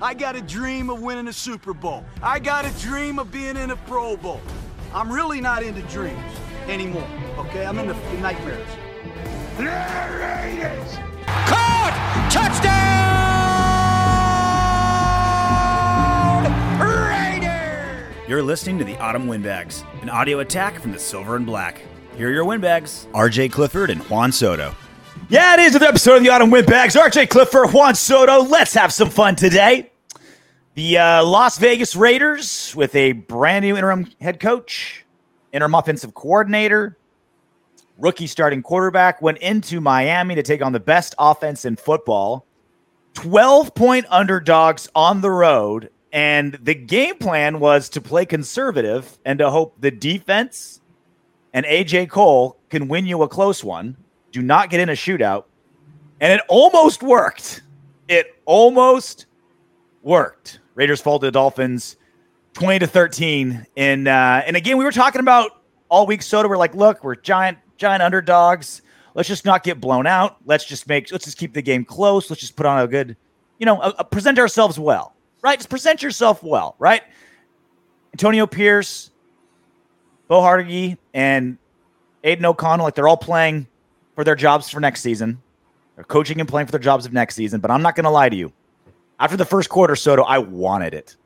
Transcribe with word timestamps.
I 0.00 0.12
got 0.12 0.36
a 0.36 0.42
dream 0.42 0.90
of 0.90 1.00
winning 1.00 1.26
a 1.26 1.32
Super 1.32 1.72
Bowl. 1.72 2.04
I 2.22 2.38
got 2.38 2.66
a 2.66 2.80
dream 2.80 3.18
of 3.18 3.32
being 3.32 3.56
in 3.56 3.70
a 3.70 3.76
Pro 3.76 4.14
Bowl. 4.14 4.42
I'm 4.92 5.10
really 5.10 5.40
not 5.40 5.62
into 5.62 5.80
dreams 5.82 6.20
anymore, 6.68 7.08
okay? 7.38 7.64
I'm 7.64 7.78
into 7.78 7.94
nightmares. 8.20 8.68
Raiders! 9.58 10.96
Caught! 11.46 12.28
Touchdown! 12.30 12.76
Raiders! 16.78 18.28
You're 18.28 18.42
listening 18.42 18.78
to 18.78 18.84
the 18.84 18.98
Autumn 18.98 19.26
Windbags, 19.26 19.82
an 20.02 20.10
audio 20.10 20.40
attack 20.40 20.78
from 20.78 20.92
the 20.92 20.98
Silver 20.98 21.36
and 21.36 21.46
Black. 21.46 21.80
Here 22.18 22.28
are 22.28 22.32
your 22.32 22.44
windbags, 22.44 23.06
RJ 23.12 23.50
Clifford 23.50 23.88
and 23.88 24.02
Juan 24.10 24.30
Soto. 24.30 24.74
Yeah, 25.28 25.54
it 25.54 25.60
is 25.60 25.74
another 25.74 25.88
episode 25.88 26.18
of 26.18 26.22
the 26.22 26.28
Autumn 26.28 26.50
Windbags. 26.50 26.94
RJ 26.94 27.30
Clifford, 27.30 27.72
Juan 27.72 27.96
Soto. 27.96 28.44
Let's 28.44 28.72
have 28.74 28.92
some 28.92 29.10
fun 29.10 29.34
today. 29.34 29.90
The 30.74 30.98
uh, 30.98 31.24
Las 31.24 31.58
Vegas 31.58 31.96
Raiders 31.96 32.72
with 32.76 32.94
a 32.94 33.10
brand 33.10 33.64
new 33.64 33.76
interim 33.76 34.08
head 34.20 34.38
coach, 34.38 35.04
interim 35.52 35.74
offensive 35.74 36.14
coordinator, 36.14 36.96
rookie 37.98 38.28
starting 38.28 38.62
quarterback 38.62 39.20
went 39.20 39.38
into 39.38 39.80
Miami 39.80 40.36
to 40.36 40.44
take 40.44 40.62
on 40.62 40.72
the 40.72 40.78
best 40.78 41.16
offense 41.18 41.64
in 41.64 41.74
football. 41.74 42.46
12 43.14 43.74
point 43.74 44.06
underdogs 44.08 44.88
on 44.94 45.22
the 45.22 45.30
road. 45.32 45.90
And 46.12 46.56
the 46.62 46.74
game 46.74 47.16
plan 47.16 47.58
was 47.58 47.88
to 47.90 48.00
play 48.00 48.26
conservative 48.26 49.18
and 49.24 49.40
to 49.40 49.50
hope 49.50 49.74
the 49.80 49.90
defense 49.90 50.80
and 51.52 51.66
AJ 51.66 52.10
Cole 52.10 52.58
can 52.70 52.86
win 52.86 53.06
you 53.06 53.22
a 53.22 53.28
close 53.28 53.64
one. 53.64 53.96
Do 54.36 54.42
not 54.42 54.68
get 54.68 54.80
in 54.80 54.90
a 54.90 54.92
shootout. 54.92 55.44
And 56.20 56.30
it 56.30 56.42
almost 56.46 57.02
worked. 57.02 57.62
It 58.06 58.38
almost 58.44 59.24
worked. 60.02 60.60
Raiders 60.74 61.00
fall 61.00 61.18
to 61.18 61.24
the 61.24 61.32
Dolphins 61.32 61.96
20 62.52 62.80
to 62.80 62.86
13. 62.86 63.66
And 63.78 64.06
uh, 64.06 64.42
and 64.46 64.54
again, 64.54 64.76
we 64.76 64.84
were 64.84 64.92
talking 64.92 65.22
about 65.22 65.62
all 65.88 66.06
week 66.06 66.20
soda. 66.20 66.50
We're 66.50 66.58
like, 66.58 66.74
look, 66.74 67.02
we're 67.02 67.14
giant, 67.14 67.56
giant 67.78 68.02
underdogs. 68.02 68.82
Let's 69.14 69.26
just 69.26 69.46
not 69.46 69.62
get 69.62 69.80
blown 69.80 70.06
out. 70.06 70.36
Let's 70.44 70.66
just 70.66 70.86
make 70.86 71.10
let's 71.10 71.24
just 71.24 71.38
keep 71.38 71.54
the 71.54 71.62
game 71.62 71.82
close. 71.82 72.28
Let's 72.28 72.40
just 72.40 72.56
put 72.56 72.66
on 72.66 72.78
a 72.78 72.86
good, 72.86 73.16
you 73.58 73.64
know, 73.64 73.80
a, 73.80 73.94
a 74.00 74.04
present 74.04 74.38
ourselves 74.38 74.78
well. 74.78 75.14
Right? 75.40 75.58
Just 75.58 75.70
present 75.70 76.02
yourself 76.02 76.42
well, 76.42 76.76
right? 76.78 77.00
Antonio 78.12 78.46
Pierce, 78.46 79.12
Bo 80.28 80.42
Hardegree, 80.42 80.98
and 81.14 81.56
Aidan 82.22 82.44
O'Connell, 82.44 82.84
like 82.84 82.94
they're 82.94 83.08
all 83.08 83.16
playing 83.16 83.66
for 84.16 84.24
their 84.24 84.34
jobs 84.34 84.68
for 84.68 84.80
next 84.80 85.02
season. 85.02 85.40
They're 85.94 86.04
coaching 86.04 86.40
and 86.40 86.48
playing 86.48 86.66
for 86.66 86.72
their 86.72 86.80
jobs 86.80 87.06
of 87.06 87.12
next 87.12 87.36
season. 87.36 87.60
But 87.60 87.70
I'm 87.70 87.82
not 87.82 87.94
going 87.94 88.04
to 88.04 88.10
lie 88.10 88.28
to 88.28 88.36
you. 88.36 88.52
After 89.20 89.36
the 89.36 89.44
first 89.44 89.68
quarter, 89.68 89.94
Soto, 89.94 90.24
I 90.24 90.38
wanted 90.38 90.92
it. 90.92 91.16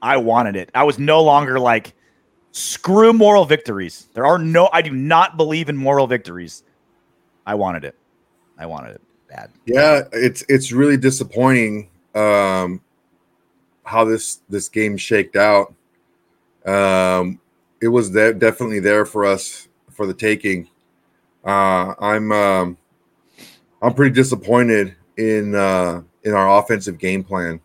I 0.00 0.16
wanted 0.16 0.56
it. 0.56 0.70
I 0.74 0.84
was 0.84 0.98
no 0.98 1.22
longer 1.22 1.60
like, 1.60 1.92
screw 2.52 3.12
moral 3.12 3.44
victories. 3.44 4.08
There 4.14 4.24
are 4.24 4.38
no, 4.38 4.70
I 4.72 4.80
do 4.80 4.90
not 4.90 5.36
believe 5.36 5.68
in 5.68 5.76
moral 5.76 6.06
victories. 6.06 6.64
I 7.44 7.54
wanted 7.54 7.84
it. 7.84 7.94
I 8.58 8.64
wanted 8.64 8.94
it 8.94 9.02
bad. 9.28 9.50
Yeah, 9.66 10.02
it's 10.12 10.44
it's 10.48 10.72
really 10.72 10.96
disappointing 10.96 11.90
um, 12.14 12.80
how 13.84 14.04
this 14.04 14.40
this 14.48 14.68
game 14.68 14.96
shaked 14.96 15.36
out. 15.36 15.74
Um, 16.64 17.40
it 17.80 17.88
was 17.88 18.10
de- 18.10 18.34
definitely 18.34 18.80
there 18.80 19.04
for 19.04 19.24
us 19.24 19.68
for 19.90 20.06
the 20.06 20.14
taking. 20.14 20.68
Uh, 21.46 21.94
I'm 22.00 22.32
um, 22.32 22.76
I'm 23.80 23.94
pretty 23.94 24.14
disappointed 24.14 24.96
in 25.16 25.54
uh, 25.54 26.02
in 26.24 26.34
our 26.34 26.58
offensive 26.58 26.98
game 26.98 27.22
plan. 27.22 27.60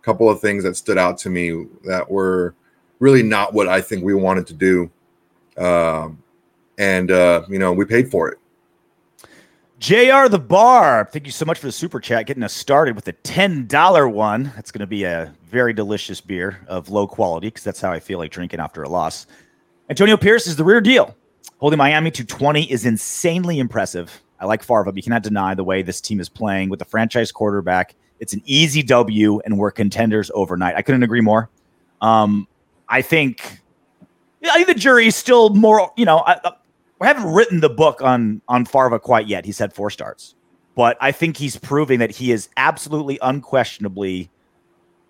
A 0.00 0.04
couple 0.04 0.28
of 0.28 0.40
things 0.40 0.62
that 0.64 0.76
stood 0.76 0.98
out 0.98 1.16
to 1.18 1.30
me 1.30 1.66
that 1.84 2.08
were 2.08 2.54
really 2.98 3.22
not 3.22 3.54
what 3.54 3.66
I 3.66 3.80
think 3.80 4.04
we 4.04 4.14
wanted 4.14 4.46
to 4.48 4.54
do, 4.54 4.90
um, 5.56 6.22
and 6.76 7.10
uh, 7.10 7.44
you 7.48 7.58
know 7.58 7.72
we 7.72 7.86
paid 7.86 8.10
for 8.10 8.28
it. 8.28 8.38
JR 9.78 10.28
the 10.28 10.40
Bar, 10.40 11.08
thank 11.12 11.24
you 11.24 11.30
so 11.30 11.44
much 11.44 11.60
for 11.60 11.66
the 11.66 11.72
super 11.72 12.00
chat, 12.00 12.26
getting 12.26 12.42
us 12.42 12.52
started 12.52 12.96
with 12.96 13.06
a 13.06 13.12
$10 13.12 14.12
one. 14.12 14.52
That's 14.56 14.72
going 14.72 14.80
to 14.80 14.88
be 14.88 15.04
a 15.04 15.32
very 15.44 15.72
delicious 15.72 16.20
beer 16.20 16.58
of 16.66 16.88
low 16.88 17.06
quality 17.06 17.46
because 17.46 17.62
that's 17.62 17.80
how 17.80 17.92
I 17.92 18.00
feel 18.00 18.18
like 18.18 18.32
drinking 18.32 18.58
after 18.58 18.82
a 18.82 18.88
loss. 18.88 19.28
Antonio 19.88 20.16
Pierce 20.16 20.48
is 20.48 20.56
the 20.56 20.64
rear 20.64 20.80
deal. 20.80 21.14
Holding 21.58 21.78
Miami 21.78 22.10
to 22.12 22.24
20 22.24 22.70
is 22.70 22.86
insanely 22.86 23.58
impressive. 23.58 24.22
I 24.40 24.46
like 24.46 24.62
Favre, 24.62 24.84
but 24.84 24.96
you 24.96 25.02
cannot 25.02 25.22
deny 25.22 25.54
the 25.54 25.64
way 25.64 25.82
this 25.82 26.00
team 26.00 26.20
is 26.20 26.28
playing 26.28 26.68
with 26.68 26.78
the 26.78 26.84
franchise 26.84 27.32
quarterback. 27.32 27.94
It's 28.20 28.32
an 28.32 28.42
easy 28.44 28.82
W, 28.84 29.40
and 29.44 29.58
we're 29.58 29.70
contenders 29.72 30.30
overnight. 30.34 30.76
I 30.76 30.82
couldn't 30.82 31.02
agree 31.02 31.20
more. 31.20 31.50
Um, 32.00 32.46
I 32.88 33.02
think, 33.02 33.60
I 34.44 34.54
think 34.54 34.68
the 34.68 34.74
jury 34.74 35.08
is 35.08 35.16
still 35.16 35.50
more, 35.50 35.92
you 35.96 36.04
know, 36.04 36.18
I, 36.18 36.38
we 37.00 37.06
haven't 37.06 37.32
written 37.32 37.60
the 37.60 37.68
book 37.68 38.02
on 38.02 38.40
on 38.48 38.64
Farva 38.64 38.98
quite 38.98 39.26
yet. 39.26 39.44
He's 39.44 39.58
had 39.58 39.72
four 39.72 39.90
starts, 39.90 40.34
but 40.74 40.96
I 41.00 41.12
think 41.12 41.36
he's 41.36 41.56
proving 41.56 41.98
that 42.00 42.10
he 42.10 42.32
is 42.32 42.48
absolutely 42.56 43.18
unquestionably 43.22 44.30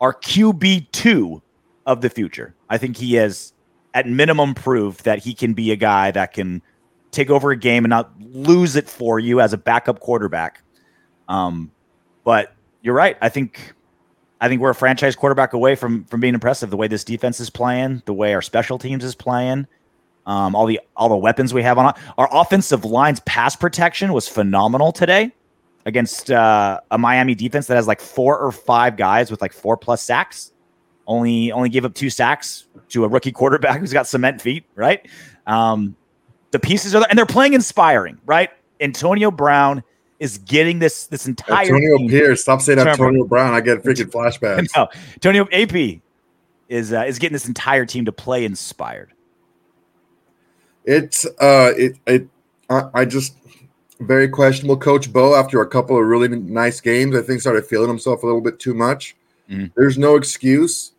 our 0.00 0.14
QB 0.14 0.90
two 0.92 1.42
of 1.86 2.00
the 2.00 2.10
future. 2.10 2.54
I 2.68 2.78
think 2.78 2.96
he 2.96 3.14
has, 3.14 3.52
at 3.94 4.06
minimum, 4.06 4.54
proved 4.54 5.04
that 5.04 5.20
he 5.20 5.34
can 5.34 5.54
be 5.54 5.70
a 5.70 5.76
guy 5.76 6.10
that 6.10 6.32
can 6.32 6.62
take 7.10 7.30
over 7.30 7.50
a 7.50 7.56
game 7.56 7.84
and 7.84 7.90
not 7.90 8.12
lose 8.20 8.76
it 8.76 8.88
for 8.88 9.18
you 9.18 9.40
as 9.40 9.52
a 9.52 9.58
backup 9.58 10.00
quarterback. 10.00 10.62
Um, 11.28 11.70
but 12.24 12.54
you're 12.82 12.94
right. 12.94 13.16
I 13.20 13.28
think 13.28 13.74
I 14.40 14.48
think 14.48 14.60
we're 14.60 14.70
a 14.70 14.74
franchise 14.74 15.16
quarterback 15.16 15.52
away 15.52 15.74
from 15.74 16.04
from 16.04 16.20
being 16.20 16.34
impressive. 16.34 16.70
The 16.70 16.76
way 16.76 16.88
this 16.88 17.04
defense 17.04 17.40
is 17.40 17.50
playing, 17.50 18.02
the 18.06 18.14
way 18.14 18.34
our 18.34 18.42
special 18.42 18.78
teams 18.78 19.04
is 19.04 19.14
playing 19.14 19.66
um, 20.28 20.54
all 20.54 20.66
the 20.66 20.78
all 20.94 21.08
the 21.08 21.16
weapons 21.16 21.54
we 21.54 21.62
have 21.62 21.78
on 21.78 21.94
our 22.18 22.28
offensive 22.30 22.84
line's 22.84 23.18
pass 23.20 23.56
protection 23.56 24.12
was 24.12 24.28
phenomenal 24.28 24.92
today 24.92 25.32
against 25.86 26.30
uh, 26.30 26.80
a 26.90 26.98
Miami 26.98 27.34
defense 27.34 27.66
that 27.66 27.76
has 27.76 27.86
like 27.86 28.00
four 28.00 28.38
or 28.38 28.52
five 28.52 28.98
guys 28.98 29.30
with 29.30 29.40
like 29.40 29.54
four 29.54 29.76
plus 29.76 30.02
sacks. 30.02 30.52
Only 31.08 31.50
only 31.52 31.70
gave 31.70 31.86
up 31.86 31.94
two 31.94 32.10
sacks 32.10 32.66
to 32.90 33.02
a 33.04 33.08
rookie 33.08 33.32
quarterback 33.32 33.80
who's 33.80 33.94
got 33.94 34.06
cement 34.06 34.42
feet, 34.42 34.64
right? 34.74 35.08
Um, 35.46 35.96
the 36.50 36.58
pieces 36.58 36.94
are 36.94 37.00
there, 37.00 37.08
and 37.08 37.18
they're 37.18 37.24
playing 37.24 37.54
inspiring, 37.54 38.18
right? 38.26 38.50
Antonio 38.78 39.30
Brown 39.30 39.82
is 40.18 40.36
getting 40.36 40.80
this 40.80 41.06
this 41.06 41.26
entire 41.26 41.64
Antonio 41.64 41.96
team. 41.96 42.10
Pierce. 42.10 42.42
Stop 42.42 42.60
saying 42.60 42.78
Antonio 42.78 43.24
Brown. 43.24 43.54
I 43.54 43.62
get 43.62 43.82
freaking 43.82 44.10
flashbacks. 44.10 44.68
No, 44.76 44.86
Antonio 45.14 45.48
AP 45.50 46.02
is 46.68 46.92
uh, 46.92 47.04
is 47.06 47.18
getting 47.18 47.32
this 47.32 47.48
entire 47.48 47.86
team 47.86 48.04
to 48.04 48.12
play 48.12 48.44
inspired. 48.44 49.14
It's 50.84 51.24
uh, 51.24 51.72
it 51.74 51.96
it 52.06 52.28
I, 52.68 52.82
I 52.92 53.04
just 53.06 53.34
very 54.00 54.28
questionable. 54.28 54.76
Coach 54.76 55.10
Bo, 55.10 55.34
after 55.34 55.62
a 55.62 55.66
couple 55.66 55.98
of 55.98 56.04
really 56.04 56.28
nice 56.28 56.82
games, 56.82 57.16
I 57.16 57.22
think 57.22 57.40
started 57.40 57.64
feeling 57.64 57.88
himself 57.88 58.22
a 58.22 58.26
little 58.26 58.42
bit 58.42 58.58
too 58.58 58.74
much. 58.74 59.16
Mhm. 59.50 59.72
There's 59.74 59.96
no 59.96 60.14
excuse 60.16 60.92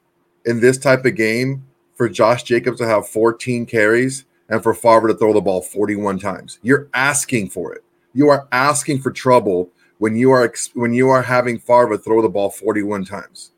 in 0.49 0.59
this 0.59 0.79
type 0.79 1.05
of 1.05 1.15
game 1.15 1.63
for 1.93 2.09
Josh 2.09 2.41
Jacobs 2.43 2.79
to 2.79 2.87
have 2.87 3.07
14 3.07 3.67
carries 3.67 4.25
and 4.49 4.63
for 4.63 4.73
Favre 4.73 5.07
to 5.07 5.13
throw 5.13 5.31
the 5.31 5.41
ball 5.41 5.61
41 5.61 6.17
times. 6.17 6.57
You're 6.63 6.89
asking 6.95 7.51
for 7.51 7.71
it. 7.73 7.83
You 8.13 8.29
are 8.29 8.47
asking 8.51 9.01
for 9.01 9.11
trouble 9.11 9.69
when 9.99 10.15
you 10.15 10.31
are 10.31 10.51
when 10.73 10.91
you 10.91 11.09
are 11.09 11.21
having 11.21 11.59
Favre 11.59 11.97
throw 11.97 12.23
the 12.23 12.29
ball 12.29 12.49
41 12.49 13.05
times. 13.05 13.51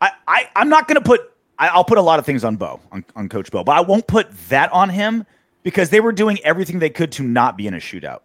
I, 0.00 0.12
I 0.28 0.48
I'm 0.54 0.68
not 0.68 0.86
going 0.86 0.94
to 0.94 1.04
put. 1.04 1.32
I, 1.58 1.68
I'll 1.68 1.84
put 1.84 1.98
a 1.98 2.02
lot 2.02 2.20
of 2.20 2.26
things 2.26 2.44
on 2.44 2.54
Bo 2.54 2.80
on, 2.92 3.04
on 3.16 3.28
Coach 3.28 3.50
Bo, 3.50 3.64
but 3.64 3.72
I 3.72 3.80
won't 3.80 4.06
put 4.06 4.30
that 4.48 4.72
on 4.72 4.88
him 4.88 5.26
because 5.64 5.90
they 5.90 5.98
were 5.98 6.12
doing 6.12 6.38
everything 6.44 6.78
they 6.78 6.90
could 6.90 7.10
to 7.12 7.24
not 7.24 7.56
be 7.56 7.66
in 7.66 7.74
a 7.74 7.78
shootout. 7.78 8.20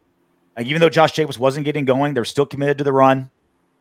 Like 0.56 0.68
even 0.68 0.82
though 0.82 0.90
Josh 0.90 1.14
Jacobs 1.14 1.40
wasn't 1.40 1.66
getting 1.66 1.86
going, 1.86 2.14
they're 2.14 2.26
still 2.26 2.46
committed 2.46 2.78
to 2.78 2.84
the 2.84 2.94
run. 2.94 3.32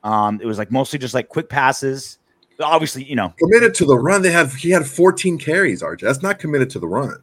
Um, 0.02 0.40
it 0.40 0.46
was 0.46 0.56
like 0.56 0.70
mostly 0.70 0.98
just 0.98 1.12
like 1.12 1.28
quick 1.28 1.50
passes. 1.50 2.19
Obviously, 2.60 3.04
you 3.04 3.16
know, 3.16 3.32
Committed 3.38 3.74
to 3.74 3.84
the 3.84 3.96
run, 3.98 4.22
they 4.22 4.30
had 4.30 4.50
he 4.52 4.70
had 4.70 4.86
14 4.86 5.38
carries. 5.38 5.82
RJ, 5.82 6.00
that's 6.00 6.22
not 6.22 6.38
committed 6.38 6.70
to 6.70 6.78
the 6.78 6.86
run. 6.86 7.16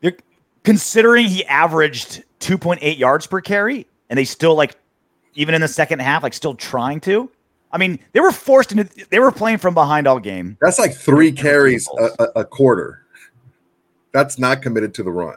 they're 0.00 0.16
considering 0.64 1.26
he 1.26 1.44
averaged 1.46 2.24
2.8 2.40 2.98
yards 2.98 3.26
per 3.26 3.40
carry, 3.40 3.86
and 4.10 4.18
they 4.18 4.24
still 4.24 4.54
like 4.54 4.76
even 5.34 5.54
in 5.54 5.60
the 5.60 5.68
second 5.68 6.00
half, 6.00 6.22
like 6.22 6.34
still 6.34 6.54
trying 6.54 7.00
to. 7.00 7.30
I 7.70 7.78
mean, 7.78 7.98
they 8.12 8.20
were 8.20 8.32
forced 8.32 8.72
into. 8.72 8.84
They 9.08 9.18
were 9.18 9.32
playing 9.32 9.58
from 9.58 9.74
behind 9.74 10.06
all 10.06 10.18
game. 10.18 10.58
That's 10.60 10.78
like 10.78 10.94
three 10.94 11.32
carries 11.32 11.88
a, 12.18 12.24
a 12.36 12.44
quarter. 12.44 13.04
That's 14.12 14.38
not 14.38 14.60
committed 14.60 14.92
to 14.94 15.02
the 15.02 15.10
run. 15.10 15.36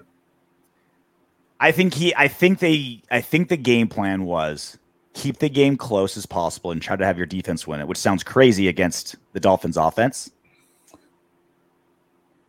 I 1.62 1.72
think 1.72 1.94
he 1.94 2.14
I 2.16 2.28
think 2.28 2.60
they 2.60 3.02
I 3.10 3.22
think 3.22 3.48
the 3.48 3.58
game 3.58 3.88
plan 3.88 4.26
was 4.26 4.78
keep 5.16 5.40
the 5.40 5.50
game 5.50 5.76
close 5.78 6.16
as 6.18 6.26
possible 6.28 6.70
and 6.72 6.80
try 6.82 6.96
to 6.96 7.04
have 7.06 7.18
your 7.18 7.26
defense 7.26 7.66
win 7.66 7.80
it, 7.80 7.88
which 7.88 7.98
sounds 7.98 8.24
crazy 8.24 8.68
against 8.68 9.16
the 9.34 9.40
Dolphins 9.40 9.78
offense. 9.78 10.30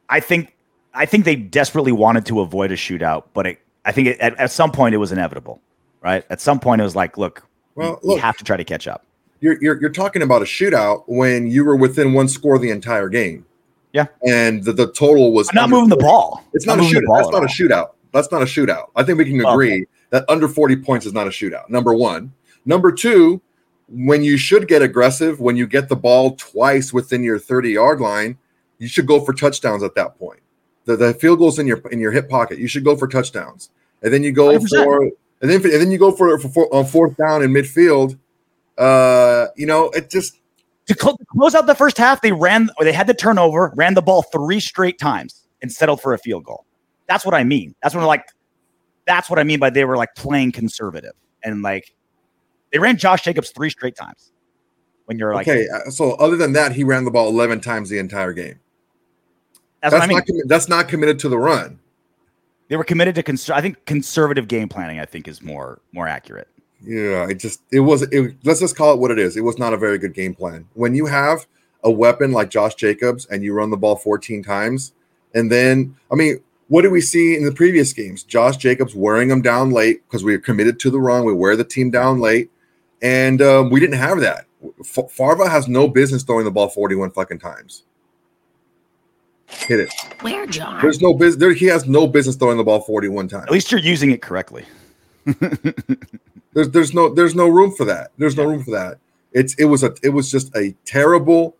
I 0.08 0.20
think 0.20 0.54
I 0.94 1.06
think 1.06 1.24
they 1.24 1.36
desperately 1.36 1.92
wanted 1.92 2.26
to 2.26 2.40
avoid 2.40 2.70
a 2.72 2.76
shootout, 2.76 3.24
but 3.34 3.46
it, 3.46 3.60
I 3.84 3.92
think 3.92 4.08
it, 4.08 4.18
at, 4.20 4.38
at 4.38 4.50
some 4.50 4.72
point 4.72 4.94
it 4.94 4.98
was 4.98 5.12
inevitable, 5.12 5.60
right? 6.00 6.24
At 6.30 6.40
some 6.40 6.58
point 6.60 6.80
it 6.80 6.84
was 6.84 6.96
like, 6.96 7.18
look, 7.18 7.46
Well, 7.74 7.98
we 8.02 8.10
look, 8.10 8.20
have 8.20 8.36
to 8.38 8.44
try 8.44 8.56
to 8.56 8.64
catch 8.64 8.86
up. 8.88 9.04
you're, 9.40 9.58
you're 9.60 9.80
you're 9.80 9.90
talking 9.90 10.22
about 10.22 10.42
a 10.42 10.44
shootout 10.44 11.04
when 11.06 11.46
you 11.48 11.64
were 11.64 11.76
within 11.76 12.12
one 12.12 12.28
score 12.28 12.58
the 12.58 12.70
entire 12.70 13.08
game. 13.08 13.46
Yeah. 13.92 14.06
and 14.26 14.62
the, 14.62 14.72
the 14.74 14.92
total 14.92 15.32
was 15.32 15.48
I'm 15.50 15.54
not 15.54 15.70
moving 15.70 15.88
the 15.88 15.96
ball. 15.96 16.44
It's 16.52 16.68
I'm 16.68 16.76
not 16.78 16.86
a 16.86 16.94
shootout. 16.94 17.16
That's 17.16 17.28
at 17.28 17.32
not 17.32 17.44
a 17.44 17.46
shootout. 17.46 17.88
That's 18.12 18.30
not 18.32 18.42
a 18.42 18.44
shootout. 18.44 18.86
I 18.94 19.02
think 19.02 19.18
we 19.18 19.24
can 19.24 19.40
Okay. 19.40 19.50
agree 19.52 19.86
that 20.10 20.24
under 20.28 20.48
40 20.48 20.76
points 20.76 21.06
is 21.06 21.12
not 21.14 21.26
a 21.26 21.30
shootout. 21.30 21.68
Number 21.70 21.94
one. 21.94 22.32
Number 22.66 22.92
two, 22.92 23.40
when 23.88 24.24
you 24.24 24.36
should 24.36 24.68
get 24.68 24.82
aggressive, 24.82 25.40
when 25.40 25.56
you 25.56 25.66
get 25.66 25.88
the 25.88 25.96
ball 25.96 26.36
twice 26.36 26.92
within 26.92 27.22
your 27.22 27.38
30 27.38 27.70
yard 27.70 28.00
line, 28.00 28.36
you 28.78 28.88
should 28.88 29.06
go 29.06 29.20
for 29.20 29.32
touchdowns 29.32 29.82
at 29.82 29.94
that 29.94 30.18
point. 30.18 30.40
The, 30.84 30.96
the 30.96 31.14
field 31.14 31.38
goals 31.38 31.58
in 31.58 31.66
your 31.66 31.78
in 31.90 31.98
your 32.00 32.12
hip 32.12 32.28
pocket. 32.28 32.58
You 32.58 32.68
should 32.68 32.84
go 32.84 32.96
for 32.96 33.08
touchdowns, 33.08 33.70
and 34.02 34.12
then 34.12 34.22
you 34.22 34.32
go 34.32 34.58
100%. 34.58 34.84
for 34.84 35.02
and 35.40 35.50
then 35.50 35.62
and 35.64 35.80
then 35.80 35.90
you 35.90 35.98
go 35.98 36.12
for 36.12 36.38
for, 36.38 36.48
for 36.48 36.74
on 36.74 36.84
fourth 36.84 37.16
down 37.16 37.42
in 37.42 37.50
midfield. 37.50 38.18
Uh, 38.78 39.46
you 39.56 39.66
know, 39.66 39.88
it 39.90 40.10
just 40.10 40.38
To 40.86 40.94
cl- 40.94 41.16
to 41.16 41.24
close 41.24 41.54
out 41.54 41.66
the 41.66 41.74
first 41.74 41.96
half, 41.96 42.20
they 42.20 42.32
ran 42.32 42.68
or 42.78 42.84
they 42.84 42.92
had 42.92 43.06
the 43.06 43.14
turnover, 43.14 43.72
ran 43.74 43.94
the 43.94 44.02
ball 44.02 44.22
three 44.22 44.60
straight 44.60 44.98
times, 44.98 45.46
and 45.62 45.72
settled 45.72 46.00
for 46.00 46.12
a 46.12 46.18
field 46.18 46.44
goal. 46.44 46.66
That's 47.08 47.24
what 47.24 47.34
I 47.34 47.42
mean. 47.42 47.74
That's 47.82 47.94
when 47.94 48.04
like 48.04 48.24
that's 49.06 49.30
what 49.30 49.38
I 49.38 49.44
mean 49.44 49.58
by 49.58 49.70
they 49.70 49.84
were 49.84 49.96
like 49.96 50.14
playing 50.14 50.52
conservative 50.52 51.14
and 51.42 51.62
like 51.62 51.95
they 52.72 52.78
ran 52.78 52.96
Josh 52.96 53.22
Jacobs 53.22 53.50
three 53.50 53.70
straight 53.70 53.96
times. 53.96 54.32
When 55.06 55.18
you're 55.18 55.34
like, 55.34 55.46
okay. 55.46 55.68
uh, 55.68 55.88
So 55.90 56.12
other 56.14 56.36
than 56.36 56.52
that, 56.54 56.72
he 56.72 56.82
ran 56.84 57.04
the 57.04 57.10
ball 57.10 57.28
11 57.28 57.60
times 57.60 57.88
the 57.88 57.98
entire 57.98 58.32
game. 58.32 58.58
that's, 59.80 59.92
That's, 59.92 60.04
I 60.04 60.06
mean. 60.08 60.16
not 60.18 60.26
commi- 60.26 60.46
that's 60.48 60.68
not 60.68 60.88
committed 60.88 61.18
to 61.20 61.28
the 61.28 61.38
run. 61.38 61.78
they 62.68 62.76
were 62.76 62.84
committed 62.84 63.14
to 63.14 63.22
cons- 63.22 63.48
I 63.50 63.60
think 63.60 63.84
conservative 63.86 64.48
game 64.48 64.68
planning. 64.68 64.98
I 64.98 65.04
think 65.04 65.28
is 65.28 65.42
more 65.42 65.80
more 65.92 66.08
accurate. 66.08 66.48
Yeah, 66.82 67.28
it 67.28 67.36
just 67.36 67.62
it 67.70 67.80
was 67.80 68.02
it, 68.02 68.34
let's 68.44 68.60
just 68.60 68.76
call 68.76 68.92
it 68.94 68.98
what 69.00 69.10
it 69.12 69.18
is. 69.18 69.36
It 69.36 69.42
was 69.42 69.58
not 69.58 69.72
a 69.72 69.76
very 69.76 69.96
good 69.98 70.12
game 70.12 70.34
plan. 70.34 70.66
When 70.74 70.94
you 70.94 71.06
have 71.06 71.46
a 71.84 71.90
weapon 71.90 72.32
like 72.32 72.50
Josh 72.50 72.74
Jacobs 72.74 73.26
and 73.26 73.44
you 73.44 73.54
run 73.54 73.70
the 73.70 73.76
ball 73.76 73.94
14 73.96 74.42
times, 74.42 74.92
and 75.34 75.50
then 75.52 75.94
I 76.10 76.16
mean, 76.16 76.40
what 76.66 76.82
do 76.82 76.90
we 76.90 77.00
see 77.00 77.36
in 77.36 77.44
the 77.44 77.52
previous 77.52 77.92
games? 77.92 78.24
Josh 78.24 78.56
Jacobs 78.56 78.96
wearing 78.96 79.28
them 79.28 79.40
down 79.40 79.70
late 79.70 80.02
because 80.08 80.24
we 80.24 80.34
are 80.34 80.38
committed 80.40 80.80
to 80.80 80.90
the 80.90 80.98
run. 80.98 81.24
We 81.24 81.32
wear 81.32 81.54
the 81.54 81.62
team 81.64 81.90
down 81.92 82.18
late, 82.20 82.50
and 83.06 83.40
um, 83.42 83.70
we 83.70 83.78
didn't 83.80 83.98
have 83.98 84.20
that. 84.20 84.46
F- 84.80 85.10
Farva 85.10 85.48
has 85.48 85.68
no 85.68 85.86
business 85.88 86.22
throwing 86.24 86.44
the 86.44 86.50
ball 86.50 86.68
41 86.68 87.10
fucking 87.12 87.38
times. 87.38 87.84
Hit 89.48 89.80
it. 89.80 89.90
Where, 90.22 90.46
John? 90.46 90.80
There's 90.82 91.00
no 91.00 91.14
business. 91.14 91.36
There, 91.38 91.52
he 91.52 91.66
has 91.66 91.86
no 91.86 92.06
business 92.08 92.34
throwing 92.36 92.56
the 92.56 92.64
ball 92.64 92.80
41 92.80 93.28
times. 93.28 93.44
At 93.44 93.52
least 93.52 93.70
you're 93.70 93.80
using 93.80 94.10
it 94.10 94.20
correctly. 94.22 94.64
There's 96.54 96.70
there's 96.70 96.94
no 96.94 97.12
there's 97.12 97.34
no 97.34 97.48
room 97.48 97.70
for 97.72 97.84
that. 97.84 98.12
There's 98.16 98.34
no 98.36 98.44
room 98.44 98.64
for 98.64 98.70
that. 98.70 98.98
It's 99.32 99.54
it 99.56 99.66
was 99.66 99.82
a 99.82 99.92
it 100.02 100.08
was 100.10 100.30
just 100.30 100.54
a 100.56 100.74
terrible. 100.86 101.54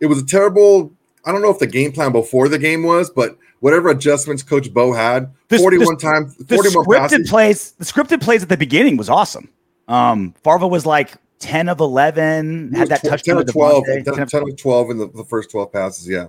It 0.00 0.06
was 0.06 0.18
a 0.20 0.26
terrible. 0.26 0.92
I 1.24 1.32
don't 1.32 1.40
know 1.40 1.48
if 1.50 1.58
the 1.58 1.66
game 1.66 1.92
plan 1.92 2.12
before 2.12 2.48
the 2.48 2.58
game 2.58 2.82
was, 2.82 3.08
but 3.10 3.38
whatever 3.60 3.88
adjustments 3.88 4.42
Coach 4.42 4.70
Bo 4.74 4.92
had, 4.92 5.32
The- 5.48 5.56
the- 5.56 5.62
41 5.62 5.96
times, 5.96 6.36
The 6.36 6.54
41 6.56 6.84
scripted 6.84 6.98
passes. 6.98 7.30
plays, 7.30 7.72
the 7.78 7.84
scripted 7.86 8.20
plays 8.20 8.42
at 8.42 8.48
the 8.50 8.56
beginning 8.58 8.96
was 8.98 9.08
awesome. 9.08 9.48
Um, 9.88 10.34
Farva 10.42 10.66
was 10.66 10.86
like 10.86 11.14
10 11.40 11.68
of 11.68 11.80
11, 11.80 12.72
had 12.72 12.88
that 12.88 13.00
Tw- 13.00 13.08
touchdown 13.08 13.36
10 13.38 13.46
to 13.46 13.50
or 13.50 13.52
12, 13.52 13.84
10, 13.84 14.04
10 14.04 14.18
of 14.20 14.30
10 14.30 14.42
or 14.42 14.50
12 14.52 14.90
in 14.90 14.98
the, 14.98 15.08
the 15.08 15.24
first 15.24 15.50
12 15.50 15.72
passes. 15.72 16.08
Yeah. 16.08 16.28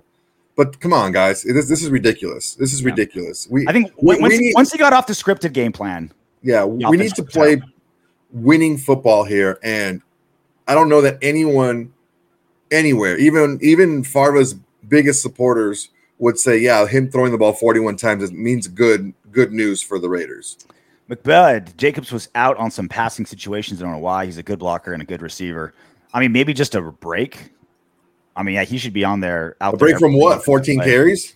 But 0.55 0.79
come 0.79 0.93
on, 0.93 1.11
guys. 1.11 1.45
It 1.45 1.55
is, 1.55 1.67
this 1.69 1.83
is 1.83 1.89
ridiculous. 1.89 2.55
This 2.55 2.73
is 2.73 2.81
Yeah. 2.81 2.89
ridiculous. 2.89 3.47
We, 3.49 3.67
I 3.67 3.71
think 3.71 3.91
we, 3.97 4.19
once, 4.19 4.33
we 4.33 4.37
need, 4.37 4.53
once 4.55 4.71
he 4.71 4.77
got 4.77 4.93
off 4.93 5.07
the 5.07 5.13
scripted 5.13 5.53
game 5.53 5.71
plan, 5.71 6.11
yeah, 6.41 6.65
we 6.65 6.97
need 6.97 7.15
to 7.15 7.23
play 7.23 7.61
winning 8.31 8.77
football 8.77 9.23
here. 9.23 9.59
And 9.63 10.01
I 10.67 10.75
don't 10.75 10.89
know 10.89 11.01
that 11.01 11.17
anyone 11.21 11.93
anywhere, 12.71 13.17
even 13.17 13.59
even 13.61 14.03
Farva's 14.03 14.55
biggest 14.87 15.21
supporters 15.21 15.89
would 16.19 16.37
say, 16.37 16.57
yeah, 16.57 16.85
him 16.85 17.09
throwing 17.09 17.31
the 17.31 17.37
ball 17.37 17.53
41 17.53 17.95
times 17.95 18.31
means 18.31 18.67
good 18.67 19.13
good 19.31 19.53
news 19.53 19.81
for 19.81 19.99
the 19.99 20.09
Raiders. 20.09 20.57
McBud 21.09 21.75
Jacobs 21.77 22.11
was 22.11 22.29
out 22.35 22.57
on 22.57 22.71
some 22.71 22.87
passing 22.87 23.25
situations. 23.25 23.81
I 23.81 23.85
don't 23.85 23.93
know 23.93 23.99
why. 23.99 24.25
He's 24.25 24.37
a 24.37 24.43
good 24.43 24.59
blocker 24.59 24.93
and 24.93 25.01
a 25.01 25.05
good 25.05 25.21
receiver. 25.21 25.73
I 26.13 26.19
mean, 26.19 26.31
maybe 26.31 26.53
just 26.53 26.75
a 26.75 26.81
break. 26.81 27.51
I 28.35 28.43
mean, 28.43 28.55
yeah, 28.55 28.63
he 28.63 28.77
should 28.77 28.93
be 28.93 29.03
on 29.03 29.19
there. 29.19 29.55
Out 29.61 29.73
A 29.75 29.77
break 29.77 29.93
there. 29.93 29.99
from 29.99 30.17
what? 30.17 30.43
14 30.43 30.77
Like, 30.77 30.87
carries? 30.87 31.35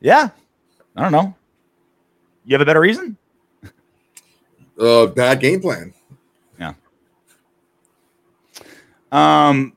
Yeah, 0.00 0.28
I 0.94 1.02
don't 1.02 1.12
know. 1.12 1.34
You 2.44 2.54
have 2.54 2.60
a 2.60 2.64
better 2.66 2.80
reason? 2.80 3.16
Uh, 4.78 5.06
bad 5.06 5.40
game 5.40 5.60
plan. 5.60 5.92
Yeah. 6.60 6.74
Um, 9.10 9.72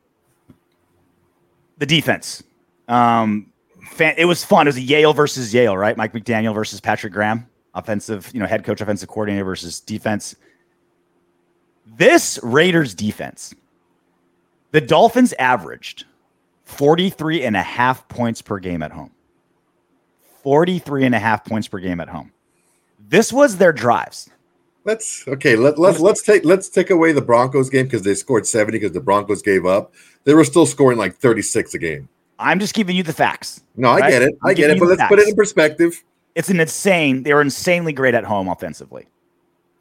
the 1.77 1.85
defense. 1.85 2.43
Um, 2.89 3.51
fan, 3.91 4.13
it 4.17 4.25
was 4.25 4.43
fun. 4.43 4.67
It 4.67 4.69
was 4.69 4.77
a 4.77 4.81
Yale 4.81 5.13
versus 5.13 5.53
Yale, 5.53 5.77
right? 5.77 5.95
Mike 5.95 6.13
McDaniel 6.13 6.53
versus 6.53 6.81
Patrick 6.81 7.13
Graham, 7.13 7.47
offensive, 7.74 8.30
you 8.33 8.39
know, 8.39 8.45
head 8.45 8.63
coach, 8.63 8.81
offensive 8.81 9.10
coordinator 9.10 9.44
versus 9.45 9.80
defense. 9.80 10.36
This 11.98 12.39
Raiders 12.44 12.94
defense, 12.94 13.54
the 14.71 14.81
Dolphins 14.81 15.33
averaged 15.39 16.06
43 16.66 17.44
and 17.44 17.56
a 17.56 17.62
half 17.63 18.07
points 18.07 18.42
per 18.42 18.60
game 18.60 18.83
at 18.83 18.92
home. 18.92 19.12
43 20.44 21.06
and 21.06 21.16
a 21.16 21.19
half 21.19 21.44
points 21.44 21.68
per 21.68 21.80
game 21.80 22.00
at 22.00 22.07
home. 22.10 22.31
This 23.07 23.33
was 23.33 23.57
their 23.57 23.74
drives. 23.74 24.30
Let's 24.86 25.27
okay. 25.27 25.56
Let, 25.56 25.77
let's 25.77 26.00
let's 26.00 26.21
take 26.21 26.45
let's 26.45 26.69
take 26.69 26.89
away 26.89 27.12
the 27.12 27.21
Broncos 27.21 27.69
game 27.69 27.86
because 27.86 28.04
they 28.04 28.16
scored 28.16 28.48
70 28.48 28.77
because 28.80 28.94
the 28.94 29.01
Broncos 29.01 29.42
gave 29.42 29.66
up. 29.66 29.94
They 30.24 30.33
were 30.33 30.45
still 30.45 30.66
scoring 30.66 30.98
like 30.98 31.16
36 31.18 31.74
a 31.74 31.77
game. 31.80 32.07
I'm 32.39 32.60
just 32.60 32.74
giving 32.74 32.95
you 32.95 33.04
the 33.04 33.13
facts. 33.13 33.62
No, 33.75 33.89
I 33.89 34.00
Right? 34.00 34.10
get 34.12 34.21
it. 34.21 34.38
I 34.44 34.54
get 34.54 34.69
it. 34.69 34.80
But 34.80 34.88
let's 34.88 35.04
put 35.10 35.19
it 35.19 35.27
in 35.27 35.36
perspective. 35.36 36.01
It's 36.35 36.49
an 36.49 36.59
insane. 36.59 37.23
They 37.23 37.33
were 37.33 37.41
insanely 37.41 37.93
great 37.93 38.13
at 38.13 38.23
home 38.23 38.47
offensively. 38.47 39.07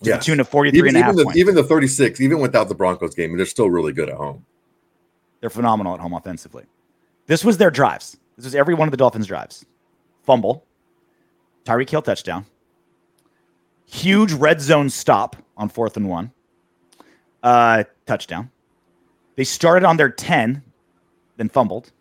To 0.04 0.10
the 0.12 0.18
tune 0.18 0.38
of 0.38 0.48
43 0.48 0.78
Even, 0.78 0.88
and 0.88 0.96
a 0.96 1.02
half 1.02 1.14
even, 1.14 1.26
the, 1.26 1.38
even 1.38 1.54
the 1.56 1.64
36, 1.64 2.20
even 2.20 2.38
without 2.38 2.68
the 2.68 2.74
Broncos 2.74 3.14
game, 3.14 3.36
they're 3.36 3.46
still 3.46 3.68
really 3.68 3.92
good 3.92 4.08
at 4.08 4.16
home. 4.16 4.44
They're 5.40 5.50
phenomenal 5.50 5.94
at 5.94 6.00
home 6.00 6.12
offensively. 6.12 6.64
This 7.26 7.44
was 7.44 7.58
their 7.58 7.70
drives. 7.70 8.16
This 8.36 8.44
was 8.44 8.54
every 8.54 8.74
one 8.74 8.86
of 8.86 8.92
the 8.92 8.96
Dolphins' 8.96 9.26
drives. 9.26 9.66
Fumble, 10.22 10.64
Tyreek 11.64 11.90
Hill 11.90 12.02
touchdown, 12.02 12.46
huge 13.86 14.32
red 14.32 14.60
zone 14.60 14.88
stop 14.90 15.36
on 15.56 15.68
fourth 15.68 15.96
and 15.96 16.08
one, 16.08 16.32
uh, 17.42 17.84
touchdown. 18.06 18.50
They 19.36 19.44
started 19.44 19.84
on 19.84 19.96
their 19.96 20.10
10, 20.10 20.62
then 21.36 21.48
fumbled, 21.48 21.92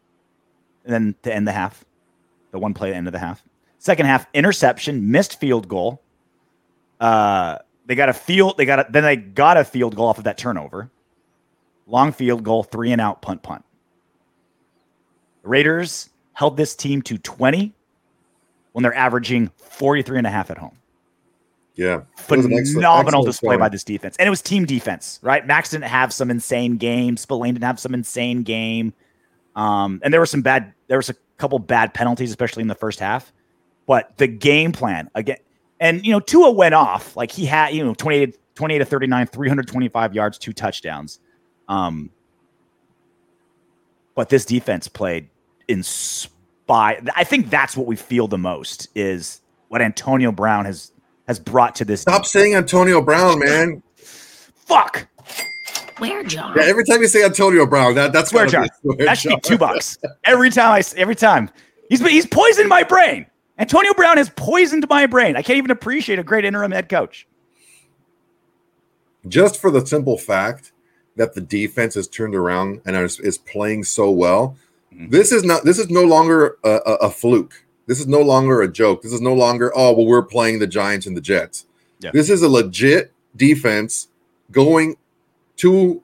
and 0.85 0.93
then 0.93 1.15
to 1.23 1.33
end 1.33 1.47
the 1.47 1.51
half, 1.51 1.85
the 2.51 2.59
one 2.59 2.73
play 2.73 2.89
at 2.89 2.91
the 2.91 2.97
end 2.97 3.07
of 3.07 3.13
the 3.13 3.19
half. 3.19 3.43
Second 3.87 4.07
half, 4.07 4.27
interception, 4.33 5.11
missed 5.11 5.39
field 5.39 5.69
goal. 5.69 6.01
Uh, 6.99 7.57
they 7.85 7.95
got 7.95 8.09
a 8.09 8.13
field. 8.13 8.57
They 8.57 8.65
got 8.65 8.79
a, 8.79 8.87
then 8.89 9.01
they 9.01 9.15
got 9.15 9.55
a 9.55 9.63
field 9.63 9.95
goal 9.95 10.07
off 10.07 10.17
of 10.17 10.25
that 10.25 10.37
turnover. 10.37 10.91
Long 11.85 12.11
field 12.11 12.43
goal, 12.43 12.63
three 12.63 12.91
and 12.91 12.99
out, 12.99 13.21
punt, 13.21 13.43
punt. 13.43 13.63
The 15.41 15.47
Raiders 15.47 16.09
held 16.33 16.57
this 16.57 16.75
team 16.75 17.01
to 17.03 17.17
20 17.17 17.73
when 18.73 18.83
they're 18.83 18.93
averaging 18.93 19.51
43 19.55 20.17
and 20.17 20.27
a 20.27 20.31
half 20.31 20.51
at 20.51 20.57
home. 20.57 20.77
Yeah. 21.75 22.01
It 22.17 22.29
was 22.29 22.45
excellent- 22.45 22.67
Phenomenal 22.73 23.07
excellent 23.07 23.25
display 23.27 23.55
by 23.55 23.69
this 23.69 23.85
defense. 23.85 24.17
And 24.19 24.27
it 24.27 24.29
was 24.29 24.41
team 24.41 24.65
defense, 24.65 25.17
right? 25.21 25.47
Max 25.47 25.69
didn't 25.69 25.85
have 25.85 26.11
some 26.11 26.29
insane 26.29 26.75
game. 26.75 27.15
Spillane 27.15 27.53
didn't 27.53 27.63
have 27.63 27.79
some 27.79 27.93
insane 27.93 28.43
game. 28.43 28.93
Um, 29.55 30.01
and 30.03 30.13
there 30.13 30.19
were 30.19 30.25
some 30.25 30.41
bad, 30.41 30.73
there 30.89 30.97
was 30.97 31.09
a 31.09 31.15
couple 31.37 31.57
bad 31.59 31.93
penalties, 31.93 32.31
especially 32.31 32.63
in 32.63 32.67
the 32.67 32.75
first 32.75 32.99
half. 32.99 33.31
But 33.87 34.17
the 34.17 34.27
game 34.27 34.71
plan 34.71 35.09
again, 35.15 35.37
and 35.79 36.05
you 36.05 36.11
know, 36.11 36.19
Tua 36.19 36.51
went 36.51 36.75
off. 36.75 37.15
Like 37.15 37.31
he 37.31 37.45
had, 37.45 37.73
you 37.73 37.83
know, 37.83 37.93
28, 37.95 38.37
28 38.53 38.77
to 38.77 38.85
39, 38.85 39.27
325 39.27 40.13
yards, 40.13 40.37
two 40.37 40.53
touchdowns. 40.53 41.19
Um, 41.67 42.11
but 44.13 44.29
this 44.29 44.45
defense 44.45 44.87
played 44.87 45.29
in 45.67 45.83
spy. 45.83 46.99
I 47.15 47.23
think 47.23 47.49
that's 47.49 47.77
what 47.77 47.87
we 47.87 47.95
feel 47.95 48.27
the 48.27 48.37
most 48.37 48.89
is 48.93 49.41
what 49.69 49.81
Antonio 49.81 50.31
Brown 50.31 50.65
has 50.65 50.91
has 51.27 51.39
brought 51.39 51.75
to 51.75 51.85
this. 51.85 52.01
Stop 52.01 52.25
saying 52.25 52.55
Antonio 52.55 53.01
Brown, 53.01 53.39
man. 53.39 53.83
Fuck. 53.95 55.07
Where, 55.99 56.23
John? 56.23 56.55
Yeah, 56.55 56.63
every 56.65 56.83
time 56.85 57.01
you 57.01 57.07
say 57.07 57.23
Antonio 57.23 57.65
Brown, 57.65 57.95
that, 57.95 58.13
that's 58.13 58.31
where 58.31 58.45
gotta 58.45 58.69
be 58.83 58.89
a 58.89 58.93
swear 58.93 59.05
That 59.07 59.17
should 59.17 59.29
be 59.29 59.39
two 59.41 59.57
bucks 59.57 59.97
every 60.25 60.49
time. 60.49 60.71
I 60.73 60.83
every 60.95 61.15
time 61.15 61.49
he's 61.89 62.01
he's 62.01 62.25
poisoned 62.25 62.69
my 62.69 62.83
brain. 62.83 63.25
Antonio 63.59 63.93
Brown 63.93 64.17
has 64.17 64.29
poisoned 64.29 64.87
my 64.89 65.05
brain. 65.05 65.35
I 65.35 65.41
can't 65.41 65.57
even 65.57 65.71
appreciate 65.71 66.19
a 66.19 66.23
great 66.23 66.45
interim 66.45 66.71
head 66.71 66.89
coach. 66.89 67.27
Just 69.27 69.59
for 69.59 69.71
the 69.71 69.85
simple 69.85 70.17
fact 70.17 70.71
that 71.15 71.33
the 71.33 71.41
defense 71.41 71.95
has 71.95 72.07
turned 72.07 72.35
around 72.35 72.81
and 72.85 72.95
is, 72.95 73.19
is 73.19 73.37
playing 73.37 73.83
so 73.83 74.11
well. 74.11 74.55
Mhm. 74.93 75.11
This 75.11 75.31
is 75.31 75.43
not. 75.43 75.63
This 75.63 75.79
is 75.79 75.89
no 75.89 76.03
longer 76.03 76.57
a, 76.63 76.79
a, 76.85 76.93
a 76.95 77.09
fluke. 77.09 77.65
This 77.87 77.99
is 77.99 78.07
no 78.07 78.21
longer 78.21 78.61
a 78.61 78.67
joke. 78.67 79.01
This 79.01 79.13
is 79.13 79.21
no 79.21 79.33
longer. 79.33 79.71
Oh 79.75 79.93
well, 79.93 80.05
we're 80.05 80.21
playing 80.23 80.59
the 80.59 80.67
Giants 80.67 81.05
and 81.07 81.17
the 81.17 81.21
Jets. 81.21 81.65
Yeah. 81.99 82.11
This 82.11 82.29
is 82.29 82.41
a 82.43 82.49
legit 82.49 83.11
defense 83.35 84.07
going 84.51 84.95
to 85.57 86.03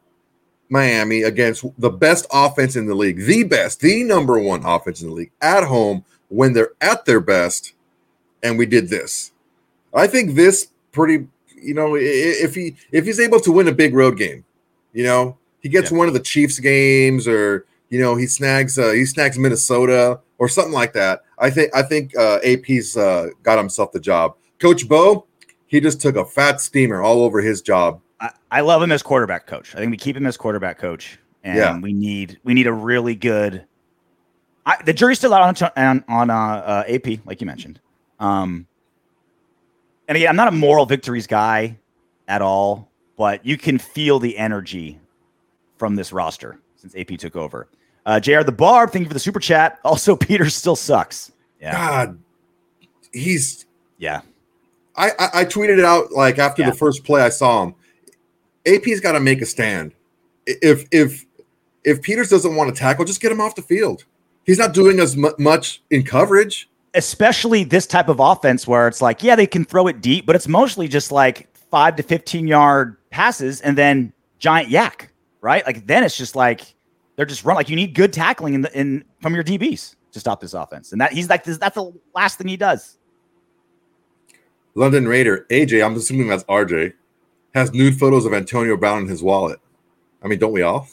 Miami 0.69 1.21
against 1.21 1.63
the 1.77 1.89
best 1.91 2.25
offense 2.31 2.75
in 2.75 2.87
the 2.87 2.95
league, 2.95 3.19
the 3.19 3.43
best, 3.43 3.79
the 3.79 4.03
number 4.03 4.39
one 4.39 4.65
offense 4.65 5.01
in 5.01 5.07
the 5.07 5.13
league 5.13 5.31
at 5.41 5.63
home 5.63 6.03
when 6.33 6.53
they're 6.53 6.71
at 6.81 7.05
their 7.05 7.19
best, 7.19 7.73
and 8.41 8.57
we 8.57 8.65
did 8.65 8.89
this. 8.89 9.31
I 9.93 10.07
think 10.07 10.35
this 10.35 10.69
pretty, 10.91 11.27
you 11.55 11.73
know, 11.73 11.95
if 11.95 12.55
he 12.55 12.75
if 12.91 13.05
he's 13.05 13.19
able 13.19 13.39
to 13.41 13.51
win 13.51 13.67
a 13.67 13.71
big 13.71 13.93
road 13.93 14.17
game, 14.17 14.43
you 14.93 15.03
know, 15.03 15.37
he 15.61 15.69
gets 15.69 15.91
yeah. 15.91 15.97
one 15.97 16.07
of 16.07 16.13
the 16.13 16.19
Chiefs 16.19 16.59
games, 16.59 17.27
or 17.27 17.65
you 17.89 17.99
know, 17.99 18.15
he 18.15 18.25
snags 18.25 18.79
uh, 18.79 18.91
he 18.91 19.05
snags 19.05 19.37
Minnesota 19.37 20.19
or 20.39 20.49
something 20.49 20.73
like 20.73 20.93
that. 20.93 21.21
I 21.37 21.49
think 21.49 21.75
I 21.75 21.83
think 21.83 22.17
uh, 22.17 22.39
AP's 22.43 22.97
uh, 22.97 23.29
got 23.43 23.57
himself 23.57 23.91
the 23.91 23.99
job. 23.99 24.35
Coach 24.59 24.87
Bo, 24.87 25.25
he 25.67 25.79
just 25.79 26.01
took 26.01 26.15
a 26.15 26.25
fat 26.25 26.61
steamer 26.61 27.01
all 27.01 27.21
over 27.21 27.41
his 27.41 27.61
job. 27.61 28.01
I, 28.19 28.31
I 28.51 28.61
love 28.61 28.81
him 28.81 28.91
as 28.91 29.03
quarterback 29.03 29.47
coach. 29.47 29.75
I 29.75 29.79
think 29.79 29.91
we 29.91 29.97
keep 29.97 30.17
him 30.17 30.25
as 30.25 30.37
quarterback 30.37 30.79
coach, 30.79 31.19
and 31.43 31.57
yeah. 31.57 31.79
we 31.79 31.93
need 31.93 32.39
we 32.43 32.53
need 32.53 32.67
a 32.67 32.73
really 32.73 33.15
good. 33.15 33.65
I, 34.65 34.81
the 34.83 34.93
jury's 34.93 35.17
still 35.17 35.33
out 35.33 35.61
on 35.61 35.71
on, 35.75 36.03
on 36.07 36.29
uh, 36.29 36.35
uh, 36.35 36.83
AP, 36.87 37.25
like 37.25 37.41
you 37.41 37.47
mentioned. 37.47 37.79
Um, 38.19 38.67
and 40.07 40.15
again, 40.15 40.29
I'm 40.29 40.35
not 40.35 40.47
a 40.47 40.51
moral 40.51 40.85
victories 40.85 41.27
guy 41.27 41.77
at 42.27 42.41
all, 42.41 42.89
but 43.17 43.45
you 43.45 43.57
can 43.57 43.77
feel 43.77 44.19
the 44.19 44.37
energy 44.37 44.99
from 45.77 45.95
this 45.95 46.13
roster 46.13 46.59
since 46.75 46.95
AP 46.95 47.17
took 47.19 47.35
over. 47.35 47.67
Uh, 48.05 48.19
JR 48.19 48.41
the 48.41 48.51
Barb, 48.51 48.91
thank 48.91 49.03
you 49.03 49.09
for 49.09 49.13
the 49.13 49.19
super 49.19 49.39
chat. 49.39 49.79
Also, 49.83 50.15
Peter 50.17 50.49
still 50.49 50.75
sucks. 50.75 51.31
Yeah. 51.59 51.73
God, 51.73 52.19
he's 53.13 53.65
yeah. 53.97 54.21
I, 54.95 55.09
I, 55.17 55.29
I 55.33 55.45
tweeted 55.45 55.79
it 55.79 55.85
out 55.85 56.11
like 56.11 56.37
after 56.37 56.61
yeah. 56.61 56.69
the 56.69 56.75
first 56.75 57.03
play 57.03 57.21
I 57.21 57.29
saw 57.29 57.63
him. 57.63 57.75
AP's 58.65 58.99
got 58.99 59.13
to 59.13 59.19
make 59.19 59.41
a 59.41 59.45
stand. 59.45 59.93
If 60.45 60.85
if 60.91 61.25
if 61.83 62.01
Peters 62.01 62.29
doesn't 62.29 62.55
want 62.55 62.73
to 62.73 62.79
tackle, 62.79 63.05
just 63.05 63.21
get 63.21 63.31
him 63.31 63.41
off 63.41 63.55
the 63.55 63.61
field. 63.61 64.05
He's 64.45 64.59
not 64.59 64.73
doing 64.73 64.99
as 64.99 65.15
mu- 65.15 65.33
much 65.39 65.81
in 65.89 66.03
coverage. 66.03 66.69
Especially 66.93 67.63
this 67.63 67.87
type 67.87 68.07
of 68.07 68.19
offense 68.19 68.67
where 68.67 68.87
it's 68.87 69.01
like, 69.01 69.23
yeah, 69.23 69.35
they 69.35 69.47
can 69.47 69.65
throw 69.65 69.87
it 69.87 70.01
deep, 70.01 70.25
but 70.25 70.35
it's 70.35 70.47
mostly 70.47 70.87
just 70.87 71.11
like 71.11 71.47
five 71.71 71.95
to 71.95 72.03
15 72.03 72.47
yard 72.47 72.97
passes 73.09 73.61
and 73.61 73.77
then 73.77 74.13
giant 74.37 74.69
yak, 74.69 75.11
right? 75.41 75.65
Like 75.65 75.87
then 75.87 76.03
it's 76.03 76.17
just 76.17 76.35
like 76.35 76.75
they're 77.15 77.25
just 77.25 77.45
run 77.45 77.55
like 77.55 77.69
you 77.69 77.75
need 77.75 77.95
good 77.95 78.13
tackling 78.13 78.53
in 78.53 78.61
the 78.61 78.79
in 78.79 79.03
from 79.21 79.33
your 79.33 79.43
DBs 79.43 79.95
to 80.11 80.19
stop 80.19 80.39
this 80.39 80.53
offense. 80.53 80.91
And 80.91 81.01
that 81.01 81.13
he's 81.13 81.29
like 81.29 81.43
this, 81.43 81.57
that's 81.57 81.75
the 81.75 81.91
last 82.13 82.37
thing 82.37 82.47
he 82.47 82.57
does. 82.57 82.97
London 84.75 85.07
Raider, 85.07 85.45
AJ, 85.49 85.85
I'm 85.85 85.95
assuming 85.95 86.27
that's 86.27 86.43
RJ, 86.45 86.93
has 87.53 87.73
nude 87.73 87.99
photos 87.99 88.25
of 88.25 88.33
Antonio 88.33 88.75
Brown 88.75 89.03
in 89.03 89.07
his 89.07 89.21
wallet. 89.21 89.59
I 90.23 90.27
mean, 90.27 90.39
don't 90.39 90.53
we 90.53 90.61
all? 90.61 90.87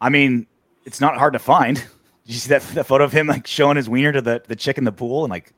I 0.00 0.08
mean, 0.08 0.46
it's 0.84 1.00
not 1.00 1.16
hard 1.16 1.32
to 1.32 1.38
find. 1.38 1.84
Did 2.28 2.34
you 2.34 2.40
see 2.40 2.50
that, 2.50 2.62
that 2.74 2.84
photo 2.84 3.04
of 3.04 3.12
him 3.12 3.26
like 3.26 3.46
showing 3.46 3.78
his 3.78 3.88
wiener 3.88 4.12
to 4.12 4.20
the, 4.20 4.42
the 4.46 4.54
chick 4.54 4.76
in 4.76 4.84
the 4.84 4.92
pool 4.92 5.24
and 5.24 5.30
like 5.30 5.54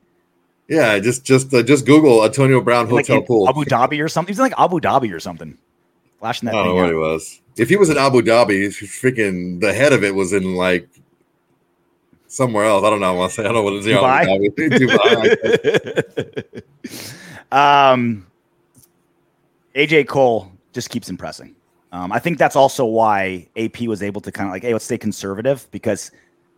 yeah, 0.69 0.97
just 0.99 1.25
just 1.25 1.53
uh, 1.53 1.63
just 1.63 1.85
Google 1.85 2.23
Antonio 2.23 2.61
Brown 2.61 2.87
hotel 2.87 3.17
like 3.17 3.27
pool. 3.27 3.49
Abu 3.49 3.65
Dhabi 3.65 4.01
or 4.01 4.07
something. 4.07 4.31
He's 4.31 4.39
like 4.39 4.53
Abu 4.57 4.79
Dhabi 4.79 5.13
or 5.13 5.19
something. 5.19 5.57
Flashing 6.19 6.45
that. 6.45 6.55
I 6.55 6.63
don't 6.63 6.67
know 6.67 6.75
what 6.75 6.87
he 6.87 6.95
was. 6.95 7.41
If 7.57 7.67
he 7.67 7.75
was 7.75 7.89
in 7.89 7.97
Abu 7.97 8.21
Dhabi, 8.21 8.67
freaking 8.67 9.59
the 9.59 9.73
head 9.73 9.91
of 9.91 10.05
it 10.05 10.15
was 10.15 10.31
in 10.31 10.55
like 10.55 10.87
somewhere 12.27 12.63
else. 12.63 12.85
I 12.85 12.89
don't 12.89 13.01
know. 13.01 13.07
I 13.07 13.17
want 13.17 13.31
to 13.31 13.35
say 13.35 13.43
I 13.43 13.51
don't 13.51 13.55
know 13.55 13.63
what 13.63 13.73
it's 13.73 13.85
Dubai. 13.85 14.55
Dubai. 16.85 17.05
Um, 17.51 18.25
AJ 19.75 20.07
Cole 20.07 20.49
just 20.71 20.89
keeps 20.89 21.09
impressing. 21.09 21.53
Um, 21.91 22.13
I 22.13 22.19
think 22.19 22.37
that's 22.37 22.55
also 22.55 22.85
why 22.85 23.45
AP 23.57 23.81
was 23.81 24.01
able 24.01 24.21
to 24.21 24.31
kind 24.31 24.47
of 24.47 24.53
like, 24.53 24.63
hey, 24.63 24.71
let's 24.71 24.85
stay 24.85 24.97
conservative 24.97 25.67
because 25.71 26.11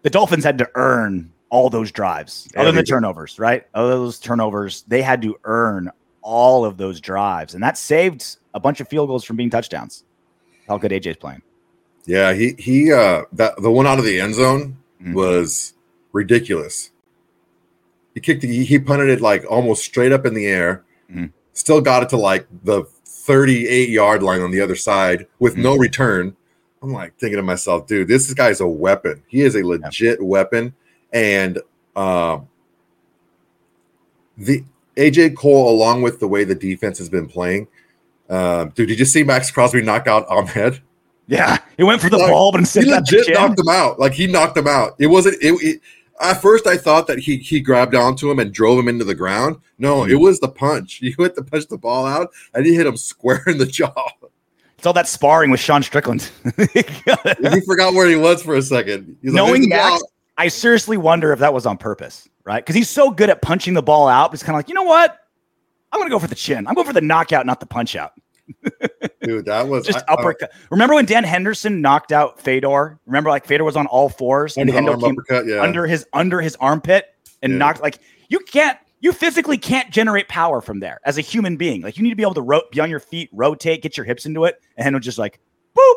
the 0.04 0.10
Dolphins 0.10 0.44
had 0.44 0.58
to 0.60 0.70
earn 0.76 1.32
all 1.50 1.70
those 1.70 1.92
drives, 1.92 2.48
other 2.56 2.72
than 2.72 2.76
the 2.76 2.84
turnovers, 2.84 3.40
right? 3.40 3.66
Other 3.74 3.90
those 3.90 4.20
turnovers, 4.20 4.84
they 4.88 5.02
had 5.02 5.22
to 5.24 5.38
earn 5.44 5.92
all 6.22 6.66
of 6.66 6.78
those 6.78 7.02
drives, 7.02 7.54
and 7.54 7.64
that 7.64 7.78
saved 7.78 8.38
a 8.54 8.60
bunch 8.60 8.80
of 8.80 8.88
field 8.88 9.10
goals 9.10 9.24
from 9.24 9.36
being 9.36 9.50
touchdowns. 9.50 10.04
How 10.68 10.78
good 10.78 10.92
AJ's 10.92 11.18
playing. 11.18 11.42
Yeah, 12.06 12.34
he 12.34 12.56
he 12.58 12.92
uh 12.92 13.24
that 13.34 13.62
the 13.62 13.72
one 13.72 13.88
out 13.88 14.00
of 14.00 14.06
the 14.06 14.20
end 14.20 14.36
zone 14.36 14.78
mm-hmm. 15.02 15.14
was 15.14 15.74
ridiculous. 16.12 16.92
He 18.14 18.20
kicked 18.20 18.44
he, 18.44 18.64
he 18.66 18.80
punted 18.80 19.10
it 19.10 19.22
like 19.22 19.46
almost 19.50 19.84
straight 19.84 20.12
up 20.12 20.26
in 20.26 20.34
the 20.34 20.46
air. 20.46 20.84
Mm-hmm. 21.10 21.28
Still 21.54 21.82
got 21.82 22.04
it 22.04 22.10
to 22.10 22.18
like 22.18 22.48
the 22.64 22.84
38 23.06 23.90
yard 23.90 24.24
line 24.24 24.42
on 24.42 24.52
the 24.52 24.62
other 24.62 24.76
side 24.76 25.28
with 25.40 25.54
mm-hmm. 25.54 25.64
no 25.64 25.78
return. 25.78 26.36
I'm 26.84 26.92
like 26.92 27.18
thinking 27.18 27.38
to 27.38 27.44
myself, 27.44 27.88
dude, 27.88 28.10
this 28.10 28.32
guy's 28.34 28.60
a 28.60 28.68
weapon. 28.68 29.24
He 29.28 29.42
is 29.42 29.56
a 29.56 29.64
legit 29.64 30.20
yeah. 30.20 30.26
weapon. 30.26 30.74
And 31.14 31.60
um, 31.96 32.50
the 34.38 34.66
AJ 34.98 35.38
Cole, 35.38 35.72
along 35.72 36.02
with 36.02 36.20
the 36.20 36.28
way 36.28 36.44
the 36.44 36.56
defense 36.56 36.98
has 36.98 37.10
been 37.10 37.28
playing, 37.28 37.68
uh, 38.30 38.66
dude, 38.66 38.90
did 38.90 39.00
you 39.00 39.06
see 39.06 39.24
Maxx 39.24 39.50
Crosby 39.50 39.82
knock 39.82 40.08
out 40.08 40.28
Ahmed? 40.30 40.82
Yeah, 41.28 41.60
he 41.78 41.84
went 41.84 42.02
for 42.02 42.10
the 42.10 42.18
like, 42.18 42.30
ball, 42.30 42.52
but 42.52 42.60
instead 42.60 42.84
he 42.84 42.92
legit 42.92 43.34
knocked 43.34 43.60
him 43.60 43.70
out. 43.70 43.98
Like 43.98 44.14
he 44.14 44.28
knocked 44.28 44.58
him 44.58 44.68
out. 44.68 44.96
It 45.00 45.08
wasn't. 45.08 45.42
It, 45.42 45.54
it, 45.64 45.82
at 46.20 46.42
first, 46.42 46.68
I 46.68 46.76
thought 46.76 47.08
that 47.08 47.20
he 47.20 47.38
he 47.38 47.62
grabbed 47.62 47.96
onto 47.96 48.30
him 48.30 48.40
and 48.40 48.54
drove 48.54 48.78
him 48.78 48.90
into 48.90 49.06
the 49.06 49.16
ground. 49.16 49.58
No, 49.78 50.02
mm-hmm. 50.02 50.12
it 50.12 50.16
was 50.16 50.40
the 50.40 50.50
punch. 50.50 51.00
He 51.02 51.16
went 51.18 51.36
to 51.36 51.44
punch 51.44 51.68
the 51.68 51.78
ball 51.78 52.06
out, 52.06 52.32
and 52.54 52.66
he 52.66 52.76
hit 52.76 52.86
him 52.86 52.98
square 52.98 53.44
in 53.48 53.58
the 53.58 53.66
jaw. 53.66 53.94
It's 54.84 54.88
all 54.88 54.92
that 54.92 55.08
sparring 55.08 55.50
with 55.50 55.62
Sean 55.62 55.82
Strickland. 55.82 56.30
he 56.74 57.62
forgot 57.62 57.94
where 57.94 58.10
he 58.10 58.18
was 58.18 58.44
for 58.44 58.56
a 58.56 58.62
second. 58.62 59.16
He's 59.22 59.32
Knowing 59.32 59.62
like, 59.62 59.70
Max, 59.70 60.04
I 60.38 60.50
seriously 60.50 60.98
wonder 60.98 61.32
if 61.32 61.40
that 61.40 61.54
was 61.54 61.66
on 61.66 61.78
purpose, 61.78 62.28
right? 62.44 62.62
Because 62.62 62.76
he's 62.76 62.90
so 62.90 63.10
good 63.10 63.30
at 63.30 63.42
punching 63.42 63.76
the 63.76 63.82
ball 63.82 64.10
out. 64.10 64.34
It's 64.34 64.44
kind 64.44 64.56
of 64.56 64.60
like, 64.60 64.68
you 64.68 64.76
know 64.76 64.84
what? 64.84 65.18
I'm 65.90 66.02
going 66.02 66.10
to 66.10 66.14
go 66.14 66.20
for 66.20 66.28
the 66.28 66.36
chin. 66.36 66.68
I'm 66.68 66.74
going 66.74 66.86
for 66.86 66.92
the 66.92 67.00
knockout, 67.00 67.46
not 67.46 67.62
the 67.62 67.66
punch 67.66 67.96
out. 67.96 68.12
Dude, 69.22 69.46
that 69.46 69.70
was 69.70 69.86
just 69.86 70.04
I, 70.10 70.16
uppercut. 70.16 70.52
I, 70.54 70.58
Remember 70.70 70.96
when 70.96 71.06
Dan 71.06 71.24
Henderson 71.24 71.80
knocked 71.80 72.12
out 72.12 72.42
Fedor? 72.42 73.00
Remember, 73.06 73.30
like 73.30 73.46
Fedor 73.46 73.64
was 73.64 73.78
on 73.78 73.88
all 73.88 74.10
fours 74.10 74.58
and 74.58 74.70
Hendo 74.70 75.00
came 75.02 75.48
yeah. 75.48 75.62
under 75.62 75.88
his 75.88 76.06
under 76.12 76.42
his 76.42 76.58
armpit 76.58 77.16
and 77.42 77.54
yeah. 77.54 77.58
knocked. 77.58 77.82
Like 77.82 78.00
you 78.28 78.40
can't, 78.40 78.78
you 79.04 79.12
physically 79.12 79.58
can't 79.58 79.92
generate 79.92 80.30
power 80.30 80.62
from 80.62 80.80
there 80.80 81.02
as 81.04 81.18
a 81.18 81.22
human 81.22 81.58
being. 81.58 81.82
Like 81.82 81.98
you 81.98 82.04
need 82.04 82.12
to 82.12 82.16
be 82.16 82.24
able 82.24 82.36
to 82.36 82.42
ro- 82.42 82.62
be 82.72 82.80
on 82.80 82.90
your 82.90 83.02
feet, 83.02 83.30
rotate, 83.34 83.82
get 83.82 83.98
your 83.98 84.06
hips 84.06 84.26
into 84.26 84.46
it, 84.46 84.62
and 84.78 84.96
Hendo 84.96 85.02
just 85.02 85.18
like 85.18 85.42
boop 85.78 85.96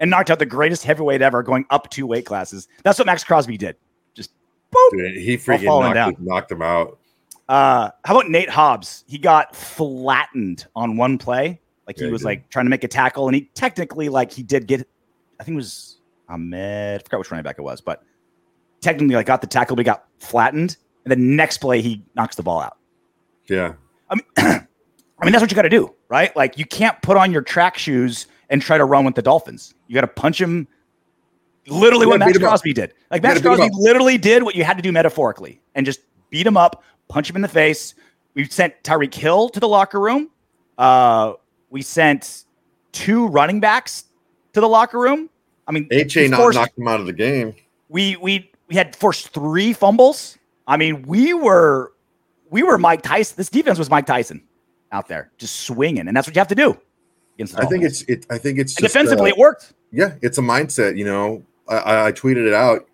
and 0.00 0.10
knocked 0.10 0.30
out 0.30 0.38
the 0.38 0.46
greatest 0.46 0.82
heavyweight 0.82 1.20
ever, 1.20 1.42
going 1.42 1.66
up 1.68 1.90
two 1.90 2.06
weight 2.06 2.24
classes. 2.24 2.66
That's 2.82 2.98
what 2.98 3.04
Maxx 3.04 3.22
Crosby 3.24 3.58
did. 3.58 3.76
Just 4.14 4.30
boop. 4.74 4.90
Dude, 4.92 5.16
he 5.18 5.36
freaking 5.36 5.94
knocked, 5.94 6.18
knocked 6.18 6.50
him 6.50 6.62
out. 6.62 6.98
Uh, 7.46 7.90
how 8.04 8.18
about 8.18 8.30
Nate 8.30 8.48
Hobbs? 8.48 9.04
He 9.06 9.18
got 9.18 9.54
flattened 9.54 10.66
on 10.74 10.96
one 10.96 11.18
play 11.18 11.60
like 11.86 11.98
he 11.98 12.06
was 12.06 12.24
like 12.24 12.48
trying 12.48 12.64
to 12.64 12.70
make 12.70 12.84
a 12.84 12.88
tackle, 12.88 13.28
and 13.28 13.34
he 13.34 13.50
technically 13.54 14.08
like 14.08 14.32
he 14.32 14.42
did 14.42 14.66
get, 14.66 14.88
I 15.38 15.44
think 15.44 15.54
it 15.54 15.58
was 15.58 15.98
Ahmed. 16.28 17.00
I 17.00 17.04
forgot 17.04 17.18
which 17.18 17.30
running 17.30 17.44
back 17.44 17.58
it 17.58 17.62
was, 17.62 17.80
but 17.80 18.02
technically 18.80 19.14
like 19.14 19.26
got 19.26 19.40
the 19.42 19.46
tackle, 19.46 19.76
but 19.76 19.80
he 19.80 19.84
got 19.84 20.06
flattened, 20.18 20.78
and 21.06 21.12
the 21.12 21.24
next 21.24 21.58
play 21.58 21.80
he 21.80 22.02
knocks 22.16 22.34
the 22.34 22.42
ball 22.42 22.60
out. 22.60 22.76
Yeah, 23.48 23.74
I 24.10 24.16
mean, 24.16 24.24
I 24.36 25.24
mean 25.24 25.32
that's 25.32 25.40
what 25.40 25.50
you 25.50 25.54
got 25.54 25.62
to 25.62 25.70
do, 25.70 25.94
right? 26.08 26.34
Like 26.36 26.58
you 26.58 26.66
can't 26.66 27.00
put 27.00 27.16
on 27.16 27.32
your 27.32 27.42
track 27.42 27.78
shoes 27.78 28.26
and 28.50 28.60
try 28.60 28.76
to 28.76 28.84
run 28.84 29.04
with 29.04 29.14
the 29.14 29.22
Dolphins. 29.22 29.72
You 29.86 29.94
got 29.94 30.00
to 30.02 30.08
punch 30.08 30.40
him. 30.40 30.66
Literally, 31.68 32.06
what 32.06 32.18
Maxx 32.18 32.38
Crosby 32.38 32.72
did. 32.72 32.92
Like 33.10 33.22
Maxx 33.22 33.40
Crosby 33.40 33.70
literally 33.72 34.18
did 34.18 34.42
what 34.42 34.56
you 34.56 34.64
had 34.64 34.76
to 34.76 34.82
do 34.82 34.90
metaphorically, 34.90 35.60
and 35.74 35.86
just 35.86 36.00
beat 36.30 36.46
him 36.46 36.56
up, 36.56 36.82
punch 37.08 37.30
him 37.30 37.36
in 37.36 37.42
the 37.42 37.48
face. 37.48 37.94
We 38.34 38.44
sent 38.44 38.74
Tyreek 38.82 39.14
Hill 39.14 39.48
to 39.50 39.60
the 39.60 39.68
locker 39.68 40.00
room. 40.00 40.30
Uh, 40.76 41.34
we 41.70 41.82
sent 41.82 42.44
two 42.92 43.28
running 43.28 43.60
backs 43.60 44.04
to 44.52 44.60
the 44.60 44.68
locker 44.68 44.98
room. 44.98 45.30
I 45.68 45.72
mean, 45.72 45.88
HA 45.90 46.28
not 46.28 46.54
knocked 46.54 46.78
him 46.78 46.88
out 46.88 47.00
of 47.00 47.06
the 47.06 47.12
game. 47.12 47.54
We 47.88 48.16
we 48.16 48.50
we 48.68 48.74
had 48.74 48.96
forced 48.96 49.28
three 49.28 49.72
fumbles. 49.72 50.36
I 50.66 50.76
mean, 50.76 51.02
we 51.02 51.34
were 51.34 51.92
we 52.50 52.62
were 52.62 52.78
Mike 52.78 53.02
Tyson. 53.02 53.34
This 53.36 53.48
defense 53.48 53.78
was 53.78 53.90
Mike 53.90 54.06
Tyson 54.06 54.42
out 54.92 55.08
there 55.08 55.30
just 55.38 55.60
swinging, 55.60 56.08
and 56.08 56.16
that's 56.16 56.26
what 56.26 56.34
you 56.34 56.40
have 56.40 56.48
to 56.48 56.54
do. 56.54 56.78
I 57.56 57.66
think 57.66 57.84
it's 57.84 58.02
it. 58.02 58.26
I 58.30 58.38
think 58.38 58.58
it's 58.58 58.74
just, 58.74 58.92
defensively 58.92 59.30
uh, 59.30 59.34
it 59.34 59.38
worked. 59.38 59.74
Yeah, 59.92 60.14
it's 60.22 60.38
a 60.38 60.42
mindset. 60.42 60.96
You 60.96 61.04
know, 61.04 61.42
I, 61.68 62.06
I 62.06 62.12
tweeted 62.12 62.46
it 62.46 62.54
out. 62.54 62.86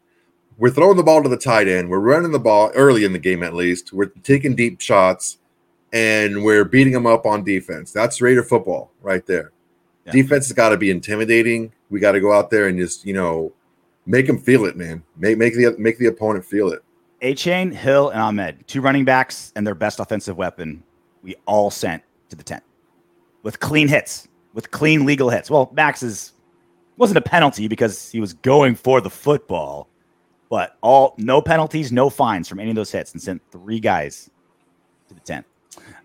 We're 0.58 0.70
throwing 0.70 0.96
the 0.96 1.02
ball 1.02 1.22
to 1.22 1.28
the 1.28 1.36
tight 1.36 1.68
end. 1.68 1.88
We're 1.88 1.98
running 1.98 2.32
the 2.32 2.38
ball 2.38 2.70
early 2.74 3.04
in 3.04 3.12
the 3.12 3.18
game, 3.18 3.42
at 3.42 3.54
least. 3.54 3.92
We're 3.92 4.12
taking 4.22 4.54
deep 4.54 4.80
shots 4.80 5.38
and 5.92 6.42
we're 6.42 6.64
beating 6.64 6.92
them 6.92 7.06
up 7.06 7.26
on 7.26 7.44
defense. 7.44 7.92
That's 7.92 8.20
Raider 8.20 8.42
football 8.42 8.90
right 9.02 9.24
there. 9.26 9.52
Yeah. 10.06 10.12
Defense 10.12 10.46
has 10.48 10.52
got 10.52 10.70
to 10.70 10.76
be 10.76 10.90
intimidating. 10.90 11.72
We 11.90 12.00
got 12.00 12.12
to 12.12 12.20
go 12.20 12.32
out 12.32 12.50
there 12.50 12.66
and 12.68 12.78
just 12.78 13.04
you 13.06 13.14
know 13.14 13.52
make 14.06 14.26
them 14.26 14.38
feel 14.38 14.64
it, 14.64 14.76
man. 14.76 15.02
Make 15.16 15.38
make 15.38 15.54
the 15.54 15.74
make 15.78 15.98
the 15.98 16.06
opponent 16.06 16.44
feel 16.44 16.72
it. 16.72 16.82
Achane, 17.22 17.72
Hill, 17.72 18.10
and 18.10 18.20
Ahmed, 18.20 18.66
two 18.66 18.80
running 18.80 19.04
backs 19.04 19.52
and 19.56 19.66
their 19.66 19.74
best 19.74 20.00
offensive 20.00 20.36
weapon, 20.36 20.82
we 21.22 21.36
all 21.46 21.70
sent 21.70 22.02
to 22.28 22.36
the 22.36 22.42
tent 22.42 22.62
with 23.42 23.60
clean 23.60 23.88
hits, 23.88 24.28
with 24.54 24.70
clean 24.70 25.04
legal 25.04 25.30
hits. 25.30 25.50
Well, 25.50 25.70
Max's 25.72 26.32
wasn't 26.96 27.18
a 27.18 27.22
penalty 27.22 27.68
because 27.68 28.10
he 28.10 28.20
was 28.20 28.34
going 28.34 28.74
for 28.74 29.00
the 29.00 29.10
football, 29.10 29.88
but 30.50 30.76
all 30.82 31.14
no 31.16 31.40
penalties, 31.40 31.90
no 31.92 32.10
fines 32.10 32.48
from 32.48 32.60
any 32.60 32.70
of 32.70 32.76
those 32.76 32.92
hits, 32.92 33.12
and 33.12 33.22
sent 33.22 33.42
three 33.50 33.80
guys 33.80 34.30
to 35.08 35.14
the 35.14 35.20
tent. 35.20 35.46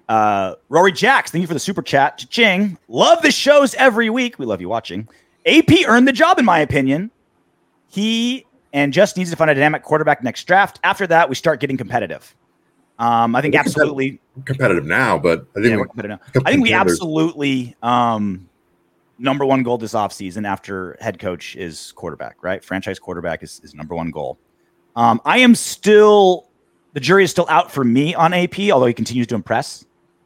Uh, 0.08 0.56
Rory 0.70 0.94
Jacks, 0.94 1.32
thank 1.32 1.42
you 1.42 1.48
for 1.48 1.54
the 1.54 1.60
super 1.60 1.82
chat. 1.82 2.26
Ching, 2.30 2.78
love 2.88 3.22
the 3.22 3.32
shows 3.32 3.76
every 3.76 4.10
week. 4.10 4.40
We 4.40 4.46
love 4.46 4.62
you 4.62 4.70
watching. 4.70 5.08
AP 5.46 5.70
earned 5.86 6.08
the 6.08 6.14
job, 6.14 6.40
in 6.40 6.46
my 6.46 6.60
opinion. 6.60 7.12
He 7.90 8.46
and 8.78 8.94
just 8.94 9.18
needs 9.18 9.32
to 9.32 9.36
find 9.36 9.50
a 9.50 9.56
dynamic 9.56 9.82
quarterback 9.82 10.24
next 10.24 10.44
draft. 10.44 10.80
After 10.84 11.08
that, 11.08 11.28
we 11.30 11.34
start 11.36 11.60
getting 11.60 11.78
competitive. 11.78 12.36
Um, 13.00 13.36
I 13.36 13.42
think 13.42 13.56
We're 13.56 13.62
absolutely. 13.62 14.20
competitive 14.46 14.86
now, 14.86 15.18
but 15.18 15.48
I 15.56 15.62
think 15.62 15.66
Yeah, 15.72 15.78
we- 15.78 15.88
competitive. 15.88 16.20
I 16.46 16.52
think 16.52 16.62
we 16.64 16.74
absolutely 16.74 17.76
um, 17.82 18.48
number 19.18 19.46
one 19.46 19.64
goal 19.64 19.80
this 19.80 19.94
offseason 19.94 20.48
after 20.48 20.96
head 21.00 21.18
coach 21.18 21.56
is 21.56 21.92
quarterback, 21.94 22.38
right? 22.44 22.64
Franchise 22.64 23.00
quarterback 23.00 23.42
is, 23.42 23.60
is 23.64 23.74
number 23.74 23.96
one 23.96 24.12
goal. 24.12 24.38
Um, 24.96 25.22
I 25.26 25.40
am 25.40 25.56
still 25.56 26.48
the 26.94 27.00
jury 27.00 27.24
is 27.24 27.32
still 27.32 27.48
out 27.50 27.72
for 27.72 27.84
me 27.84 28.14
on 28.14 28.32
AP, 28.34 28.60
although 28.72 28.86
he 28.88 28.94
continues 28.94 29.26
to 29.28 29.36
impress. 29.36 29.86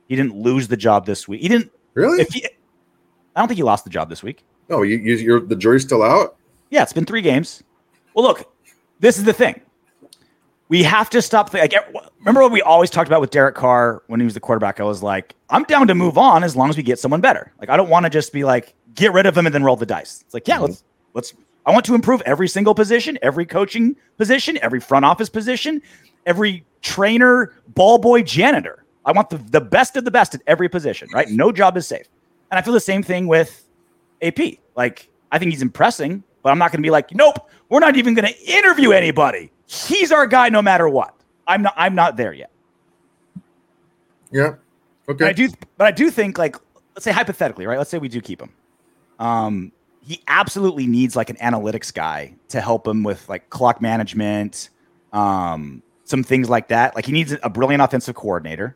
He 0.10 0.16
didn't 0.18 0.36
lose 0.36 0.68
the 0.68 0.78
job 0.78 1.06
this 1.06 1.26
week. 1.28 1.42
He 1.42 1.48
didn't. 1.48 1.72
really. 1.94 2.22
If 2.22 2.30
he, 2.34 2.46
I 3.36 3.40
don't 3.40 3.48
think 3.48 3.58
he 3.58 3.64
lost 3.64 3.86
the 3.86 3.90
job 3.90 4.10
this 4.10 4.22
week. 4.24 4.44
no, 4.70 4.82
you, 4.82 4.98
you, 4.98 5.16
you're 5.16 5.40
the 5.40 5.56
jury's 5.56 5.84
still 5.84 6.04
out. 6.04 6.36
Yeah, 6.70 6.84
it's 6.84 6.94
been 6.94 7.06
three 7.06 7.22
games. 7.22 7.64
Well, 8.14 8.26
look, 8.26 8.52
this 9.00 9.18
is 9.18 9.24
the 9.24 9.34
thing. 9.34 9.62
We 10.70 10.84
have 10.84 11.10
to 11.10 11.22
stop. 11.22 11.52
Th- 11.52 11.62
like, 11.62 11.74
remember 12.20 12.42
what 12.42 12.52
we 12.52 12.62
always 12.62 12.90
talked 12.90 13.10
about 13.10 13.20
with 13.20 13.32
Derek 13.32 13.56
Carr 13.56 14.04
when 14.08 14.20
he 14.20 14.24
was 14.24 14.34
the 14.34 14.40
quarterback? 14.40 14.80
I 14.80 14.84
was 14.84 15.04
like, 15.04 15.36
I'm 15.50 15.64
down 15.64 15.88
to 15.88 15.96
move 15.96 16.18
on 16.18 16.44
as 16.44 16.56
long 16.56 16.70
as 16.70 16.78
we 16.78 16.84
get 16.84 16.98
someone 16.98 17.20
better. 17.20 17.52
Like, 17.60 17.70
I 17.70 17.76
don't 17.76 17.90
want 17.90 18.06
to 18.06 18.10
just 18.10 18.32
be 18.32 18.44
like, 18.46 18.74
get 18.96 19.12
rid 19.12 19.26
of 19.26 19.38
him 19.38 19.46
and 19.46 19.54
then 19.54 19.64
roll 19.64 19.76
the 19.76 19.86
dice. 19.86 20.22
It's 20.26 20.34
like, 20.34 20.48
yeah, 20.48 20.56
mm-hmm. 20.56 20.66
let's 20.66 20.84
let's. 21.14 21.34
I 21.66 21.72
want 21.72 21.86
to 21.86 21.96
improve 21.96 22.22
every 22.22 22.48
single 22.48 22.74
position, 22.74 23.20
every 23.22 23.46
coaching 23.46 23.96
position, 24.18 24.58
every 24.62 24.80
front 24.80 25.06
office 25.06 25.30
position, 25.30 25.82
every 26.26 26.66
trainer, 26.82 27.54
ball 27.68 27.98
boy, 27.98 28.24
janitor. 28.24 28.84
I 29.06 29.12
want 29.12 29.30
the, 29.30 29.38
the 29.38 29.62
best 29.62 29.96
of 29.96 30.06
the 30.06 30.12
best 30.12 30.36
at 30.36 30.42
every 30.48 30.70
position, 30.70 31.10
right? 31.14 31.28
No 31.30 31.52
job 31.52 31.78
is 31.78 31.88
safe. 31.88 32.08
And 32.50 32.58
I 32.58 32.62
feel 32.62 32.74
the 32.74 32.80
same 32.80 33.04
thing 33.04 33.28
with 33.28 33.64
AP. 34.22 34.40
Like, 34.76 35.10
I 35.32 35.40
think 35.40 35.52
he's 35.52 35.62
impressing, 35.62 36.24
but 36.44 36.50
I'm 36.50 36.58
not 36.58 36.72
going 36.72 36.82
to 36.82 36.86
be 36.86 36.92
like, 36.92 37.14
nope, 37.14 37.50
we're 37.72 37.80
not 37.80 37.96
even 37.98 38.14
going 38.14 38.32
to 38.32 38.40
interview 38.46 38.92
anybody. 38.92 39.50
He's 39.66 40.12
our 40.12 40.28
guy 40.28 40.50
no 40.50 40.62
matter 40.62 40.88
what. 40.90 41.16
I'm 41.48 41.64
not. 41.64 41.74
I'm 41.78 41.96
not 41.96 42.18
there 42.18 42.34
yet. 42.34 42.52
Yeah. 44.32 44.56
But 45.08 45.22
I 45.22 45.30
Okay. 45.30 45.34
do. 45.34 45.50
But 45.78 45.88
I 45.88 45.92
do 45.92 46.12
think, 46.12 46.38
like, 46.38 46.56
let's 46.96 47.04
say 47.04 47.12
hypothetically, 47.12 47.66
right? 47.66 47.78
Let's 47.78 47.90
say 47.90 47.98
we 47.98 48.10
do 48.10 48.22
keep 48.22 48.42
him. 48.42 48.52
Um, 49.20 49.72
he 50.04 50.22
absolutely 50.28 50.86
needs 50.88 51.16
like 51.16 51.30
an 51.30 51.38
analytics 51.38 51.94
guy 51.94 52.34
to 52.50 52.60
help 52.62 52.88
him 52.88 53.04
with 53.04 53.28
like 53.30 53.50
clock 53.50 53.82
management, 53.82 54.70
um, 55.14 55.82
some 56.04 56.24
things 56.24 56.50
like 56.50 56.68
that. 56.70 56.96
Like 56.96 57.06
he 57.06 57.12
needs 57.12 57.36
a 57.42 57.50
brilliant 57.50 57.82
offensive 57.82 58.16
coordinator, 58.16 58.76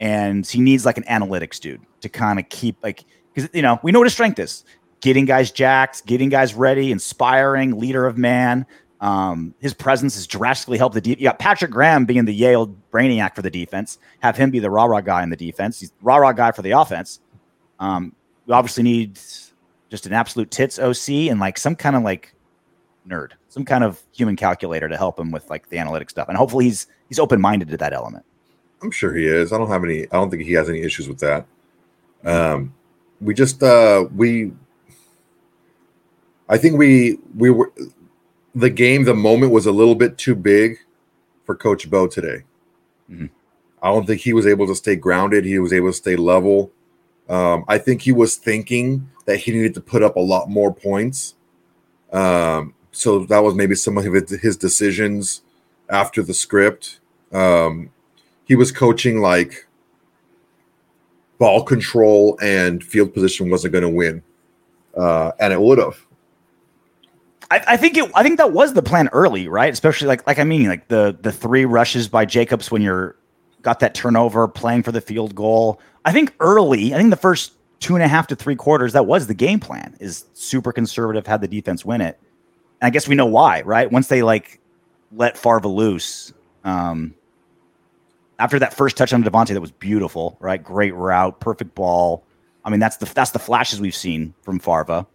and 0.00 0.46
he 0.46 0.60
needs 0.60 0.84
like 0.84 0.98
an 0.98 1.04
analytics 1.04 1.58
dude 1.60 1.80
to 2.02 2.08
kind 2.08 2.38
of 2.38 2.48
keep 2.48 2.76
like 2.82 3.04
because 3.32 3.48
you 3.54 3.62
know 3.62 3.78
we 3.82 3.92
know 3.92 4.00
what 4.00 4.06
his 4.06 4.12
strength 4.12 4.38
is: 4.38 4.64
getting 5.04 5.26
guys 5.26 5.50
jacked, 5.50 6.06
getting 6.06 6.30
guys 6.30 6.54
ready, 6.54 6.90
inspiring, 6.90 7.78
leader 7.78 8.06
of 8.06 8.16
man. 8.16 8.64
Um, 9.02 9.54
his 9.60 9.74
presence 9.74 10.14
has 10.14 10.26
drastically 10.26 10.78
helped 10.78 10.94
the 10.94 11.00
deep. 11.02 11.18
You 11.18 11.24
got 11.24 11.38
Patrick 11.38 11.70
Graham 11.70 12.06
being 12.06 12.24
the 12.24 12.32
Yale 12.32 12.74
brainiac 12.90 13.34
for 13.34 13.42
the 13.42 13.50
defense. 13.50 13.98
Have 14.20 14.34
him 14.34 14.50
be 14.50 14.60
the 14.60 14.70
rah 14.70 14.86
rah 14.86 15.02
guy 15.02 15.22
in 15.22 15.28
the 15.28 15.36
defense. 15.36 15.78
He's 15.78 15.92
rah 16.00 16.16
rah 16.16 16.32
guy 16.32 16.52
for 16.52 16.62
the 16.62 16.70
offense. 16.70 17.20
Um, 17.78 18.14
we 18.46 18.54
obviously 18.54 18.82
need 18.82 19.20
just 19.90 20.06
an 20.06 20.14
absolute 20.14 20.50
tits 20.50 20.78
OC 20.78 21.28
and 21.30 21.38
like 21.38 21.58
some 21.58 21.76
kind 21.76 21.96
of 21.96 22.02
like 22.02 22.34
nerd, 23.06 23.32
some 23.50 23.66
kind 23.66 23.84
of 23.84 24.02
human 24.12 24.36
calculator 24.36 24.88
to 24.88 24.96
help 24.96 25.20
him 25.20 25.30
with 25.30 25.50
like 25.50 25.68
the 25.68 25.76
analytic 25.76 26.08
stuff. 26.08 26.30
And 26.30 26.38
hopefully 26.38 26.64
he's 26.64 26.86
he's 27.10 27.18
open 27.18 27.42
minded 27.42 27.68
to 27.68 27.76
that 27.76 27.92
element. 27.92 28.24
I'm 28.82 28.90
sure 28.90 29.14
he 29.14 29.26
is. 29.26 29.52
I 29.52 29.58
don't 29.58 29.68
have 29.68 29.84
any. 29.84 30.04
I 30.04 30.16
don't 30.16 30.30
think 30.30 30.44
he 30.44 30.52
has 30.54 30.70
any 30.70 30.80
issues 30.80 31.08
with 31.08 31.18
that. 31.18 31.44
Um, 32.24 32.72
we 33.20 33.34
just 33.34 33.62
uh, 33.62 34.06
we. 34.16 34.52
I 36.54 36.56
think 36.56 36.78
we 36.78 37.18
we 37.36 37.50
were 37.50 37.72
the 38.54 38.70
game. 38.70 39.02
The 39.02 39.12
moment 39.12 39.50
was 39.50 39.66
a 39.66 39.72
little 39.72 39.96
bit 39.96 40.16
too 40.16 40.36
big 40.36 40.78
for 41.44 41.56
Coach 41.56 41.90
Bo 41.90 42.06
today. 42.06 42.44
Mhm. 43.10 43.28
I 43.82 43.88
don't 43.90 44.06
think 44.06 44.20
he 44.20 44.32
was 44.32 44.46
able 44.46 44.68
to 44.68 44.74
stay 44.76 44.94
grounded. 44.94 45.44
He 45.44 45.58
was 45.58 45.72
able 45.72 45.88
to 45.88 45.92
stay 45.92 46.14
level. 46.14 46.70
Um, 47.28 47.64
I 47.66 47.78
think 47.78 48.02
he 48.02 48.12
was 48.12 48.36
thinking 48.36 49.10
that 49.24 49.38
he 49.38 49.50
needed 49.50 49.74
to 49.74 49.80
put 49.80 50.04
up 50.04 50.14
a 50.14 50.20
lot 50.20 50.48
more 50.48 50.72
points. 50.72 51.34
Um, 52.12 52.74
so 52.92 53.24
that 53.24 53.42
was 53.42 53.56
maybe 53.56 53.74
some 53.74 53.98
of 53.98 54.04
his, 54.04 54.30
his 54.40 54.56
decisions 54.56 55.42
after 55.90 56.22
the 56.22 56.34
script. 56.34 57.00
Um, 57.32 57.90
he 58.44 58.54
was 58.54 58.70
coaching 58.70 59.20
like 59.20 59.66
ball 61.38 61.64
control 61.64 62.38
and 62.40 62.84
field 62.84 63.12
position 63.12 63.50
wasn't 63.50 63.72
going 63.72 63.82
to 63.82 63.88
win, 63.88 64.22
uh, 64.96 65.32
and 65.40 65.52
it 65.52 65.60
would 65.60 65.78
have. 65.78 65.98
I, 67.50 67.62
I 67.68 67.76
think 67.76 67.96
it 67.96 68.10
I 68.14 68.22
think 68.22 68.38
that 68.38 68.52
was 68.52 68.74
the 68.74 68.82
plan 68.82 69.08
early, 69.12 69.48
right? 69.48 69.72
Especially 69.72 70.08
like 70.08 70.26
like 70.26 70.38
I 70.38 70.44
mean, 70.44 70.68
like 70.68 70.88
the 70.88 71.16
the 71.20 71.32
three 71.32 71.64
rushes 71.64 72.08
by 72.08 72.24
Jacobs 72.24 72.70
when 72.70 72.82
you're 72.82 73.16
got 73.62 73.80
that 73.80 73.94
turnover, 73.94 74.46
playing 74.46 74.82
for 74.82 74.92
the 74.92 75.00
field 75.00 75.34
goal. 75.34 75.80
I 76.04 76.12
think 76.12 76.34
early, 76.40 76.94
I 76.94 76.98
think 76.98 77.10
the 77.10 77.16
first 77.16 77.52
two 77.80 77.94
and 77.94 78.02
a 78.02 78.08
half 78.08 78.26
to 78.28 78.36
three 78.36 78.56
quarters, 78.56 78.92
that 78.92 79.06
was 79.06 79.26
the 79.26 79.34
game 79.34 79.60
plan. 79.60 79.96
Is 80.00 80.24
super 80.34 80.72
conservative, 80.72 81.26
had 81.26 81.40
the 81.40 81.48
defense 81.48 81.84
win 81.84 82.00
it. 82.00 82.18
And 82.80 82.86
I 82.86 82.90
guess 82.90 83.08
we 83.08 83.14
know 83.14 83.26
why, 83.26 83.62
right? 83.62 83.90
Once 83.90 84.08
they 84.08 84.22
like 84.22 84.60
let 85.12 85.36
Farva 85.36 85.68
loose, 85.68 86.32
um, 86.64 87.14
after 88.38 88.58
that 88.58 88.74
first 88.74 88.96
touch 88.96 89.12
on 89.12 89.22
Davante, 89.22 89.54
that 89.54 89.60
was 89.60 89.70
beautiful, 89.70 90.36
right? 90.40 90.62
Great 90.62 90.94
route, 90.94 91.40
perfect 91.40 91.74
ball. 91.74 92.24
I 92.64 92.70
mean, 92.70 92.80
that's 92.80 92.96
the 92.96 93.06
that's 93.06 93.30
the 93.30 93.38
flashes 93.38 93.80
we've 93.80 93.94
seen 93.94 94.34
from 94.42 94.58
Farva. 94.58 95.06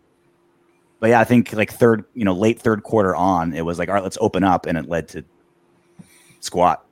But 1.00 1.12
yeah, 1.12 1.20
I 1.20 1.24
think 1.24 1.54
like 1.54 1.72
third, 1.72 2.04
you 2.14 2.26
know, 2.26 2.34
late 2.34 2.60
third 2.60 2.84
quarter 2.84 3.16
on, 3.16 3.54
it 3.54 3.64
was 3.64 3.80
like, 3.80 3.90
all 3.90 3.96
right, 3.96 4.04
let's 4.04 4.18
open 4.20 4.44
up, 4.44 4.66
and 4.66 4.78
it 4.78 4.90
led 4.90 5.08
to 5.10 5.24
squat. 6.42 6.86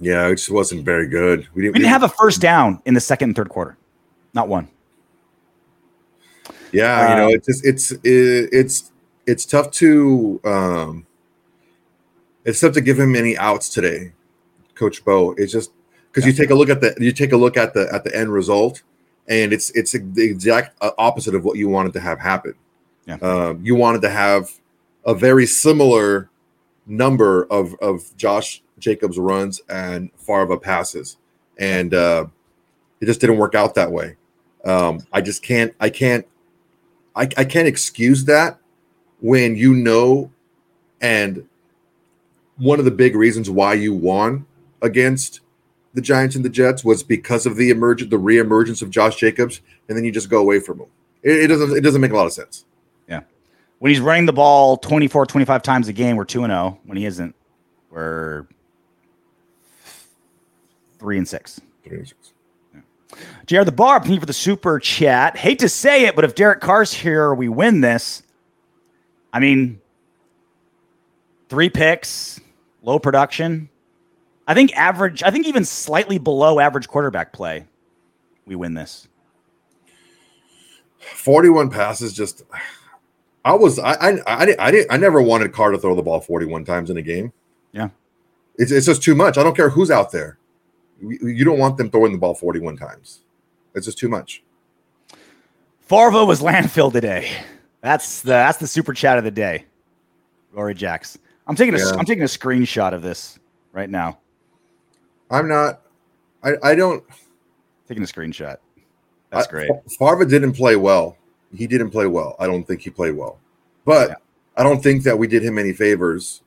Yeah, 0.00 0.28
it 0.28 0.36
just 0.36 0.50
wasn't 0.50 0.84
very 0.84 1.08
good. 1.08 1.46
We 1.54 1.62
didn't, 1.62 1.74
We 1.74 1.80
didn't 1.80 1.90
have 1.90 2.04
a 2.04 2.08
first 2.08 2.40
down 2.40 2.80
in 2.86 2.94
the 2.94 3.00
second 3.00 3.30
and 3.30 3.36
third 3.36 3.48
quarter, 3.48 3.76
not 4.32 4.48
one. 4.48 4.68
Yeah, 6.72 7.10
you 7.10 7.16
know, 7.16 7.26
Um, 7.26 7.30
it's 7.32 7.46
just, 7.46 7.66
it's 7.66 7.90
it, 7.92 8.48
it's 8.52 8.92
it's 9.26 9.44
tough 9.44 9.70
to 9.72 10.40
um, 10.44 11.06
it's 12.44 12.60
tough 12.60 12.72
to 12.74 12.80
give 12.80 12.98
him 12.98 13.14
any 13.14 13.36
outs 13.36 13.68
today, 13.68 14.12
Coach 14.74 15.04
Bo. 15.04 15.32
It's 15.32 15.52
just 15.52 15.72
because 16.10 16.26
you 16.26 16.32
take 16.32 16.50
a 16.50 16.54
look 16.54 16.68
at 16.70 16.80
the 16.80 16.94
you 16.98 17.12
take 17.12 17.32
a 17.32 17.36
look 17.36 17.56
at 17.56 17.74
the 17.74 17.92
at 17.92 18.04
the 18.04 18.16
end 18.16 18.32
result, 18.32 18.82
and 19.28 19.52
it's 19.52 19.70
it's 19.70 19.92
the 19.92 20.24
exact 20.24 20.76
uh, 20.80 20.90
opposite 20.98 21.34
of 21.34 21.44
what 21.44 21.56
you 21.56 21.68
wanted 21.68 21.92
to 21.94 22.00
have 22.00 22.20
happen. 22.20 22.54
Yeah. 23.08 23.16
Um, 23.16 23.64
you 23.64 23.74
wanted 23.74 24.02
to 24.02 24.10
have 24.10 24.50
a 25.06 25.14
very 25.14 25.46
similar 25.46 26.28
number 26.86 27.44
of 27.50 27.74
of 27.80 28.14
Josh 28.16 28.62
Jacobs 28.78 29.18
runs 29.18 29.62
and 29.70 30.10
Farva 30.16 30.58
passes, 30.58 31.16
and 31.58 31.94
uh, 31.94 32.26
it 33.00 33.06
just 33.06 33.20
didn't 33.20 33.38
work 33.38 33.54
out 33.54 33.74
that 33.74 33.90
way. 33.90 34.16
Um, 34.64 35.00
I 35.10 35.22
just 35.22 35.42
can't. 35.42 35.74
I 35.80 35.88
can't. 35.88 36.26
I, 37.16 37.22
I 37.36 37.44
can't 37.44 37.66
excuse 37.66 38.26
that 38.26 38.58
when 39.20 39.56
you 39.56 39.74
know, 39.74 40.30
and 41.00 41.48
one 42.58 42.78
of 42.78 42.84
the 42.84 42.90
big 42.90 43.16
reasons 43.16 43.48
why 43.48 43.72
you 43.74 43.94
won 43.94 44.46
against 44.82 45.40
the 45.94 46.02
Giants 46.02 46.36
and 46.36 46.44
the 46.44 46.50
Jets 46.50 46.84
was 46.84 47.02
because 47.02 47.46
of 47.46 47.56
the 47.56 47.70
emergent, 47.70 48.10
the 48.10 48.18
reemergence 48.18 48.82
of 48.82 48.90
Josh 48.90 49.16
Jacobs, 49.16 49.62
and 49.88 49.96
then 49.96 50.04
you 50.04 50.12
just 50.12 50.28
go 50.28 50.38
away 50.40 50.60
from 50.60 50.80
him. 50.80 50.88
It, 51.22 51.44
it 51.44 51.46
doesn't. 51.46 51.74
It 51.74 51.80
doesn't 51.80 52.02
make 52.02 52.12
a 52.12 52.16
lot 52.16 52.26
of 52.26 52.32
sense. 52.34 52.66
When 53.78 53.90
he's 53.90 54.00
running 54.00 54.26
the 54.26 54.32
ball 54.32 54.76
24, 54.76 55.26
25 55.26 55.62
times 55.62 55.88
a 55.88 55.92
game, 55.92 56.16
we're 56.16 56.24
2 56.24 56.44
and 56.44 56.50
0. 56.50 56.78
When 56.84 56.98
he 56.98 57.06
isn't, 57.06 57.34
we're 57.90 58.46
3 60.98 61.18
and 61.18 61.28
6. 61.28 61.60
three 61.84 62.04
JR 63.46 63.62
the 63.64 63.72
Bar, 63.72 64.00
thank 64.00 64.14
you 64.14 64.20
for 64.20 64.26
the 64.26 64.32
super 64.32 64.78
chat. 64.78 65.36
Hate 65.36 65.60
to 65.60 65.68
say 65.68 66.04
it, 66.04 66.14
but 66.14 66.24
if 66.24 66.34
Derek 66.34 66.60
Carr's 66.60 66.92
here, 66.92 67.34
we 67.34 67.48
win 67.48 67.80
this. 67.80 68.22
I 69.32 69.40
mean, 69.40 69.80
three 71.48 71.70
picks, 71.70 72.40
low 72.82 72.98
production. 72.98 73.70
I 74.46 74.54
think 74.54 74.76
average, 74.76 75.22
I 75.22 75.30
think 75.30 75.46
even 75.46 75.64
slightly 75.64 76.18
below 76.18 76.60
average 76.60 76.88
quarterback 76.88 77.32
play, 77.32 77.66
we 78.46 78.54
win 78.54 78.74
this. 78.74 79.08
Forty-one 80.98 81.70
passes. 81.70 82.12
Just, 82.12 82.42
I 83.44 83.54
was. 83.54 83.78
I. 83.78 83.92
I. 83.94 84.20
I, 84.26 84.44
didn't- 84.46 84.60
I 84.60 84.70
didn't. 84.70 84.92
I 84.92 84.96
never 84.96 85.22
wanted 85.22 85.52
Carr 85.52 85.70
to 85.70 85.78
throw 85.78 85.94
the 85.94 86.02
ball 86.02 86.20
forty-one 86.20 86.64
times 86.64 86.90
in 86.90 86.96
a 86.96 87.02
game. 87.02 87.32
Yeah. 87.72 87.88
It's, 88.56 88.72
it's 88.72 88.86
just 88.86 89.02
too 89.02 89.14
much. 89.14 89.38
I 89.38 89.42
don't 89.42 89.56
care 89.56 89.70
who's 89.70 89.90
out 89.90 90.10
there. 90.10 90.38
You 91.00 91.44
don't 91.44 91.58
want 91.58 91.76
them 91.76 91.90
throwing 91.90 92.12
the 92.12 92.18
ball 92.18 92.34
forty-one 92.34 92.76
times. 92.76 93.20
It's 93.74 93.86
just 93.86 93.98
too 93.98 94.08
much. 94.08 94.42
Farva 95.80 96.24
was 96.24 96.40
landfill 96.40 96.92
today. 96.92 97.30
That's 97.80 98.20
the 98.22 98.30
that's 98.30 98.58
the 98.58 98.66
super 98.66 98.92
chat 98.92 99.18
of 99.18 99.24
the 99.24 99.30
day. 99.30 99.64
Rory 100.52 100.74
Jacks. 100.74 101.18
I'm 101.46 101.54
taking 101.56 101.74
a 101.74 101.78
Yeah. 101.78 101.98
am 101.98 102.04
taking 102.04 102.24
a 102.24 102.26
screenshot 102.26 102.92
of 102.92 103.02
this 103.02 103.38
right 103.72 103.88
now. 103.88 104.18
I'm 105.30 105.48
not. 105.48 105.82
I, 106.42 106.52
I 106.62 106.74
don't. 106.74 107.04
Taking 107.86 108.02
a 108.02 108.06
screenshot. 108.06 108.56
That's 109.30 109.46
I- 109.46 109.50
great. 109.50 109.70
Farva 109.98 110.26
didn't 110.26 110.52
play 110.54 110.76
well. 110.76 111.16
He 111.54 111.66
didn't 111.66 111.90
play 111.90 112.06
well. 112.06 112.36
I 112.38 112.46
don't 112.46 112.64
think 112.66 112.80
he 112.82 112.90
played 112.90 113.16
well. 113.16 113.38
But 113.84 114.10
Yeah. 114.10 114.14
I 114.56 114.62
don't 114.64 114.82
think 114.82 115.02
that 115.04 115.18
we 115.18 115.26
did 115.26 115.42
him 115.42 115.58
any 115.58 115.72
favors. 115.72 116.42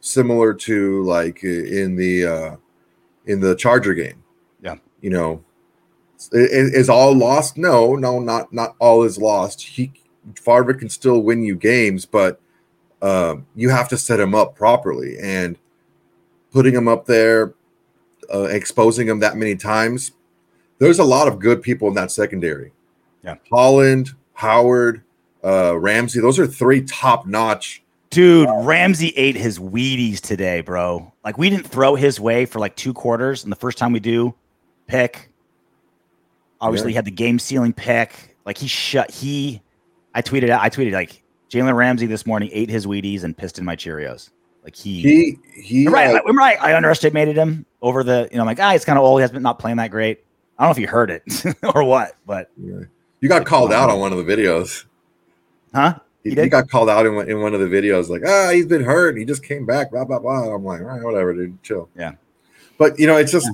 Similar 0.00 0.52
to 0.54 1.02
like 1.04 1.42
in 1.44 1.96
the 1.96 2.26
uh 2.26 2.56
in 3.26 3.40
the 3.40 3.54
Charger 3.54 3.94
game. 3.94 4.22
Yeah. 4.62 4.76
You 5.00 5.10
know, 5.10 5.44
i- 6.34 6.36
i- 6.38 6.72
is 6.74 6.90
all 6.90 7.14
lost? 7.14 7.56
No, 7.56 7.94
no, 7.96 8.18
not 8.20 8.52
not 8.52 8.76
all 8.78 9.02
is 9.04 9.16
lost. 9.16 9.62
He 9.62 9.92
Farva 10.36 10.74
can 10.74 10.88
still 10.88 11.20
win 11.22 11.42
you 11.42 11.54
games, 11.56 12.04
but 12.06 12.40
um, 13.02 13.46
you 13.54 13.68
have 13.68 13.88
to 13.90 13.98
set 13.98 14.18
him 14.20 14.34
up 14.34 14.56
properly 14.56 15.18
and 15.18 15.58
putting 16.50 16.74
him 16.74 16.88
up 16.88 17.04
there, 17.04 17.52
uh, 18.32 18.44
exposing 18.44 19.06
him 19.08 19.18
that 19.20 19.36
many 19.36 19.54
times. 19.56 20.12
There's 20.78 20.98
a 20.98 21.04
lot 21.04 21.28
of 21.28 21.38
good 21.38 21.60
people 21.60 21.88
in 21.88 21.94
that 21.94 22.10
secondary. 22.10 22.72
Yeah. 23.24 23.36
Holland, 23.50 24.10
Howard, 24.34 25.02
uh, 25.42 25.78
Ramsey. 25.78 26.20
Those 26.20 26.38
are 26.38 26.46
three 26.46 26.82
top 26.82 27.26
notch. 27.26 27.82
Dude, 28.10 28.48
Ramsey 28.60 29.08
ate 29.16 29.34
his 29.34 29.58
Wheaties 29.58 30.20
today, 30.20 30.60
bro. 30.60 31.12
Like 31.24 31.36
we 31.38 31.50
didn't 31.50 31.66
throw 31.66 31.94
his 31.96 32.20
way 32.20 32.44
for 32.46 32.58
like 32.60 32.76
two 32.76 32.92
quarters, 32.92 33.42
and 33.42 33.50
the 33.50 33.56
first 33.56 33.76
time 33.78 33.92
we 33.92 33.98
do, 34.00 34.34
pick. 34.86 35.30
Obviously, 36.60 36.90
Yeah. 36.90 36.92
he 36.92 36.96
had 36.96 37.04
the 37.06 37.10
game 37.10 37.38
sealing 37.38 37.72
pick. 37.72 38.36
Like 38.46 38.56
he 38.58 38.68
shut. 38.68 39.10
He, 39.10 39.60
I 40.14 40.22
tweeted 40.22 40.50
out. 40.50 40.60
I 40.62 40.70
tweeted 40.70 40.92
like 40.92 41.22
Jalen 41.50 41.74
Ramsey 41.74 42.06
this 42.06 42.24
morning 42.26 42.50
ate 42.52 42.70
his 42.70 42.86
Wheaties 42.86 43.24
and 43.24 43.36
pissed 43.36 43.58
in 43.58 43.64
my 43.64 43.74
Cheerios. 43.74 44.30
Like 44.62 44.76
he, 44.76 45.02
He 45.02 45.38
he 45.60 45.88
right. 45.88 46.06
uh, 46.08 46.18
I, 46.18 46.20
remember 46.20 46.42
I, 46.42 46.54
I 46.54 46.76
underestimated 46.76 47.36
him 47.36 47.66
over 47.82 48.04
the. 48.04 48.28
You 48.30 48.36
know, 48.36 48.42
I'm 48.42 48.46
like, 48.46 48.60
ah, 48.60 48.72
he's 48.72 48.84
kind 48.84 48.98
of 48.98 49.04
old. 49.04 49.18
He 49.18 49.22
has 49.22 49.30
been 49.32 49.42
not 49.42 49.58
playing 49.58 49.78
that 49.78 49.90
great. 49.90 50.24
I 50.58 50.62
don't 50.62 50.68
know 50.68 50.72
if 50.72 50.78
you 50.78 50.86
heard 50.86 51.10
it 51.10 51.22
or 51.74 51.82
what, 51.82 52.14
but 52.26 52.50
you 53.24 53.30
got 53.30 53.46
called 53.46 53.72
out 53.72 53.88
on 53.88 53.98
one 54.00 54.12
of 54.12 54.18
the 54.18 54.24
videos. 54.36 54.84
huh? 55.74 55.98
He, 56.22 56.34
He 56.34 56.40
he 56.42 56.48
got 56.50 56.68
called 56.68 56.90
out 56.90 57.06
in 57.06 57.14
one, 57.14 57.30
in 57.30 57.40
one 57.40 57.54
of 57.54 57.60
the 57.60 57.66
videos, 57.66 58.10
like, 58.10 58.20
ah, 58.26 58.50
he's 58.52 58.66
been 58.66 58.84
hurt. 58.84 59.16
He 59.16 59.24
just 59.24 59.42
came 59.42 59.64
back, 59.64 59.90
blah, 59.90 60.04
blah, 60.04 60.18
blah. 60.18 60.54
I'm 60.54 60.62
like, 60.62 60.82
all 60.82 60.88
right, 60.88 61.02
whatever, 61.02 61.32
dude, 61.32 61.62
chill. 61.62 61.88
Yeah. 61.96 62.12
But, 62.76 62.98
you 62.98 63.06
know, 63.06 63.16
it's 63.16 63.32
just, 63.32 63.48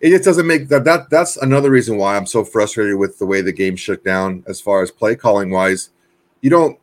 it 0.00 0.08
just 0.08 0.24
doesn't 0.24 0.46
make 0.46 0.68
that, 0.68 0.84
that. 0.84 1.10
That's 1.10 1.36
another 1.36 1.70
reason 1.70 1.98
why 1.98 2.16
I'm 2.16 2.24
so 2.24 2.42
frustrated 2.42 2.96
with 2.96 3.18
the 3.18 3.26
way 3.26 3.42
the 3.42 3.52
game 3.52 3.76
shook 3.76 4.02
down 4.02 4.44
as 4.46 4.62
far 4.62 4.82
as 4.82 4.90
play 4.90 5.14
calling 5.14 5.50
wise. 5.50 5.90
You 6.40 6.48
don't, 6.48 6.78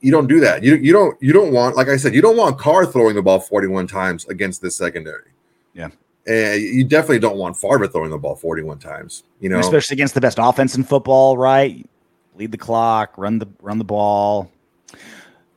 you 0.00 0.12
don't 0.12 0.28
do 0.28 0.38
that. 0.38 0.62
You, 0.62 0.76
you 0.76 0.92
don't, 0.92 1.20
you 1.20 1.32
don't 1.32 1.52
want, 1.52 1.74
like 1.74 1.88
I 1.88 1.96
said, 1.96 2.14
you 2.14 2.22
don't 2.22 2.36
want 2.36 2.58
Carr 2.58 2.86
throwing 2.86 3.16
the 3.16 3.22
ball 3.22 3.40
41 3.40 3.88
times 3.88 4.24
against 4.26 4.62
this 4.62 4.76
secondary. 4.76 5.32
Yeah. 5.74 5.88
And 6.26 6.60
you 6.60 6.84
definitely 6.84 7.20
don't 7.20 7.36
want 7.36 7.56
Farva 7.56 7.86
throwing 7.86 8.10
the 8.10 8.18
ball 8.18 8.34
41 8.34 8.78
times, 8.78 9.22
you 9.40 9.48
know? 9.48 9.60
especially 9.60 9.94
against 9.94 10.14
the 10.14 10.20
best 10.20 10.38
offense 10.40 10.76
in 10.76 10.82
football, 10.82 11.38
right? 11.38 11.88
Lead 12.34 12.50
the 12.50 12.58
clock, 12.58 13.16
run 13.16 13.38
the 13.38 13.48
run 13.62 13.78
the 13.78 13.84
ball. 13.84 14.50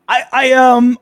I 0.07 0.23
I 0.31 0.51
um 0.53 0.97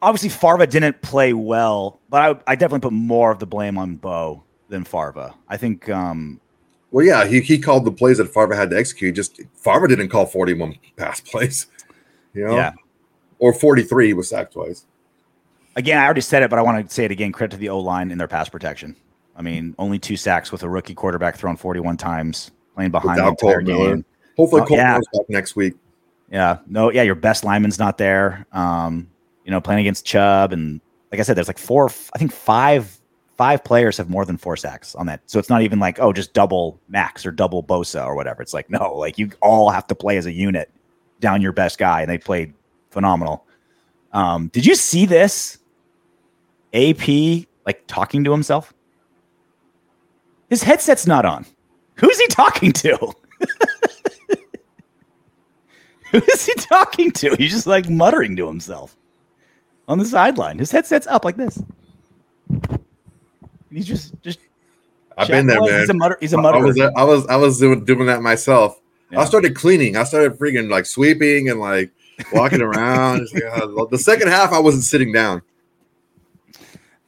obviously 0.00 0.30
Farva 0.30 0.66
didn't 0.66 1.02
play 1.02 1.34
well, 1.34 2.00
but 2.08 2.22
I 2.46 2.52
I 2.52 2.54
definitely 2.56 2.88
put 2.88 2.92
more 2.92 3.30
of 3.30 3.38
the 3.38 3.46
blame 3.46 3.76
on 3.76 3.96
Bo 3.96 4.42
than 4.68 4.82
Farva. 4.82 5.34
I 5.48 5.58
think 5.58 5.88
um 5.90 6.40
Well, 6.90 7.04
yeah, 7.04 7.26
he, 7.26 7.40
he 7.40 7.58
called 7.58 7.84
the 7.84 7.92
plays 7.92 8.16
that 8.16 8.32
Farva 8.32 8.56
had 8.56 8.70
to 8.70 8.78
execute. 8.78 9.14
Just 9.14 9.40
Farva 9.54 9.88
didn't 9.88 10.08
call 10.08 10.24
41 10.24 10.78
pass 10.96 11.20
plays, 11.20 11.66
you 12.34 12.46
know, 12.46 12.56
yeah. 12.56 12.72
or 13.38 13.52
43. 13.52 14.06
He 14.06 14.12
was 14.14 14.30
sacked 14.30 14.54
twice. 14.54 14.86
Again, 15.76 15.98
I 15.98 16.04
already 16.04 16.22
said 16.22 16.42
it, 16.42 16.50
but 16.50 16.58
I 16.58 16.62
want 16.62 16.88
to 16.88 16.92
say 16.94 17.04
it 17.04 17.10
again. 17.10 17.32
Credit 17.32 17.52
to 17.54 17.56
the 17.58 17.68
O 17.68 17.78
line 17.78 18.10
in 18.10 18.18
their 18.18 18.28
pass 18.28 18.48
protection. 18.48 18.96
I 19.36 19.42
mean, 19.42 19.74
only 19.78 19.98
two 19.98 20.16
sacks 20.16 20.50
with 20.50 20.62
a 20.62 20.68
rookie 20.68 20.94
quarterback 20.94 21.36
thrown 21.36 21.56
41 21.56 21.98
times, 21.98 22.50
playing 22.74 22.90
behind 22.90 23.18
the 23.18 23.24
Without 23.24 23.42
entire 23.42 23.60
Colt 23.60 23.64
Miller. 23.64 23.94
game. 23.96 24.04
Hopefully, 24.36 24.62
Oh, 24.62 24.66
Colt 24.66 24.78
yeah. 24.78 24.94
Back 24.94 25.28
next 25.28 25.54
week. 25.56 25.74
Yeah, 26.30 26.58
no, 26.66 26.90
yeah, 26.90 27.02
your 27.02 27.14
best 27.14 27.44
lineman's 27.44 27.78
not 27.78 27.98
there. 27.98 28.46
Um, 28.52 29.08
you 29.44 29.50
know, 29.50 29.60
playing 29.60 29.80
against 29.80 30.04
Chubb, 30.06 30.52
and 30.52 30.80
like 31.12 31.20
I 31.20 31.22
said, 31.22 31.36
there's 31.36 31.46
like 31.46 31.58
four, 31.58 31.88
I 32.14 32.18
think 32.18 32.32
five, 32.32 32.98
five 33.36 33.62
players 33.62 33.98
have 33.98 34.08
more 34.08 34.24
than 34.24 34.36
four 34.36 34.56
sacks 34.56 34.94
on 34.96 35.06
that. 35.06 35.20
So 35.26 35.38
it's 35.38 35.48
not 35.50 35.62
even 35.62 35.78
like 35.78 36.00
oh, 36.00 36.12
just 36.12 36.32
double 36.32 36.80
Max 36.88 37.24
or 37.26 37.30
double 37.30 37.62
Bosa 37.62 38.04
or 38.04 38.16
whatever. 38.16 38.42
It's 38.42 38.54
like 38.54 38.70
no, 38.70 38.94
like 38.96 39.18
you 39.18 39.30
all 39.42 39.70
have 39.70 39.86
to 39.88 39.94
play 39.94 40.16
as 40.16 40.26
a 40.26 40.32
unit 40.32 40.70
down 41.20 41.42
your 41.42 41.52
best 41.52 41.78
guy, 41.78 42.00
and 42.00 42.10
they 42.10 42.18
played 42.18 42.54
phenomenal. 42.90 43.46
Um, 44.12 44.48
did 44.48 44.64
you 44.66 44.74
see 44.74 45.04
this? 45.06 45.58
AP 46.74 47.46
like 47.64 47.86
talking 47.86 48.24
to 48.24 48.32
himself. 48.32 48.72
His 50.48 50.62
headset's 50.62 51.06
not 51.06 51.24
on. 51.24 51.44
Who's 51.94 52.18
he 52.18 52.26
talking 52.28 52.72
to? 52.72 52.96
Who 56.12 56.18
is 56.18 56.46
he 56.46 56.54
talking 56.54 57.10
to? 57.12 57.34
He's 57.36 57.50
just 57.50 57.66
like 57.66 57.88
muttering 57.88 58.36
to 58.36 58.46
himself 58.46 58.96
on 59.88 59.98
the 59.98 60.04
sideline. 60.04 60.58
His 60.58 60.70
headset's 60.70 61.06
up 61.06 61.24
like 61.24 61.36
this. 61.36 61.62
He's 63.70 63.86
just 63.86 64.14
just. 64.22 64.38
I've 65.18 65.28
been 65.28 65.46
there, 65.46 65.60
man. 65.60 65.80
He's 65.80 65.88
a 65.88 65.94
mutter. 65.94 66.18
He's 66.20 66.34
a 66.34 66.38
I 66.38 66.58
was, 66.58 66.78
I 66.78 67.02
was, 67.04 67.26
I 67.28 67.36
was 67.36 67.58
doing, 67.58 67.84
doing 67.84 68.06
that 68.06 68.20
myself. 68.20 68.80
Yeah. 69.10 69.20
I 69.20 69.24
started 69.24 69.54
cleaning. 69.54 69.96
I 69.96 70.04
started 70.04 70.38
freaking 70.38 70.70
like 70.70 70.84
sweeping 70.84 71.48
and 71.48 71.58
like 71.58 71.90
walking 72.32 72.60
around. 72.62 73.26
Uh, 73.34 73.86
the 73.86 73.98
second 73.98 74.28
half, 74.28 74.52
I 74.52 74.58
wasn't 74.58 74.84
sitting 74.84 75.12
down. 75.12 75.42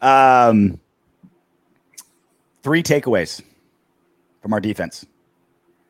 Um, 0.01 0.81
three 2.63 2.83
takeaways 2.83 3.43
from 4.41 4.53
our 4.53 4.61
defense. 4.61 5.07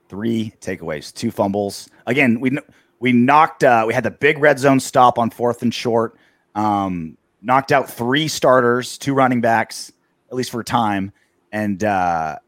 Three 0.08 0.54
takeaways, 0.60 1.12
two 1.12 1.30
fumbles. 1.30 1.90
Again, 2.06 2.40
we 2.40 2.56
we 2.98 3.12
knocked. 3.12 3.62
Uh, 3.62 3.84
we 3.86 3.94
had 3.94 4.04
the 4.04 4.10
big 4.10 4.38
red 4.38 4.58
zone 4.58 4.80
stop 4.80 5.18
on 5.18 5.30
fourth 5.30 5.62
and 5.62 5.72
short. 5.72 6.16
Um, 6.54 7.18
knocked 7.42 7.72
out 7.72 7.90
three 7.90 8.26
starters, 8.26 8.96
two 8.98 9.14
running 9.14 9.40
backs, 9.40 9.92
at 10.30 10.36
least 10.36 10.50
for 10.50 10.60
a 10.60 10.64
time, 10.64 11.12
and 11.52 11.84
uh, 11.84 12.38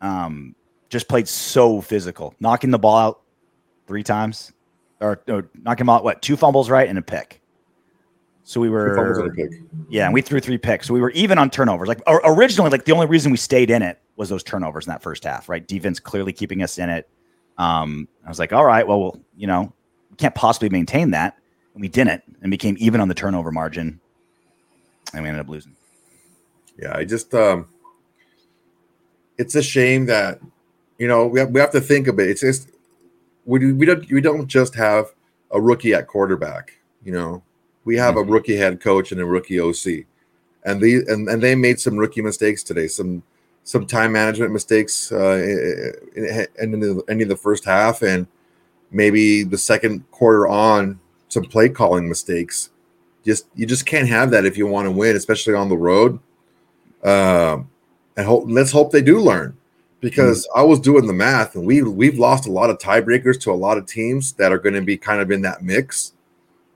um, 0.00 0.54
just 0.88 1.08
played 1.08 1.28
so 1.28 1.80
physical, 1.80 2.34
knocking 2.40 2.70
the 2.70 2.78
ball 2.78 2.96
out 2.96 3.20
three 3.86 4.02
times, 4.02 4.52
or, 5.00 5.22
or 5.28 5.48
knocking 5.54 5.88
out. 5.88 6.04
What 6.04 6.22
two 6.22 6.36
fumbles, 6.36 6.68
right, 6.68 6.88
and 6.88 6.98
a 6.98 7.02
pick. 7.02 7.40
So 8.48 8.60
we 8.60 8.70
were 8.70 8.96
and 8.96 9.26
a 9.26 9.34
pick. 9.34 9.60
yeah, 9.88 10.04
and 10.04 10.14
we 10.14 10.22
threw 10.22 10.38
three 10.38 10.56
picks. 10.56 10.86
So 10.86 10.94
we 10.94 11.00
were 11.00 11.10
even 11.10 11.36
on 11.36 11.50
turnovers. 11.50 11.88
Like 11.88 12.00
or, 12.06 12.20
originally, 12.24 12.70
like 12.70 12.84
the 12.84 12.92
only 12.92 13.06
reason 13.06 13.32
we 13.32 13.38
stayed 13.38 13.70
in 13.70 13.82
it 13.82 14.00
was 14.14 14.28
those 14.28 14.44
turnovers 14.44 14.86
in 14.86 14.92
that 14.92 15.02
first 15.02 15.24
half, 15.24 15.48
right? 15.48 15.66
Defense 15.66 15.98
clearly 15.98 16.32
keeping 16.32 16.62
us 16.62 16.78
in 16.78 16.88
it. 16.88 17.08
Um, 17.58 18.06
I 18.24 18.28
was 18.28 18.38
like, 18.38 18.52
all 18.52 18.64
right, 18.64 18.86
well, 18.86 19.00
we'll 19.00 19.20
you 19.36 19.48
know, 19.48 19.72
we 20.12 20.16
can't 20.16 20.34
possibly 20.36 20.68
maintain 20.68 21.10
that, 21.10 21.36
and 21.74 21.80
we 21.80 21.88
didn't, 21.88 22.22
and 22.40 22.48
became 22.48 22.76
even 22.78 23.00
on 23.00 23.08
the 23.08 23.14
turnover 23.14 23.50
margin, 23.50 23.98
and 25.12 25.24
we 25.24 25.28
ended 25.28 25.40
up 25.40 25.48
losing. 25.48 25.74
Yeah, 26.80 26.96
I 26.96 27.04
just 27.04 27.34
um 27.34 27.66
it's 29.38 29.56
a 29.56 29.62
shame 29.62 30.06
that 30.06 30.38
you 30.98 31.08
know 31.08 31.26
we 31.26 31.40
have, 31.40 31.50
we 31.50 31.58
have 31.58 31.72
to 31.72 31.80
think 31.80 32.06
of 32.06 32.20
it. 32.20 32.30
It's 32.30 32.42
just 32.42 32.70
we 33.44 33.72
we 33.72 33.86
don't 33.86 34.08
we 34.08 34.20
don't 34.20 34.46
just 34.46 34.76
have 34.76 35.06
a 35.50 35.60
rookie 35.60 35.94
at 35.94 36.06
quarterback. 36.06 36.74
You 37.02 37.10
know, 37.10 37.42
we 37.86 37.96
have 37.96 38.16
a 38.16 38.22
rookie 38.22 38.56
head 38.56 38.80
coach 38.80 39.12
and 39.12 39.20
a 39.20 39.24
rookie 39.24 39.58
OC, 39.58 40.04
and 40.64 40.80
the 40.80 41.04
and, 41.08 41.28
and 41.28 41.42
they 41.42 41.54
made 41.54 41.80
some 41.80 41.96
rookie 41.96 42.20
mistakes 42.20 42.62
today. 42.62 42.88
Some 42.88 43.22
some 43.64 43.86
time 43.86 44.12
management 44.12 44.52
mistakes 44.52 45.10
uh, 45.10 45.42
in, 46.14 46.46
in, 46.58 46.80
the 46.80 47.02
ending 47.08 47.28
the 47.28 47.36
first 47.36 47.64
half, 47.64 48.02
and 48.02 48.26
maybe 48.90 49.42
the 49.44 49.56
second 49.56 50.08
quarter 50.10 50.46
on 50.46 51.00
some 51.28 51.44
play 51.44 51.68
calling 51.68 52.08
mistakes. 52.08 52.70
Just 53.24 53.46
you 53.54 53.64
just 53.64 53.86
can't 53.86 54.08
have 54.08 54.30
that 54.32 54.44
if 54.44 54.58
you 54.58 54.66
want 54.66 54.86
to 54.86 54.90
win, 54.90 55.16
especially 55.16 55.54
on 55.54 55.68
the 55.68 55.76
road. 55.76 56.18
Um, 57.02 57.70
and 58.16 58.26
hope 58.26 58.44
let's 58.48 58.72
hope 58.72 58.90
they 58.90 59.02
do 59.02 59.20
learn 59.20 59.56
because 60.00 60.48
I 60.54 60.62
was 60.62 60.80
doing 60.80 61.06
the 61.06 61.12
math 61.12 61.54
and 61.54 61.64
we 61.64 61.82
we've 61.82 62.18
lost 62.18 62.46
a 62.46 62.52
lot 62.52 62.70
of 62.70 62.78
tiebreakers 62.78 63.40
to 63.42 63.52
a 63.52 63.54
lot 63.54 63.78
of 63.78 63.86
teams 63.86 64.32
that 64.34 64.52
are 64.52 64.58
going 64.58 64.74
to 64.74 64.82
be 64.82 64.96
kind 64.96 65.20
of 65.20 65.30
in 65.30 65.42
that 65.42 65.62
mix, 65.62 66.12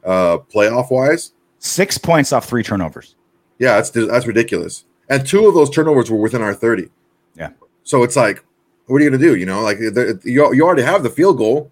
uh, 0.05 0.39
playoff 0.39 0.91
wise. 0.91 1.33
Six 1.59 1.99
points 1.99 2.33
off 2.33 2.49
three 2.49 2.63
turnovers. 2.63 3.17
Yeah, 3.59 3.77
that's 3.77 3.91
that's 3.91 4.27
ridiculous. 4.27 4.85
And 5.09 5.27
two 5.27 5.47
of 5.47 5.55
those 5.55 5.71
turnovers 5.71 6.11
were 6.11 6.19
within 6.19 6.43
our 6.43 6.55
thirty. 6.55 6.89
Yeah. 7.37 7.51
So 7.85 8.03
it's 8.03 8.17
like, 8.17 8.45
what 8.87 9.01
are 9.01 9.05
you 9.05 9.11
going 9.11 9.21
to 9.21 9.27
do? 9.27 9.37
You 9.37 9.47
know, 9.47 9.61
like 9.61 9.79
the, 9.79 10.21
you 10.25 10.55
you 10.55 10.65
already 10.65 10.83
have 10.83 11.03
the 11.03 11.11
field 11.11 11.39
goal. 11.39 11.71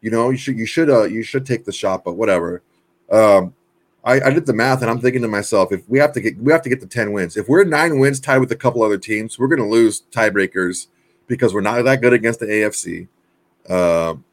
You 0.00 0.10
know, 0.10 0.30
you 0.30 0.36
should 0.36 0.58
you 0.58 0.66
should 0.66 0.90
uh 0.90 1.04
you 1.04 1.22
should 1.22 1.46
take 1.46 1.64
the 1.64 1.72
shot, 1.72 2.04
but 2.04 2.14
whatever. 2.14 2.62
Um, 3.10 3.54
I, 4.04 4.20
I 4.20 4.30
did 4.30 4.46
the 4.46 4.52
math 4.52 4.82
and 4.82 4.90
I'm 4.90 5.00
thinking 5.00 5.22
to 5.22 5.28
myself, 5.28 5.72
if 5.72 5.88
we 5.88 5.98
have 5.98 6.12
to 6.12 6.20
get 6.20 6.36
we 6.38 6.52
have 6.52 6.62
to 6.62 6.68
get 6.68 6.80
to 6.80 6.86
10 6.86 7.12
wins. 7.12 7.36
If 7.36 7.48
we're 7.48 7.64
nine 7.64 7.98
wins 7.98 8.20
tied 8.20 8.38
with 8.38 8.50
a 8.52 8.56
couple 8.56 8.82
other 8.82 8.98
teams, 8.98 9.38
we're 9.38 9.48
gonna 9.48 9.68
lose 9.68 10.02
tiebreakers 10.10 10.88
because 11.28 11.54
we're 11.54 11.60
not 11.60 11.82
that 11.84 12.00
good 12.00 12.12
against 12.12 12.40
the 12.40 12.46
AFC. 12.46 13.08
Um 13.70 14.24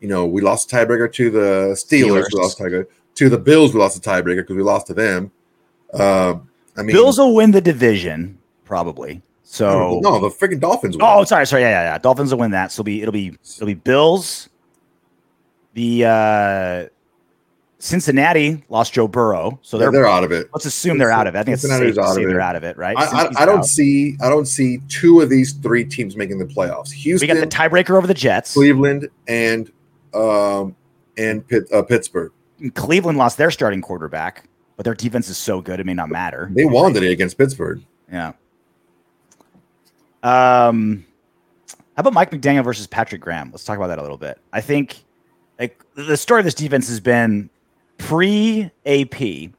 you 0.00 0.08
know, 0.08 0.26
we 0.26 0.42
lost 0.42 0.72
a 0.72 0.76
tiebreaker 0.76 1.12
to 1.12 1.30
the 1.30 1.74
Steelers. 1.74 2.24
Steelers. 2.24 2.26
We 2.32 2.40
lost 2.40 2.60
a 2.60 2.64
tiebreaker 2.64 2.86
to 3.16 3.28
the 3.28 3.38
Bills. 3.38 3.74
We 3.74 3.80
lost 3.80 3.96
a 3.96 4.08
tiebreaker 4.08 4.36
because 4.36 4.56
we 4.56 4.62
lost 4.62 4.86
to 4.88 4.94
them. 4.94 5.30
Um, 5.94 6.48
I 6.76 6.82
mean, 6.82 6.94
Bills 6.94 7.18
will 7.18 7.34
win 7.34 7.50
the 7.50 7.60
division 7.60 8.38
probably. 8.64 9.22
So 9.44 10.00
no, 10.02 10.20
the 10.20 10.28
freaking 10.28 10.60
Dolphins. 10.60 10.96
Oh, 11.00 11.24
sorry, 11.24 11.46
sorry, 11.46 11.62
yeah, 11.62 11.70
yeah, 11.70 11.92
yeah. 11.92 11.98
Dolphins 11.98 12.32
will 12.32 12.40
win 12.40 12.50
that. 12.50 12.72
So 12.72 12.80
it'll 12.80 12.84
be 12.84 13.02
it'll 13.02 13.12
be 13.12 13.38
it'll 13.56 13.66
be 13.66 13.74
Bills. 13.74 14.48
The 15.74 16.04
uh 16.04 16.88
Cincinnati 17.78 18.64
lost 18.68 18.94
Joe 18.94 19.06
Burrow, 19.06 19.58
so 19.62 19.78
they're, 19.78 19.92
they're 19.92 20.06
out 20.06 20.24
of 20.24 20.32
it. 20.32 20.48
let's 20.54 20.64
assume 20.64 20.98
they're 20.98 21.12
out 21.12 21.26
of 21.26 21.36
it. 21.36 21.38
I 21.38 21.42
think 21.44 21.54
it's 21.54 21.62
safe 21.62 21.70
Cincinnati's 21.70 21.96
to 21.96 22.00
out 22.02 22.08
of 22.08 22.14
say 22.16 22.22
it. 22.22 22.26
they're 22.26 22.40
out 22.40 22.56
of 22.56 22.64
it, 22.64 22.76
right? 22.76 22.96
I, 22.96 23.04
I, 23.04 23.42
I 23.42 23.46
don't 23.46 23.58
out. 23.58 23.66
see 23.66 24.16
I 24.20 24.28
don't 24.28 24.46
see 24.46 24.78
two 24.88 25.20
of 25.20 25.28
these 25.28 25.52
three 25.52 25.84
teams 25.84 26.16
making 26.16 26.38
the 26.38 26.46
playoffs. 26.46 26.90
We 26.90 26.96
Houston, 26.96 27.28
got 27.28 27.40
the 27.40 27.46
tiebreaker 27.46 27.96
over 27.96 28.06
the 28.06 28.14
Jets. 28.14 28.54
Cleveland, 28.54 29.08
and 29.28 29.70
um 30.16 30.76
and 31.18 31.46
Pitt, 31.46 31.70
uh, 31.72 31.82
Pittsburgh. 31.82 32.32
Cleveland 32.74 33.18
lost 33.18 33.38
their 33.38 33.50
starting 33.50 33.80
quarterback, 33.80 34.48
but 34.76 34.84
their 34.84 34.94
defense 34.94 35.28
is 35.28 35.38
so 35.38 35.60
good 35.60 35.80
it 35.80 35.86
may 35.86 35.94
not 35.94 36.08
matter. 36.08 36.48
They 36.52 36.64
won 36.64 36.92
today 36.94 37.12
against 37.12 37.38
Pittsburgh. 37.38 37.82
Yeah. 38.10 38.32
Um, 40.22 41.04
how 41.96 42.00
about 42.00 42.12
Mike 42.12 42.30
McDaniel 42.30 42.64
versus 42.64 42.86
Patrick 42.86 43.20
Graham? 43.20 43.50
Let's 43.50 43.64
talk 43.64 43.76
about 43.76 43.88
that 43.88 43.98
a 43.98 44.02
little 44.02 44.18
bit. 44.18 44.38
I 44.52 44.60
think 44.60 45.04
like 45.58 45.82
the 45.94 46.16
story 46.16 46.40
of 46.40 46.44
this 46.44 46.54
defense 46.54 46.88
has 46.88 47.00
been 47.00 47.48
pre 47.98 48.70
AP 48.84 49.50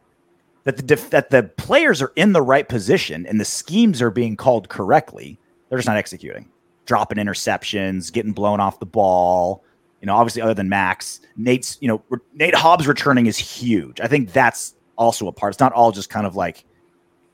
that 0.64 0.76
the 0.78 0.84
def- 0.84 1.10
that 1.12 1.30
the 1.30 1.44
players 1.44 2.02
are 2.02 2.12
in 2.16 2.34
the 2.34 2.42
right 2.42 2.68
position 2.68 3.26
and 3.26 3.40
the 3.40 3.46
schemes 3.46 4.02
are 4.02 4.12
being 4.12 4.36
called 4.36 4.70
correctly. 4.70 5.40
They're 5.70 5.78
just 5.78 5.88
not 5.88 5.98
executing, 5.98 6.50
dropping 6.86 7.18
interceptions, 7.18 8.12
getting 8.12 8.34
blown 8.34 8.60
off 8.60 8.80
the 8.80 8.86
ball. 8.86 9.64
You 10.02 10.08
know, 10.08 10.16
obviously, 10.16 10.42
other 10.42 10.54
than 10.54 10.70
Max, 10.70 11.22
Nate's 11.36 11.78
you 11.82 11.88
know 11.88 12.04
re- 12.10 12.20
Nate 12.34 12.56
Hobbs 12.56 12.88
returning 12.88 13.26
is 13.26 13.38
huge. 13.38 14.00
I 14.00 14.08
think 14.08 14.32
that's 14.32 14.76
also 14.96 15.28
a 15.28 15.32
part. 15.32 15.54
It's 15.54 15.60
not 15.60 15.74
all 15.74 15.92
just 15.92 16.10
kind 16.10 16.28
of 16.28 16.36
like 16.36 16.66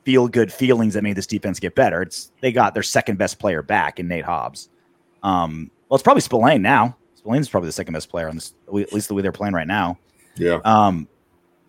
feel 0.06 0.28
good 0.28 0.52
feelings 0.52 0.94
that 0.94 1.04
made 1.04 1.16
this 1.16 1.28
defense 1.28 1.60
get 1.60 1.76
better. 1.76 2.02
It's 2.02 2.32
they 2.42 2.52
got 2.52 2.74
their 2.74 2.84
second 2.84 3.18
best 3.18 3.40
player 3.40 3.62
back 3.62 4.00
in 4.00 4.08
Nate 4.08 4.26
Hobbs. 4.26 4.70
Um, 5.24 5.72
well, 5.90 5.96
it's 5.96 6.04
probably 6.04 6.22
Spillane 6.22 6.62
now. 6.62 6.98
Spillane's 7.16 7.50
probably 7.50 7.68
the 7.68 7.74
second 7.74 7.94
best 7.94 8.10
player 8.10 8.28
on 8.28 8.36
this, 8.36 8.54
at 8.68 8.94
least 8.94 9.08
the 9.08 9.14
way 9.14 9.22
they're 9.22 9.32
playing 9.32 9.54
right 9.54 9.68
now. 9.68 9.98
Yeah. 10.36 10.60
Um, 10.66 11.08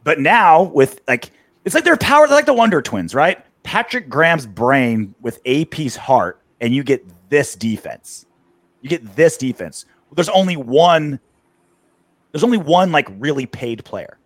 but 0.02 0.18
now 0.20 0.64
with 0.64 1.00
like 1.06 1.30
it's 1.64 1.74
like 1.74 1.84
their 1.84 1.96
power, 1.96 2.26
they're 2.26 2.36
like 2.36 2.46
the 2.46 2.54
Wonder 2.54 2.82
Twins, 2.82 3.14
right? 3.14 3.44
Patrick 3.62 4.08
Graham's 4.08 4.46
brain 4.46 5.14
with 5.20 5.40
AP's 5.46 5.96
heart, 5.96 6.40
and 6.60 6.74
you 6.74 6.82
get 6.82 7.04
this 7.30 7.54
defense. 7.54 8.26
You 8.82 8.90
get 8.90 9.16
this 9.16 9.36
defense. 9.36 9.86
There's 10.14 10.28
only 10.28 10.56
one. 10.56 11.20
There's 12.32 12.44
only 12.44 12.58
one 12.58 12.92
like 12.92 13.08
really 13.18 13.46
paid 13.46 13.84
player 13.84 14.18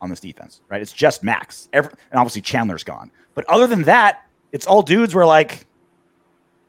on 0.00 0.10
this 0.10 0.20
defense, 0.20 0.60
right? 0.68 0.80
It's 0.80 0.92
just 0.92 1.22
Max. 1.22 1.68
Every, 1.72 1.90
and 2.10 2.18
obviously 2.18 2.42
Chandler's 2.42 2.84
gone. 2.84 3.10
But 3.34 3.44
other 3.48 3.66
than 3.66 3.82
that, 3.84 4.24
it's 4.52 4.66
all 4.66 4.82
dudes 4.82 5.14
where 5.14 5.26
like 5.26 5.66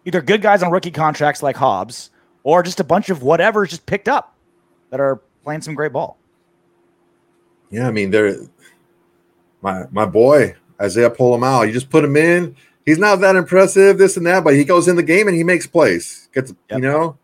either 0.06 0.22
good 0.22 0.42
guys 0.42 0.64
on 0.64 0.72
rookie 0.72 0.92
contracts 0.92 1.42
like 1.44 1.56
Hobbs, 1.56 2.12
or 2.44 2.64
just 2.64 2.80
a 2.80 2.84
bunch 2.84 3.10
of 3.10 3.24
whatever's 3.24 3.70
just 3.70 3.86
picked 3.86 4.08
up 4.08 4.36
that 4.90 5.00
are 5.00 5.22
playing 5.44 5.62
some 5.62 5.76
great 5.76 5.92
ball. 5.94 6.18
Yeah, 7.70 7.88
I 7.88 7.92
mean, 7.92 8.12
they're 8.12 8.38
my 9.62 9.86
my 9.92 10.06
boy 10.06 10.56
Isaiah 10.82 11.10
Pola-Mao. 11.10 11.64
You 11.64 11.74
just 11.74 11.90
put 11.90 12.04
him 12.04 12.16
in. 12.18 12.56
He's 12.86 13.00
not 13.00 13.20
that 13.22 13.36
impressive, 13.36 13.98
this 13.98 14.16
and 14.16 14.26
that, 14.28 14.44
but 14.44 14.54
he 14.54 14.64
goes 14.64 14.88
in 14.88 14.96
the 14.96 15.04
game 15.04 15.28
and 15.28 15.36
he 15.36 15.44
makes 15.44 15.66
plays. 15.66 16.30
Gets 16.34 16.54
Yep. 16.70 16.80
you 16.80 16.88
know, 16.88 17.18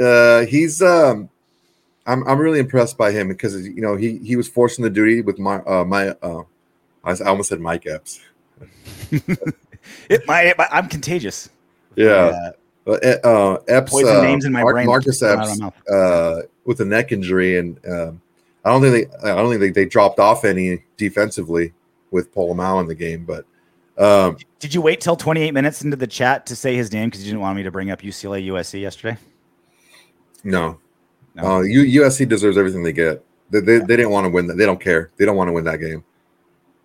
uh, 0.00 0.46
he's 0.46 0.80
um, 0.82 1.28
I'm 2.06 2.26
I'm 2.26 2.38
really 2.38 2.58
impressed 2.58 2.96
by 2.96 3.12
him 3.12 3.28
because 3.28 3.66
you 3.66 3.80
know 3.80 3.96
he 3.96 4.18
he 4.18 4.36
was 4.36 4.48
forcing 4.48 4.82
the 4.82 4.90
duty 4.90 5.22
with 5.22 5.38
my 5.38 5.56
uh 5.56 5.84
my 5.84 6.08
uh, 6.22 6.42
I 7.04 7.14
almost 7.24 7.48
said 7.48 7.60
Mike 7.60 7.86
Epps. 7.86 8.20
It, 10.10 10.26
my, 10.26 10.54
my- 10.58 10.68
I'm 10.70 10.88
contagious. 10.88 11.48
Yeah, 11.96 12.50
uh, 12.86 12.90
uh, 12.92 13.58
Epps 13.66 13.90
Poison 13.90 14.16
uh, 14.16 14.22
names 14.22 14.44
in 14.44 14.52
my 14.52 14.62
brain. 14.62 14.86
Marcus 14.86 15.20
Coming 15.20 15.40
out 15.40 15.48
of 15.48 15.62
Epps 15.62 15.90
uh, 15.90 16.42
with 16.64 16.80
a 16.80 16.84
neck 16.84 17.12
injury, 17.12 17.58
and 17.58 17.78
um, 17.86 18.20
I 18.64 18.70
don't 18.70 18.82
think 18.82 19.10
they 19.10 19.30
I 19.30 19.36
don't 19.36 19.48
think 19.48 19.60
they, 19.60 19.70
they 19.70 19.86
dropped 19.86 20.18
off 20.18 20.44
any 20.44 20.82
defensively 20.96 21.72
with 22.10 22.32
Pola-Mao 22.32 22.80
in 22.80 22.88
the 22.88 22.94
game, 22.94 23.24
but. 23.24 23.46
Um, 23.98 24.38
Did 24.60 24.72
you 24.74 24.80
wait 24.80 25.00
till 25.00 25.16
28 25.16 25.52
minutes 25.52 25.82
into 25.82 25.96
the 25.96 26.06
chat 26.06 26.46
to 26.46 26.56
say 26.56 26.74
his 26.74 26.90
name 26.90 27.10
because 27.10 27.22
you 27.24 27.32
didn't 27.32 27.42
want 27.42 27.56
me 27.56 27.62
to 27.64 27.70
bring 27.70 27.90
up 27.90 28.00
UCLA 28.00 28.46
USC 28.46 28.80
yesterday? 28.80 29.18
No, 30.44 30.78
No. 31.34 31.42
Uh, 31.42 31.60
U- 31.62 32.02
USC 32.02 32.28
deserves 32.28 32.56
everything 32.58 32.82
they 32.82 32.92
get. 32.92 33.24
They, 33.50 33.60
they, 33.60 33.78
they 33.78 33.96
didn't 33.96 34.10
want 34.10 34.26
to 34.26 34.30
win 34.30 34.46
that. 34.46 34.54
They 34.56 34.66
don't 34.66 34.80
care. 34.80 35.10
They 35.16 35.24
don't 35.24 35.36
want 35.36 35.48
to 35.48 35.52
win 35.52 35.64
that 35.64 35.78
game. 35.78 36.04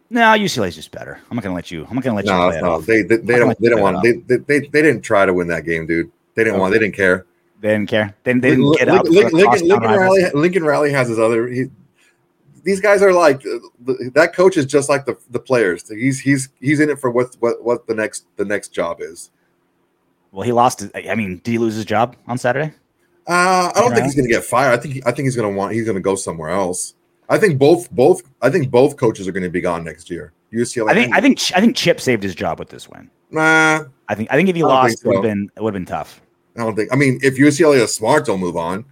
No, 0.09 0.21
UCLA's 0.21 0.75
just 0.75 0.91
better. 0.91 1.19
I'm 1.29 1.35
not 1.35 1.43
gonna 1.43 1.55
let 1.55 1.71
you. 1.71 1.85
I'm 1.89 1.95
not 1.95 2.03
gonna 2.03 2.15
let 2.15 2.25
you 2.25 2.31
No, 2.31 2.49
no, 2.59 2.81
they 2.81 3.01
they, 3.01 3.17
they 3.17 3.39
don't 3.39 3.59
they 3.59 3.69
don't 3.69 3.81
want 3.81 4.03
they, 4.03 4.13
they 4.13 4.37
they 4.37 4.59
they 4.59 4.81
didn't 4.81 5.01
try 5.01 5.25
to 5.25 5.33
win 5.33 5.47
that 5.47 5.65
game, 5.65 5.87
dude. 5.87 6.11
They 6.35 6.43
didn't 6.43 6.59
want. 6.59 6.73
They 6.73 6.79
didn't 6.79 6.95
care. 6.95 7.25
They 7.59 7.69
didn't 7.69 7.89
care. 7.89 8.15
They, 8.23 8.33
they 8.33 8.51
didn't 8.51 8.77
get 8.77 8.87
up. 8.87 9.05
Lincoln, 9.05 9.37
Lincoln 9.39 9.67
rivals. 9.69 9.97
Riley 9.97 10.31
Lincoln 10.33 10.63
Riley 10.63 10.91
has 10.91 11.07
his 11.07 11.17
other. 11.17 11.47
He, 11.47 11.65
these 12.63 12.79
guys 12.79 13.01
are 13.01 13.13
like 13.13 13.43
uh, 13.45 13.93
that 14.13 14.33
coach 14.35 14.57
is 14.57 14.65
just 14.67 14.89
like 14.89 15.05
the 15.05 15.17
the 15.31 15.39
players. 15.39 15.89
He's 15.89 16.19
he's 16.19 16.49
he's 16.59 16.79
in 16.79 16.89
it 16.89 16.99
for 16.99 17.09
what 17.09 17.35
what 17.39 17.63
what 17.63 17.87
the 17.87 17.95
next 17.95 18.25
the 18.35 18.45
next 18.45 18.69
job 18.69 19.01
is. 19.01 19.31
Well, 20.31 20.43
he 20.43 20.51
lost. 20.51 20.83
I 20.93 21.15
mean, 21.15 21.41
did 21.43 21.51
he 21.51 21.57
lose 21.57 21.75
his 21.75 21.85
job 21.85 22.15
on 22.27 22.37
Saturday? 22.37 22.73
Uh, 23.27 23.71
I 23.75 23.79
don't 23.79 23.93
think 23.93 24.05
he's 24.05 24.15
going 24.15 24.27
to 24.27 24.33
get 24.33 24.43
fired. 24.43 24.73
I 24.73 24.77
think 24.77 25.05
I 25.05 25.11
think 25.11 25.25
he's 25.25 25.35
going 25.35 25.51
to 25.51 25.57
want 25.57 25.73
he's 25.73 25.85
going 25.85 25.95
to 25.95 26.01
go 26.01 26.15
somewhere 26.15 26.49
else. 26.49 26.93
I 27.27 27.37
think 27.37 27.57
both 27.57 27.89
both 27.91 28.21
I 28.41 28.49
think 28.49 28.69
both 28.69 28.97
coaches 28.97 29.27
are 29.27 29.31
going 29.31 29.43
to 29.43 29.49
be 29.49 29.61
gone 29.61 29.83
next 29.83 30.09
year. 30.09 30.31
UCLA. 30.53 30.91
I 30.91 30.93
think. 30.93 31.13
I 31.13 31.21
think. 31.21 31.39
I 31.55 31.61
think 31.61 31.75
Chip 31.75 31.99
saved 31.99 32.23
his 32.23 32.35
job 32.35 32.59
with 32.59 32.69
this 32.69 32.87
win. 32.89 33.09
Nah, 33.31 33.85
I 34.07 34.15
think. 34.15 34.31
I 34.31 34.35
think 34.35 34.49
if 34.49 34.55
he 34.55 34.63
lost, 34.63 35.01
think 35.01 35.05
it 35.05 35.07
would 35.07 35.15
have 35.15 35.23
been. 35.23 35.51
It 35.55 35.63
would 35.63 35.73
have 35.73 35.79
been 35.79 35.85
tough. 35.85 36.21
I 36.55 36.61
don't 36.61 36.75
think. 36.75 36.93
I 36.93 36.95
mean, 36.95 37.19
if 37.21 37.37
UCLA 37.37 37.81
is 37.81 37.93
smart, 37.93 38.25
they'll 38.25 38.37
move 38.37 38.57
on. 38.57 38.85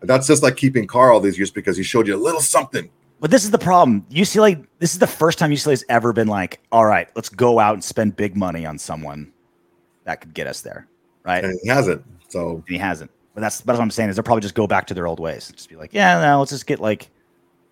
That's 0.00 0.26
just 0.26 0.42
like 0.42 0.56
keeping 0.56 0.86
Carl 0.86 1.14
all 1.14 1.20
these 1.20 1.38
years 1.38 1.50
because 1.50 1.76
he 1.76 1.82
showed 1.82 2.06
you 2.06 2.14
a 2.14 2.18
little 2.18 2.40
something. 2.40 2.90
But 3.20 3.30
this 3.30 3.44
is 3.44 3.50
the 3.50 3.58
problem. 3.58 4.04
UCLA. 4.10 4.66
This 4.78 4.92
is 4.92 4.98
the 4.98 5.06
first 5.06 5.38
time 5.38 5.50
UCLA's 5.50 5.84
ever 5.88 6.12
been 6.12 6.28
like, 6.28 6.60
all 6.72 6.84
right, 6.84 7.08
let's 7.14 7.28
go 7.28 7.58
out 7.58 7.74
and 7.74 7.84
spend 7.84 8.16
big 8.16 8.36
money 8.36 8.66
on 8.66 8.78
someone 8.78 9.32
that 10.04 10.20
could 10.20 10.34
get 10.34 10.46
us 10.46 10.62
there, 10.62 10.88
right? 11.24 11.44
And 11.44 11.58
he 11.62 11.68
hasn't. 11.68 12.04
So 12.28 12.56
and 12.56 12.68
he 12.68 12.78
hasn't. 12.78 13.10
But 13.34 13.40
that's 13.40 13.60
that's 13.60 13.78
what 13.78 13.82
I'm 13.82 13.90
saying 13.90 14.10
is 14.10 14.16
they'll 14.16 14.22
probably 14.22 14.42
just 14.42 14.54
go 14.54 14.66
back 14.66 14.86
to 14.86 14.94
their 14.94 15.06
old 15.06 15.20
ways. 15.20 15.52
Just 15.54 15.68
be 15.68 15.76
like, 15.76 15.92
yeah, 15.92 16.20
no, 16.20 16.38
let's 16.38 16.52
just 16.52 16.66
get 16.66 16.80
like 16.80 17.10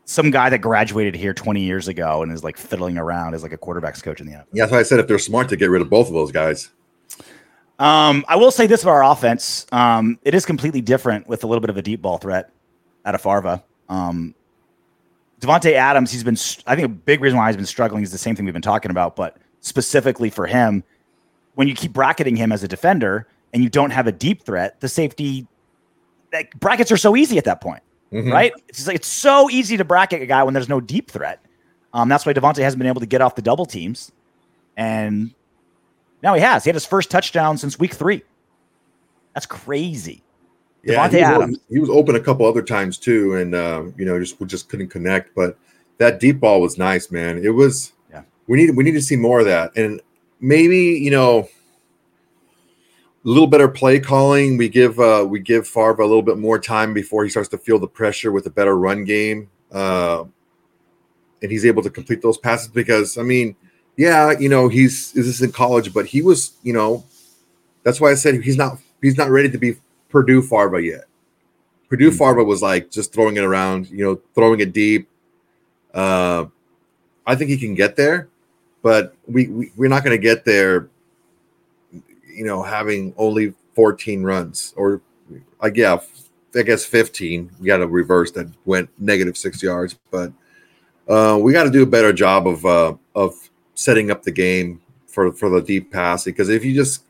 some 0.05 0.31
guy 0.31 0.51
that 0.51 0.59
graduated 0.59 1.15
here 1.15 1.33
20 1.33 1.63
years 1.63 1.87
ago 1.89 2.23
and 2.23 2.33
is 2.33 2.43
like 2.43 2.57
fiddling 2.57 2.99
around 2.99 3.35
as 3.35 3.43
like 3.43 3.53
a 3.53 3.59
quarterbacks 3.59 4.03
coach 4.03 4.21
in 4.21 4.27
the 4.27 4.33
NFL. 4.33 4.47
yeah, 4.53 4.65
that's 4.65 4.73
why 4.73 4.81
I 4.81 4.83
said 4.83 4.99
if 4.99 5.07
they're 5.07 5.19
smart 5.19 5.49
to 5.51 5.57
get 5.57 5.71
rid 5.71 5.81
of 5.81 5.89
both 5.89 6.09
of 6.09 6.15
those 6.15 6.33
guys. 6.33 6.71
Um, 7.79 8.25
I 8.29 8.37
will 8.37 8.51
say 8.51 8.67
this 8.67 8.83
about 8.83 8.93
our 8.93 9.05
offense. 9.05 9.67
Um, 9.73 10.19
it 10.23 10.35
is 10.35 10.45
completely 10.45 10.81
different 10.81 11.27
with 11.29 11.45
a 11.45 11.47
little 11.47 11.61
bit 11.61 11.71
of 11.71 11.77
a 11.77 11.83
deep 11.83 12.03
ball 12.03 12.19
threat 12.19 12.51
out 13.05 13.15
of 13.15 13.21
Farva. 13.21 13.63
Um, 13.89 14.35
Davante 15.41 15.73
Adams, 15.73 16.13
he's 16.13 16.23
been, 16.23 16.37
I 16.67 16.77
think 16.77 16.87
a 16.87 16.89
big 16.89 17.21
reason 17.21 17.39
why 17.39 17.49
he's 17.49 17.57
been 17.57 17.67
struggling 17.67 18.03
is 18.03 18.13
the 18.13 18.19
same 18.19 18.37
thing 18.37 18.45
we've 18.45 18.53
been 18.53 18.63
talking 18.63 18.91
about, 18.91 19.17
but 19.17 19.37
specifically 19.61 20.31
for 20.31 20.47
him, 20.47 20.85
when 21.55 21.67
you 21.67 21.75
keep 21.75 21.93
bracketing 21.93 22.37
him 22.37 22.53
as 22.53 22.63
a 22.63 22.69
defender 22.69 23.27
and 23.53 23.63
you 23.63 23.69
don't 23.69 23.91
have 23.91 24.07
a 24.07 24.13
deep 24.13 24.43
threat, 24.43 24.81
the 24.81 24.89
safety 24.89 25.47
like, 26.33 26.59
brackets 26.61 26.91
are 26.93 26.97
so 26.97 27.17
easy 27.17 27.39
at 27.39 27.45
that 27.45 27.61
point, 27.61 27.83
Mhm. 28.13 28.33
right? 28.33 28.53
It's 28.69 28.87
like 28.87 28.97
it's 28.97 29.09
so 29.09 29.51
easy 29.51 29.77
to 29.77 29.85
bracket 29.85 30.23
a 30.23 30.27
guy 30.27 30.43
when 30.43 30.55
there's 30.55 30.69
no 30.69 30.81
deep 30.81 31.11
threat. 31.11 31.41
Um, 31.95 32.09
that's 32.09 32.25
why 32.25 32.33
Davante 32.33 32.59
hasn't 32.63 32.79
been 32.79 32.89
able 32.89 33.01
to 33.01 33.07
get 33.07 33.21
off 33.21 33.35
the 33.35 33.43
double 33.43 33.67
teams, 33.67 34.13
and 34.77 35.33
now 36.23 36.35
he 36.35 36.41
has. 36.41 36.65
He 36.65 36.69
had 36.69 36.75
his 36.75 36.87
first 36.87 37.11
touchdown 37.11 37.59
since 37.59 37.79
week 37.79 37.95
three. 37.95 38.23
That's 39.35 39.47
crazy. 39.47 40.23
Yeah, 40.85 41.07
Davante 41.09 41.11
he 41.11 41.17
was, 41.19 41.25
Adams. 41.25 41.59
he 41.69 41.79
was 41.79 41.91
open 41.91 42.17
a 42.17 42.21
couple 42.21 42.47
other 42.47 42.63
times 42.63 42.99
too, 42.99 43.35
and 43.37 43.55
um, 43.55 43.95
you 43.99 44.05
know, 44.05 44.19
just 44.19 44.41
we 44.41 44.47
just 44.47 44.69
couldn't 44.69 44.89
connect. 44.89 45.35
But 45.35 45.57
that 45.99 46.19
deep 46.19 46.41
ball 46.41 46.61
was 46.61 46.79
nice, 46.79 47.11
man. 47.11 47.39
It 47.45 47.51
was. 47.51 47.93
Yeah. 48.11 48.23
We 48.49 48.57
need 48.57 48.75
we 48.77 48.83
need 48.85 48.93
to 48.93 49.03
see 49.03 49.17
more 49.17 49.41
of 49.41 49.47
that, 49.47 49.77
and 49.77 50.01
maybe 50.41 50.77
you 50.77 51.11
know, 51.11 51.49
a 53.25 53.29
little 53.29 53.47
better 53.47 53.69
play 53.69 54.01
calling. 54.01 54.57
We 54.57 54.69
give 54.69 54.99
uh, 54.99 55.27
we 55.29 55.41
give 55.41 55.67
Favre 55.67 56.03
a 56.03 56.07
little 56.07 56.23
bit 56.23 56.39
more 56.39 56.59
time 56.59 56.93
before 56.93 57.25
he 57.25 57.31
starts 57.31 57.49
to 57.51 57.59
feel 57.59 57.79
the 57.79 57.87
pressure 57.89 58.33
with 58.33 58.47
a 58.47 58.51
better 58.51 58.77
run 58.77 59.05
game, 59.05 59.49
uh, 59.71 60.25
and 61.43 61.51
he's 61.51 61.65
able 61.65 61.83
to 61.83 61.91
complete 61.91 62.23
those 62.23 62.39
passes. 62.39 62.69
Because 62.69 63.19
I 63.19 63.23
mean, 63.23 63.55
yeah, 63.97 64.33
you 64.39 64.49
know, 64.49 64.69
he's 64.69 65.13
this 65.13 65.27
is 65.27 65.43
in 65.43 65.53
college, 65.53 65.93
but 65.95 66.07
he 66.07 66.23
was, 66.23 66.53
you 66.63 66.73
know, 66.73 67.05
that's 67.85 68.01
why 68.01 68.11
I 68.11 68.15
said 68.15 68.43
he's 68.43 68.57
not 68.57 68.79
he's 69.01 69.17
not 69.17 69.31
ready 69.31 69.51
to 69.51 69.59
be 69.59 69.77
Purdue 70.09 70.43
Farva 70.43 70.83
yet. 70.83 71.05
Purdue 71.89 72.11
Mhm. 72.11 72.19
Farva 72.19 72.45
was 72.45 72.63
like 72.63 72.91
just 72.91 73.13
throwing 73.13 73.37
it 73.37 73.45
around, 73.45 73.91
you 73.91 74.05
know, 74.05 74.21
throwing 74.35 74.61
it 74.61 74.73
deep. 74.73 75.09
Uh, 75.95 76.47
I 77.27 77.37
think 77.37 77.51
he 77.51 77.59
can 77.59 77.75
get 77.75 77.97
there, 77.97 78.29
but 78.83 79.15
we, 79.29 79.49
we 79.49 79.73
we're 79.77 79.89
not 79.89 80.03
going 80.05 80.17
to 80.17 80.23
get 80.23 80.45
there. 80.45 80.89
You 82.33 82.45
know, 82.45 82.63
having 82.63 83.15
only 83.17 83.55
14 83.75 84.23
runs 84.23 84.75
or 84.77 85.01
like 85.61 85.77
yeah, 85.77 85.99
I 86.55 86.63
guess 86.63 86.85
15. 86.85 87.51
We 87.61 87.67
got 87.67 87.81
a 87.81 87.87
reverse 87.87 88.31
that 88.33 88.49
went 88.65 88.91
negative 88.99 89.37
six 89.37 89.63
yards, 89.63 89.99
but 90.11 90.33
uh, 91.09 91.39
we 91.41 91.53
got 91.53 91.65
to 91.65 91.71
do 91.71 91.83
a 91.83 91.87
better 91.87 92.13
job 92.13 92.47
of 92.47 92.65
uh, 92.67 92.95
of 93.15 93.35
setting 93.75 94.11
up 94.11 94.23
the 94.23 94.31
game 94.33 94.81
for 95.07 95.33
for 95.33 95.51
the 95.51 95.61
deep 95.63 95.93
pass 95.93 96.25
because 96.25 96.49
if 96.49 96.65
you 96.65 96.75
just 96.75 97.05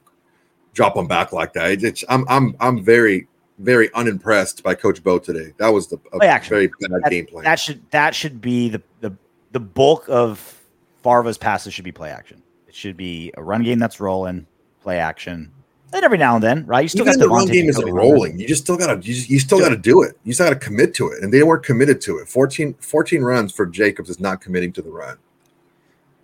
drop 0.74 0.94
them 0.94 1.06
back 1.06 1.32
like 1.32 1.52
that, 1.54 1.82
it's, 1.82 2.04
I'm 2.08 2.24
I'm 2.28 2.56
I'm 2.60 2.82
very 2.84 3.28
very 3.58 3.92
unimpressed 3.94 4.62
by 4.62 4.74
Coach 4.74 5.02
Bo 5.02 5.18
today. 5.18 5.52
That 5.58 5.68
was 5.68 5.88
the 5.88 5.98
action. 6.22 6.50
very 6.54 6.66
bad 6.80 7.02
That, 7.04 7.10
game 7.10 7.26
plan. 7.26 7.44
that 7.44 7.60
should 7.60 7.88
that 7.90 8.14
should 8.14 8.40
be 8.40 8.68
the 8.68 8.82
the 9.00 9.12
the 9.52 9.60
bulk 9.60 10.06
of 10.08 10.60
Farva's 11.02 11.38
passes 11.38 11.74
should 11.74 11.84
be 11.84 11.92
play 11.92 12.10
action. 12.10 12.42
It 12.66 12.74
should 12.74 12.96
be 12.96 13.32
a 13.36 13.42
run 13.42 13.62
game 13.62 13.78
that's 13.78 14.00
rolling, 14.00 14.46
play 14.82 14.98
action. 14.98 15.50
And 15.94 16.04
every 16.04 16.16
now 16.18 16.34
and 16.34 16.42
then, 16.42 16.64
right? 16.64 16.82
You 16.82 16.88
still 16.88 17.06
Even 17.06 17.18
got 17.18 17.24
the 17.24 17.28
run 17.28 17.46
game 17.46 17.68
isn't 17.68 17.90
rolling. 17.90 18.38
You 18.38 18.48
just 18.48 18.62
still 18.62 18.78
gotta 18.78 18.94
you, 18.94 19.14
just, 19.14 19.28
you 19.28 19.38
still 19.38 19.58
Do 19.58 19.64
gotta 19.64 19.76
do 19.76 20.02
it. 20.02 20.18
You 20.24 20.32
still 20.32 20.46
gotta 20.46 20.58
commit 20.58 20.94
to 20.94 21.08
it, 21.08 21.22
and 21.22 21.32
they 21.32 21.42
weren't 21.42 21.64
committed 21.64 22.00
to 22.02 22.18
it. 22.18 22.28
14, 22.28 22.74
14 22.80 23.22
runs 23.22 23.52
for 23.52 23.66
Jacobs 23.66 24.08
is 24.08 24.18
not 24.18 24.40
committing 24.40 24.72
to 24.72 24.82
the 24.82 24.90
run. 24.90 25.18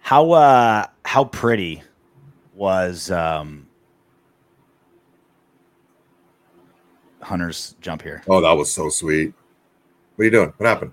How 0.01 0.31
uh 0.31 0.87
how 1.05 1.25
pretty 1.25 1.83
was 2.55 3.11
um 3.11 3.67
Hunter's 7.21 7.77
jump 7.83 8.01
here? 8.01 8.23
Oh, 8.27 8.41
that 8.41 8.53
was 8.53 8.73
so 8.73 8.89
sweet. 8.89 9.35
What 10.17 10.23
are 10.23 10.25
you 10.25 10.31
doing? 10.31 10.53
What 10.57 10.67
happened? 10.67 10.93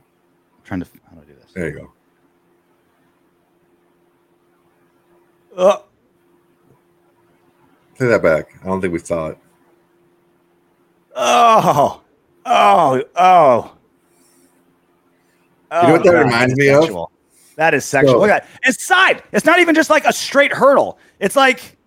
trying 0.66 0.82
to 0.82 0.88
how 1.10 1.16
do 1.16 1.22
I 1.22 1.26
do 1.26 1.34
this? 1.36 1.52
There 1.54 1.70
you 1.70 1.76
go. 1.80 1.92
Uh, 5.56 5.78
Play 7.98 8.08
that 8.08 8.22
back. 8.24 8.56
I 8.62 8.66
don't 8.68 8.82
think 8.82 8.94
we 8.94 9.00
saw 9.00 9.28
it. 9.28 9.38
oh, 11.16 12.02
oh, 12.46 13.04
oh. 13.16 13.72
You 15.72 15.88
know 15.88 15.92
what 15.94 16.04
that 16.04 16.10
oh, 16.10 16.12
God, 16.14 16.20
reminds 16.26 16.56
me 16.56 16.70
of? 16.70 16.90
That 17.56 17.74
is 17.74 17.86
sexual. 17.86 18.14
So- 18.16 18.20
Look 18.20 18.30
at 18.30 18.44
that. 18.44 18.60
It's 18.64 18.86
side. 18.86 19.24
It's 19.32 19.46
not 19.46 19.60
even 19.60 19.76
just 19.76 19.90
like 19.90 20.06
a 20.06 20.14
straight 20.14 20.52
hurdle. 20.54 21.00
It's 21.20 21.36
like 21.36 21.78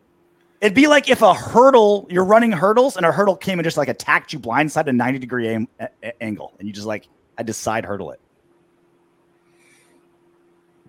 it'd 0.60 0.74
be 0.74 0.86
like 0.86 1.08
if 1.08 1.22
a 1.22 1.32
hurdle, 1.34 2.06
you're 2.10 2.24
running 2.24 2.52
hurdles, 2.52 2.96
and 2.96 3.04
a 3.06 3.12
hurdle 3.12 3.36
came 3.36 3.58
and 3.58 3.64
just 3.64 3.76
like 3.76 3.88
attacked 3.88 4.32
you 4.32 4.38
blindside 4.40 4.80
at 4.80 4.88
a 4.88 4.92
90 4.92 5.18
degree 5.18 5.48
aim, 5.48 5.68
a- 5.78 5.88
a- 6.02 6.22
angle, 6.22 6.54
and 6.58 6.66
you 6.66 6.74
just 6.74 6.86
like 6.86 7.06
had 7.36 7.46
to 7.46 7.52
side 7.52 7.84
hurdle 7.84 8.10
it. 8.12 8.20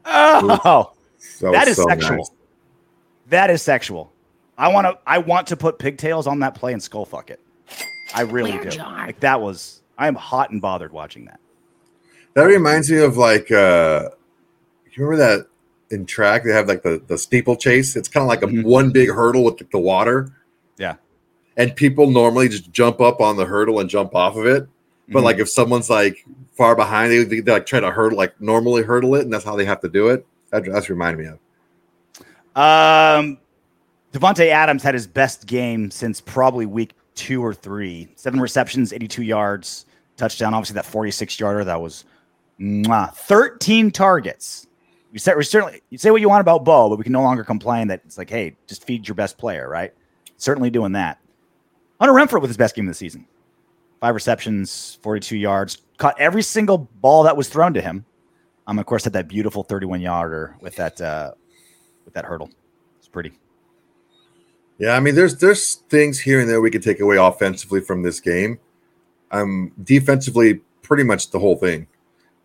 Oh, 0.05 0.91
That, 1.41 1.51
that 1.51 1.67
is 1.67 1.77
so 1.77 1.85
sexual. 1.87 2.17
nice. 2.17 2.31
That 3.27 3.49
is 3.49 3.61
sexual. 3.61 4.11
I 4.59 4.67
want 4.67 4.85
to. 4.85 4.97
I 5.07 5.17
want 5.17 5.47
to 5.47 5.57
put 5.57 5.79
pigtails 5.79 6.27
on 6.27 6.39
that 6.39 6.53
play 6.53 6.73
and 6.73 6.83
skull 6.83 7.05
fuck 7.05 7.29
it. 7.31 7.39
I 8.13 8.21
really 8.21 8.51
Where, 8.51 8.63
do. 8.65 8.69
John? 8.69 8.93
Like 8.93 9.19
that 9.21 9.39
was. 9.41 9.81
I 9.97 10.07
am 10.07 10.15
hot 10.15 10.51
and 10.51 10.61
bothered 10.61 10.91
watching 10.91 11.25
that. 11.25 11.39
That 12.35 12.43
reminds 12.43 12.91
me 12.91 12.97
of 12.99 13.17
like 13.17 13.51
uh 13.51 14.09
you 14.91 15.05
remember 15.05 15.17
that 15.17 15.47
in 15.91 16.05
track 16.05 16.43
they 16.43 16.51
have 16.51 16.67
like 16.67 16.83
the, 16.83 17.01
the 17.07 17.17
steeplechase? 17.17 17.95
It's 17.95 18.07
kind 18.09 18.21
of 18.23 18.27
like 18.27 18.43
a 18.43 18.47
Mhm. 18.47 18.63
one 18.65 18.91
big 18.91 19.09
hurdle 19.09 19.43
with 19.45 19.57
the, 19.57 19.67
the 19.71 19.79
water. 19.79 20.31
Yeah. 20.77 20.95
And 21.57 21.75
people 21.75 22.09
normally 22.11 22.49
just 22.49 22.71
jump 22.71 23.01
up 23.01 23.21
on 23.21 23.37
the 23.37 23.45
hurdle 23.45 23.79
and 23.79 23.89
jump 23.89 24.13
off 24.13 24.35
of 24.35 24.45
it. 24.45 24.67
But 25.09 25.21
Mhm. 25.21 25.23
like 25.23 25.39
if 25.39 25.49
someone's 25.49 25.89
like 25.89 26.25
far 26.57 26.75
behind, 26.75 27.11
they, 27.11 27.23
they, 27.23 27.39
they 27.39 27.51
like 27.51 27.65
try 27.65 27.79
to 27.79 27.91
hurdle 27.91 28.17
like 28.17 28.39
normally 28.41 28.83
hurdle 28.83 29.15
it, 29.15 29.21
and 29.21 29.33
that's 29.33 29.45
how 29.45 29.55
they 29.55 29.65
have 29.65 29.79
to 29.81 29.89
do 29.89 30.09
it. 30.09 30.25
That, 30.51 30.65
that's 30.65 30.89
reminding 30.89 31.25
me 31.25 31.31
of. 31.31 31.39
Um, 32.55 33.37
Davante 34.11 34.47
Adams 34.47 34.81
had 34.81 34.93
his 34.93 35.07
best 35.07 35.45
game 35.45 35.91
since 35.91 36.19
probably 36.19 36.65
week 36.65 36.93
two 37.15 37.43
or 37.43 37.53
three. 37.53 38.07
Seven 38.15 38.39
receptions, 38.39 38.91
82 38.91 39.23
yards, 39.23 39.85
touchdown. 40.17 40.53
Obviously, 40.53 40.75
that 40.75 40.85
46 40.85 41.39
yarder 41.39 41.63
that 41.65 41.81
was 41.81 42.05
mwah. 42.59 43.13
13 43.13 43.91
targets. 43.91 44.67
You 45.11 45.19
said 45.19 45.37
we 45.37 45.43
certainly 45.43 45.81
you 45.89 45.97
say 45.97 46.11
what 46.11 46.21
you 46.21 46.29
want 46.29 46.41
about 46.41 46.63
Bo, 46.63 46.89
but 46.89 46.97
we 46.97 47.03
can 47.03 47.13
no 47.13 47.21
longer 47.21 47.43
complain 47.43 47.87
that 47.87 48.01
it's 48.05 48.17
like, 48.17 48.29
hey, 48.29 48.55
just 48.67 48.83
feed 48.83 49.07
your 49.07 49.15
best 49.15 49.37
player, 49.37 49.67
right? 49.67 49.93
Certainly 50.37 50.69
doing 50.69 50.91
that. 50.93 51.19
Hunter 51.99 52.13
Renfrow 52.13 52.41
with 52.41 52.49
his 52.49 52.57
best 52.57 52.75
game 52.75 52.85
of 52.85 52.91
the 52.91 52.97
season. 52.97 53.25
Five 53.99 54.15
receptions, 54.15 54.97
42 55.01 55.35
yards, 55.35 55.79
caught 55.97 56.19
every 56.19 56.41
single 56.41 56.77
ball 56.77 57.23
that 57.23 57.35
was 57.35 57.49
thrown 57.49 57.73
to 57.73 57.81
him. 57.81 58.05
Um, 58.67 58.79
of 58.79 58.85
course, 58.85 59.03
had 59.03 59.13
that 59.13 59.27
beautiful 59.27 59.63
31 59.63 59.99
yarder 59.99 60.55
with 60.61 60.75
that 60.75 61.01
uh, 61.01 61.33
with 62.05 62.13
that 62.13 62.25
hurdle. 62.25 62.49
It's 62.99 63.07
pretty. 63.07 63.33
Yeah, 64.79 64.95
I 64.95 64.99
mean, 65.01 65.13
there's 65.15 65.37
there's 65.37 65.75
things 65.89 66.19
here 66.19 66.39
and 66.39 66.49
there 66.49 66.61
we 66.61 66.71
could 66.71 66.83
take 66.83 66.99
away 67.01 67.17
offensively 67.17 67.81
from 67.81 68.01
this 68.03 68.19
game. 68.19 68.59
Um, 69.31 69.71
defensively, 69.83 70.61
pretty 70.81 71.03
much 71.03 71.31
the 71.31 71.39
whole 71.39 71.55
thing. 71.57 71.87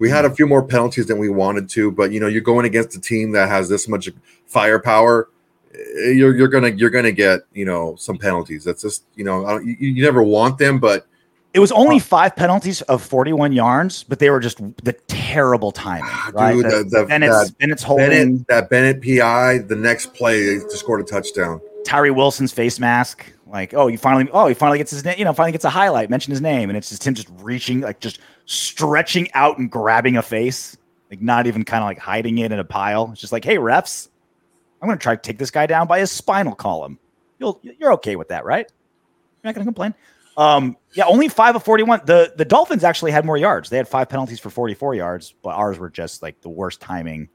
We 0.00 0.10
had 0.10 0.24
a 0.24 0.30
few 0.30 0.46
more 0.46 0.62
penalties 0.62 1.06
than 1.06 1.18
we 1.18 1.28
wanted 1.28 1.68
to, 1.70 1.90
but 1.92 2.10
you 2.12 2.18
know, 2.20 2.26
you're 2.26 2.42
going 2.42 2.66
against 2.66 2.96
a 2.96 3.00
team 3.00 3.30
that 3.32 3.48
has 3.48 3.68
this 3.68 3.86
much 3.88 4.10
firepower. 4.46 5.28
eh, 5.74 6.10
You're 6.10 6.34
you're 6.36 6.48
gonna 6.48 6.70
you're 6.70 6.90
gonna 6.90 7.12
get 7.12 7.40
you 7.52 7.64
know 7.64 7.94
some 7.96 8.18
penalties. 8.18 8.64
That's 8.64 8.82
just 8.82 9.04
you 9.14 9.24
know 9.24 9.46
I 9.46 9.50
don't, 9.52 9.66
you, 9.66 9.76
you 9.78 10.02
never 10.02 10.22
want 10.22 10.58
them, 10.58 10.80
but 10.80 11.06
It 11.54 11.60
was 11.60 11.70
only 11.70 12.00
five 12.00 12.34
penalties 12.34 12.82
of 12.82 13.00
41 13.00 13.52
yards, 13.52 14.02
but 14.02 14.18
they 14.18 14.28
were 14.28 14.40
just 14.40 14.58
the 14.84 14.92
terrible 15.06 15.70
timing. 15.70 16.10
Right? 16.32 16.54
Dude, 16.54 16.64
The- 16.64 16.68
that- 16.70 16.90
that- 16.90 17.08
Bennett's, 17.08 17.50
Bennett's 17.52 17.82
holding 17.84 18.08
Bennett 18.10 18.46
that 18.48 18.68
Bennett 18.70 19.00
PI 19.00 19.58
the 19.58 19.76
next 19.76 20.12
play 20.14 20.58
to 20.58 20.76
scored 20.76 21.00
a 21.00 21.04
touchdown. 21.04 21.60
Tyree 21.84 22.10
Wilson's 22.10 22.52
face 22.52 22.78
mask. 22.78 23.30
Like, 23.46 23.74
oh, 23.74 23.86
he 23.86 23.96
finally, 23.96 24.28
oh, 24.32 24.46
he 24.46 24.54
finally 24.54 24.78
gets 24.78 24.90
his 24.90 25.04
name, 25.04 25.16
you 25.18 25.24
know, 25.24 25.32
finally 25.32 25.52
gets 25.52 25.64
a 25.64 25.70
highlight, 25.70 26.10
mention 26.10 26.30
his 26.30 26.40
name, 26.40 26.70
and 26.70 26.76
it's 26.76 26.88
just 26.88 27.06
him 27.06 27.14
just 27.14 27.28
reaching, 27.38 27.80
like 27.80 28.00
just 28.00 28.20
stretching 28.46 29.30
out 29.34 29.58
and 29.58 29.70
grabbing 29.70 30.16
a 30.16 30.22
face, 30.22 30.76
like 31.10 31.20
not 31.20 31.46
even 31.46 31.64
kind 31.64 31.82
of 31.82 31.88
like 31.88 31.98
hiding 31.98 32.38
it 32.38 32.52
in 32.52 32.58
a 32.58 32.64
pile. 32.64 33.10
It's 33.12 33.20
just 33.20 33.32
like, 33.32 33.44
hey, 33.44 33.56
refs, 33.56 34.08
I'm 34.80 34.88
gonna 34.88 34.98
try 34.98 35.14
to 35.14 35.22
take 35.22 35.38
this 35.38 35.50
guy 35.50 35.66
down 35.66 35.86
by 35.86 36.00
his 36.00 36.10
spinal 36.10 36.54
column. 36.54 36.98
You'll, 37.38 37.60
you're 37.62 37.92
okay 37.94 38.16
with 38.16 38.28
that, 38.28 38.44
right? 38.44 38.66
You're 38.68 39.48
not 39.48 39.54
gonna 39.54 39.66
complain. 39.66 39.94
Um, 40.36 40.76
yeah, 40.94 41.04
only 41.06 41.28
five 41.28 41.54
of 41.54 41.62
41. 41.62 42.02
The 42.06 42.32
the 42.36 42.44
Dolphins 42.44 42.82
actually 42.82 43.12
had 43.12 43.24
more 43.24 43.36
yards. 43.36 43.70
They 43.70 43.76
had 43.76 43.86
five 43.86 44.08
penalties 44.08 44.40
for 44.40 44.50
44 44.50 44.94
yards, 44.94 45.34
but 45.42 45.50
ours 45.50 45.78
were 45.78 45.90
just 45.90 46.22
like 46.22 46.40
the 46.40 46.48
worst 46.48 46.80
timing. 46.80 47.28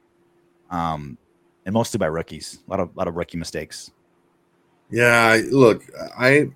Um, 0.69 1.17
and 1.65 1.73
mostly 1.73 1.97
by 1.97 2.07
rookies. 2.07 2.59
A 2.67 2.69
lot 2.69 2.79
of 2.79 2.89
a 2.89 2.97
lot 2.97 3.07
of 3.07 3.15
rookie 3.15 3.37
mistakes. 3.37 3.91
Yeah, 4.89 5.41
look, 5.51 5.83
I 6.17 6.49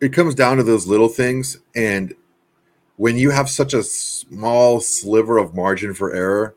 it 0.00 0.12
comes 0.12 0.34
down 0.34 0.56
to 0.58 0.62
those 0.62 0.86
little 0.86 1.08
things 1.08 1.58
and 1.74 2.14
when 2.96 3.16
you 3.16 3.30
have 3.30 3.48
such 3.48 3.74
a 3.74 3.82
small 3.82 4.80
sliver 4.80 5.38
of 5.38 5.54
margin 5.54 5.94
for 5.94 6.12
error, 6.12 6.54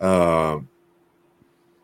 um 0.00 0.68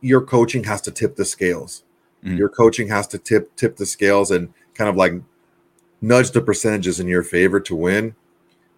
your 0.00 0.20
coaching 0.20 0.64
has 0.64 0.80
to 0.82 0.90
tip 0.90 1.16
the 1.16 1.24
scales. 1.24 1.82
Mhm. 2.24 2.38
Your 2.38 2.48
coaching 2.48 2.88
has 2.88 3.06
to 3.08 3.18
tip 3.18 3.54
tip 3.56 3.76
the 3.76 3.86
scales 3.86 4.30
and 4.30 4.52
kind 4.74 4.88
of 4.90 4.96
like 4.96 5.14
nudge 6.00 6.30
the 6.32 6.40
percentages 6.40 7.00
in 7.00 7.08
your 7.08 7.22
favor 7.22 7.58
to 7.60 7.74
win. 7.74 8.14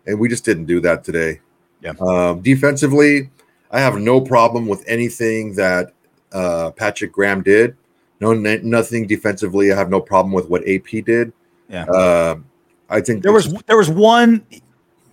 And 0.06 0.18
we 0.20 0.28
just 0.28 0.44
didn't 0.44 0.66
do 0.66 0.80
that 0.80 1.02
today. 1.04 1.40
Yeah. 1.82 1.92
Um, 2.00 2.40
defensively, 2.40 3.30
I 3.70 3.80
have 3.80 3.98
no 3.98 4.20
problem 4.20 4.66
with 4.68 4.84
anything 4.86 5.54
that 5.56 5.92
uh, 6.32 6.70
Patrick 6.70 7.12
Graham 7.12 7.42
did. 7.42 7.76
No, 8.20 8.32
n- 8.32 8.60
nothing 8.68 9.06
defensively. 9.06 9.72
I 9.72 9.76
have 9.76 9.90
no 9.90 10.00
problem 10.00 10.32
with 10.32 10.48
what 10.48 10.66
AP 10.68 11.04
did. 11.04 11.32
Yeah. 11.68 11.84
Um, 11.84 12.46
I 12.88 13.00
think 13.00 13.22
There 13.22 13.36
it's 13.36 13.46
was 13.48 13.62
there 13.64 13.76
was 13.76 13.90
one 13.90 14.46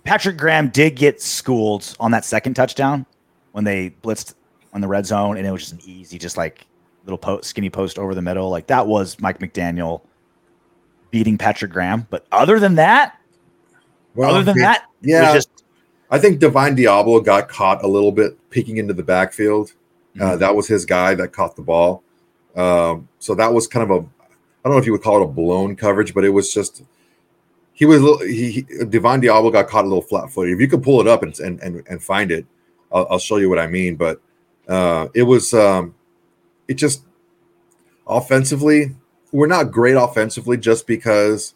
Patrick 0.04 0.36
Graham 0.36 0.68
did 0.68 0.96
get 0.96 1.20
schooled 1.20 1.96
on 1.98 2.10
that 2.12 2.24
second 2.24 2.54
touchdown 2.54 3.04
when 3.52 3.64
they 3.64 3.90
blitzed 4.02 4.34
on 4.72 4.80
the 4.80 4.88
red 4.88 5.06
zone 5.06 5.36
and 5.36 5.46
it 5.46 5.50
was 5.50 5.62
just 5.62 5.72
an 5.72 5.80
easy 5.84 6.18
just 6.18 6.36
like 6.36 6.66
little 7.04 7.18
post, 7.18 7.44
skinny 7.50 7.68
post 7.70 7.98
over 7.98 8.14
the 8.14 8.22
middle 8.22 8.48
like 8.50 8.66
that 8.68 8.86
was 8.86 9.18
Mike 9.20 9.38
McDaniel 9.40 10.02
beating 11.10 11.36
Patrick 11.36 11.72
Graham 11.72 12.06
but 12.10 12.26
other 12.32 12.58
than 12.60 12.76
that 12.76 13.18
well, 14.14 14.30
other 14.34 14.44
than 14.44 14.56
yeah, 14.56 14.62
that 14.62 14.84
yeah. 15.02 15.32
just 15.34 15.64
I 16.10 16.18
think 16.18 16.38
Divine 16.38 16.76
Deablo 16.76 17.24
got 17.24 17.48
caught 17.48 17.82
a 17.84 17.88
little 17.88 18.12
bit 18.12 18.38
peeking 18.50 18.76
into 18.76 18.94
the 18.94 19.02
backfield. 19.02 19.72
Uh, 20.20 20.24
Mhm. 20.24 20.38
that 20.38 20.54
was 20.54 20.68
his 20.68 20.84
guy 20.84 21.14
that 21.16 21.32
caught 21.32 21.56
the 21.56 21.62
ball. 21.62 22.03
Um, 22.56 23.08
so 23.18 23.34
that 23.34 23.52
was 23.52 23.66
kind 23.66 23.90
of 23.90 23.90
a, 23.90 24.00
I 24.00 24.68
don't 24.68 24.72
know 24.72 24.78
if 24.78 24.86
you 24.86 24.92
would 24.92 25.02
call 25.02 25.20
it 25.20 25.24
a 25.24 25.28
blown 25.28 25.76
coverage, 25.76 26.14
but 26.14 26.24
it 26.24 26.30
was 26.30 26.52
just, 26.52 26.82
he 27.72 27.84
was, 27.84 28.00
a 28.00 28.04
little, 28.04 28.26
he, 28.26 28.50
he 28.50 28.84
Divine 28.84 29.20
Deablo 29.20 29.52
got 29.52 29.68
caught 29.68 29.84
a 29.84 29.88
little 29.88 30.02
flat 30.02 30.30
footed. 30.30 30.54
If 30.54 30.60
you 30.60 30.68
could 30.68 30.82
pull 30.82 31.00
it 31.00 31.08
up 31.08 31.22
and, 31.22 31.38
and, 31.40 31.60
and, 31.60 31.82
and 31.88 32.02
find 32.02 32.30
it, 32.30 32.46
I'll, 32.92 33.06
I'll 33.10 33.18
show 33.18 33.36
you 33.36 33.48
what 33.48 33.58
I 33.58 33.66
mean. 33.66 33.96
But 33.96 34.20
uh, 34.68 35.08
it 35.14 35.24
was, 35.24 35.52
um, 35.52 35.94
it 36.68 36.74
just, 36.74 37.02
offensively, 38.06 38.94
we're 39.32 39.46
not 39.48 39.72
great 39.72 39.96
offensively 39.96 40.56
just 40.56 40.86
because 40.86 41.54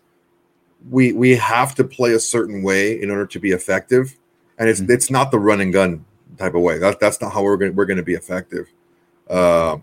we 0.90 1.12
we 1.12 1.34
have 1.36 1.74
to 1.74 1.84
play 1.84 2.12
a 2.12 2.20
certain 2.20 2.62
way 2.62 3.00
in 3.00 3.10
order 3.10 3.26
to 3.26 3.40
be 3.40 3.50
effective 3.50 4.16
and 4.58 4.68
it's 4.68 4.80
Mhm. 4.80 4.90
it's 4.90 5.10
not 5.10 5.30
the 5.30 5.38
run 5.38 5.60
and 5.60 5.72
gun 5.72 6.04
type 6.36 6.54
of 6.54 6.62
way. 6.62 6.78
That, 6.78 7.00
that's 7.00 7.20
not 7.20 7.32
how 7.32 7.42
we're 7.42 7.56
gonna, 7.56 7.72
we're 7.72 7.86
going 7.86 7.96
to 7.96 8.02
be 8.02 8.14
effective. 8.14 8.68
Uh, 9.28 9.78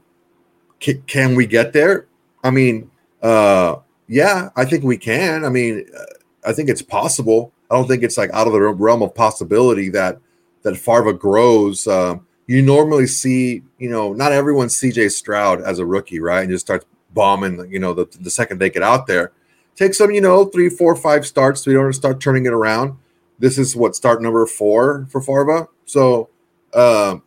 can, 1.07 1.35
we 1.35 1.45
get 1.45 1.73
there? 1.73 2.07
I 2.43 2.51
mean, 2.51 2.89
uh, 3.21 3.77
yeah, 4.07 4.49
I 4.55 4.65
think 4.65 4.83
we 4.83 4.97
can. 4.97 5.45
I 5.45 5.49
mean, 5.49 5.85
uh, 5.97 6.03
I 6.45 6.53
think 6.53 6.69
it's 6.69 6.81
possible. 6.81 7.51
I 7.69 7.75
don't 7.75 7.87
think 7.87 8.03
it's 8.03 8.17
like 8.17 8.29
out 8.33 8.47
of 8.47 8.53
the 8.53 8.61
realm 8.61 9.01
of 9.01 9.15
possibility 9.15 9.89
that 9.89 10.19
that 10.61 10.77
Farva 10.77 11.13
grows. 11.13 11.87
Um, 11.87 12.25
you 12.47 12.61
normally 12.61 13.07
see, 13.07 13.63
you 13.79 13.89
know, 13.89 14.13
not 14.13 14.31
everyone 14.31 14.67
CJ 14.67 15.11
Stroud 15.11 15.61
as 15.61 15.79
a 15.79 15.85
rookie, 15.85 16.19
right? 16.19 16.41
And 16.41 16.49
just 16.49 16.65
starts 16.65 16.85
bombing, 17.13 17.71
you 17.71 17.79
know, 17.79 17.93
the, 17.93 18.05
the 18.19 18.29
second 18.29 18.59
they 18.59 18.69
get 18.69 18.83
out 18.83 19.07
there. 19.07 19.31
Take 19.75 19.93
some, 19.93 20.11
you 20.11 20.21
know, 20.21 20.45
three, 20.45 20.69
four, 20.69 20.95
five 20.95 21.25
starts 21.25 21.61
to 21.63 21.73
don't 21.73 21.93
start 21.93 22.19
turning 22.19 22.45
it 22.45 22.53
around. 22.53 22.97
This 23.39 23.57
is 23.57 23.75
what 23.75 23.95
start 23.95 24.21
number 24.21 24.45
four 24.45 25.07
for 25.09 25.21
Farva. 25.21 25.67
So, 25.85 26.29
um, 26.73 27.23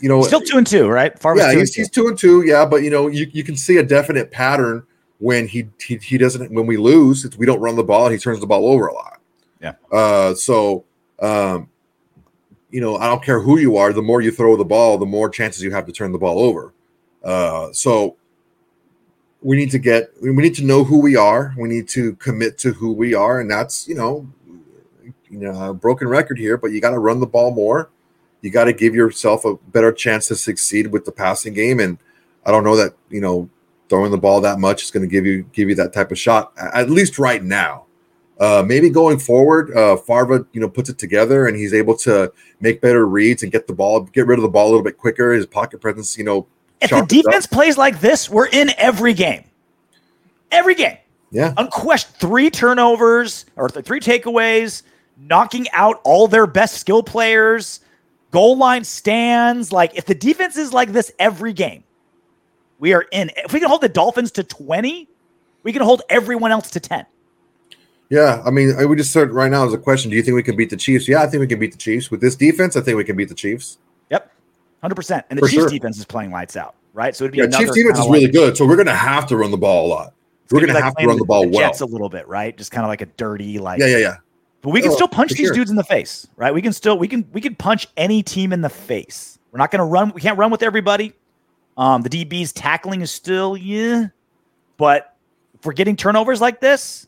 you 0.00 0.08
know, 0.08 0.22
still 0.22 0.40
two 0.40 0.58
and 0.58 0.66
two, 0.66 0.88
right? 0.88 1.18
Farva's 1.18 1.44
yeah, 1.44 1.52
two 1.52 1.58
he's, 1.58 1.74
he's, 1.74 1.90
two 1.90 2.08
and 2.08 2.18
two. 2.18 2.42
Yeah, 2.46 2.64
but 2.64 2.82
you 2.82 2.90
know, 2.90 3.08
you, 3.08 3.28
you 3.32 3.44
can 3.44 3.56
see 3.56 3.78
a 3.78 3.82
definite 3.82 4.30
pattern 4.30 4.84
when 5.18 5.48
he, 5.48 5.68
he 5.80 5.96
he 5.96 6.18
doesn't 6.18 6.52
when 6.52 6.66
we 6.66 6.76
lose, 6.76 7.26
we 7.36 7.46
don't 7.46 7.60
run 7.60 7.76
the 7.76 7.84
ball, 7.84 8.06
and 8.06 8.12
he 8.12 8.18
turns 8.18 8.40
the 8.40 8.46
ball 8.46 8.66
over 8.66 8.86
a 8.86 8.94
lot. 8.94 9.20
Yeah. 9.60 9.74
Uh, 9.90 10.34
so 10.34 10.84
um, 11.20 11.68
you 12.70 12.80
know, 12.80 12.96
I 12.96 13.06
don't 13.06 13.22
care 13.22 13.40
who 13.40 13.58
you 13.58 13.76
are, 13.76 13.92
the 13.92 14.02
more 14.02 14.20
you 14.20 14.30
throw 14.30 14.56
the 14.56 14.64
ball, 14.64 14.98
the 14.98 15.06
more 15.06 15.28
chances 15.30 15.62
you 15.62 15.70
have 15.70 15.86
to 15.86 15.92
turn 15.92 16.12
the 16.12 16.18
ball 16.18 16.38
over. 16.38 16.74
Uh, 17.24 17.72
so 17.72 18.16
we 19.42 19.56
need 19.56 19.70
to 19.70 19.78
get, 19.78 20.10
we 20.20 20.30
need 20.32 20.54
to 20.56 20.64
know 20.64 20.84
who 20.84 21.00
we 21.00 21.16
are. 21.16 21.54
We 21.56 21.68
need 21.68 21.88
to 21.90 22.14
commit 22.16 22.58
to 22.58 22.72
who 22.72 22.92
we 22.92 23.14
are. 23.14 23.40
And 23.40 23.50
that's, 23.50 23.88
you 23.88 23.94
know, 23.94 24.28
you 25.30 25.38
know, 25.38 25.70
a 25.70 25.74
broken 25.74 26.08
record 26.08 26.38
here, 26.38 26.56
but 26.56 26.72
you 26.72 26.80
got 26.80 26.90
to 26.90 26.98
run 26.98 27.20
the 27.20 27.26
ball 27.26 27.50
more. 27.52 27.90
You 28.40 28.50
got 28.50 28.64
to 28.64 28.72
give 28.72 28.94
yourself 28.94 29.44
a 29.44 29.56
better 29.56 29.92
chance 29.92 30.28
to 30.28 30.36
succeed 30.36 30.88
with 30.88 31.04
the 31.04 31.12
passing 31.12 31.54
game. 31.54 31.80
And 31.80 31.98
I 32.46 32.50
don't 32.50 32.64
know 32.64 32.76
that, 32.76 32.94
you 33.10 33.20
know, 33.20 33.48
throwing 33.88 34.10
the 34.10 34.18
ball 34.18 34.40
that 34.42 34.58
much 34.58 34.84
is 34.84 34.90
going 34.90 35.02
to 35.02 35.08
give 35.08 35.26
you, 35.26 35.42
give 35.52 35.68
you 35.68 35.74
that 35.76 35.92
type 35.92 36.12
of 36.12 36.18
shot, 36.18 36.52
at 36.56 36.90
least 36.90 37.18
right 37.18 37.42
now. 37.42 37.84
Uh, 38.38 38.62
maybe 38.64 38.88
going 38.88 39.18
forward, 39.18 39.76
uh, 39.76 39.96
Farva, 39.96 40.46
you 40.52 40.60
know, 40.60 40.68
puts 40.68 40.88
it 40.88 40.96
together 40.96 41.48
and 41.48 41.56
he's 41.56 41.74
able 41.74 41.96
to 41.96 42.32
make 42.60 42.80
better 42.80 43.06
reads 43.06 43.42
and 43.42 43.50
get 43.50 43.66
the 43.66 43.72
ball, 43.72 44.02
get 44.02 44.28
rid 44.28 44.38
of 44.38 44.42
the 44.42 44.48
ball 44.48 44.66
a 44.66 44.70
little 44.70 44.84
bit 44.84 44.96
quicker. 44.96 45.32
His 45.32 45.44
pocket 45.44 45.80
presence, 45.80 46.16
you 46.16 46.22
know. 46.22 46.46
If 46.80 46.90
the 46.90 47.04
defense 47.08 47.46
plays 47.46 47.76
like 47.76 48.00
this, 48.00 48.30
we're 48.30 48.46
in 48.46 48.70
every 48.78 49.12
game. 49.12 49.42
Every 50.52 50.76
game. 50.76 50.98
Yeah. 51.32 51.52
Unquestioned. 51.56 52.14
Three 52.14 52.50
turnovers 52.50 53.46
or 53.56 53.68
th- 53.68 53.84
three 53.84 53.98
takeaways, 53.98 54.82
knocking 55.18 55.66
out 55.72 56.00
all 56.04 56.28
their 56.28 56.46
best 56.46 56.78
skill 56.78 57.02
players, 57.02 57.80
goal 58.30 58.56
line 58.56 58.84
stands. 58.84 59.72
Like, 59.72 59.96
if 59.96 60.06
the 60.06 60.14
defense 60.14 60.56
is 60.56 60.72
like 60.72 60.92
this 60.92 61.12
every 61.18 61.52
game, 61.52 61.84
we 62.78 62.92
are 62.92 63.06
in. 63.12 63.30
If 63.36 63.52
we 63.52 63.60
can 63.60 63.68
hold 63.68 63.80
the 63.80 63.88
Dolphins 63.88 64.30
to 64.32 64.44
20, 64.44 65.08
we 65.62 65.72
can 65.72 65.82
hold 65.82 66.02
everyone 66.08 66.52
else 66.52 66.70
to 66.70 66.80
10. 66.80 67.06
Yeah, 68.10 68.42
I 68.44 68.50
mean, 68.50 68.74
we 68.88 68.96
just 68.96 69.12
said 69.12 69.30
right 69.32 69.50
now 69.50 69.66
as 69.66 69.74
a 69.74 69.78
question: 69.78 70.10
Do 70.10 70.16
you 70.16 70.22
think 70.22 70.34
we 70.34 70.42
can 70.42 70.56
beat 70.56 70.70
the 70.70 70.76
Chiefs? 70.76 71.06
Yeah, 71.06 71.22
I 71.22 71.26
think 71.26 71.40
we 71.40 71.46
can 71.46 71.58
beat 71.58 71.72
the 71.72 71.78
Chiefs 71.78 72.10
with 72.10 72.20
this 72.20 72.36
defense. 72.36 72.74
I 72.74 72.80
think 72.80 72.96
we 72.96 73.04
can 73.04 73.16
beat 73.16 73.28
the 73.28 73.34
Chiefs. 73.34 73.78
Yep, 74.10 74.32
hundred 74.80 74.94
percent. 74.94 75.26
And 75.28 75.38
the 75.38 75.42
For 75.42 75.48
Chiefs 75.48 75.62
sure. 75.64 75.70
defense 75.70 75.98
is 75.98 76.06
playing 76.06 76.30
lights 76.30 76.56
out, 76.56 76.74
right? 76.94 77.14
So 77.14 77.24
it'd 77.24 77.32
be 77.32 77.38
yeah. 77.38 77.48
Chiefs 77.48 77.74
defense 77.74 77.98
is 77.98 78.06
like, 78.06 78.14
really 78.14 78.30
good, 78.30 78.56
so 78.56 78.66
we're 78.66 78.76
going 78.76 78.86
to 78.86 78.94
have 78.94 79.26
to 79.26 79.36
run 79.36 79.50
the 79.50 79.58
ball 79.58 79.86
a 79.86 79.88
lot. 79.88 80.14
We're 80.50 80.60
going 80.60 80.72
to 80.72 80.80
have 80.80 80.96
to 80.96 81.06
run 81.06 81.18
the, 81.18 81.26
ball 81.26 81.42
the 81.42 81.50
well. 81.50 81.72
a 81.78 81.84
little 81.84 82.08
bit, 82.08 82.26
right? 82.26 82.56
Just 82.56 82.72
kind 82.72 82.82
of 82.82 82.88
like 82.88 83.02
a 83.02 83.06
dirty, 83.06 83.58
like 83.58 83.80
yeah, 83.80 83.88
yeah, 83.88 83.98
yeah. 83.98 84.16
But 84.62 84.70
we 84.70 84.82
can 84.82 84.90
oh, 84.90 84.94
still 84.94 85.08
punch 85.08 85.32
these 85.32 85.46
sure. 85.46 85.54
dudes 85.54 85.70
in 85.70 85.76
the 85.76 85.84
face, 85.84 86.26
right? 86.36 86.52
We 86.52 86.62
can 86.62 86.72
still 86.72 86.98
we 86.98 87.06
can 87.06 87.28
we 87.32 87.40
can 87.40 87.54
punch 87.54 87.86
any 87.96 88.22
team 88.22 88.52
in 88.52 88.60
the 88.60 88.68
face. 88.68 89.38
We're 89.52 89.58
not 89.58 89.70
going 89.70 89.78
to 89.78 89.84
run. 89.84 90.12
We 90.12 90.20
can't 90.20 90.36
run 90.36 90.50
with 90.50 90.62
everybody. 90.62 91.14
Um, 91.76 92.02
the 92.02 92.10
DB's 92.10 92.52
tackling 92.52 93.00
is 93.00 93.10
still 93.10 93.56
yeah, 93.56 94.08
but 94.76 95.16
if 95.54 95.64
we're 95.64 95.72
getting 95.72 95.94
turnovers 95.94 96.40
like 96.40 96.60
this, 96.60 97.06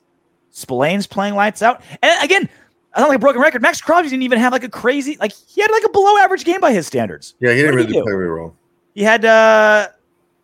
Spillane's 0.52 1.06
playing 1.06 1.34
lights 1.34 1.60
out. 1.60 1.82
And 2.02 2.24
again, 2.24 2.48
I 2.94 3.00
don't 3.00 3.08
like 3.08 3.16
a 3.16 3.20
broken 3.20 3.40
record. 3.40 3.62
Maxx 3.62 3.80
Crosby 3.80 4.10
didn't 4.10 4.22
even 4.22 4.38
have 4.38 4.52
like 4.52 4.64
a 4.64 4.68
crazy, 4.68 5.16
like 5.18 5.32
he 5.32 5.60
had 5.60 5.70
like 5.70 5.84
a 5.84 5.90
below 5.90 6.18
average 6.18 6.44
game 6.44 6.60
by 6.60 6.72
his 6.72 6.86
standards. 6.86 7.34
Yeah, 7.40 7.50
he 7.50 7.56
didn't 7.56 7.76
really 7.76 7.92
he 7.92 8.00
play 8.00 8.12
very 8.12 8.32
well. 8.32 8.56
He 8.94 9.02
had 9.02 9.24
uh, 9.24 9.88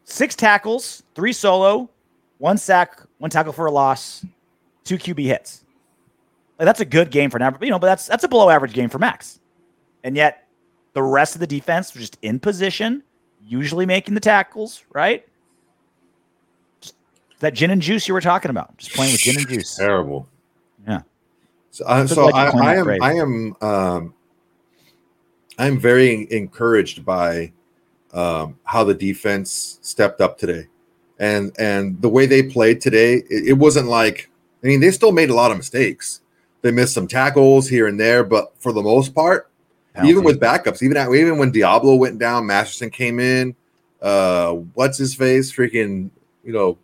six 0.05 0.37
tackles, 0.37 1.03
three 1.15 1.33
solo, 1.33 1.91
one 2.39 2.59
sack, 2.59 3.01
one 3.19 3.31
tackle 3.31 3.53
for 3.53 3.67
a 3.67 3.71
loss, 3.71 4.25
two 4.85 4.97
QB 4.99 5.25
hits. 5.25 5.65
Like, 6.59 6.67
that's 6.67 6.81
a 6.81 6.87
good 6.87 7.11
game 7.11 7.31
for 7.31 7.37
an 7.37 7.43
average, 7.43 7.63
you 7.63 7.71
know, 7.71 7.79
but 7.79 7.87
that's 7.87 8.07
that's 8.07 8.25
a 8.25 8.29
below 8.29 8.49
average 8.49 8.73
game 8.73 8.89
for 8.89 8.99
Maxx. 8.99 9.41
And 10.05 10.17
yet 10.17 10.49
the 10.95 11.03
rest 11.03 11.35
of 11.35 11.41
the 11.41 11.47
defense 11.47 11.93
was 11.93 12.03
just 12.03 12.19
in 12.23 12.41
position, 12.41 13.03
usually 13.45 13.85
making 13.85 14.15
the 14.15 14.21
tackles, 14.21 14.83
right? 14.93 15.27
Just 16.81 16.95
that 17.41 17.53
gin 17.53 17.71
and 17.71 17.83
juice 17.83 18.09
you 18.09 18.15
were 18.15 18.21
talking 18.21 18.51
about. 18.51 18.77
Just 18.79 18.95
playing 18.95 19.13
with 19.13 19.21
gin 19.21 19.37
and 19.37 19.49
juice. 19.49 19.75
Terrible. 19.77 20.27
Yeah. 20.89 21.03
So, 21.71 21.85
uh, 21.85 22.07
so 22.07 22.31
I, 22.31 22.47
I, 22.47 22.75
am 22.77 23.03
I 23.03 23.13
am 23.13 23.57
um, 23.61 24.15
I'm 25.59 25.79
very 25.79 26.27
encouraged 26.31 27.05
by 27.05 27.53
um, 28.15 28.59
how 28.65 28.85
the 28.85 28.95
defense 28.95 29.79
stepped 29.83 30.23
up 30.23 30.39
today, 30.39 30.67
and 31.19 31.53
and 31.59 32.01
the 32.01 32.09
way 32.09 32.25
they 32.25 32.43
played 32.43 32.81
today. 32.81 33.17
It, 33.29 33.49
it 33.49 33.59
wasn't 33.59 33.89
like 33.89 34.31
I 34.65 34.69
mean 34.69 34.81
they 34.81 34.91
still 34.91 35.13
made 35.13 35.29
a 35.29 35.35
lot 35.35 35.51
of 35.51 35.59
mistakes. 35.59 36.21
They 36.67 36.73
missed 36.73 36.95
some 36.95 37.07
tackles 37.07 37.69
here 37.69 37.87
and 37.87 37.99
there, 37.99 38.25
but 38.25 38.53
for 38.59 38.73
the 38.73 38.83
most 38.83 39.15
part, 39.15 39.49
Penalty. 39.95 40.11
even 40.11 40.25
with 40.25 40.41
backups, 40.41 40.83
even 40.83 40.97
at, 40.97 41.15
even 41.15 41.39
when 41.39 41.53
Deablo 41.53 41.97
went 41.97 42.19
down, 42.19 42.45
Masterson 42.45 42.91
came 42.91 43.21
in. 43.21 43.55
Uh, 44.03 44.55
what's 44.75 44.99
his 44.99 45.15
face? 45.15 45.53
Freaking, 45.53 46.11
you 46.43 46.53
know, 46.53 46.77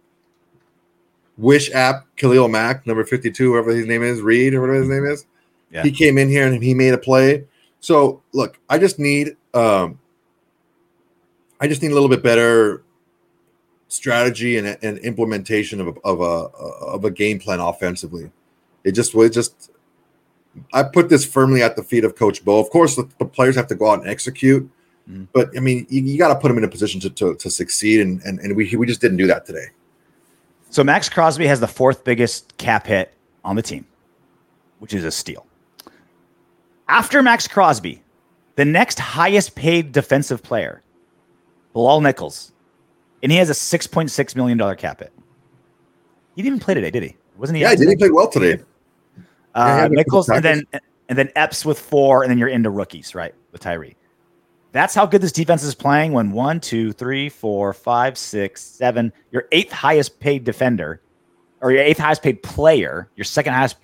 Wish 1.37 1.73
app, 1.73 2.07
Khalil 2.15 2.47
Mack, 2.47 2.87
number 2.87 3.03
52, 3.03 3.53
whoever 3.53 3.73
his 3.73 3.89
name 3.89 4.05
is, 4.05 4.21
Reed 4.21 4.55
or 4.55 4.61
whatever 4.61 4.79
his 4.79 4.89
name 4.89 5.05
is. 5.05 5.27
Yeah. 5.73 5.83
He 5.83 5.91
came 5.91 6.17
in 6.17 6.29
here 6.29 6.47
and 6.47 6.63
he 6.63 6.75
made 6.75 6.95
a 6.95 6.99
play. 6.99 7.45
So 7.81 8.23
look, 8.31 8.61
I 8.69 8.79
just 8.79 9.01
need 9.01 9.37
um 9.53 9.99
I 11.61 11.67
just 11.67 11.83
need 11.83 11.91
a 11.91 11.95
little 11.95 12.09
bit 12.09 12.23
better 12.23 12.85
strategy 13.89 14.59
and, 14.59 14.79
and 14.81 14.99
implementation 14.99 15.81
of 15.81 15.89
a, 15.89 16.01
of 16.03 16.21
a 16.21 16.57
of 16.85 17.05
a 17.05 17.11
game 17.11 17.41
plan 17.41 17.59
offensively. 17.59 18.31
It 18.85 18.93
just 18.93 19.13
was 19.13 19.31
just 19.31 19.72
I 20.73 20.83
put 20.83 21.09
this 21.09 21.25
firmly 21.25 21.63
at 21.63 21.77
the 21.77 21.83
feet 21.83 22.05
of 22.05 22.17
Coach 22.17 22.45
Bo. 22.45 22.59
Of 22.59 22.71
course, 22.71 22.97
the, 22.97 23.09
the 23.19 23.25
players 23.25 23.57
have 23.57 23.67
to 23.69 23.75
go 23.75 23.91
out 23.91 24.01
and 24.01 24.09
execute, 24.09 24.71
mm. 25.09 25.27
but 25.33 25.51
I 25.57 25.61
mean, 25.61 25.87
you, 25.89 26.03
you 26.03 26.19
got 26.19 26.29
to 26.29 26.39
put 26.39 26.49
them 26.49 26.59
in 26.59 26.65
a 26.65 26.69
position 26.69 27.01
to, 27.01 27.11
to, 27.11 27.35
to 27.37 27.51
succeed, 27.51 28.01
and, 28.01 28.21
and 28.23 28.39
and 28.41 28.57
we 28.57 28.75
we 28.77 28.87
just 28.87 29.01
didn't 29.01 29.17
do 29.17 29.27
that 29.27 29.47
today. 29.47 29.67
So 30.71 30.83
Maxx 30.83 31.09
Crosby 31.09 31.47
has 31.47 31.61
the 31.61 31.69
fourth 31.69 32.05
biggest 32.05 32.57
cap 32.57 32.87
hit 32.87 33.13
on 33.45 33.57
the 33.57 33.63
team, 33.63 33.87
which 34.79 34.95
is 34.95 35.05
a 35.05 35.11
steal. 35.11 35.47
After 36.89 37.23
Maxx 37.23 37.49
Crosby, 37.49 38.03
the 38.57 38.65
next 38.65 38.99
highest 38.99 39.55
paid 39.55 39.93
defensive 39.93 40.43
player, 40.43 40.83
Bilal 41.73 42.01
Nichols, 42.03 42.53
and 43.23 43.33
he 43.33 43.39
has 43.39 43.49
a 43.49 43.55
six 43.55 43.87
point 43.87 44.11
six 44.11 44.37
million 44.37 44.59
dollar 44.59 44.75
cap 44.75 45.01
hit. 45.01 45.13
He 46.37 46.43
didn't 46.43 46.57
even 46.57 46.65
play 46.65 46.75
today, 46.75 46.91
did 46.91 47.03
he? 47.03 47.17
Wasn't 47.37 47.57
he? 47.57 47.63
Yeah, 47.63 47.75
did 47.75 47.89
he 47.89 47.97
play 47.97 48.11
well 48.11 48.29
today? 48.29 48.63
Uh, 49.55 49.89
Nichols, 49.91 50.29
and 50.29 50.45
then 50.45 50.65
and 51.09 51.19
then 51.19 51.31
Epps 51.37 51.65
with 51.65 51.79
four, 51.79 52.23
and 52.23 52.31
then 52.31 52.39
you're 52.39 52.49
into 52.49 52.71
rookies, 52.71 53.15
right? 53.15 53.35
With 53.53 53.61
Tyree. 53.61 53.97
That's 54.73 54.95
how 54.95 55.05
good 55.05 55.21
this 55.21 55.33
defense 55.33 55.63
is 55.63 55.75
playing 55.75 56.13
when 56.13 56.33
one, 56.33 56.59
two, 56.59 56.93
three, 56.93 57.29
four, 57.29 57.75
five, 57.75 58.17
six, 58.17 58.63
seven, 58.63 59.13
your 59.31 59.47
eighth 59.53 59.71
highest 59.71 60.19
paid 60.19 60.45
defender, 60.45 61.03
or 61.61 61.71
your 61.71 61.83
eighth 61.83 61.99
highest 61.99 62.23
paid 62.23 62.43
player, 62.43 63.11
your 63.15 63.25
second 63.25 63.53
highest 63.53 63.77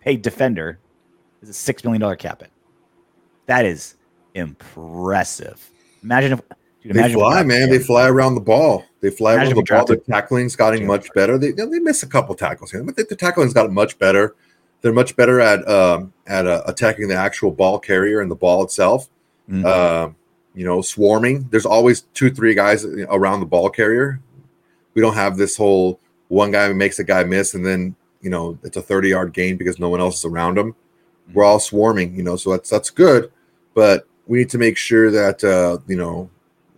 paid 0.00 0.22
defender 0.22 0.80
is 1.42 1.48
a 1.48 1.52
six 1.54 1.84
million 1.84 2.00
dollar 2.00 2.16
cap 2.16 2.42
it. 2.42 2.50
That 3.46 3.64
is 3.64 3.94
impressive. 4.34 5.70
Imagine 6.02 6.32
if 6.32 6.40
dude, 6.82 6.96
imagine 6.96 7.12
they 7.12 7.20
fly, 7.20 7.42
man. 7.44 7.70
They 7.70 7.78
fly 7.78 8.08
around 8.08 8.34
the 8.34 8.40
ball. 8.40 8.84
They 9.00 9.10
fly 9.10 9.34
imagine 9.34 9.52
around 9.52 9.64
the 9.64 9.72
ball. 9.72 9.86
Their 9.86 9.96
tackling's 9.98 10.56
gotten 10.56 10.84
much 10.84 11.08
better. 11.14 11.38
They, 11.38 11.52
they 11.52 11.78
miss 11.78 12.02
a 12.02 12.08
couple 12.08 12.34
tackles 12.34 12.72
here, 12.72 12.82
but 12.82 12.96
the, 12.96 13.04
the 13.04 13.16
tackling's 13.16 13.54
gotten 13.54 13.72
much 13.72 13.96
better. 13.98 14.34
They're 14.80 14.92
much 14.92 15.16
better 15.16 15.40
at 15.40 15.66
um, 15.68 16.12
at 16.26 16.46
uh, 16.46 16.62
attacking 16.66 17.08
the 17.08 17.16
actual 17.16 17.50
ball 17.50 17.78
carrier 17.78 18.20
and 18.20 18.30
the 18.30 18.36
ball 18.36 18.62
itself. 18.62 19.08
Mm-hmm. 19.50 19.64
Uh, 19.66 20.12
you 20.54 20.64
know, 20.64 20.82
swarming. 20.82 21.48
There's 21.50 21.66
always 21.66 22.02
two, 22.14 22.30
three 22.30 22.54
guys 22.54 22.84
around 22.84 23.40
the 23.40 23.46
ball 23.46 23.70
carrier. 23.70 24.20
We 24.94 25.02
don't 25.02 25.14
have 25.14 25.36
this 25.36 25.56
whole 25.56 26.00
one 26.28 26.50
guy 26.50 26.72
makes 26.72 26.98
a 26.98 27.04
guy 27.04 27.24
miss 27.24 27.54
and 27.54 27.64
then 27.64 27.96
you 28.20 28.30
know 28.30 28.58
it's 28.62 28.76
a 28.76 28.82
30 28.82 29.08
yard 29.08 29.32
gain 29.32 29.56
because 29.56 29.78
no 29.78 29.88
one 29.88 30.00
else 30.00 30.18
is 30.18 30.24
around 30.24 30.58
him. 30.58 30.74
We're 31.32 31.44
all 31.44 31.60
swarming, 31.60 32.14
you 32.14 32.22
know, 32.22 32.36
so 32.36 32.50
that's 32.50 32.70
that's 32.70 32.90
good, 32.90 33.30
but 33.74 34.06
we 34.26 34.38
need 34.38 34.50
to 34.50 34.58
make 34.58 34.76
sure 34.76 35.10
that 35.10 35.44
uh, 35.44 35.78
you 35.86 35.96
know 35.96 36.30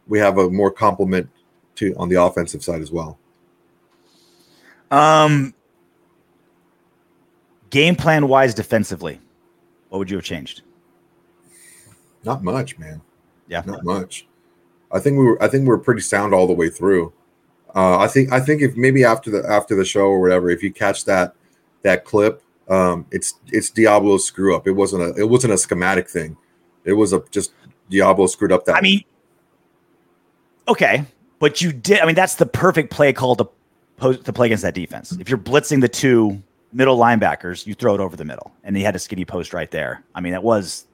we 0.09 0.19
have 0.19 0.39
a 0.39 0.51
more 0.51 0.71
complement 0.71 1.29
to 1.77 1.95
on 1.97 2.09
the 2.09 2.21
offensive 2.21 2.63
side 2.63 2.83
as 2.83 2.91
well. 2.91 3.19
Um, 4.91 5.55
game 7.71 7.97
plan 7.97 8.29
wise, 8.29 8.55
defensively, 8.55 9.21
what 9.89 9.99
would 9.99 10.11
you 10.11 10.17
have 10.17 10.25
changed? 10.25 10.63
Not 12.25 12.45
much, 12.45 12.79
man. 12.79 13.01
Yeah, 13.49 13.63
not 13.67 13.85
much. 13.85 14.27
I 14.93 14.99
think 14.99 15.19
we 15.19 15.25
were. 15.25 15.43
I 15.43 15.49
think 15.49 15.63
we 15.63 15.69
were 15.69 15.79
pretty 15.79 16.03
sound 16.03 16.35
all 16.35 16.47
the 16.47 16.53
way 16.53 16.69
through. 16.69 17.13
Uh, 17.75 17.99
I 17.99 18.09
think. 18.09 18.33
I 18.33 18.41
think 18.41 18.63
if 18.63 18.77
maybe 18.77 19.05
after 19.05 19.31
the 19.31 19.49
after 19.49 19.75
the 19.75 19.85
show 19.85 20.07
or 20.07 20.21
whatever, 20.21 20.51
if 20.51 20.63
you 20.63 20.73
catch 20.73 21.05
that 21.07 21.35
that 21.83 22.05
clip, 22.05 22.43
um, 22.69 23.07
it's 23.11 23.35
it's 23.47 23.71
Deablo's 23.71 24.25
screw 24.25 24.55
up. 24.55 24.67
It 24.67 24.73
wasn't 24.73 25.03
a 25.03 25.21
it 25.21 25.29
wasn't 25.29 25.53
a 25.53 25.59
schematic 25.59 26.09
thing. 26.09 26.37
It 26.85 26.93
was 26.93 27.13
a 27.13 27.23
just 27.31 27.53
Deablo 27.91 28.29
screwed 28.29 28.53
up 28.53 28.65
that. 28.67 28.77
I 28.77 28.81
mean, 28.81 29.05
okay, 30.69 31.05
but 31.39 31.61
you 31.61 31.73
did. 31.73 32.01
I 32.01 32.07
mean, 32.07 32.15
that's 32.15 32.35
the 32.35 32.47
perfect 32.47 32.91
play 32.91 33.13
call 33.13 33.37
to 33.37 33.49
post 33.97 34.25
to 34.25 34.33
play 34.33 34.47
against 34.47 34.63
that 34.63 34.75
defense. 34.75 35.13
If 35.13 35.29
you're 35.29 35.39
blitzing 35.39 35.81
the 35.81 35.89
two 35.89 36.43
middle 36.73 36.97
linebackers, 36.99 37.67
you 37.67 37.75
throw 37.75 37.95
it 37.95 38.01
over 38.01 38.17
the 38.17 38.25
middle, 38.25 38.53
and 38.65 38.77
he 38.77 38.83
had 38.83 38.95
a 38.95 38.99
skinny 38.99 39.25
post 39.25 39.53
right 39.53 39.71
there. 39.71 40.03
I 40.15 40.21
mean, 40.21 40.35
it 40.35 40.43
was 40.43 40.87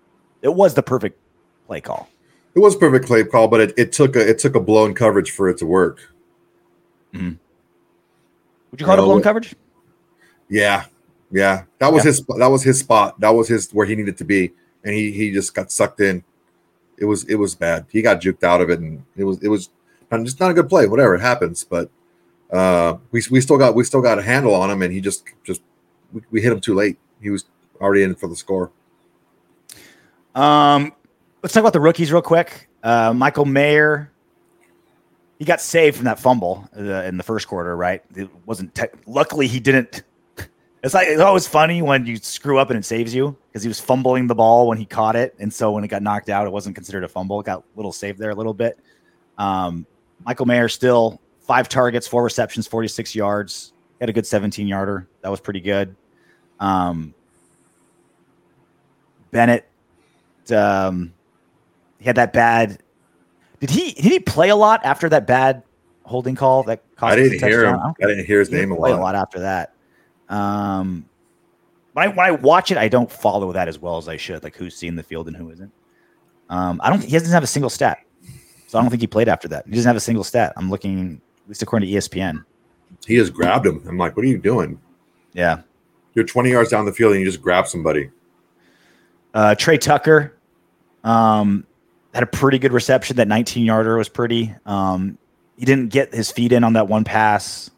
it 0.42 0.54
was 0.54 0.74
the 0.74 0.82
perfect 0.82 1.18
play 1.66 1.80
call. 1.80 2.08
it 2.54 2.60
was 2.60 2.74
a 2.74 2.78
perfect 2.78 3.06
play 3.06 3.24
call, 3.24 3.48
but 3.48 3.60
it, 3.60 3.74
it 3.76 3.92
took 3.92 4.16
a 4.16 4.28
it 4.28 4.38
took 4.38 4.54
a 4.54 4.60
blown 4.60 4.94
coverage 4.94 5.30
for 5.32 5.48
it 5.48 5.58
to 5.58 5.66
work. 5.66 6.12
Mm-hmm. 7.14 7.32
Would 8.70 8.80
you 8.80 8.86
call 8.86 8.94
it 8.94 8.98
a 9.00 9.02
uh, 9.02 9.06
blown 9.06 9.22
coverage? 9.22 9.54
Yeah, 10.48 10.84
yeah, 11.30 11.64
that 11.78 11.92
was 11.92 12.04
Yeah. 12.04 12.10
his 12.10 12.24
that 12.26 12.46
was 12.48 12.62
his 12.62 12.78
spot. 12.80 13.18
That 13.20 13.30
was 13.30 13.48
his 13.48 13.70
where 13.72 13.86
he 13.86 13.94
needed 13.96 14.16
to 14.18 14.24
be, 14.24 14.52
and 14.84 14.94
he 14.94 15.10
he 15.12 15.32
just 15.32 15.54
got 15.54 15.72
sucked 15.72 16.00
in. 16.00 16.22
It 16.98 17.04
was 17.04 17.24
it 17.24 17.34
was 17.36 17.54
bad. 17.54 17.86
He 17.90 18.00
got 18.02 18.20
juked 18.20 18.44
out 18.44 18.60
of 18.60 18.70
it, 18.70 18.80
and 18.80 19.04
it 19.16 19.24
was 19.24 19.42
it 19.42 19.48
was 19.48 19.70
not- 20.10 20.24
just 20.24 20.38
not 20.40 20.50
a 20.50 20.54
good 20.54 20.68
play. 20.68 20.86
Whatever 20.86 21.14
it 21.14 21.20
happens, 21.20 21.64
but 21.64 21.90
uh, 22.52 22.98
we 23.10 23.22
we 23.30 23.40
still 23.40 23.58
got 23.58 23.74
we 23.74 23.84
still 23.84 24.02
got 24.02 24.18
a 24.18 24.22
handle 24.22 24.54
on 24.54 24.70
him, 24.70 24.82
and 24.82 24.92
he 24.92 25.00
just 25.00 25.24
just 25.44 25.62
we, 26.12 26.22
we 26.30 26.42
hit 26.42 26.52
him 26.52 26.60
too 26.60 26.74
late. 26.74 26.98
He 27.20 27.30
was 27.30 27.44
already 27.80 28.02
in 28.02 28.14
for 28.14 28.28
the 28.28 28.36
score. 28.36 28.70
Um, 30.34 30.92
let's 31.42 31.54
talk 31.54 31.62
about 31.62 31.72
the 31.72 31.80
rookies 31.80 32.12
real 32.12 32.22
quick. 32.22 32.68
Uh, 32.82 33.12
Michael 33.12 33.46
Mayer, 33.46 34.12
he 35.38 35.44
got 35.44 35.60
saved 35.60 35.96
from 35.96 36.04
that 36.04 36.18
fumble 36.18 36.68
uh, 36.76 37.02
in 37.02 37.16
the 37.16 37.22
first 37.22 37.48
quarter, 37.48 37.76
right? 37.76 38.02
It 38.14 38.28
wasn't. 38.44 38.74
Te- 38.74 38.86
luckily, 39.06 39.46
he 39.46 39.58
didn't. 39.58 40.02
It's 40.84 40.94
like 40.94 41.08
it's 41.08 41.20
always 41.20 41.48
funny 41.48 41.82
when 41.82 42.06
you 42.06 42.16
screw 42.16 42.58
up 42.58 42.70
and 42.70 42.78
it 42.78 42.84
saves 42.84 43.12
you 43.12 43.36
because 43.48 43.64
he 43.64 43.68
was 43.68 43.80
fumbling 43.80 44.28
the 44.28 44.36
ball 44.36 44.68
when 44.68 44.78
he 44.78 44.84
caught 44.84 45.16
it, 45.16 45.34
and 45.40 45.52
so 45.52 45.72
when 45.72 45.82
it 45.82 45.88
got 45.88 46.02
knocked 46.02 46.28
out, 46.28 46.46
it 46.46 46.50
wasn't 46.50 46.76
considered 46.76 47.02
a 47.02 47.08
fumble. 47.08 47.40
It 47.40 47.46
got 47.46 47.60
a 47.60 47.64
little 47.74 47.92
saved 47.92 48.20
there 48.20 48.30
a 48.30 48.34
little 48.34 48.54
bit. 48.54 48.78
Um, 49.36 49.84
Michael 50.24 50.46
Mayer 50.46 50.68
still 50.68 51.20
five 51.46 51.68
targets, 51.68 52.06
four 52.06 52.22
receptions, 52.22 52.66
forty 52.66 52.88
six 52.88 53.14
yards. 53.14 53.72
He 53.98 54.02
had 54.02 54.10
a 54.10 54.12
good 54.12 54.26
seventeen 54.26 54.66
yarder. 54.66 55.08
That 55.22 55.30
was 55.30 55.40
pretty 55.40 55.60
good. 55.60 55.94
Um, 56.60 57.14
Bennett 59.30 59.68
um, 60.50 61.12
he 61.98 62.04
had 62.04 62.16
that 62.16 62.32
bad. 62.32 62.78
Did 63.60 63.70
he 63.70 63.92
did 63.92 64.12
he 64.12 64.18
play 64.20 64.50
a 64.50 64.56
lot 64.56 64.80
after 64.84 65.08
that 65.08 65.26
bad 65.26 65.62
holding 66.04 66.34
call 66.34 66.62
that 66.64 66.82
cost 66.96 67.12
I 67.12 67.16
didn't 67.16 67.40
hear 67.40 67.64
him. 67.64 67.72
touchdown? 67.76 67.94
I 68.02 68.06
didn't 68.06 68.26
hear 68.26 68.38
his 68.40 68.48
He 68.48 68.54
name 68.54 68.70
a 68.70 68.74
lot. 68.74 68.90
a 68.92 68.96
lot 68.96 69.14
after 69.14 69.40
that. 69.40 69.72
Um, 70.28 71.06
when 71.92 72.04
I 72.04 72.08
when 72.08 72.26
I 72.26 72.30
watch 72.32 72.70
it, 72.70 72.78
I 72.78 72.88
don't 72.88 73.10
follow 73.10 73.52
that 73.52 73.68
as 73.68 73.78
well 73.78 73.96
as 73.96 74.08
I 74.08 74.16
should. 74.16 74.42
Like 74.42 74.56
who's 74.56 74.76
seeing 74.76 74.94
the 74.94 75.02
field 75.02 75.28
and 75.28 75.36
who 75.36 75.50
isn't. 75.50 75.72
Um, 76.48 76.80
I 76.84 76.90
don't. 76.90 77.02
He 77.02 77.12
doesn't 77.12 77.32
have 77.32 77.42
a 77.42 77.48
single 77.48 77.70
stat, 77.70 77.98
so 78.66 78.78
I 78.78 78.82
don't 78.82 78.90
think 78.90 79.00
he 79.00 79.06
played 79.06 79.28
after 79.28 79.48
that. 79.48 79.64
He 79.66 79.72
doesn't 79.72 79.88
have 79.88 79.96
a 79.96 80.00
single 80.00 80.24
stat. 80.24 80.52
I'm 80.56 80.70
looking 80.70 81.20
at 81.46 81.50
least 81.50 81.62
according 81.62 81.88
to 81.88 81.94
ESPN. 81.94 82.44
He 83.06 83.14
just 83.14 83.32
grabbed 83.32 83.64
him. 83.66 83.80
I'm 83.88 83.96
like, 83.96 84.16
what 84.16 84.24
are 84.24 84.28
you 84.28 84.38
doing? 84.38 84.80
Yeah. 85.32 85.60
You're 86.14 86.24
20 86.24 86.50
yards 86.50 86.70
down 86.70 86.86
the 86.86 86.92
field 86.92 87.12
and 87.12 87.20
you 87.20 87.26
just 87.26 87.40
grab 87.40 87.68
somebody. 87.68 88.10
Uh, 89.32 89.54
Tre 89.54 89.78
Tucker 89.78 90.36
um, 91.04 91.64
had 92.14 92.24
a 92.24 92.26
pretty 92.26 92.58
good 92.58 92.72
reception. 92.72 93.16
That 93.16 93.28
19 93.28 93.64
yarder 93.64 93.96
was 93.96 94.08
pretty. 94.08 94.52
Um, 94.66 95.18
he 95.56 95.64
didn't 95.64 95.90
get 95.90 96.12
his 96.12 96.32
feet 96.32 96.50
in 96.50 96.64
on 96.64 96.72
that 96.72 96.88
one 96.88 97.04
pass, 97.04 97.70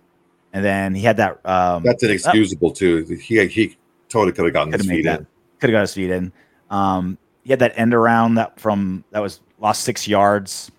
and 0.53 0.65
then 0.65 0.95
he 0.95 1.03
had 1.03 1.19
that. 1.19 1.45
Um, 1.45 1.83
That's 1.83 2.03
inexcusable 2.03 2.73
too. 2.73 3.05
He 3.21 3.45
he 3.49 3.77
totally 4.09 4.33
could 4.33 4.47
have 4.47 4.55
gotten 4.55 4.73
his 4.73 4.87
feet 4.87 5.05
that. 5.05 5.21
in. 5.21 5.27
Could 5.61 5.71
have 5.71 5.77
got 5.77 5.81
his 5.83 5.95
feet 5.95 6.11
in. 6.11 6.33
Um, 6.71 7.19
he 7.45 7.51
had 7.51 7.59
that 7.59 7.75
end 7.77 7.93
around 7.93 8.37
that 8.37 8.59
from 8.59 9.05
that 9.11 9.21
was 9.21 9.41
lost 9.59 9.83
six 9.85 10.09
yards. 10.09 10.71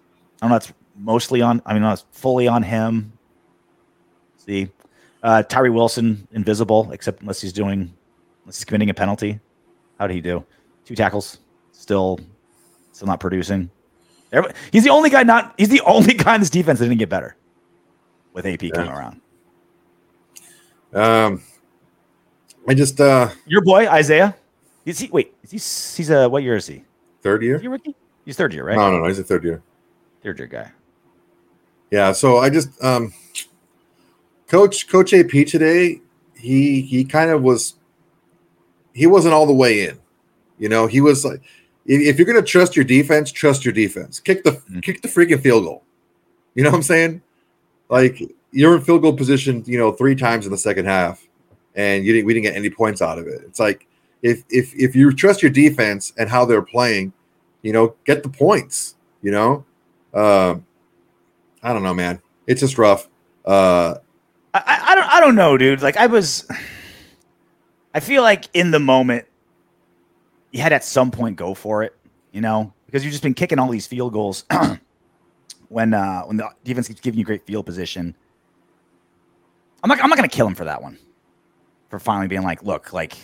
I 0.41 0.45
don't 0.45 0.49
know. 0.49 0.55
That's 0.55 0.73
mostly 0.99 1.41
on. 1.41 1.61
I 1.65 1.73
mean, 1.73 1.81
no, 1.81 1.91
it's 1.93 2.05
fully 2.11 2.47
on 2.47 2.61
him. 2.61 3.13
See, 4.37 4.69
uh, 5.23 5.43
Tyree 5.43 5.69
Wilson 5.69 6.27
invisible, 6.31 6.91
except 6.91 7.21
unless 7.21 7.41
he's 7.41 7.53
doing, 7.53 7.93
unless 8.43 8.57
he's 8.57 8.65
committing 8.65 8.89
a 8.89 8.93
penalty. 8.93 9.39
How 9.99 10.07
did 10.07 10.13
he 10.13 10.21
do? 10.21 10.45
Two 10.85 10.95
tackles, 10.95 11.39
still, 11.71 12.19
still 12.91 13.07
not 13.07 13.19
producing. 13.19 13.69
Everybody- 14.31 14.59
He's 14.71 14.83
the 14.83 14.89
only 14.91 15.09
guy 15.09 15.23
not. 15.23 15.53
He's 15.57 15.69
the 15.69 15.81
only 15.81 16.13
guy 16.13 16.35
in 16.35 16.41
this 16.41 16.49
defense 16.49 16.79
that 16.79 16.85
didn't 16.85 16.99
get 16.99 17.09
better 17.09 17.35
with 18.33 18.45
AP 18.45 18.71
coming 18.73 18.91
around. 18.91 19.21
Um, 20.93 21.41
I 22.67 22.73
just 22.73 22.99
uh 22.99 23.29
Your 23.45 23.61
boy 23.61 23.87
Isaiah. 23.87 24.35
Is 24.85 24.99
he? 24.99 25.09
Wait, 25.09 25.33
is 25.43 25.51
he? 25.51 25.57
He's 25.57 26.09
a 26.09 26.27
what 26.29 26.43
year 26.43 26.55
is 26.55 26.67
he? 26.67 26.83
third 27.21 27.41
year. 27.43 27.55
Is 27.55 27.61
he 27.61 27.67
rookie? 27.67 27.95
He's 28.25 28.37
third 28.37 28.53
year, 28.53 28.63
right? 28.63 28.75
No, 28.77 28.91
no, 28.91 28.99
no. 28.99 29.07
He's 29.07 29.19
a 29.19 29.23
third 29.23 29.43
year. 29.43 29.61
Third 30.23 30.39
year 30.39 30.47
guy. 30.47 30.71
Yeah. 31.91 32.11
So 32.11 32.37
I 32.37 32.49
just 32.49 32.69
um, 32.83 33.13
coach 34.47 34.87
Coach 34.87 35.13
AP 35.13 35.45
today. 35.47 36.01
He 36.35 36.81
he 36.81 37.03
kind 37.03 37.29
of 37.31 37.41
was. 37.41 37.75
He 38.93 39.07
wasn't 39.07 39.33
all 39.33 39.45
the 39.45 39.53
way 39.53 39.87
in. 39.87 39.97
You 40.57 40.67
know, 40.67 40.87
he 40.87 40.99
was 40.99 41.23
like, 41.23 41.41
if, 41.85 42.17
you're 42.17 42.25
gonna 42.25 42.41
trust 42.41 42.75
your 42.75 42.83
defense, 42.83 43.31
trust 43.31 43.63
your 43.63 43.73
defense. 43.73 44.19
Kick 44.19 44.43
the 44.43 44.51
Mhm. 44.51 44.83
kick 44.83 45.01
the 45.01 45.07
freaking 45.07 45.41
field 45.41 45.63
goal. 45.63 45.83
You 46.55 46.63
know 46.63 46.69
what 46.71 46.77
I'm 46.77 46.83
saying? 46.83 47.21
Like 47.89 48.21
you're 48.51 48.75
in 48.75 48.81
field 48.81 49.01
goal 49.01 49.13
position. 49.13 49.63
You 49.65 49.77
know, 49.77 49.91
three 49.91 50.15
times 50.15 50.45
in 50.45 50.51
the 50.51 50.57
second 50.57 50.85
half, 50.85 51.25
and 51.75 52.03
you 52.05 52.13
didn't. 52.13 52.25
We 52.25 52.33
didn't 52.33 52.45
get 52.45 52.55
any 52.55 52.69
points 52.69 53.01
out 53.01 53.17
of 53.19 53.27
it. 53.27 53.41
It's 53.45 53.59
like 53.59 53.87
if 54.21 54.43
if 54.49 54.73
if 54.75 54.95
you 54.95 55.11
trust 55.13 55.41
your 55.41 55.51
defense 55.51 56.13
and 56.17 56.29
how 56.29 56.45
they're 56.45 56.61
playing, 56.61 57.13
you 57.61 57.71
know, 57.73 57.95
get 58.05 58.23
the 58.23 58.29
points. 58.29 58.95
You 59.21 59.31
know, 59.31 59.65
um, 60.13 60.65
I 61.61 61.73
don't 61.73 61.83
know, 61.83 61.93
man. 61.93 62.21
It's 62.47 62.61
just 62.61 62.77
rough. 62.77 63.07
Uh, 63.45 63.95
I, 64.53 64.79
I, 64.87 64.95
don't. 64.95 65.13
I 65.13 65.19
don't 65.19 65.35
know, 65.35 65.57
dude. 65.57 65.81
Like 65.81 65.97
I 65.97 66.07
was. 66.07 66.49
I 67.93 67.99
feel 67.99 68.21
like 68.21 68.45
in 68.53 68.71
the 68.71 68.79
moment, 68.79 69.25
you 70.51 70.61
had 70.61 70.73
at 70.73 70.83
some 70.83 71.11
point 71.11 71.35
go 71.35 71.53
for 71.53 71.83
it. 71.83 71.95
You 72.31 72.41
know, 72.41 72.73
because 72.85 73.03
you've 73.03 73.11
just 73.11 73.23
been 73.23 73.33
kicking 73.33 73.59
all 73.59 73.69
these 73.69 73.87
field 73.87 74.13
goals 74.13 74.45
when 75.69 75.93
uh 75.93 76.23
when 76.23 76.37
the 76.37 76.49
defense 76.63 76.87
keeps 76.87 77.01
giving 77.01 77.19
you 77.19 77.25
great 77.25 77.45
field 77.45 77.65
position. 77.65 78.15
I'm 79.83 79.87
not. 79.87 80.03
I'm 80.03 80.09
not 80.09 80.17
to 80.17 80.27
kill 80.27 80.47
him 80.47 80.55
for 80.55 80.65
that 80.65 80.81
one. 80.81 80.97
For 81.89 81.99
finally 81.99 82.27
being 82.27 82.43
like, 82.43 82.61
look, 82.61 82.93
like, 82.93 83.15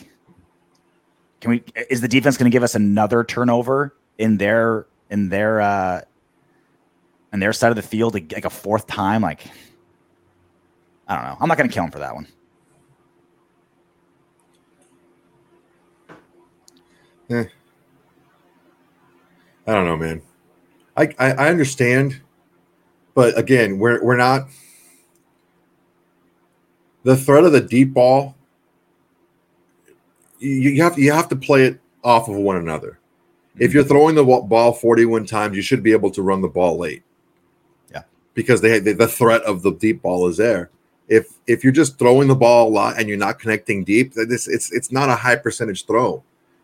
can 1.40 1.52
we? 1.52 1.64
Is 1.90 2.02
the 2.02 2.08
defense 2.08 2.38
to 2.38 2.50
give 2.50 2.64
us 2.64 2.76
another 2.76 3.24
turnover 3.24 3.96
in 4.18 4.38
their 4.38 4.88
in 5.10 5.30
their 5.30 5.62
uh 5.62 6.02
in 7.36 7.40
their 7.42 7.54
side 7.54 7.70
of 7.70 7.76
the 7.76 7.82
field 7.82 8.14
like 8.14 8.46
a 8.46 8.50
fourth 8.50 8.88
time? 8.88 9.22
Like, 9.22 9.46
I 11.08 11.16
don't 11.16 11.26
know. 11.26 11.38
I'm 11.42 11.50
not 11.50 11.58
going 11.58 11.70
to 11.70 11.74
kill 11.74 11.84
him 11.84 11.92
for 11.92 12.00
that 12.00 12.16
one. 12.16 12.28
Eh. 17.30 17.44
I 19.68 19.74
don't 19.74 19.86
know, 19.86 19.98
man. 19.98 20.22
I, 20.96 21.14
I 21.20 21.32
I 21.32 21.50
understand, 21.50 22.22
but 23.16 23.38
again, 23.38 23.80
we're 23.80 24.02
we're 24.02 24.16
not 24.16 24.48
the 27.04 27.18
threat 27.18 27.44
of 27.44 27.52
the 27.52 27.62
deep 27.62 27.94
ball. 27.94 28.36
You, 30.40 30.70
you 30.70 30.84
have 30.84 30.98
you 30.98 31.12
have 31.12 31.28
to 31.30 31.36
play 31.36 31.66
it 31.66 31.82
off 32.04 32.30
of 32.30 32.36
one 32.36 32.58
another. 32.58 33.00
If 33.56 33.70
mm-hmm. 33.70 33.76
you're 33.76 33.86
throwing 33.86 34.16
the 34.16 34.24
ball 34.24 34.72
41 34.72 35.26
times, 35.26 35.56
you 35.56 35.64
should 35.64 35.82
be 35.82 35.92
able 35.92 36.12
to 36.12 36.22
run 36.22 36.42
the 36.42 36.48
ball 36.48 36.78
late. 36.78 37.04
Because 38.36 38.62
they, 38.62 38.78
they 38.80 38.94
the 38.94 39.08
threat 39.08 39.42
of 39.42 39.64
the 39.64 39.72
deep 39.72 40.04
ball 40.04 40.28
is 40.28 40.38
there. 40.38 40.70
If 41.08 41.34
if 41.48 41.64
you're 41.64 41.74
just 41.74 41.98
throwing 41.98 42.28
the 42.28 42.36
ball 42.36 42.68
a 42.68 42.70
lot 42.70 43.00
and 43.00 43.10
you're 43.10 43.18
not 43.18 43.40
connecting 43.40 43.84
deep, 43.84 44.14
this 44.14 44.48
it's 44.48 44.72
it's 44.72 44.92
not 44.92 45.10
a 45.10 45.16
high 45.16 45.38
percentage 45.38 45.86
throw. 45.86 46.24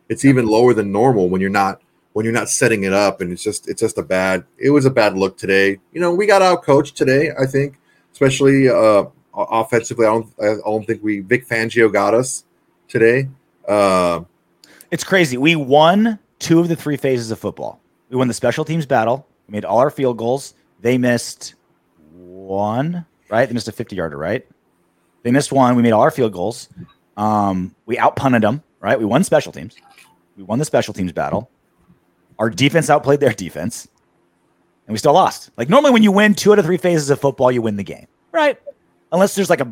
It's 0.09 0.26
even 0.26 0.45
lower 0.45 0.74
than 0.74 0.91
normal 0.91 1.30
when 1.30 1.41
you're 1.41 1.49
not 1.49 1.82
when 2.13 2.26
you're 2.26 2.34
not 2.34 2.49
setting 2.49 2.84
it 2.84 2.93
up, 2.93 3.22
and 3.22 3.32
it's 3.32 3.43
just 3.43 3.69
it's 3.69 3.82
just 3.82 3.97
a 3.97 4.03
bad. 4.03 4.43
It 4.57 4.72
was 4.72 4.86
a 4.86 4.91
bad 4.91 5.17
look 5.17 5.38
today. 5.38 5.80
You 5.93 6.01
know, 6.01 6.13
we 6.13 6.28
got 6.28 6.41
out 6.41 6.63
coached 6.63 6.97
today. 6.97 7.32
I 7.39 7.45
think, 7.45 7.80
especially 8.11 8.67
uh, 8.69 9.05
offensively. 9.34 10.05
I 10.05 10.09
don't 10.09 10.34
I 10.41 10.55
don't 10.65 10.86
think 10.86 11.03
we 11.03 11.22
Vic 11.22 11.47
Fangio 11.47 11.91
got 11.91 12.13
us 12.13 12.43
today. 12.88 13.30
Uh, 13.67 14.22
It's 14.91 15.03
crazy. 15.03 15.38
We 15.38 15.55
won 15.55 16.19
two 16.39 16.59
of 16.59 16.67
the 16.67 16.76
three 16.76 16.97
phases 16.97 17.32
of 17.32 17.39
football. 17.39 17.80
We 18.09 18.17
won 18.17 18.28
the 18.28 18.34
special 18.34 18.65
teams 18.65 18.86
battle. 18.86 19.26
We 19.47 19.53
made 19.53 19.65
all 19.65 19.78
our 19.78 19.91
field 19.91 20.17
goals. 20.17 20.55
They 20.82 20.97
missed 20.97 21.55
one, 22.12 23.05
right? 23.30 23.45
They 23.45 23.53
missed 23.53 23.68
a 23.68 23.72
50 23.72 23.95
yarder, 23.95 24.18
right? 24.18 24.45
They 25.24 25.32
missed 25.32 25.51
one. 25.51 25.76
We 25.76 25.82
made 25.82 25.91
all 25.91 26.01
our 26.01 26.12
field 26.12 26.34
goals. 26.34 26.70
Um, 27.18 27.76
we 27.86 27.97
outpunted 27.97 28.41
them, 28.41 28.64
right? 28.80 28.97
We 28.97 29.05
won 29.05 29.24
special 29.24 29.51
teams. 29.51 29.76
We 30.36 30.43
won 30.43 30.59
the 30.59 30.66
special 30.66 30.93
teams 30.93 31.12
battle. 31.12 31.49
Our 32.39 32.49
defense 32.49 32.89
outplayed 32.89 33.20
their 33.20 33.34
defense, 33.34 33.88
and 34.88 34.93
we 34.93 34.97
still 34.97 35.14
lost. 35.14 35.51
Like 35.57 35.70
normally, 35.70 35.91
when 35.91 36.03
you 36.03 36.12
win 36.12 36.34
two 36.34 36.51
out 36.51 36.59
of 36.59 36.66
three 36.66 36.78
phases 36.78 37.09
of 37.09 37.20
football, 37.20 37.51
you 37.51 37.62
win 37.62 37.76
the 37.76 37.84
game, 37.84 38.07
right? 38.32 38.59
Unless 39.12 39.36
there's 39.36 39.49
like 39.49 39.62
a 39.62 39.72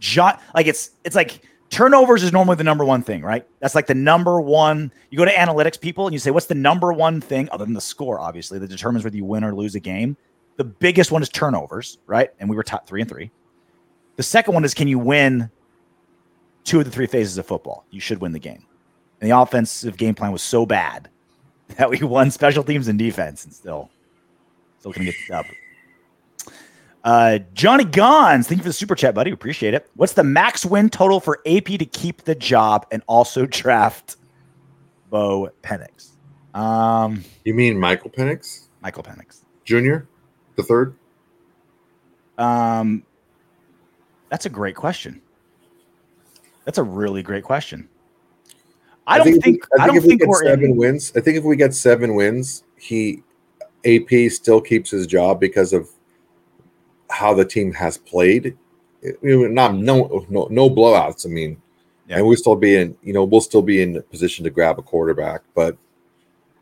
giant, 0.00 0.40
like 0.54 0.66
it's 0.66 0.90
it's 1.04 1.14
like 1.14 1.42
turnovers 1.70 2.22
is 2.22 2.32
normally 2.32 2.56
the 2.56 2.64
number 2.64 2.84
one 2.84 3.02
thing, 3.02 3.22
right? 3.22 3.46
That's 3.60 3.74
like 3.74 3.86
the 3.86 3.94
number 3.94 4.40
one. 4.40 4.92
You 5.10 5.18
go 5.18 5.24
to 5.24 5.30
analytics 5.32 5.80
people 5.80 6.06
and 6.06 6.12
you 6.12 6.18
say, 6.18 6.30
what's 6.30 6.46
the 6.46 6.54
number 6.54 6.92
one 6.92 7.20
thing 7.20 7.48
other 7.52 7.64
than 7.64 7.74
the 7.74 7.80
score, 7.80 8.18
obviously, 8.18 8.58
that 8.58 8.68
determines 8.68 9.04
whether 9.04 9.16
you 9.16 9.24
win 9.24 9.44
or 9.44 9.54
lose 9.54 9.74
a 9.74 9.80
game? 9.80 10.16
The 10.58 10.64
biggest 10.64 11.10
one 11.12 11.22
is 11.22 11.28
turnovers, 11.28 11.98
right? 12.06 12.30
And 12.40 12.50
we 12.50 12.56
were 12.56 12.62
top 12.64 12.86
three 12.86 13.00
and 13.00 13.08
three. 13.08 13.30
The 14.16 14.22
second 14.24 14.54
one 14.54 14.64
is 14.64 14.74
can 14.74 14.88
you 14.88 14.98
win 14.98 15.50
two 16.64 16.80
of 16.80 16.84
the 16.84 16.90
three 16.90 17.06
phases 17.06 17.38
of 17.38 17.46
football? 17.46 17.86
You 17.90 18.00
should 18.00 18.20
win 18.20 18.32
the 18.32 18.40
game. 18.40 18.66
And 19.20 19.30
the 19.30 19.38
offensive 19.38 19.96
game 19.96 20.14
plan 20.14 20.32
was 20.32 20.42
so 20.42 20.66
bad 20.66 21.08
that 21.78 21.88
we 21.88 21.98
won 21.98 22.30
special 22.32 22.64
teams 22.64 22.88
and 22.88 22.98
defense 22.98 23.44
and 23.44 23.54
still 23.54 23.88
still 24.80 24.92
can 24.92 25.04
get 25.04 25.14
the 25.28 25.32
dub. 25.34 25.46
Uh, 27.04 27.38
Johnny 27.54 27.84
Gons, 27.84 28.48
thank 28.48 28.58
you 28.58 28.62
for 28.64 28.68
the 28.68 28.72
super 28.72 28.96
chat, 28.96 29.14
buddy. 29.14 29.30
Appreciate 29.30 29.72
it. 29.72 29.88
What's 29.94 30.14
the 30.14 30.24
max 30.24 30.66
win 30.66 30.90
total 30.90 31.20
for 31.20 31.38
AP 31.46 31.64
to 31.66 31.86
keep 31.86 32.24
the 32.24 32.34
job 32.34 32.84
and 32.90 33.02
also 33.06 33.46
draft 33.50 34.16
Bo 35.08 35.50
Penix? 35.62 36.10
Um, 36.54 37.22
You 37.44 37.54
mean 37.54 37.78
Michael 37.78 38.10
Penix 38.10 38.66
Michael 38.82 39.04
Penix. 39.04 39.42
Jr., 39.64 40.06
the 40.58 40.62
third? 40.64 40.94
Um, 42.36 43.02
that's 44.28 44.44
a 44.44 44.50
great 44.50 44.76
question. 44.76 45.22
That's 46.66 46.78
a 46.78 46.82
really 46.82 47.22
great 47.22 47.44
question. 47.44 47.88
I, 49.06 49.16
don't 49.18 49.28
if 49.28 49.34
we- 49.36 49.40
think, 49.40 49.66
I, 49.80 49.86
don't 49.86 49.96
if 49.96 50.02
we 50.02 50.08
think 50.10 50.20
get 50.20 50.28
we're 50.28 50.44
seven 50.44 50.64
in, 50.72 50.76
wins. 50.76 51.12
I 51.16 51.20
think 51.20 51.38
if 51.38 51.44
we 51.44 51.56
get 51.56 51.74
seven 51.74 52.14
wins, 52.14 52.64
he 52.76 53.22
AP 53.86 54.30
still 54.30 54.60
keeps 54.60 54.90
his 54.90 55.06
job 55.06 55.40
because 55.40 55.72
of 55.72 55.88
how 57.10 57.32
the 57.32 57.44
team 57.44 57.72
has 57.72 57.96
played. 57.96 58.56
It- 59.00 59.18
not 59.22 59.74
no 59.76 60.26
no 60.28 60.48
no 60.50 60.68
blowouts. 60.68 61.24
I 61.24 61.30
mean, 61.30 61.56
Yeah. 62.08 62.18
and 62.18 62.26
we'll 62.26 62.36
still 62.36 62.56
be 62.56 62.76
in 62.76 62.96
you 63.02 63.12
know 63.14 63.24
we'll 63.24 63.40
still 63.40 63.62
be 63.62 63.80
in 63.80 64.02
position 64.10 64.44
to 64.44 64.50
grab 64.50 64.78
a 64.78 64.82
quarterback, 64.82 65.42
but 65.54 65.76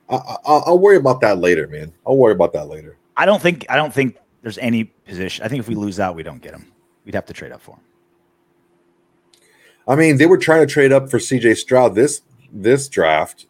I, 0.08 0.16
I, 0.16 0.36
I'll 0.44 0.78
worry 0.78 0.98
about 0.98 1.20
that 1.22 1.38
later, 1.38 1.66
man. 1.66 1.92
I'll 2.06 2.16
worry 2.16 2.32
about 2.34 2.52
that 2.52 2.68
later. 2.68 2.96
I 3.16 3.26
don't 3.26 3.40
think, 3.40 3.66
I 3.68 3.76
don't 3.76 3.92
think 3.92 4.16
there's 4.42 4.58
any 4.58 4.84
position. 4.84 5.44
I 5.44 5.48
think 5.48 5.60
if 5.60 5.68
we 5.68 5.74
lose 5.74 5.98
out, 5.98 6.14
we 6.14 6.22
don't 6.22 6.42
get 6.42 6.54
him. 6.54 6.70
We'd 7.04 7.14
have 7.14 7.26
to 7.26 7.32
trade 7.32 7.52
up 7.52 7.60
for 7.60 7.76
him. 7.76 7.80
I 9.88 9.94
mean, 9.94 10.18
they 10.18 10.26
were 10.26 10.38
trying 10.38 10.66
to 10.66 10.72
trade 10.72 10.92
up 10.92 11.10
for 11.10 11.18
CJ 11.18 11.56
Stroud 11.56 11.94
this 11.94 12.22
this 12.52 12.88
draft, 12.88 13.46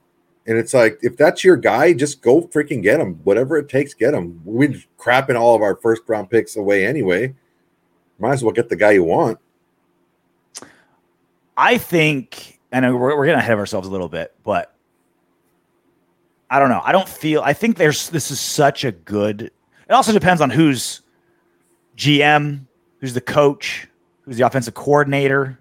and 0.46 0.58
it's 0.58 0.74
like 0.74 0.98
if 1.02 1.16
that's 1.16 1.42
your 1.42 1.56
guy, 1.56 1.92
just 1.94 2.20
go 2.20 2.42
freaking 2.42 2.82
get 2.82 3.00
him. 3.00 3.14
Whatever 3.24 3.56
it 3.56 3.68
takes, 3.68 3.94
get 3.94 4.12
him. 4.12 4.40
We're 4.44 4.74
crapping 4.98 5.38
all 5.38 5.54
of 5.54 5.62
our 5.62 5.76
first 5.76 6.02
round 6.06 6.28
picks 6.28 6.56
away 6.56 6.86
anyway. 6.86 7.34
Might 8.18 8.32
as 8.32 8.44
well 8.44 8.52
get 8.52 8.68
the 8.68 8.76
guy 8.76 8.92
you 8.92 9.04
want. 9.04 9.38
I 11.56 11.78
think, 11.78 12.60
and 12.70 12.84
we're, 12.84 13.16
we're 13.16 13.24
getting 13.24 13.38
ahead 13.38 13.52
of 13.52 13.58
ourselves 13.58 13.88
a 13.88 13.90
little 13.90 14.08
bit, 14.08 14.34
but 14.44 14.74
I 16.50 16.58
don't 16.58 16.68
know. 16.68 16.82
I 16.84 16.92
don't 16.92 17.08
feel. 17.08 17.40
I 17.42 17.54
think 17.54 17.76
there's. 17.76 18.10
This 18.10 18.30
is 18.30 18.40
such 18.40 18.84
a 18.84 18.92
good. 18.92 19.50
It 19.88 19.92
also 19.92 20.12
depends 20.12 20.40
on 20.40 20.50
who's 20.50 21.02
GM, 21.96 22.66
who's 23.00 23.14
the 23.14 23.20
coach, 23.20 23.86
who's 24.22 24.36
the 24.36 24.46
offensive 24.46 24.74
coordinator. 24.74 25.58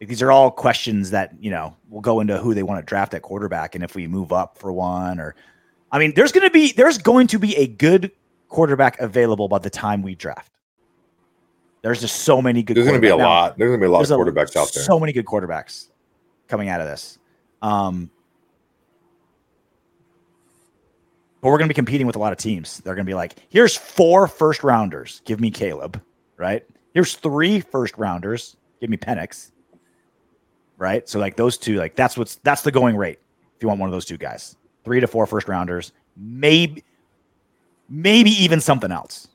Like, 0.00 0.08
these 0.08 0.22
are 0.22 0.30
all 0.30 0.50
questions 0.50 1.10
that 1.10 1.34
you 1.40 1.50
know 1.50 1.76
will 1.88 2.00
go 2.00 2.20
into 2.20 2.38
who 2.38 2.54
they 2.54 2.62
want 2.62 2.80
to 2.80 2.86
draft 2.86 3.14
at 3.14 3.22
quarterback, 3.22 3.74
and 3.74 3.84
if 3.84 3.94
we 3.94 4.06
move 4.06 4.32
up 4.32 4.58
for 4.58 4.72
one, 4.72 5.18
or 5.18 5.34
I 5.92 5.98
mean, 5.98 6.14
there's 6.14 6.32
going 6.32 6.46
to 6.46 6.50
be 6.50 6.72
there's 6.72 6.98
going 6.98 7.26
to 7.28 7.38
be 7.38 7.56
a 7.56 7.66
good 7.66 8.10
quarterback 8.48 8.98
available 9.00 9.48
by 9.48 9.58
the 9.58 9.70
time 9.70 10.02
we 10.02 10.14
draft. 10.14 10.52
There's 11.82 12.00
just 12.00 12.22
so 12.22 12.42
many 12.42 12.62
good. 12.62 12.76
There's 12.76 12.86
going 12.86 13.00
to 13.00 13.06
be 13.06 13.08
a. 13.08 13.16
Now, 13.16 13.28
lot. 13.28 13.58
There's 13.58 13.68
going 13.68 13.80
to 13.80 13.84
be 13.84 13.88
a 13.88 13.90
lot 13.90 14.02
of 14.02 14.08
quarterbacks 14.08 14.56
out 14.56 14.72
there. 14.72 14.82
So 14.82 15.00
many 15.00 15.12
good 15.12 15.24
quarterbacks 15.24 15.88
coming 16.46 16.68
out 16.68 16.80
of 16.80 16.86
this. 16.86 17.18
Um, 17.62 18.10
but 21.40 21.48
we're 21.48 21.58
going 21.58 21.68
to 21.68 21.72
be 21.72 21.74
competing 21.74 22.06
with 22.06 22.16
a 22.16 22.18
lot 22.18 22.32
of 22.32 22.38
teams. 22.38 22.78
They're 22.78 22.94
going 22.94 23.06
to 23.06 23.10
be 23.10 23.14
like, 23.14 23.36
here's 23.48 23.76
four 23.76 24.26
first 24.26 24.62
rounders. 24.62 25.22
Give 25.24 25.40
me 25.40 25.50
Caleb, 25.50 26.00
right? 26.36 26.64
Here's 26.92 27.14
three 27.14 27.60
first 27.60 27.96
rounders. 27.96 28.56
Give 28.80 28.90
me 28.90 28.96
Penix, 28.96 29.50
right? 30.76 31.08
So 31.08 31.18
like 31.18 31.36
those 31.36 31.56
two, 31.56 31.76
like 31.76 31.96
that's 31.96 32.16
what's 32.16 32.36
that's 32.36 32.62
the 32.62 32.72
going 32.72 32.96
rate. 32.96 33.18
If 33.56 33.62
you 33.62 33.68
want 33.68 33.80
one 33.80 33.88
of 33.88 33.92
those 33.92 34.04
two 34.06 34.16
guys, 34.16 34.56
three 34.84 35.00
to 35.00 35.06
four 35.06 35.26
first 35.26 35.48
rounders, 35.48 35.92
maybe, 36.16 36.82
maybe 37.88 38.30
even 38.30 38.60
something 38.60 38.90
else. 38.90 39.28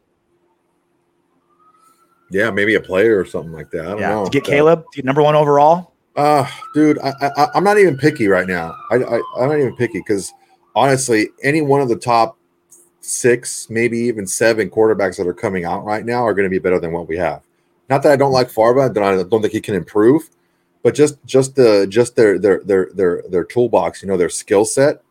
Yeah, 2.32 2.50
maybe 2.50 2.74
a 2.76 2.82
player 2.82 3.20
or 3.20 3.26
something 3.26 3.52
like 3.52 3.70
that. 3.72 3.86
I 3.86 3.90
don't 3.90 4.00
Yeah, 4.00 4.10
know. 4.10 4.26
to 4.26 4.32
get 4.32 4.44
Caleb, 4.44 4.84
to 4.92 4.96
get 4.98 5.06
number 5.06 5.22
one 5.22 5.36
overall. 5.36 5.94
Uh, 6.16 6.50
dude, 6.74 6.98
I, 7.00 7.14
I, 7.22 7.48
I'm 7.54 7.64
not 7.64 7.78
even 7.78 7.98
picky 7.98 8.28
right 8.28 8.48
now. 8.48 8.76
I, 8.90 8.96
I, 8.96 9.22
I'm 9.38 9.50
not 9.50 9.60
even 9.60 9.76
picky 9.76 10.00
because 10.00 10.34
honestly, 10.76 11.30
any 11.42 11.62
one 11.62 11.82
of 11.82 11.90
the 11.90 11.96
top 11.96 12.38
six, 13.00 13.70
maybe 13.70 13.98
even 14.00 14.28
seven 14.28 14.70
quarterbacks 14.70 15.18
that 15.18 15.28
are 15.28 15.34
coming 15.34 15.64
out 15.64 15.86
right 15.86 16.06
now 16.06 16.26
are 16.26 16.34
going 16.34 16.46
to 16.46 16.50
be 16.50 16.60
better 16.60 16.80
than 16.80 16.92
what 16.92 17.08
we 17.08 17.18
have. 17.18 17.42
Not 17.90 18.04
that 18.04 18.12
I 18.12 18.16
don't 18.16 18.32
like 18.32 18.50
Farva, 18.50 18.90
that 18.90 19.04
I 19.04 19.24
don't 19.24 19.42
think 19.42 19.54
he 19.54 19.62
can 19.62 19.76
improve, 19.76 20.30
but 20.84 20.96
just 20.96 21.24
just 21.26 21.56
the 21.56 21.86
just 21.88 22.16
their 22.16 22.40
their 22.40 22.62
their 22.64 22.90
their 22.94 23.24
their 23.30 23.44
toolbox, 23.44 24.02
you 24.02 24.08
know, 24.08 24.18
their 24.18 24.30
skill 24.30 24.66
set. 24.66 25.02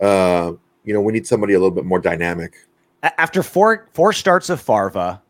Uh, 0.00 0.52
you 0.84 0.92
know, 0.92 1.00
we 1.00 1.12
need 1.12 1.26
somebody 1.26 1.52
a 1.52 1.58
little 1.58 1.74
bit 1.74 1.84
more 1.84 2.00
dynamic. 2.00 2.54
After 3.02 3.42
four 3.42 3.88
four 3.92 4.12
starts 4.12 4.48
of 4.48 4.60
Farva, 4.60 5.22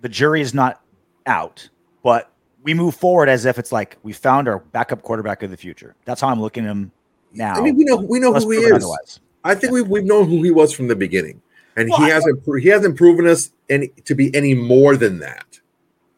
the 0.00 0.08
jury 0.08 0.40
is 0.40 0.52
not 0.52 0.82
out, 1.26 1.68
but 2.02 2.32
we 2.64 2.74
move 2.74 2.96
forward 2.96 3.28
as 3.28 3.44
if 3.44 3.58
it's 3.58 3.70
like 3.70 3.96
we 4.02 4.12
found 4.12 4.48
our 4.48 4.58
backup 4.58 5.02
quarterback 5.02 5.44
of 5.44 5.50
the 5.50 5.56
future. 5.56 5.94
That's 6.04 6.20
how 6.20 6.28
I'm 6.28 6.40
looking 6.40 6.64
at 6.64 6.70
him 6.70 6.90
now. 7.32 7.54
I 7.54 7.60
mean, 7.60 7.76
we 7.76 7.84
know 7.84 7.96
we 7.96 8.18
know 8.20 8.32
who 8.32 8.50
he 8.50 8.58
is. 8.58 8.72
otherwise. 8.72 9.20
I 9.44 9.54
think 9.54 9.72
we've 9.72 9.86
we've 9.88 10.04
known 10.04 10.28
who 10.28 10.42
he 10.42 10.50
was 10.50 10.72
from 10.72 10.88
the 10.88 10.96
beginning, 10.96 11.40
and 11.76 11.88
Well, 11.90 11.98
he 12.00 12.06
I- 12.06 12.14
hasn't 12.14 12.42
he 12.60 12.68
hasn't 12.68 12.96
proven 12.96 13.26
us 13.26 13.50
any 13.70 13.88
to 14.04 14.14
be 14.14 14.34
any 14.34 14.54
more 14.54 14.96
than 14.96 15.18
that. 15.20 15.60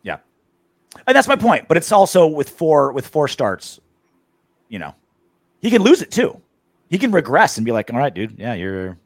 Yeah, 0.03 0.19
and 1.07 1.15
that's 1.17 1.29
my 1.29 1.37
point. 1.37 1.69
But 1.69 1.77
it's 1.77 1.93
also 1.93 2.27
with 2.27 2.49
four 2.51 2.93
with 2.93 3.07
four 3.07 3.29
starts, 3.29 3.79
you 4.69 4.79
know, 4.79 4.95
he 5.61 5.71
can 5.71 5.83
lose 5.83 6.03
it 6.03 6.11
too. 6.11 6.41
He 6.89 6.99
can 6.99 7.13
regress 7.13 7.57
and 7.57 7.65
be 7.65 7.71
like, 7.73 7.93
all 7.93 7.99
right, 7.99 8.13
dude, 8.13 8.37
yeah, 8.39 8.55
you're 8.55 8.99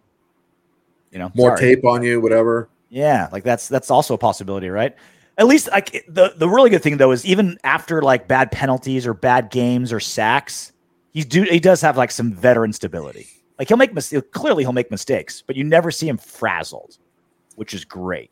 you 1.11 1.19
know, 1.19 1.31
More 1.35 1.57
sorry." 1.57 1.75
tape 1.77 1.85
on 1.85 2.03
you, 2.03 2.21
whatever. 2.21 2.69
Yeah, 2.91 3.29
like 3.33 3.45
that's 3.45 3.69
that's 3.69 3.91
also 3.91 4.15
a 4.15 4.19
possibility, 4.19 4.69
right? 4.69 4.95
At 5.37 5.47
least 5.47 5.69
like 5.71 6.05
the 6.09 6.33
the 6.37 6.49
really 6.49 6.71
good 6.71 6.83
thing 6.83 6.97
though 6.97 7.11
is 7.11 7.27
even 7.27 7.59
after 7.65 8.01
like 8.01 8.29
bad 8.29 8.53
penalties 8.53 9.05
or 9.07 9.15
bad 9.15 9.51
games 9.51 9.93
or 9.93 9.99
sacks, 9.99 10.73
he's 11.15 11.25
do 11.25 11.45
he 11.45 11.61
does 11.61 11.81
have 11.81 11.97
like 11.97 12.11
some 12.11 12.33
veteran 12.33 12.73
stability. 12.75 13.29
Like 13.59 13.69
he'll 13.69 13.79
make 13.79 13.95
mistakes. 13.95 14.27
Clearly, 14.33 14.65
he'll 14.65 14.73
make 14.73 14.91
mistakes, 14.91 15.43
but 15.47 15.57
you 15.57 15.65
never 15.65 15.91
see 15.91 16.09
him 16.09 16.19
frazzled, 16.19 16.99
which 17.55 17.73
is 17.73 17.85
great. 17.85 18.31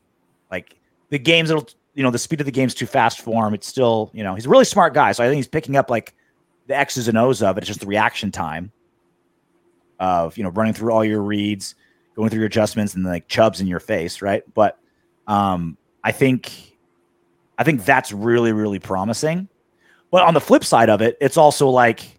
Like 0.51 0.79
the 1.09 1.19
games, 1.19 1.49
it'll 1.49 1.69
you 1.95 2.03
know 2.03 2.11
the 2.11 2.19
speed 2.19 2.41
of 2.41 2.47
the 2.47 2.53
game's 2.53 2.75
too 2.75 2.87
fast 2.87 3.21
for 3.21 3.47
him. 3.47 3.55
It's 3.55 3.67
still 3.67 4.11
you 4.13 4.23
know 4.23 4.35
he's 4.35 4.47
a 4.47 4.51
really 4.51 4.67
smart 4.67 4.93
guy, 4.93 5.13
so 5.13 5.25
I 5.25 5.29
think 5.29 5.37
he's 5.37 5.49
picking 5.49 5.77
up 5.77 5.89
like 5.89 6.15
the 6.67 6.77
X's 6.77 7.09
and 7.09 7.17
O's 7.17 7.41
of 7.43 7.57
it. 7.57 7.61
It's 7.61 7.69
just 7.69 7.81
the 7.81 7.87
reaction 7.87 8.31
time 8.33 8.73
of 10.01 10.37
you 10.37 10.43
know 10.43 10.51
running 10.51 10.75
through 10.75 10.93
all 10.93 11.05
your 11.05 11.23
reads, 11.23 11.77
going 12.17 12.29
through 12.29 12.41
your 12.41 12.49
adjustments, 12.49 12.95
and 12.95 13.05
like 13.05 13.29
chubs 13.29 13.61
in 13.61 13.69
your 13.69 13.81
face, 13.81 14.21
right? 14.21 14.43
But 14.53 14.79
um, 15.29 15.79
I 16.03 16.11
think 16.11 16.51
I 17.57 17.63
think 17.63 17.85
that's 17.85 18.11
really 18.11 18.53
really 18.53 18.81
promising. 18.81 19.49
But 20.11 20.25
on 20.25 20.35
the 20.35 20.41
flip 20.41 20.65
side 20.65 20.91
of 20.91 21.01
it, 21.01 21.17
it's 21.21 21.37
also 21.37 21.69
like 21.69 22.19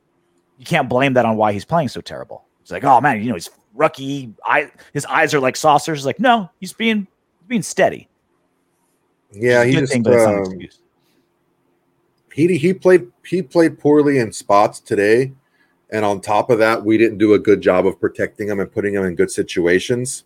you 0.57 0.65
can't 0.65 0.89
blame 0.89 1.13
that 1.13 1.25
on 1.25 1.37
why 1.37 1.53
he's 1.53 1.65
playing 1.65 1.89
so 1.89 2.01
terrible. 2.01 2.45
It's 2.61 2.71
like, 2.71 2.83
oh 2.83 3.01
man, 3.01 3.21
you 3.21 3.29
know, 3.29 3.35
he's 3.35 3.49
rookie. 3.73 4.33
I 4.45 4.71
his 4.93 5.05
eyes 5.05 5.33
are 5.33 5.39
like 5.39 5.55
saucers. 5.55 5.99
It's 5.99 6.05
like, 6.05 6.19
no, 6.19 6.49
he's 6.59 6.73
being 6.73 7.07
being 7.47 7.61
steady. 7.61 8.07
Yeah, 9.31 9.63
he 9.63 9.73
just 9.73 9.91
thing, 9.91 10.03
but 10.03 10.13
it's 10.13 10.25
not 10.25 10.33
an 10.33 10.61
um, 10.61 10.69
he 12.33 12.57
he 12.57 12.73
played 12.73 13.07
he 13.25 13.41
played 13.41 13.79
poorly 13.79 14.19
in 14.19 14.31
spots 14.31 14.79
today, 14.79 15.33
and 15.91 16.05
on 16.05 16.21
top 16.21 16.49
of 16.49 16.59
that, 16.59 16.83
we 16.83 16.97
didn't 16.97 17.17
do 17.17 17.33
a 17.33 17.39
good 17.39 17.61
job 17.61 17.85
of 17.85 17.99
protecting 17.99 18.49
him 18.49 18.59
and 18.59 18.71
putting 18.71 18.93
him 18.93 19.03
in 19.05 19.15
good 19.15 19.31
situations. 19.31 20.23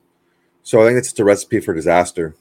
So 0.63 0.81
I 0.81 0.85
think 0.85 0.97
it's 0.97 1.07
just 1.07 1.19
a 1.19 1.23
recipe 1.23 1.59
for 1.59 1.73
disaster. 1.73 2.35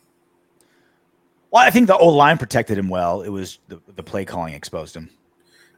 Well, 1.51 1.65
I 1.65 1.71
think 1.71 1.87
the 1.87 1.97
old 1.97 2.17
line 2.17 2.39
protected 2.39 2.77
him 2.77 2.89
well. 2.89 3.23
It 3.23 3.29
was 3.29 3.61
the, 3.69 3.81
the 3.95 4.03
play 4.03 4.25
calling 4.25 4.55
exposed 4.55 4.97
him. 4.97 5.11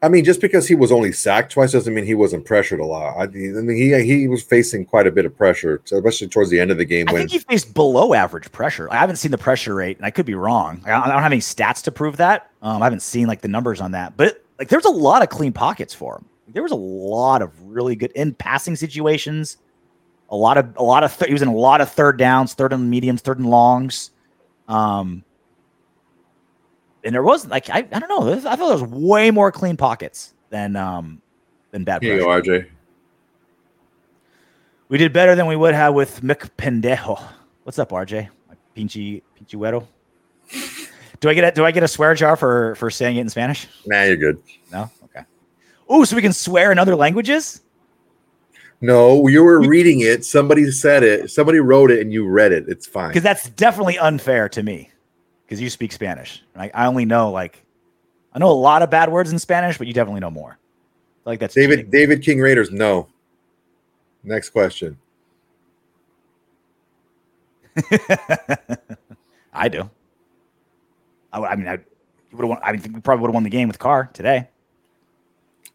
I 0.00 0.08
mean, 0.08 0.24
just 0.24 0.40
because 0.40 0.68
he 0.68 0.74
was 0.74 0.92
only 0.92 1.10
sacked 1.10 1.52
twice 1.52 1.72
doesn't 1.72 1.92
mean 1.92 2.04
he 2.04 2.14
wasn't 2.14 2.44
pressured 2.44 2.78
a 2.78 2.84
lot. 2.84 3.16
I, 3.16 3.24
I 3.24 3.26
mean, 3.26 3.76
he 3.76 4.00
he 4.04 4.28
was 4.28 4.42
facing 4.42 4.84
quite 4.84 5.06
a 5.06 5.10
bit 5.10 5.26
of 5.26 5.36
pressure, 5.36 5.82
especially 5.90 6.28
towards 6.28 6.50
the 6.50 6.60
end 6.60 6.70
of 6.70 6.78
the 6.78 6.84
game 6.84 7.08
I 7.08 7.12
when 7.12 7.22
think 7.22 7.32
he 7.32 7.38
faced 7.40 7.74
below 7.74 8.14
average 8.14 8.50
pressure. 8.52 8.88
I 8.92 8.96
haven't 8.96 9.16
seen 9.16 9.32
the 9.32 9.38
pressure 9.38 9.74
rate, 9.74 9.96
and 9.96 10.06
I 10.06 10.10
could 10.10 10.26
be 10.26 10.34
wrong. 10.34 10.82
I 10.84 10.90
don't, 10.90 11.02
I 11.02 11.08
don't 11.08 11.22
have 11.22 11.32
any 11.32 11.40
stats 11.40 11.82
to 11.84 11.92
prove 11.92 12.18
that. 12.18 12.50
Um, 12.62 12.80
I 12.80 12.86
haven't 12.86 13.02
seen 13.02 13.26
like 13.26 13.40
the 13.40 13.48
numbers 13.48 13.80
on 13.80 13.90
that, 13.92 14.16
but 14.16 14.44
like 14.58 14.68
there's 14.68 14.84
a 14.84 14.90
lot 14.90 15.22
of 15.22 15.30
clean 15.30 15.52
pockets 15.52 15.94
for 15.94 16.16
him. 16.16 16.26
There 16.48 16.62
was 16.62 16.72
a 16.72 16.76
lot 16.76 17.42
of 17.42 17.50
really 17.62 17.96
good 17.96 18.12
in 18.12 18.34
passing 18.34 18.76
situations. 18.76 19.56
A 20.30 20.36
lot 20.36 20.58
of 20.58 20.76
a 20.76 20.82
lot 20.82 21.02
of 21.02 21.16
th- 21.16 21.28
he 21.28 21.32
was 21.32 21.42
in 21.42 21.48
a 21.48 21.54
lot 21.54 21.80
of 21.80 21.90
third 21.90 22.18
downs, 22.18 22.54
third 22.54 22.72
and 22.72 22.88
mediums, 22.88 23.20
third 23.20 23.38
and 23.38 23.48
longs. 23.48 24.12
Um, 24.68 25.24
and 27.08 27.14
there 27.14 27.22
was 27.22 27.46
like 27.46 27.70
I, 27.70 27.78
I 27.90 27.98
don't 27.98 28.08
know. 28.10 28.30
I 28.30 28.56
feel 28.56 28.68
there 28.68 28.76
was 28.76 28.82
way 28.82 29.30
more 29.30 29.50
clean 29.50 29.78
pockets 29.78 30.34
than 30.50 30.76
um 30.76 31.22
than 31.70 31.82
bad. 31.82 32.02
Here 32.02 32.16
you 32.16 32.20
go. 32.20 32.26
RJ. 32.26 32.68
We 34.90 34.98
did 34.98 35.14
better 35.14 35.34
than 35.34 35.46
we 35.46 35.56
would 35.56 35.74
have 35.74 35.94
with 35.94 36.20
Mick 36.20 36.50
Pendejo. 36.58 37.18
What's 37.62 37.78
up, 37.78 37.92
RJ? 37.92 38.28
My 38.46 38.54
Pinchy 38.76 39.22
Pinchuero. 39.34 39.88
Do 41.20 41.30
I 41.30 41.34
get 41.34 41.44
a 41.44 41.50
do 41.50 41.64
I 41.64 41.70
get 41.70 41.82
a 41.82 41.88
swear 41.88 42.14
jar 42.14 42.36
for 42.36 42.74
for 42.74 42.90
saying 42.90 43.16
it 43.16 43.22
in 43.22 43.30
Spanish? 43.30 43.66
Nah, 43.86 44.02
you're 44.02 44.16
good. 44.16 44.42
No. 44.70 44.90
Okay. 45.04 45.24
Oh, 45.88 46.04
so 46.04 46.14
we 46.14 46.20
can 46.20 46.34
swear 46.34 46.70
in 46.72 46.78
other 46.78 46.94
languages? 46.94 47.62
No, 48.82 49.26
you 49.28 49.42
were 49.42 49.60
reading 49.60 50.00
it. 50.00 50.26
Somebody 50.26 50.70
said 50.70 51.02
it. 51.02 51.30
Somebody 51.30 51.58
wrote 51.58 51.90
it, 51.90 52.00
and 52.00 52.12
you 52.12 52.28
read 52.28 52.52
it. 52.52 52.66
It's 52.68 52.86
fine. 52.86 53.08
Because 53.08 53.22
that's 53.22 53.48
definitely 53.48 53.98
unfair 53.98 54.50
to 54.50 54.62
me. 54.62 54.90
Because 55.48 55.62
you 55.62 55.70
speak 55.70 55.92
Spanish. 55.92 56.44
Like 56.54 56.72
I 56.74 56.84
only 56.84 57.06
know 57.06 57.30
like 57.30 57.64
I 58.34 58.38
know 58.38 58.50
a 58.50 58.52
lot 58.52 58.82
of 58.82 58.90
bad 58.90 59.10
words 59.10 59.32
in 59.32 59.38
Spanish, 59.38 59.78
but 59.78 59.86
you 59.86 59.94
definitely 59.94 60.20
know 60.20 60.30
more. 60.30 60.58
Like 61.24 61.40
that's 61.40 61.54
David 61.54 61.78
cheating. 61.78 61.90
David 61.90 62.22
King 62.22 62.38
Raiders. 62.38 62.70
No. 62.70 63.08
Next 64.22 64.50
question. 64.50 64.98
I 69.52 69.68
do. 69.68 69.88
I, 71.32 71.40
I 71.40 71.56
mean, 71.56 71.68
I 71.68 71.78
would 72.32 72.40
have 72.40 72.48
won. 72.48 72.58
I 72.62 72.76
think 72.76 72.94
we 72.94 73.00
probably 73.00 73.22
would 73.22 73.28
have 73.28 73.34
won 73.34 73.44
the 73.44 73.50
game 73.50 73.68
with 73.68 73.78
Carr 73.78 74.10
today. 74.12 74.48
It 75.64 75.70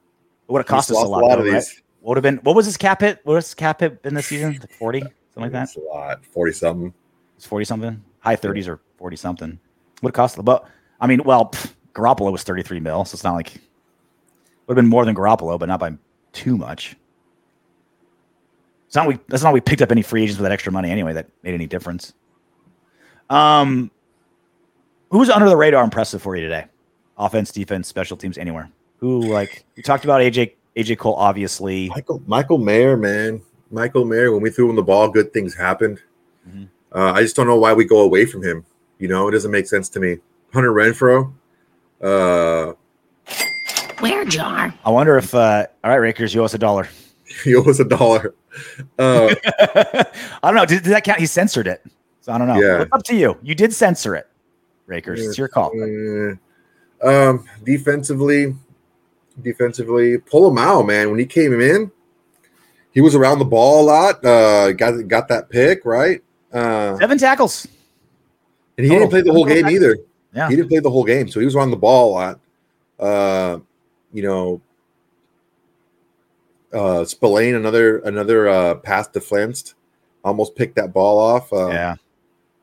would 0.48 0.60
have 0.60 0.68
cost 0.68 0.92
us 0.92 0.98
a 0.98 1.00
lot. 1.00 1.24
a 1.24 1.26
lot 1.26 1.36
though, 1.36 1.42
of 1.42 1.46
right? 1.46 1.54
these. 1.56 1.82
Would 2.02 2.18
have 2.18 2.24
been. 2.24 2.38
What 2.38 2.56
was 2.56 2.66
his 2.66 2.78
cap 2.78 3.02
hit? 3.02 3.22
What 3.24 3.34
was 3.36 3.46
his 3.46 3.54
cap 3.56 3.80
hit 3.80 4.00
in 4.04 4.14
this 4.14 4.28
season? 4.28 4.58
Like 4.60 4.72
forty, 4.72 5.00
something 5.00 5.14
like 5.38 5.52
that. 5.54 5.60
That's 5.60 5.78
a 5.78 5.82
lot. 5.82 6.26
Forty 6.26 6.52
something. 6.52 6.94
It's 7.38 7.46
forty 7.46 7.66
something, 7.66 8.04
high 8.20 8.36
thirties 8.36 8.68
or 8.68 8.80
forty 9.04 9.18
something. 9.18 9.60
Would 10.02 10.10
have 10.10 10.14
cost. 10.14 10.38
The 10.38 10.44
but 10.44 10.66
I 11.02 11.08
mean, 11.08 11.22
well, 11.26 11.48
pff, 11.48 11.74
Garoppolo 11.94 12.32
was 12.32 12.44
thirty 12.44 12.64
three 12.64 12.80
mil, 12.80 13.04
so 13.04 13.16
it's 13.16 13.24
not 13.24 13.34
like 13.34 13.52
would 14.66 14.78
have 14.78 14.82
been 14.82 14.90
more 14.90 15.04
than 15.04 15.14
Garoppolo, 15.14 15.60
but 15.60 15.68
not 15.68 15.82
by 15.82 15.94
too 16.32 16.56
much. 16.58 16.96
It's 18.88 18.96
not 18.96 19.06
we. 19.06 19.20
That's 19.28 19.44
not 19.44 19.54
we 19.54 19.60
picked 19.60 19.82
up 19.82 19.92
any 19.92 20.02
free 20.02 20.24
agents 20.24 20.40
with 20.40 20.44
that 20.44 20.54
extra 20.54 20.72
money 20.72 20.90
anyway. 20.90 21.12
That 21.12 21.28
made 21.44 21.54
any 21.54 21.68
difference. 21.68 22.14
Um, 23.30 23.92
who's 25.12 25.30
under 25.30 25.50
the 25.50 25.58
radar 25.58 25.84
impressive 25.84 26.22
for 26.22 26.38
you 26.38 26.44
today? 26.44 26.68
Offense, 27.18 27.52
defense, 27.52 27.90
special 27.90 28.16
teams, 28.16 28.38
anywhere. 28.38 28.70
Who 29.00 29.20
like 29.20 29.66
we 29.76 29.84
talked 29.84 30.06
about 30.06 30.22
AJ 30.22 30.54
AJ 30.78 30.98
Cole 30.98 31.16
obviously. 31.16 31.90
Michael 31.90 32.22
Michael 32.26 32.58
Mayer, 32.58 32.96
man. 32.96 33.42
Michael 33.70 34.06
Mayer. 34.06 34.32
When 34.32 34.42
we 34.42 34.50
threw 34.50 34.70
him 34.70 34.78
the 34.78 34.82
ball, 34.82 35.10
good 35.10 35.34
things 35.34 35.54
happened. 35.54 36.00
Mhm. 36.50 36.70
Uh, 36.96 37.12
I 37.12 37.22
just 37.22 37.36
don't 37.36 37.48
know 37.48 37.58
why 37.58 37.74
we 37.74 37.84
go 37.84 38.02
away 38.02 38.26
from 38.26 38.44
him. 38.44 38.64
You 39.00 39.08
know, 39.08 39.28
it 39.28 39.32
doesn't 39.32 39.52
make 39.52 39.68
sense 39.68 39.90
to 39.90 40.00
me. 40.00 40.18
Hunter 40.54 40.72
Renfrow. 40.72 41.34
Uh, 42.02 42.74
Where 44.00 44.26
jar? 44.26 44.74
I 44.86 44.90
wonder 44.90 45.18
if 45.18 45.34
uh 45.34 45.68
all 45.84 45.92
right, 45.92 45.98
Rakers, 45.98 46.34
you 46.34 46.42
owe 46.42 46.46
us 46.46 46.54
a 46.54 46.58
dollar. 46.58 46.88
he 47.44 47.56
owes 47.56 47.80
a 47.80 47.86
dollar. 47.86 48.36
Uh, 49.00 49.34
I 49.60 50.06
don't 50.44 50.56
know. 50.56 50.66
Did, 50.66 50.84
did 50.84 50.92
that 50.92 51.04
count? 51.04 51.20
He 51.20 51.26
censored 51.26 51.68
it. 51.68 51.84
So 52.22 52.32
I 52.32 52.38
don't 52.38 52.48
know. 52.48 52.60
Yeah. 52.60 52.84
It's 52.84 52.92
up 52.94 53.04
to 53.04 53.16
you. 53.16 53.38
You 53.42 53.56
did 53.56 53.74
censor 53.74 54.16
it, 54.16 54.28
Rakers. 54.86 55.26
It's 55.26 55.38
your 55.38 55.48
call. 55.48 55.72
Uh, 55.74 56.36
um, 57.06 57.46
defensively, 57.64 58.56
defensively, 59.42 60.20
Pola-Mao, 60.20 60.84
man. 60.84 61.10
When 61.10 61.20
he 61.20 61.26
came 61.26 61.60
in, 61.60 61.92
he 62.94 63.02
was 63.02 63.16
around 63.16 63.40
the 63.40 63.46
ball 63.46 63.84
a 63.84 63.86
lot. 63.86 64.26
Uh, 64.26 64.72
got 64.72 65.08
got 65.08 65.28
that 65.28 65.50
pick 65.50 65.84
right. 65.84 66.24
Uh, 66.54 66.98
Seven 66.98 67.18
tackles. 67.18 67.68
And 68.78 68.86
he 68.86 68.92
Oh, 68.92 69.00
didn't 69.00 69.10
play 69.12 69.22
the 69.22 69.32
whole 69.32 69.46
game 69.46 69.68
either. 69.68 69.98
Yeah. 70.34 70.50
He 70.50 70.56
didn't 70.56 70.70
play 70.70 70.80
the 70.80 70.90
whole 70.90 71.04
game, 71.04 71.28
so 71.28 71.40
he 71.40 71.46
was 71.46 71.56
on 71.56 71.70
the 71.70 71.78
ball 71.78 72.10
a 72.10 72.14
lot. 72.14 72.40
Uh, 73.00 73.60
you 74.12 74.24
know, 74.24 74.62
uh, 76.74 77.06
Spillane, 77.06 77.56
another 77.56 78.00
another 78.00 78.48
uh, 78.50 78.76
pass 78.76 79.08
defensed, 79.08 79.76
almost 80.24 80.56
picked 80.56 80.76
that 80.76 80.92
ball 80.94 81.20
off. 81.20 81.52
Uh, 81.54 81.68
yeah. 81.70 81.96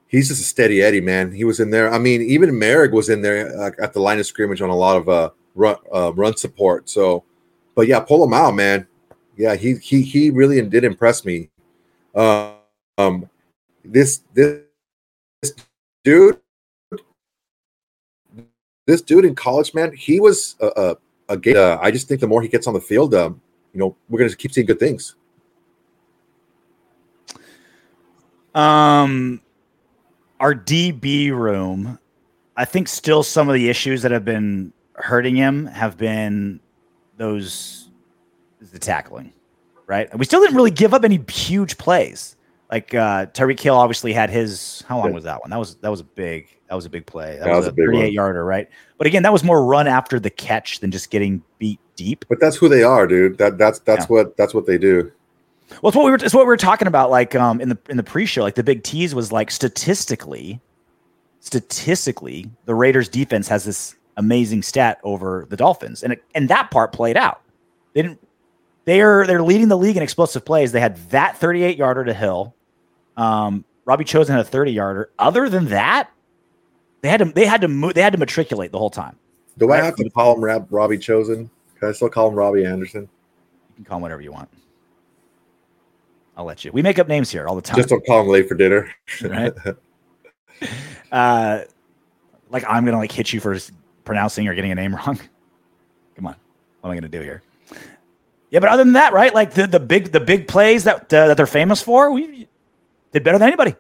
he's 0.08 0.28
just 0.28 0.40
a 0.40 0.44
steady 0.44 0.82
Eddie, 0.82 1.00
man. 1.00 1.30
He 1.32 1.44
was 1.44 1.60
in 1.60 1.70
there. 1.70 1.92
I 1.92 1.98
mean, 1.98 2.22
even 2.22 2.58
Merrick 2.58 2.92
was 2.92 3.08
in 3.08 3.22
there 3.22 3.56
uh, 3.60 3.70
at 3.80 3.92
the 3.92 4.00
line 4.00 4.18
of 4.18 4.26
scrimmage 4.26 4.60
on 4.62 4.70
a 4.70 4.76
lot 4.76 4.96
of 4.96 5.08
uh, 5.08 5.30
run 5.54 5.76
uh, 5.94 6.12
run 6.14 6.36
support. 6.36 6.88
So, 6.88 7.22
but 7.76 7.86
yeah, 7.86 8.00
Pola-Mao, 8.00 8.50
man. 8.50 8.86
Yeah, 9.36 9.54
he 9.54 9.76
he 9.76 10.02
he 10.02 10.30
really 10.30 10.60
did 10.62 10.82
impress 10.84 11.24
me. 11.24 11.50
Uh, 12.14 12.54
um, 12.98 13.28
this 13.84 14.22
this 14.34 14.58
this 14.58 14.64
dude, 16.10 16.40
this 18.86 19.00
dude 19.02 19.24
in 19.24 19.34
college, 19.36 19.74
man, 19.74 19.92
he 19.92 20.18
was 20.20 20.56
a 20.60 20.66
a, 20.66 20.96
a 21.34 21.36
ga- 21.36 21.56
uh, 21.56 21.78
I 21.80 21.90
just 21.92 22.08
think 22.08 22.20
the 22.20 22.26
more 22.26 22.42
he 22.42 22.48
gets 22.48 22.66
on 22.66 22.74
the 22.74 22.80
field, 22.80 23.14
um, 23.14 23.40
you 23.72 23.78
know, 23.78 23.96
we're 24.08 24.18
gonna 24.18 24.34
keep 24.34 24.52
seeing 24.52 24.66
good 24.66 24.80
things. 24.80 25.14
Um, 28.54 29.40
our 30.40 30.54
DB 30.54 31.30
room, 31.30 31.98
I 32.56 32.64
think 32.64 32.88
still 32.88 33.22
some 33.22 33.48
of 33.48 33.54
the 33.54 33.68
issues 33.68 34.02
that 34.02 34.10
have 34.10 34.24
been 34.24 34.72
hurting 34.94 35.36
him 35.36 35.66
have 35.66 35.96
been 35.96 36.58
those 37.16 37.90
the 38.72 38.78
tackling, 38.80 39.32
right? 39.86 40.10
And 40.10 40.18
we 40.18 40.26
still 40.26 40.40
didn't 40.40 40.56
really 40.56 40.72
give 40.72 40.92
up 40.92 41.04
any 41.04 41.22
huge 41.30 41.78
plays. 41.78 42.36
Like 42.70 42.94
uh 42.94 43.26
Tyreek 43.26 43.58
Hill 43.58 43.74
obviously 43.74 44.12
had 44.12 44.30
his 44.30 44.84
how 44.88 44.98
long 44.98 45.12
was 45.12 45.24
that 45.24 45.40
one? 45.40 45.50
That 45.50 45.58
was 45.58 45.76
that 45.76 45.90
was 45.90 46.00
a 46.00 46.04
big 46.04 46.48
that 46.68 46.74
was 46.76 46.86
a 46.86 46.90
big 46.90 47.04
play. 47.04 47.36
That, 47.38 47.46
That 47.46 47.56
was, 47.56 47.58
was 47.58 47.66
a 47.66 47.70
a 47.70 47.72
big 47.72 47.86
one. 47.88 47.96
38 47.96 48.12
yarder, 48.12 48.44
right? 48.44 48.68
But 48.96 49.06
again, 49.08 49.24
that 49.24 49.32
was 49.32 49.42
more 49.42 49.64
run 49.64 49.88
after 49.88 50.20
the 50.20 50.30
catch 50.30 50.78
than 50.80 50.92
just 50.92 51.10
getting 51.10 51.42
beat 51.58 51.80
deep. 51.96 52.24
But 52.28 52.38
that's 52.38 52.56
who 52.56 52.68
they 52.68 52.82
are, 52.84 53.06
dude. 53.06 53.38
That 53.38 53.58
that's 53.58 53.80
that's 53.80 54.04
Yeah. 54.04 54.08
what 54.08 54.36
that's 54.36 54.54
what 54.54 54.66
they 54.66 54.78
do. 54.78 55.10
Well, 55.82 55.88
it's 55.88 55.96
what 55.96 56.04
we 56.04 56.10
were. 56.10 56.16
It's 56.16 56.34
what 56.34 56.42
we 56.44 56.46
were 56.48 56.56
talking 56.56 56.88
about. 56.88 57.10
Like 57.10 57.34
um, 57.34 57.60
in 57.60 57.68
the 57.68 57.78
in 57.88 57.96
the 57.96 58.02
pre-show, 58.02 58.42
like 58.42 58.54
the 58.54 58.62
big 58.62 58.82
tease 58.82 59.14
was 59.14 59.32
like 59.32 59.50
statistically, 59.50 60.60
statistically, 61.40 62.50
the 62.66 62.74
Raiders' 62.74 63.08
defense 63.08 63.48
has 63.48 63.64
this 63.64 63.96
amazing 64.16 64.62
stat 64.62 64.98
over 65.02 65.46
the 65.48 65.56
Dolphins, 65.56 66.02
and 66.02 66.12
it, 66.12 66.24
and 66.34 66.48
that 66.48 66.70
part 66.70 66.92
played 66.92 67.16
out. 67.16 67.40
They 67.94 68.02
didn't. 68.02 68.20
They 68.84 69.00
are 69.00 69.26
they're 69.26 69.42
leading 69.42 69.68
the 69.68 69.76
league 69.78 69.96
in 69.96 70.02
explosive 70.02 70.44
plays. 70.44 70.72
They 70.72 70.80
had 70.80 70.96
that 71.10 71.36
38 71.36 71.76
yarder 71.76 72.04
to 72.04 72.14
Hill. 72.14 72.54
Um, 73.20 73.64
Robbie 73.84 74.04
Chosen 74.04 74.34
had 74.34 74.46
a 74.46 74.48
30 74.48 74.72
yarder. 74.72 75.10
Other 75.18 75.48
than 75.50 75.66
that, 75.66 76.10
they 77.02 77.08
had 77.08 77.18
to 77.18 77.26
they 77.26 77.44
had 77.44 77.60
to 77.60 77.68
move. 77.68 77.94
They 77.94 78.02
had 78.02 78.12
to 78.12 78.18
matriculate 78.18 78.72
the 78.72 78.78
whole 78.78 78.90
time. 78.90 79.16
Do 79.58 79.66
Right. 79.66 79.82
I 79.82 79.84
have 79.84 79.96
to 79.96 80.08
call 80.10 80.34
him 80.36 80.66
Robbie 80.70 80.98
Chosen? 80.98 81.50
Can 81.78 81.88
I 81.88 81.92
still 81.92 82.08
call 82.08 82.28
him 82.28 82.34
Robbie 82.34 82.64
Anderson? 82.64 83.02
You 83.02 83.76
can 83.76 83.84
call 83.84 83.98
him 83.98 84.02
whatever 84.02 84.22
you 84.22 84.32
want. 84.32 84.48
I'll 86.36 86.44
let 86.46 86.64
you. 86.64 86.72
We 86.72 86.80
make 86.80 86.98
up 86.98 87.08
names 87.08 87.30
here 87.30 87.46
all 87.46 87.54
the 87.54 87.60
time. 87.62 87.76
Just 87.76 87.90
don't 87.90 88.04
call 88.06 88.22
him 88.22 88.28
late 88.28 88.48
for 88.48 88.54
dinner. 88.54 88.90
Right. 89.22 89.52
uh, 91.12 91.60
like 92.48 92.64
I'm 92.66 92.84
gonna 92.86 92.96
like 92.96 93.12
hit 93.12 93.34
you 93.34 93.40
for 93.40 93.58
pronouncing 94.04 94.48
or 94.48 94.54
getting 94.54 94.70
a 94.70 94.74
name 94.74 94.94
wrong. 94.94 95.18
Come 96.16 96.26
on, 96.26 96.36
what 96.80 96.88
am 96.88 96.92
I 96.92 96.94
gonna 96.94 97.08
do 97.08 97.20
here? 97.20 97.42
Yeah, 98.50 98.60
but 98.60 98.70
other 98.70 98.82
than 98.84 98.94
that, 98.94 99.12
right? 99.12 99.34
Like 99.34 99.52
the, 99.52 99.66
the 99.66 99.80
big 99.80 100.12
the 100.12 100.20
big 100.20 100.48
plays 100.48 100.84
that 100.84 101.12
uh, 101.12 101.28
that 101.28 101.36
they're 101.36 101.46
famous 101.46 101.82
for, 101.82 102.10
we 102.10 102.48
did 103.12 103.24
better 103.24 103.38
than 103.38 103.48
anybody 103.48 103.74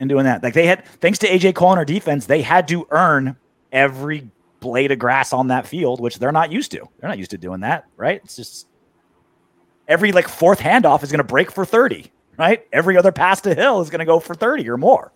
in 0.00 0.08
doing 0.08 0.24
that. 0.24 0.42
Like 0.42 0.54
they 0.54 0.66
had, 0.66 0.84
thanks 1.00 1.18
to 1.20 1.28
AJ 1.28 1.54
Cole 1.54 1.70
and 1.70 1.78
our 1.78 1.84
defense, 1.84 2.26
they 2.26 2.42
had 2.42 2.66
to 2.68 2.86
earn 2.90 3.36
every 3.70 4.28
blade 4.60 4.92
of 4.92 4.98
grass 4.98 5.32
on 5.32 5.48
that 5.48 5.66
field, 5.66 6.00
which 6.00 6.18
they're 6.18 6.32
not 6.32 6.52
used 6.52 6.70
to. 6.72 6.88
They're 6.98 7.08
not 7.08 7.18
used 7.18 7.30
to 7.32 7.38
doing 7.38 7.60
that, 7.60 7.86
right? 7.96 8.20
It's 8.24 8.36
just 8.36 8.66
every 9.88 10.12
like 10.12 10.28
fourth 10.28 10.60
handoff 10.60 11.02
is 11.02 11.10
going 11.10 11.18
to 11.18 11.24
break 11.24 11.50
for 11.50 11.64
30, 11.64 12.10
right? 12.38 12.66
Every 12.72 12.96
other 12.96 13.12
pass 13.12 13.40
to 13.42 13.54
Hill 13.54 13.80
is 13.80 13.90
going 13.90 13.98
to 14.00 14.04
go 14.04 14.20
for 14.20 14.34
30 14.34 14.68
or 14.68 14.76
more. 14.76 15.12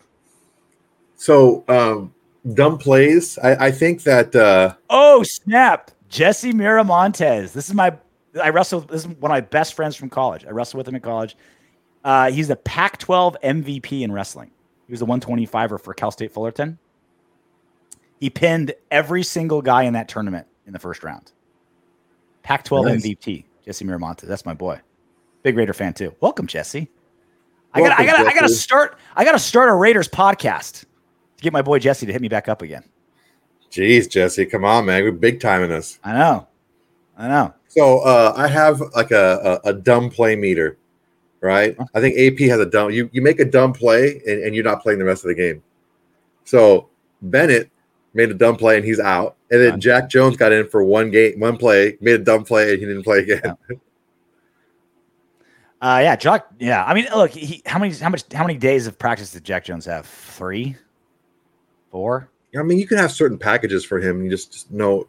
so 1.17 1.65
um, 1.69 2.13
dumb 2.55 2.79
plays. 2.79 3.39
I, 3.39 3.67
I 3.67 3.71
think 3.71 4.03
that 4.03 4.35
uh, 4.35 4.75
Oh, 4.91 5.23
snap. 5.23 5.91
Jesse 6.09 6.53
Miramontes. 6.53 7.53
This 7.53 7.69
is 7.69 7.75
my, 7.75 7.97
I 8.41 8.51
wrestled, 8.51 8.89
this 8.89 9.03
is 9.03 9.09
one 9.09 9.31
of 9.31 9.35
my 9.35 9.41
best 9.41 9.75
friends 9.75 9.97
from 9.97 10.09
college. 10.11 10.45
I 10.45 10.51
wrestled 10.51 10.79
with 10.79 10.89
him 10.89 10.95
in 10.95 11.01
college. 11.01 11.37
Uh, 12.07 12.31
he's 12.31 12.47
the 12.47 12.55
Pac 12.55 12.99
12 12.99 13.37
MVP 13.43 14.03
in 14.03 14.13
wrestling. 14.13 14.53
He 14.87 14.93
was 14.93 15.01
the 15.01 15.07
125er 15.07 15.81
for 15.81 15.93
Cal 15.93 16.13
State 16.13 16.31
Fullerton. 16.33 16.79
He 18.21 18.31
pinned 18.31 18.73
every 18.93 19.25
single 19.25 19.61
guy 19.61 19.83
in 19.83 19.93
that 19.95 20.09
tournament 20.09 20.47
in 20.69 20.73
the 20.73 20.79
first 20.79 21.03
round. 21.03 21.33
Pac 22.45 22.63
12 22.63 22.87
Nice. 22.87 23.03
MVP, 23.03 23.45
Jesse 23.65 23.85
Miramontes. 23.85 24.21
That's 24.21 24.47
my 24.47 24.55
boy. 24.55 24.81
Big 25.43 25.57
Raider 25.57 25.73
fan 25.73 25.95
too. 25.95 26.15
Welcome, 26.21 26.47
Jesse. 26.47 26.89
I 27.75 27.81
got 27.81 27.99
I 27.99 28.07
got 28.07 28.25
I 28.25 28.33
got 28.33 28.43
to 28.43 28.49
start 28.49 28.99
I 29.17 29.25
got 29.25 29.33
to 29.33 29.39
start 29.41 29.69
a 29.69 29.75
Raiders 29.75 30.09
podcast 30.09 30.83
to 30.83 31.43
get 31.43 31.53
my 31.53 31.61
boy 31.61 31.81
Jesse 31.81 32.07
to 32.07 32.13
hit 32.13 32.23
me 32.23 32.29
back 32.29 32.49
up 32.49 32.63
again. 32.63 32.85
Jeez, 33.71 34.09
Jesse, 34.09 34.47
come 34.47 34.65
on, 34.65 34.87
man. 34.87 35.03
We're 35.03 35.11
big 35.11 35.41
timing 35.41 35.71
this. 35.71 35.99
I 36.05 36.13
know. 36.13 36.47
I 37.19 37.27
know. 37.27 37.53
So 37.67 37.99
uh, 37.99 38.33
I 38.37 38.47
have 38.47 38.81
like 38.95 39.11
a, 39.11 39.61
a, 39.65 39.71
a 39.71 39.73
dumb 39.73 40.09
play 40.09 40.37
meter, 40.37 40.79
right? 41.47 41.77
I 41.95 42.01
think 42.01 42.19
AP 42.19 42.49
has 42.49 42.59
a 42.59 42.67
dumb. 42.67 42.91
You 42.91 43.09
you 43.13 43.23
make 43.23 43.41
a 43.41 43.45
dumb 43.45 43.73
play 43.73 44.21
and, 44.27 44.43
and 44.43 44.55
you're 44.55 44.65
not 44.65 44.83
playing 44.83 44.99
the 44.99 45.05
rest 45.05 45.25
of 45.25 45.29
the 45.29 45.35
game. 45.35 45.63
So 46.45 46.89
Bennett 47.23 47.71
made 48.13 48.31
a 48.31 48.35
dumb 48.35 48.57
play, 48.57 48.77
and 48.77 48.85
he's 48.85 49.01
out. 49.01 49.37
And 49.51 49.61
then 49.61 49.81
Jack 49.81 50.09
Jones 50.09 50.37
got 50.37 50.51
in 50.53 50.69
for 50.69 50.83
one 50.83 51.11
game, 51.11 51.39
one 51.39 51.57
play, 51.57 51.97
made 52.01 52.21
a 52.21 52.25
dumb 52.25 52.45
play, 52.45 52.73
and 52.73 52.81
he 52.81 52.87
didn't 52.87 53.05
play 53.05 53.21
again. 53.21 53.57
Yeah. 53.71 53.77
Uh, 55.79 56.01
yeah, 56.03 56.17
Jack. 56.17 56.47
Yeah, 56.59 56.83
I 56.87 56.95
mean, 56.95 57.07
look, 57.15 57.31
he, 57.31 57.63
how 57.67 57.79
many, 57.79 57.95
how 57.95 58.09
much, 58.09 58.25
how 58.33 58.47
many 58.47 58.59
days 58.59 58.87
of 58.87 58.99
practice 58.99 59.33
did 59.33 59.45
Jack 59.45 59.67
Jones 59.67 59.85
have? 59.85 60.07
Three, 60.07 60.75
four. 61.91 62.31
Yeah, 62.53 62.61
I 62.61 62.63
mean, 62.63 62.79
you 62.79 62.87
can 62.87 62.97
have 62.97 63.13
certain 63.13 63.39
packages 63.39 63.85
for 63.85 64.01
him. 64.01 64.25
You 64.25 64.31
just, 64.31 64.53
just 64.53 64.71
know. 64.71 65.07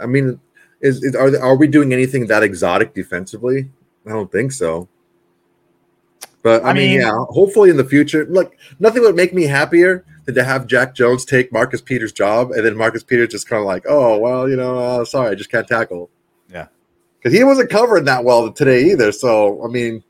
I 0.00 0.06
mean, 0.06 0.40
is, 0.80 1.02
is 1.02 1.16
are 1.16 1.36
are 1.42 1.56
we 1.56 1.66
doing 1.66 1.92
anything 1.92 2.28
that 2.28 2.44
exotic 2.44 2.94
defensively? 2.94 3.68
I 4.06 4.10
don't 4.10 4.30
think 4.30 4.52
so. 4.52 4.88
But 6.44 6.62
I, 6.64 6.68
I 6.70 6.72
mean, 6.74 6.90
mean- 6.92 7.00
yeah, 7.00 7.16
hopefully 7.30 7.70
in 7.70 7.76
the 7.78 7.84
future, 7.84 8.24
look, 8.26 8.54
nothing 8.78 9.02
would 9.02 9.16
make 9.16 9.34
me 9.34 9.44
happier 9.44 10.04
than 10.26 10.34
to 10.36 10.44
have 10.44 10.66
Jack 10.68 10.94
Jones 10.94 11.24
take 11.24 11.50
Marcus 11.52 11.80
Peters' 11.80 12.12
job, 12.12 12.52
and 12.52 12.64
then 12.64 12.76
Marcus 12.76 13.02
Peters 13.02 13.30
just 13.30 13.48
kind 13.48 13.58
of 13.60 13.66
like, 13.66 13.84
oh 13.88 14.18
well, 14.18 14.48
you 14.48 14.54
know, 14.54 14.78
uh, 14.78 15.04
sorry, 15.04 15.30
I 15.32 15.34
just 15.34 15.50
can't 15.50 15.66
tackle. 15.66 16.08
Yeah. 16.52 16.66
because 17.18 17.36
he 17.36 17.42
wasn't 17.44 17.70
covering 17.70 18.04
that 18.04 18.24
well 18.24 18.52
today 18.52 18.84
either. 18.92 19.10
So 19.10 19.64
I 19.64 19.68
mean, 19.68 20.04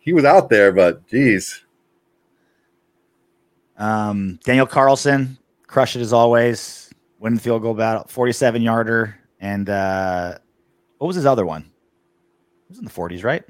he 0.00 0.12
was 0.12 0.24
out 0.26 0.50
there, 0.50 0.72
but 0.72 1.06
geez, 1.06 1.64
Um, 3.76 4.38
Daniel 4.44 4.66
Carlson 4.66 5.38
crushed 5.66 5.96
it 5.96 6.00
as 6.00 6.12
always. 6.12 6.80
Winning 7.18 7.36
the 7.36 7.42
field 7.42 7.62
goal 7.62 7.74
battle, 7.74 8.04
forty-seven 8.08 8.60
yarder, 8.60 9.16
and 9.40 9.70
uh, 9.70 10.36
what 10.98 11.06
was 11.06 11.16
his 11.16 11.24
other 11.26 11.46
one? 11.46 11.62
It 11.62 12.70
was 12.70 12.78
in 12.78 12.84
the 12.84 12.90
forties, 12.90 13.24
right? 13.24 13.42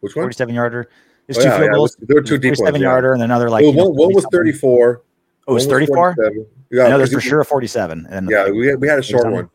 which 0.00 0.16
one? 0.16 0.22
Forty-seven 0.24 0.54
yarder. 0.54 0.88
His 1.28 1.38
Oh, 1.38 1.40
two 1.42 1.46
yeah, 1.48 1.56
field 1.56 1.62
yeah, 1.66 1.70
it 1.70 1.74
goals. 1.76 1.96
was- 1.98 2.08
there 2.08 2.14
were 2.16 2.22
two 2.22 2.38
deep 2.38 2.50
ones, 2.50 2.58
Forty-seven 2.58 2.80
yeah. 2.82 2.88
yarder, 2.88 3.12
and 3.14 3.22
another 3.22 3.48
like. 3.50 3.62
Well, 3.64 3.72
know, 3.72 3.88
one, 3.88 3.96
one 4.08 4.14
was 4.14 4.26
thirty-four. 4.32 5.02
Oh, 5.48 5.52
it 5.52 5.54
was 5.54 5.66
34. 5.66 6.14
Yeah, 6.70 6.88
know 6.88 7.04
for 7.06 7.20
sure 7.20 7.40
a 7.40 7.44
forty-seven. 7.44 8.06
And 8.08 8.30
Yeah, 8.30 8.48
we 8.50 8.68
had, 8.68 8.80
we 8.80 8.86
had 8.88 8.98
a 9.00 9.02
short 9.02 9.30
one. 9.30 9.50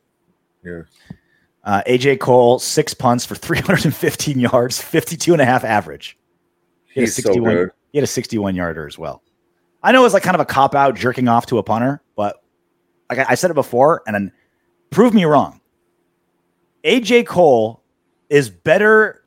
Yeah. 0.64 0.82
Uh, 1.64 1.82
AJ 1.88 2.20
Cole, 2.20 2.60
six 2.60 2.94
punts 2.94 3.26
for 3.26 3.36
315 3.36 4.40
yards, 4.40 4.82
52 4.82 5.32
and 5.34 5.42
a 5.42 5.46
half 5.46 5.64
average. 5.64 6.18
He 6.88 7.02
had 7.02 7.04
a 7.04 7.06
He's 7.08 7.16
so 7.16 7.22
61 7.24 7.56
good. 7.56 7.72
He 7.92 7.98
had 8.00 8.04
a 8.04 8.08
61 8.08 8.56
yarder 8.56 8.86
as 8.86 8.98
well. 8.98 9.22
I 9.82 9.92
know 9.94 10.04
it's 10.06 10.14
like 10.14 10.24
kind 10.24 10.36
of 10.36 10.42
a 10.42 10.46
cop 10.46 10.76
out 10.76 10.96
jerking 10.96 11.28
off 11.30 11.46
to 11.48 11.58
a 11.58 11.64
punter, 11.64 12.02
but 12.18 12.42
like 13.10 13.20
I, 13.20 13.26
I 13.30 13.36
said 13.36 13.50
it 13.52 13.56
before, 13.56 14.02
and 14.08 14.14
then 14.14 14.32
prove 14.90 15.14
me 15.14 15.24
wrong. 15.26 15.62
AJ 16.84 17.26
Cole 17.28 17.82
is 18.30 18.50
better 18.50 19.24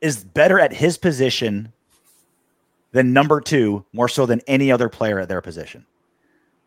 is 0.00 0.24
better 0.24 0.58
at 0.60 0.72
his 0.72 0.98
position 0.98 1.72
than 2.92 3.12
number 3.12 3.40
two, 3.40 3.84
more 3.92 4.08
so 4.08 4.26
than 4.26 4.40
any 4.46 4.70
other 4.72 4.88
player 4.88 5.18
at 5.18 5.28
their 5.28 5.40
position. 5.40 5.84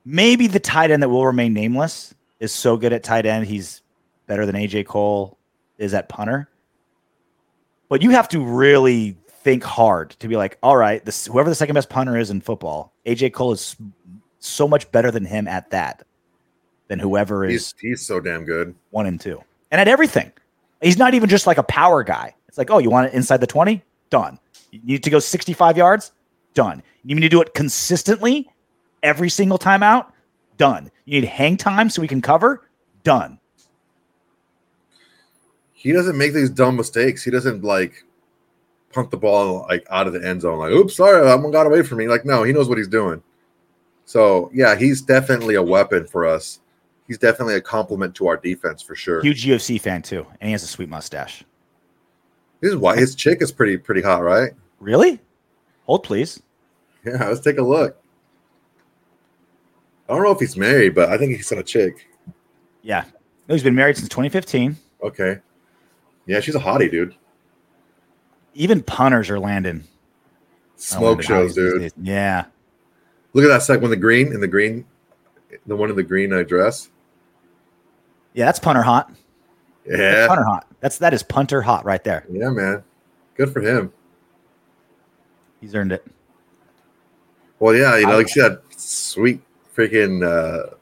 Maybe 0.06 0.48
the 0.48 0.60
tight 0.60 0.92
end 0.92 1.04
that 1.04 1.10
will 1.10 1.26
remain 1.26 1.54
nameless 1.54 2.14
is 2.40 2.52
so 2.52 2.78
good 2.78 2.94
at 2.94 3.04
tight 3.04 3.26
end, 3.26 3.46
he's 3.48 3.82
better 4.28 4.46
than 4.46 4.56
AJ 4.56 4.86
Cole 4.86 5.38
is 5.78 5.94
at 5.94 6.10
punter. 6.10 6.50
But 7.90 8.02
you 8.02 8.12
have 8.12 8.30
to 8.30 8.44
really 8.44 9.18
think 9.28 9.64
hard 9.64 10.12
to 10.12 10.28
be 10.28 10.36
like, 10.38 10.58
all 10.62 10.78
right, 10.78 11.04
this 11.04 11.26
whoever 11.26 11.50
the 11.50 11.56
second 11.56 11.74
best 11.74 11.90
punter 11.90 12.18
is 12.18 12.30
in 12.30 12.42
football, 12.42 12.94
AJ 13.06 13.34
Cole 13.34 13.52
is 13.52 13.76
so 14.40 14.68
much 14.68 14.92
better 14.92 15.12
than 15.12 15.26
him 15.26 15.48
at 15.48 15.72
that 15.72 16.04
than 16.88 17.00
whoever 17.00 17.46
is 17.46 17.52
He's 17.52 17.76
he's 17.82 18.02
so 18.06 18.20
damn 18.20 18.46
good. 18.46 18.76
one 18.92 19.06
and 19.06 19.20
two. 19.20 19.42
And 19.72 19.82
at 19.82 19.88
everything. 19.88 20.32
He's 20.82 20.98
not 20.98 21.14
even 21.14 21.28
just 21.30 21.46
like 21.46 21.58
a 21.58 21.64
power 21.64 22.04
guy. 22.04 22.36
Like, 22.60 22.70
oh, 22.70 22.80
you 22.80 22.90
want 22.90 23.08
it 23.08 23.14
inside 23.14 23.38
the 23.38 23.48
20? 23.48 23.82
Done. 24.10 24.38
You 24.72 24.82
need 24.84 25.04
to 25.04 25.10
go 25.10 25.20
65 25.20 25.78
yards? 25.78 26.12
Done. 26.54 26.84
You 27.06 27.16
need 27.16 27.22
to 27.22 27.30
do 27.30 27.42
it 27.42 27.54
consistently 27.54 28.50
every 29.02 29.30
single 29.30 29.58
time 29.58 29.82
out? 29.82 30.14
Done. 30.58 30.92
You 31.06 31.22
need 31.22 31.28
hang 31.28 31.56
time 31.56 31.90
so 31.90 32.02
we 32.02 32.08
can 32.08 32.22
cover? 32.22 32.68
Done. 33.04 33.40
He 35.72 35.94
doesn't 35.94 36.18
make 36.18 36.34
these 36.34 36.50
dumb 36.50 36.76
mistakes. 36.76 37.24
He 37.24 37.32
doesn't 37.32 37.64
like 37.64 38.04
punt 38.92 39.10
the 39.10 39.18
ball 39.18 39.66
like 39.70 39.88
out 39.90 40.08
of 40.08 40.12
the 40.12 40.28
end 40.28 40.42
zone. 40.42 40.60
Like, 40.60 40.72
oops, 40.72 40.98
sorry, 40.98 41.24
that 41.24 41.40
one 41.40 41.54
got 41.54 41.66
away 41.66 41.82
from 41.82 42.00
me. 42.00 42.10
Like, 42.10 42.26
no, 42.26 42.44
he 42.44 42.52
knows 42.52 42.68
what 42.68 42.78
he's 42.78 42.90
doing. 42.90 43.24
So 44.04 44.52
yeah, 44.54 44.76
he's 44.76 45.02
definitely 45.02 45.56
a 45.56 45.64
weapon 45.64 46.06
for 46.06 46.26
us. 46.26 46.60
He's 47.08 47.18
definitely 47.18 47.56
a 47.56 47.62
compliment 47.62 48.16
to 48.16 48.28
our 48.28 48.36
defense 48.36 48.82
for 48.82 48.96
sure. 48.96 49.22
Huge 49.22 49.46
UFC 49.46 49.80
fan 49.80 50.02
too. 50.02 50.28
And 50.42 50.50
he 50.50 50.52
has 50.52 50.64
a 50.64 50.68
sweet 50.68 50.90
mustache. 50.90 51.46
His 52.62 52.76
wife, 52.76 53.00
his 53.00 53.16
chick 53.16 53.42
is 53.42 53.52
pretty 53.52 53.78
pretty 53.78 54.02
hot, 54.02 54.22
right? 54.24 54.52
Really? 54.80 55.20
Hold 55.86 56.04
please. 56.04 56.42
Yeah, 57.06 57.28
let's 57.28 57.40
take 57.40 57.58
a 57.58 57.64
look. 57.64 57.98
I 60.10 60.14
don't 60.14 60.24
know 60.24 60.32
if 60.32 60.40
he's 60.40 60.58
married, 60.58 60.96
but 60.96 61.10
I 61.10 61.18
think 61.18 61.36
he's 61.36 61.50
got 61.50 61.60
a 61.60 61.64
chick. 61.64 62.08
Yeah. 62.82 63.06
No, 63.48 63.56
he's 63.56 63.64
been 63.64 63.76
married 63.76 63.96
since 63.96 64.10
2015. 64.10 64.76
Okay. 65.04 65.40
Yeah, 66.26 66.40
she's 66.40 66.56
a 66.56 66.60
hottie, 66.60 66.92
dude. 66.92 67.16
Even 68.54 68.84
punters 68.84 69.30
are 69.30 69.40
landing. 69.40 69.84
Smoke 70.76 71.04
landing 71.04 71.26
shows, 71.28 71.56
dude. 71.56 71.94
Yeah. 72.02 72.46
Look 73.34 73.46
at 73.46 73.50
that 73.50 73.62
second 73.62 73.84
one, 73.84 73.92
the 73.92 73.98
green 73.98 74.34
in 74.34 74.42
the 74.42 74.48
green, 74.48 74.86
the 75.68 75.76
one 75.76 75.90
in 75.90 75.96
the 75.96 76.04
green 76.04 76.34
uh, 76.34 76.44
dress. 76.44 76.90
Yeah, 78.34 78.46
that's 78.46 78.60
punter 78.60 78.82
hot. 78.82 79.12
That's 79.90 80.00
Yeah, 80.00 80.28
punter 80.28 80.44
hot. 80.44 80.68
That's 80.80 80.98
that 81.00 81.14
is 81.14 81.24
punter 81.24 81.62
hot 81.62 81.84
right 81.84 82.04
there. 82.04 82.26
yeah, 82.32 82.50
man. 82.50 82.84
Good 83.36 83.52
for 83.52 83.60
him. 83.62 83.92
He's 85.60 85.76
earned 85.76 85.92
it. 85.92 86.06
Well, 87.60 87.76
yeah, 87.76 87.98
you 87.98 88.06
know, 88.06 88.18
like 88.18 88.30
she 88.30 88.40
had 88.40 88.60
sweet 88.78 89.42
freaking 89.76 90.24
uh, 90.24 90.76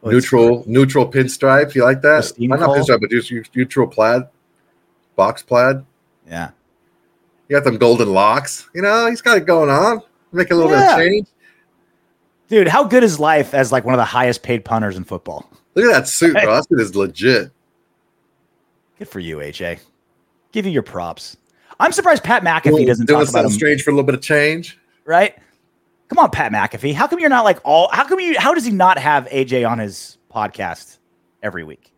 Well, 0.00 0.12
neutral 0.12 0.64
neutral 0.66 1.08
pinstripes. 1.10 1.74
You 1.74 1.84
like 1.84 2.02
that? 2.02 2.32
Not 2.38 2.58
pinstripe, 2.60 3.00
but 3.00 3.10
just 3.10 3.30
neutral 3.54 3.86
plaid, 3.86 4.22
box 5.14 5.42
plaid. 5.42 5.84
Yeah. 6.26 6.50
You 7.48 7.56
got 7.56 7.64
them 7.64 7.76
golden 7.76 8.12
locks. 8.12 8.68
You 8.74 8.82
know, 8.82 9.06
he's 9.08 9.20
got 9.20 9.36
it 9.36 9.46
going 9.46 9.68
on. 9.70 10.00
Make 10.32 10.50
a 10.50 10.54
little 10.54 10.72
Yeah. 10.72 10.96
bit 10.96 11.06
of 11.06 11.12
change. 11.12 11.28
Dude, 12.48 12.68
how 12.68 12.84
good 12.84 13.04
is 13.04 13.20
life 13.20 13.54
as 13.54 13.70
like 13.70 13.84
one 13.84 13.94
of 13.94 13.98
the 13.98 14.04
highest 14.04 14.42
paid 14.42 14.64
punters 14.64 14.96
in 14.96 15.04
football? 15.04 15.48
Look 15.74 15.84
at 15.86 15.92
that 15.92 16.08
suit, 16.08 16.32
bro. 16.32 16.46
That 16.56 16.68
suit 16.68 16.80
is 16.80 16.96
legit. 16.96 17.50
Good 18.98 19.08
for 19.08 19.20
you, 19.20 19.38
AJ. 19.38 19.80
Give 20.52 20.66
you 20.66 20.72
your 20.72 20.82
props. 20.82 21.36
I'm 21.80 21.92
surprised 21.92 22.22
Pat 22.22 22.42
McAfee 22.42 22.70
Doing, 22.70 22.86
doesn't 22.86 23.06
talk 23.06 23.16
about 23.16 23.26
something 23.28 23.50
him, 23.50 23.56
strange 23.56 23.82
for 23.82 23.90
a 23.90 23.92
little 23.94 24.06
bit 24.06 24.14
of 24.14 24.20
change. 24.22 24.78
right? 25.04 25.36
Come 26.08 26.18
on, 26.18 26.30
Pat 26.30 26.52
McAfee. 26.52 26.94
How 26.94 27.06
come 27.08 27.18
you're 27.18 27.30
not 27.30 27.44
like 27.44 27.58
all? 27.64 27.88
How 27.92 28.06
come 28.06 28.20
you? 28.20 28.38
How 28.38 28.54
does 28.54 28.64
he 28.64 28.70
not 28.70 28.98
have 28.98 29.26
AJ 29.26 29.68
on 29.68 29.78
his 29.78 30.18
podcast 30.32 30.98
every 31.42 31.64
week? 31.64 31.92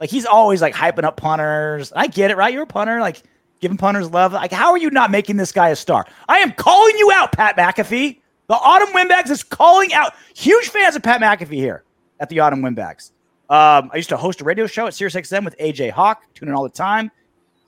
Like 0.00 0.08
he's 0.08 0.24
always 0.24 0.62
like 0.62 0.74
hyping 0.74 1.04
up 1.04 1.16
punters. 1.16 1.92
I 1.94 2.06
get 2.06 2.30
it, 2.30 2.36
right? 2.36 2.52
You're 2.52 2.62
a 2.62 2.66
punter, 2.66 3.00
like 3.00 3.22
giving 3.60 3.76
punters 3.76 4.10
love. 4.10 4.32
Like, 4.32 4.52
how 4.52 4.70
are 4.70 4.78
you 4.78 4.90
not 4.90 5.10
making 5.10 5.36
this 5.36 5.52
guy 5.52 5.68
a 5.68 5.76
star? 5.76 6.06
I 6.28 6.38
am 6.38 6.52
calling 6.52 6.96
you 6.96 7.10
out, 7.12 7.32
Pat 7.32 7.56
McAfee. 7.56 8.18
The 8.48 8.54
Autumn 8.54 8.94
Windbags 8.94 9.30
is 9.30 9.42
calling 9.42 9.92
out. 9.92 10.14
Huge 10.34 10.68
fans 10.68 10.96
of 10.96 11.02
Pat 11.02 11.20
McAfee 11.20 11.54
here 11.54 11.84
at 12.20 12.28
the 12.28 12.40
Autumn 12.40 12.62
Windbags. 12.62 13.12
Um, 13.52 13.90
I 13.92 13.96
used 13.96 14.08
to 14.08 14.16
host 14.16 14.40
a 14.40 14.44
radio 14.44 14.66
show 14.66 14.86
at 14.86 14.94
SiriusXM 14.94 15.44
with 15.44 15.54
AJ 15.58 15.90
Hawk. 15.90 16.22
Tune 16.32 16.48
in 16.48 16.54
all 16.54 16.62
the 16.62 16.70
time. 16.70 17.10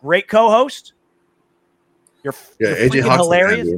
Great 0.00 0.28
co-host. 0.28 0.94
You're, 2.22 2.34
Yeah, 2.58 2.68
you're 2.68 2.76
AJ 2.76 2.88
freaking 2.88 3.02
Hawk's 3.02 3.22
hilarious. 3.22 3.68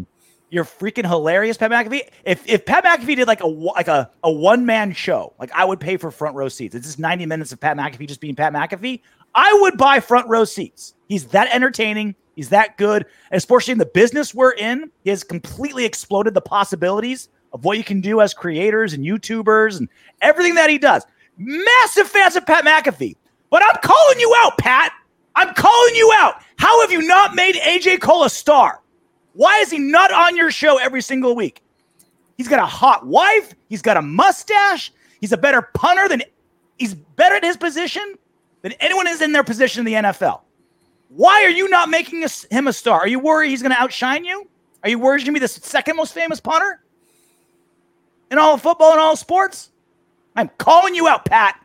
You're 0.50 0.64
freaking 0.64 1.04
hilarious, 1.04 1.56
Pat 1.56 1.72
McAfee. 1.72 2.02
If 2.24 2.48
if 2.48 2.64
Pat 2.64 2.84
McAfee 2.84 3.16
did 3.16 3.26
like 3.26 3.40
a 3.40 3.48
like 3.48 3.88
a, 3.88 4.08
a 4.22 4.30
one 4.30 4.64
man 4.64 4.92
show, 4.92 5.32
like 5.40 5.50
I 5.52 5.64
would 5.64 5.80
pay 5.80 5.96
for 5.96 6.12
front 6.12 6.36
row 6.36 6.48
seats. 6.48 6.76
It's 6.76 6.86
just 6.86 7.00
90 7.00 7.26
minutes 7.26 7.50
of 7.50 7.58
Pat 7.58 7.76
McAfee 7.76 8.06
just 8.06 8.20
being 8.20 8.36
Pat 8.36 8.52
McAfee. 8.52 9.00
I 9.34 9.58
would 9.62 9.76
buy 9.76 9.98
front 9.98 10.28
row 10.28 10.44
seats. 10.44 10.94
He's 11.08 11.26
that 11.28 11.52
entertaining. 11.52 12.14
He's 12.36 12.50
that 12.50 12.78
good. 12.78 13.04
And 13.32 13.38
especially 13.38 13.72
in 13.72 13.78
the 13.78 13.86
business 13.86 14.32
we're 14.32 14.52
in, 14.52 14.92
he 15.02 15.10
has 15.10 15.24
completely 15.24 15.84
exploded 15.84 16.34
the 16.34 16.40
possibilities 16.40 17.30
of 17.52 17.64
what 17.64 17.78
you 17.78 17.82
can 17.84 18.00
do 18.00 18.20
as 18.20 18.32
creators 18.32 18.92
and 18.92 19.04
YouTubers 19.04 19.78
and 19.78 19.88
everything 20.20 20.54
that 20.54 20.70
he 20.70 20.78
does. 20.78 21.04
Massive 21.36 22.08
fans 22.08 22.36
of 22.36 22.46
Pat 22.46 22.64
McAfee. 22.64 23.16
But 23.50 23.62
I'm 23.62 23.76
calling 23.82 24.20
you 24.20 24.34
out, 24.38 24.58
Pat. 24.58 24.92
I'm 25.34 25.54
calling 25.54 25.94
you 25.94 26.12
out. 26.14 26.42
How 26.56 26.80
have 26.80 26.90
you 26.90 27.02
not 27.02 27.34
made 27.34 27.56
AJ 27.56 28.00
Cole 28.00 28.24
a 28.24 28.30
star? 28.30 28.82
Why 29.34 29.58
is 29.58 29.70
he 29.70 29.78
not 29.78 30.10
on 30.12 30.34
your 30.34 30.50
show 30.50 30.78
every 30.78 31.02
single 31.02 31.36
week? 31.36 31.62
He's 32.36 32.48
got 32.48 32.58
a 32.58 32.66
hot 32.66 33.06
wife. 33.06 33.54
He's 33.68 33.82
got 33.82 33.96
a 33.96 34.02
mustache. 34.02 34.92
He's 35.20 35.32
a 35.32 35.36
better 35.36 35.62
punter 35.62 36.08
than 36.08 36.22
he's 36.78 36.94
better 36.94 37.36
at 37.36 37.44
his 37.44 37.56
position 37.56 38.16
than 38.62 38.72
anyone 38.72 39.06
is 39.06 39.20
in 39.20 39.32
their 39.32 39.44
position 39.44 39.80
in 39.80 39.86
the 39.86 40.08
NFL. 40.08 40.40
Why 41.08 41.44
are 41.44 41.50
you 41.50 41.68
not 41.68 41.88
making 41.88 42.24
us, 42.24 42.46
him 42.50 42.66
a 42.66 42.72
star? 42.72 43.00
Are 43.00 43.08
you 43.08 43.18
worried 43.18 43.50
he's 43.50 43.62
going 43.62 43.72
to 43.72 43.80
outshine 43.80 44.24
you? 44.24 44.48
Are 44.82 44.88
you 44.88 44.98
worried 44.98 45.20
he's 45.20 45.26
going 45.28 45.34
to 45.34 45.40
be 45.40 45.44
the 45.44 45.48
second 45.48 45.96
most 45.96 46.12
famous 46.14 46.40
punter 46.40 46.82
in 48.30 48.38
all 48.38 48.54
of 48.54 48.62
football 48.62 48.92
and 48.92 49.00
all 49.00 49.16
sports? 49.16 49.70
I'm 50.36 50.50
calling 50.58 50.94
you 50.94 51.08
out, 51.08 51.24
Pat. 51.24 51.64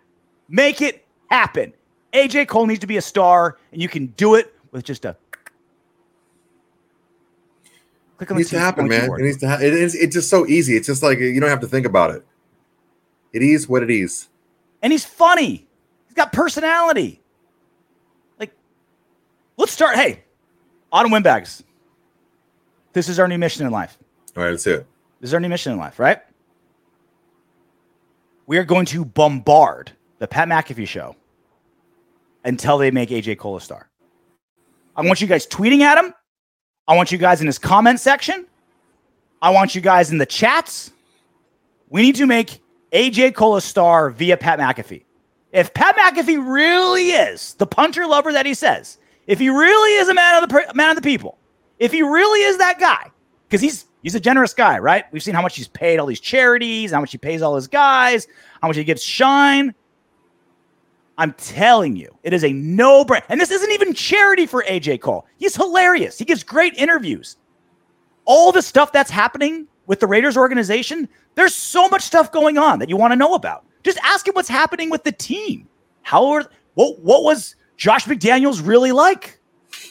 Make 0.49 0.81
it 0.81 1.05
happen. 1.29 1.73
AJ 2.13 2.47
Cole 2.47 2.65
needs 2.67 2.79
to 2.79 2.87
be 2.87 2.97
a 2.97 3.01
star, 3.01 3.57
and 3.71 3.81
you 3.81 3.87
can 3.87 4.07
do 4.17 4.35
it 4.35 4.53
with 4.71 4.83
just 4.83 5.05
a 5.05 5.15
click 8.17 8.29
It 8.29 8.31
on 8.31 8.35
the 8.35 8.39
needs 8.39 8.49
to 8.51 8.59
happen, 8.59 8.87
man. 8.87 9.01
keyboard. 9.01 9.21
It 9.21 9.23
needs 9.25 9.37
to. 9.37 9.47
Ha- 9.49 9.59
it 9.61 9.73
is. 9.73 9.95
It's 9.95 10.13
just 10.13 10.29
so 10.29 10.45
easy. 10.45 10.75
It's 10.75 10.87
just 10.87 11.03
like 11.03 11.19
you 11.19 11.39
don't 11.39 11.49
have 11.49 11.61
to 11.61 11.67
think 11.67 11.85
about 11.85 12.11
it. 12.11 12.25
It 13.33 13.41
is 13.43 13.67
what 13.69 13.81
it 13.83 13.89
is. 13.89 14.27
And 14.81 14.91
he's 14.91 15.05
funny. 15.05 15.67
He's 16.07 16.15
got 16.15 16.33
personality. 16.33 17.21
Like, 18.39 18.51
let's 19.57 19.71
start. 19.71 19.95
Hey, 19.95 20.23
Autumn 20.91 21.11
Windbags. 21.11 21.63
This 22.93 23.07
is 23.07 23.19
our 23.19 23.27
new 23.27 23.37
mission 23.37 23.65
in 23.65 23.71
life. 23.71 23.97
All 24.35 24.43
right, 24.43 24.49
let's 24.51 24.63
see 24.65 24.71
it. 24.71 24.85
This 25.21 25.29
is 25.29 25.33
our 25.33 25.39
new 25.39 25.47
mission 25.47 25.71
in 25.71 25.77
life, 25.77 25.97
right? 25.97 26.19
We 28.51 28.57
are 28.57 28.65
going 28.65 28.85
to 28.87 29.05
bombard 29.05 29.93
the 30.19 30.27
Pat 30.27 30.49
McAfee 30.49 30.85
show 30.85 31.15
until 32.43 32.77
they 32.77 32.91
make 32.91 33.07
AJ 33.07 33.37
Cole 33.37 33.55
a 33.55 33.61
star. 33.61 33.89
I 34.93 35.03
want 35.03 35.21
you 35.21 35.27
guys 35.27 35.47
tweeting 35.47 35.79
at 35.79 35.97
him. 35.97 36.13
I 36.85 36.97
want 36.97 37.13
you 37.13 37.17
guys 37.17 37.39
in 37.39 37.47
his 37.47 37.57
comment 37.57 38.01
section. 38.01 38.45
I 39.41 39.51
want 39.51 39.73
you 39.73 39.79
guys 39.79 40.11
in 40.11 40.17
the 40.17 40.25
chats. 40.25 40.91
We 41.87 42.01
need 42.01 42.15
to 42.15 42.25
make 42.25 42.61
AJ 42.91 43.35
Cole 43.35 43.55
a 43.55 43.61
star 43.61 44.09
via 44.09 44.35
Pat 44.35 44.59
McAfee. 44.59 45.05
If 45.53 45.73
Pat 45.73 45.95
McAfee 45.95 46.45
really 46.45 47.11
is 47.11 47.53
the 47.53 47.65
punter 47.65 48.05
lover 48.05 48.33
that 48.33 48.45
he 48.45 48.53
says, 48.53 48.97
if 49.27 49.39
he 49.39 49.47
really 49.47 49.93
is 49.93 50.09
a 50.09 50.13
man 50.13 50.43
of 50.43 50.49
the 50.49 50.73
man 50.75 50.89
of 50.89 50.97
the 50.97 51.01
people, 51.01 51.37
if 51.79 51.93
he 51.93 52.01
really 52.01 52.41
is 52.41 52.57
that 52.57 52.81
guy, 52.81 53.11
because 53.51 53.61
he's 53.61 53.85
he's 54.01 54.15
a 54.15 54.19
generous 54.19 54.53
guy, 54.53 54.79
right? 54.79 55.03
We've 55.11 55.21
seen 55.21 55.35
how 55.35 55.41
much 55.41 55.57
he's 55.57 55.67
paid 55.67 55.99
all 55.99 56.05
these 56.05 56.21
charities, 56.21 56.91
how 56.91 57.01
much 57.01 57.11
he 57.11 57.17
pays 57.17 57.41
all 57.41 57.53
his 57.55 57.67
guys, 57.67 58.25
how 58.61 58.69
much 58.69 58.77
he 58.77 58.83
gives 58.85 59.03
shine. 59.03 59.75
I'm 61.17 61.33
telling 61.33 61.97
you, 61.97 62.17
it 62.23 62.31
is 62.31 62.45
a 62.45 62.53
no 62.53 63.03
brainer. 63.03 63.25
And 63.27 63.41
this 63.41 63.51
isn't 63.51 63.71
even 63.71 63.93
charity 63.93 64.45
for 64.45 64.63
AJ 64.63 65.01
Cole. 65.01 65.25
He's 65.37 65.55
hilarious. 65.55 66.17
He 66.17 66.23
gives 66.23 66.43
great 66.43 66.73
interviews. 66.75 67.35
All 68.23 68.53
the 68.53 68.61
stuff 68.61 68.93
that's 68.93 69.11
happening 69.11 69.67
with 69.85 69.99
the 69.99 70.07
Raiders 70.07 70.37
organization, 70.37 71.09
there's 71.35 71.53
so 71.53 71.89
much 71.89 72.03
stuff 72.03 72.31
going 72.31 72.57
on 72.57 72.79
that 72.79 72.87
you 72.87 72.95
want 72.95 73.11
to 73.11 73.17
know 73.17 73.33
about. 73.33 73.65
Just 73.83 73.99
ask 74.03 74.25
him 74.25 74.33
what's 74.33 74.47
happening 74.47 74.89
with 74.89 75.03
the 75.03 75.11
team. 75.11 75.67
How 76.03 76.25
are 76.27 76.45
what 76.75 76.99
what 76.99 77.23
was 77.23 77.57
Josh 77.75 78.05
McDaniels 78.05 78.65
really 78.65 78.93
like? 78.93 79.40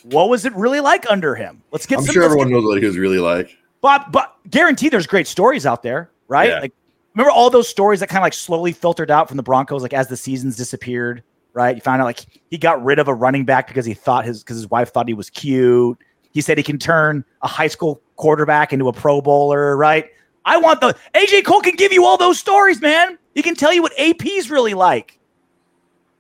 What 0.05 0.29
was 0.29 0.45
it 0.45 0.55
really 0.55 0.81
like 0.81 1.09
under 1.11 1.35
him? 1.35 1.63
Let's 1.71 1.87
get. 1.87 1.99
I'm 1.99 2.05
some, 2.05 2.13
sure 2.15 2.23
everyone 2.23 2.49
get- 2.49 2.55
knows 2.55 2.65
what 2.65 2.79
he 2.79 2.87
was 2.87 2.99
really 2.99 3.19
like. 3.19 3.57
but 3.81 4.11
but 4.13 4.37
guarantee 4.51 4.89
there's 4.89 5.07
great 5.07 5.27
stories 5.27 5.67
out 5.67 5.83
there, 5.83 6.11
right? 6.29 6.51
Yeah. 6.51 6.61
Like 6.61 6.73
remember 7.15 7.31
all 7.31 7.51
those 7.51 7.69
stories 7.69 8.01
that 8.01 8.09
kind 8.09 8.19
of 8.19 8.23
like 8.23 8.35
slowly 8.35 8.73
filtered 8.73 9.11
out 9.11 9.29
from 9.29 9.37
the 9.37 9.43
Broncos, 9.43 9.83
like 9.83 9.93
as 9.93 10.09
the 10.09 10.17
seasons 10.17 10.57
disappeared, 10.57 11.23
right? 11.53 11.77
You 11.77 11.83
found 11.83 12.01
out 12.01 12.05
like 12.05 12.25
he 12.51 12.59
got 12.59 12.83
rid 12.85 12.99
of 12.99 13.09
a 13.09 13.15
running 13.15 13.45
back 13.45 13.67
because 13.69 13.85
he 13.85 13.95
thought 13.95 14.25
his 14.25 14.43
because 14.43 14.57
his 14.57 14.71
wife 14.71 14.93
thought 14.93 15.09
he 15.09 15.15
was 15.15 15.31
cute. 15.31 15.99
He 16.33 16.41
said 16.41 16.57
he 16.57 16.65
can 16.65 16.79
turn 16.79 17.25
a 17.43 17.49
high 17.49 17.67
school 17.67 18.01
quarterback 18.17 18.73
into 18.73 18.89
a 18.89 18.93
pro 18.93 19.21
bowler, 19.21 19.77
right? 19.77 20.11
I 20.45 20.57
want 20.57 20.81
the 20.81 20.97
AJ 21.15 21.45
Cole 21.45 21.61
can 21.61 21.75
give 21.75 21.93
you 21.93 22.05
all 22.05 22.17
those 22.17 22.39
stories, 22.39 22.81
man. 22.81 23.19
He 23.35 23.43
can 23.43 23.55
tell 23.55 23.73
you 23.73 23.83
what 23.83 23.93
AP's 23.99 24.51
really 24.51 24.75
like. 24.75 25.19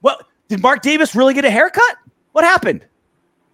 What 0.01 0.27
did 0.49 0.61
Mark 0.63 0.83
Davis 0.83 1.15
really 1.15 1.35
get 1.35 1.45
a 1.45 1.51
haircut? 1.51 1.97
What 2.33 2.45
happened? 2.45 2.85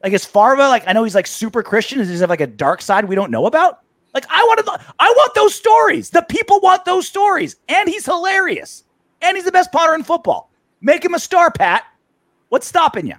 Like 0.03 0.13
is 0.13 0.25
Farva 0.25 0.69
like 0.69 0.85
I 0.87 0.93
know 0.93 1.05
he's 1.05 1.15
like 1.15 1.27
super 1.27 1.63
Christian. 1.63 1.99
Does 1.99 2.09
he 2.09 2.19
have 2.19 2.31
like 2.31 2.41
a 2.41 2.47
dark 2.47 2.81
side 2.83 3.05
we 3.07 3.15
don't 3.15 3.31
know 3.31 3.47
about? 3.47 3.81
Like 4.15 4.27
I 4.31 4.43
want 4.45 4.65
to, 4.65 4.95
I 4.99 5.13
want 5.17 5.35
those 5.35 5.55
stories. 5.55 6.11
The 6.11 6.23
people 6.23 6.61
want 6.61 6.85
those 6.85 7.07
stories, 7.07 7.57
and 7.69 7.89
he's 7.89 8.05
hilarious, 8.07 8.85
and 9.21 9.37
he's 9.37 9.45
the 9.45 9.53
best 9.53 9.73
punter 9.73 9.95
in 9.95 10.05
football. 10.05 10.51
Make 10.81 11.05
him 11.05 11.15
a 11.15 11.19
star, 11.19 11.51
Pat. 11.51 11.85
What's 12.49 12.67
stopping 12.67 13.07
you? 13.07 13.15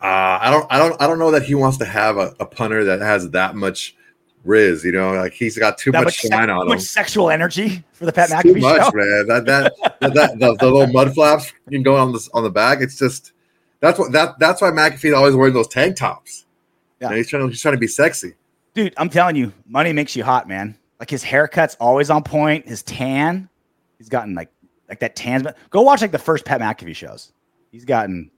Uh, 0.00 0.38
I 0.42 0.50
don't, 0.50 0.66
I 0.70 0.78
don't, 0.78 1.00
I 1.02 1.06
don't 1.06 1.18
know 1.18 1.30
that 1.30 1.42
he 1.42 1.54
wants 1.54 1.78
to 1.78 1.84
have 1.86 2.18
a, 2.18 2.34
a 2.38 2.46
punter 2.46 2.84
that 2.84 3.00
has 3.00 3.30
that 3.30 3.56
much 3.56 3.96
riz. 4.44 4.84
You 4.84 4.92
know, 4.92 5.14
like 5.14 5.32
he's 5.32 5.56
got 5.58 5.78
too 5.78 5.90
That 5.90 6.04
much 6.04 6.22
much, 6.24 6.30
shine 6.32 6.48
too 6.48 6.52
on 6.52 6.68
much 6.68 6.76
him. 6.78 6.80
sexual 6.82 7.30
energy 7.30 7.82
for 7.92 8.04
the 8.06 8.12
Pat 8.12 8.30
It's 8.30 8.42
too 8.42 8.54
McAfee 8.54 8.60
much, 8.60 8.82
show. 8.82 8.90
man. 8.94 9.26
That 9.26 9.44
that, 9.46 9.72
that, 10.00 10.14
that 10.14 10.38
the, 10.38 10.54
the 10.60 10.70
little 10.70 10.86
mud 10.92 11.14
flaps 11.14 11.52
you 11.68 11.72
can 11.78 11.82
go 11.82 11.96
on 11.96 12.12
this 12.12 12.28
on 12.34 12.42
the 12.44 12.50
back. 12.50 12.80
It's 12.80 12.96
just 12.98 13.32
that's 13.80 13.98
what 13.98 14.12
that 14.12 14.38
that's 14.38 14.60
why 14.62 14.70
McAfee's 14.70 15.12
always 15.14 15.34
wearing 15.34 15.54
those 15.54 15.68
tank 15.68 15.96
tops. 15.96 16.46
Yeah. 17.00 17.10
Yeah, 17.10 17.16
he's 17.16 17.28
trying 17.28 17.42
to 17.42 17.48
he's 17.48 17.60
trying 17.60 17.74
to 17.74 17.80
be 17.80 17.86
sexy. 17.88 18.34
Dude, 18.74 18.94
I'm 18.96 19.08
telling 19.08 19.36
you, 19.36 19.52
money 19.66 19.92
makes 19.92 20.14
you 20.16 20.24
hot, 20.24 20.48
man. 20.48 20.76
Like 21.00 21.10
his 21.10 21.22
haircut's 21.22 21.74
always 21.76 22.10
on 22.10 22.22
point. 22.22 22.66
His 22.68 22.82
tan, 22.82 23.48
he's 23.98 24.08
gotten 24.08 24.34
like 24.34 24.50
like 24.88 25.00
that 25.00 25.16
tan. 25.16 25.46
Go 25.70 25.82
watch 25.82 26.00
like 26.00 26.12
the 26.12 26.18
first 26.18 26.44
Pat 26.44 26.60
McAfee 26.60 26.94
shows. 26.96 27.32
He's 27.72 27.84
gotten, 27.84 28.30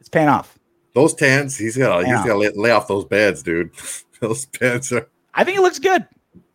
it's 0.00 0.08
paying 0.08 0.28
off. 0.28 0.58
Those 0.94 1.12
tans, 1.14 1.56
he's 1.58 1.76
got 1.76 2.00
he's 2.04 2.08
Yeah. 2.08 2.24
got 2.26 2.32
to 2.32 2.38
lay, 2.38 2.48
lay 2.50 2.70
off 2.70 2.88
those 2.88 3.04
beds, 3.04 3.42
dude. 3.42 3.70
those 4.20 4.46
beds 4.46 4.92
are 4.92 5.08
I 5.34 5.44
think 5.44 5.58
it 5.58 5.60
looks 5.60 5.78
good. 5.78 6.06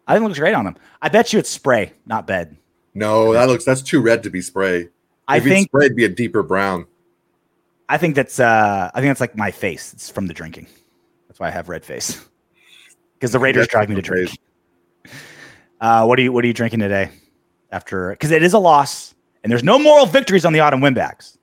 I 0.07 0.13
think 0.13 0.23
it 0.25 0.27
looks 0.27 0.39
great 0.39 0.55
on 0.55 0.65
him. 0.65 0.75
I 1.01 1.09
bet 1.09 1.31
you 1.33 1.37
it's 1.39 1.49
spray, 1.49 1.93
not 2.07 2.25
bed. 2.25 2.57
no, 2.95 3.33
that 3.33 3.47
looks 3.47 3.63
that's 3.65 3.83
too 3.83 4.01
red 4.01 4.23
to 4.23 4.29
be 4.31 4.41
spray. 4.41 4.89
I 5.27 5.37
if 5.37 5.43
think 5.43 5.53
it's 5.57 5.63
spray, 5.65 5.85
it'd 5.85 5.95
be 5.95 6.05
a 6.05 6.09
deeper 6.09 6.41
brown. 6.41 6.87
I 7.91 7.97
think 7.97 8.15
that's 8.15 8.39
uh 8.39 8.89
I 8.93 9.01
think 9.01 9.09
that's 9.09 9.19
like 9.19 9.35
my 9.35 9.51
face. 9.51 9.91
It's 9.91 10.09
from 10.09 10.27
the 10.27 10.33
drinking. 10.33 10.67
That's 11.27 11.41
why 11.41 11.47
I 11.47 11.51
have 11.51 11.69
red 11.69 11.85
face. 11.85 12.25
Because 13.13 13.33
the 13.33 13.39
Raiders 13.39 13.67
drive 13.67 13.87
me 13.87 13.95
to 13.95 14.01
drink. 14.01 14.31
Uh 15.81 16.05
what 16.05 16.19
are 16.19 16.21
you 16.21 16.31
what 16.31 16.43
are 16.43 16.47
you 16.47 16.53
drinking 16.53 16.79
today? 16.79 17.09
After 17.71 18.11
because 18.11 18.31
it 18.31 18.43
is 18.43 18.53
a 18.53 18.59
loss 18.59 19.13
and 19.43 19.51
there's 19.51 19.63
no 19.63 19.77
moral 19.79 20.05
victories 20.05 20.45
on 20.45 20.53
the 20.53 20.59
Autumn 20.59 20.79
Windbags. 20.79 21.37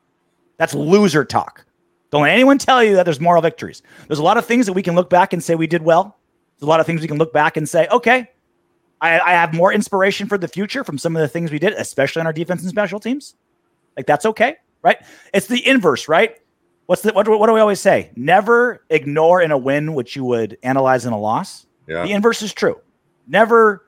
That's 0.57 0.75
loser 0.75 1.25
talk. 1.25 1.65
Don't 2.11 2.23
let 2.23 2.31
anyone 2.31 2.57
tell 2.57 2.83
you 2.83 2.95
that 2.97 3.03
there's 3.03 3.21
moral 3.21 3.43
victories. 3.43 3.83
There's 4.07 4.21
a 4.21 4.23
lot 4.23 4.39
of 4.39 4.47
things 4.47 4.67
that 4.67 4.73
we 4.73 4.83
can 4.83 4.95
look 4.95 5.11
back 5.11 5.33
and 5.33 5.43
say 5.43 5.55
we 5.55 5.67
did 5.67 5.83
well. 5.83 6.17
There's 6.57 6.67
a 6.67 6.71
lot 6.71 6.81
of 6.81 6.87
things 6.87 7.01
we 7.01 7.09
can 7.09 7.19
look 7.19 7.33
back 7.33 7.57
and 7.57 7.69
say, 7.69 7.89
okay, 7.89 8.31
I, 9.01 9.21
I 9.21 9.31
have 9.33 9.53
more 9.53 9.73
inspiration 9.73 10.29
for 10.29 10.39
the 10.39 10.49
future 10.49 10.85
from 10.85 10.99
some 10.99 11.15
of 11.15 11.21
the 11.21 11.29
things 11.29 11.51
we 11.51 11.59
did, 11.59 11.75
especially 11.75 12.21
on 12.21 12.27
our 12.27 12.33
defense 12.33 12.63
and 12.63 12.71
special 12.71 13.01
teams. 13.01 13.35
Like 13.97 14.07
that's 14.07 14.25
okay, 14.25 14.57
right? 14.89 15.05
It's 15.35 15.47
the 15.47 15.65
inverse, 15.67 16.09
right? 16.09 16.37
What's 16.87 17.03
the 17.03 17.13
what, 17.13 17.27
do- 17.27 17.37
what 17.39 17.47
do 17.47 17.53
we 17.53 17.61
always 17.61 17.81
say? 17.81 18.11
Never 18.17 18.83
ignore 18.91 19.43
in 19.43 19.51
a 19.51 19.59
win 19.59 19.93
what 19.95 20.17
you 20.17 20.25
would 20.25 20.57
analyze 20.63 21.05
in 21.05 21.13
a 21.13 21.19
loss. 21.19 21.67
Yeah. 21.87 22.05
The 22.05 22.13
inverse 22.13 22.41
is 22.43 22.53
true. 22.53 22.81
Never, 23.27 23.87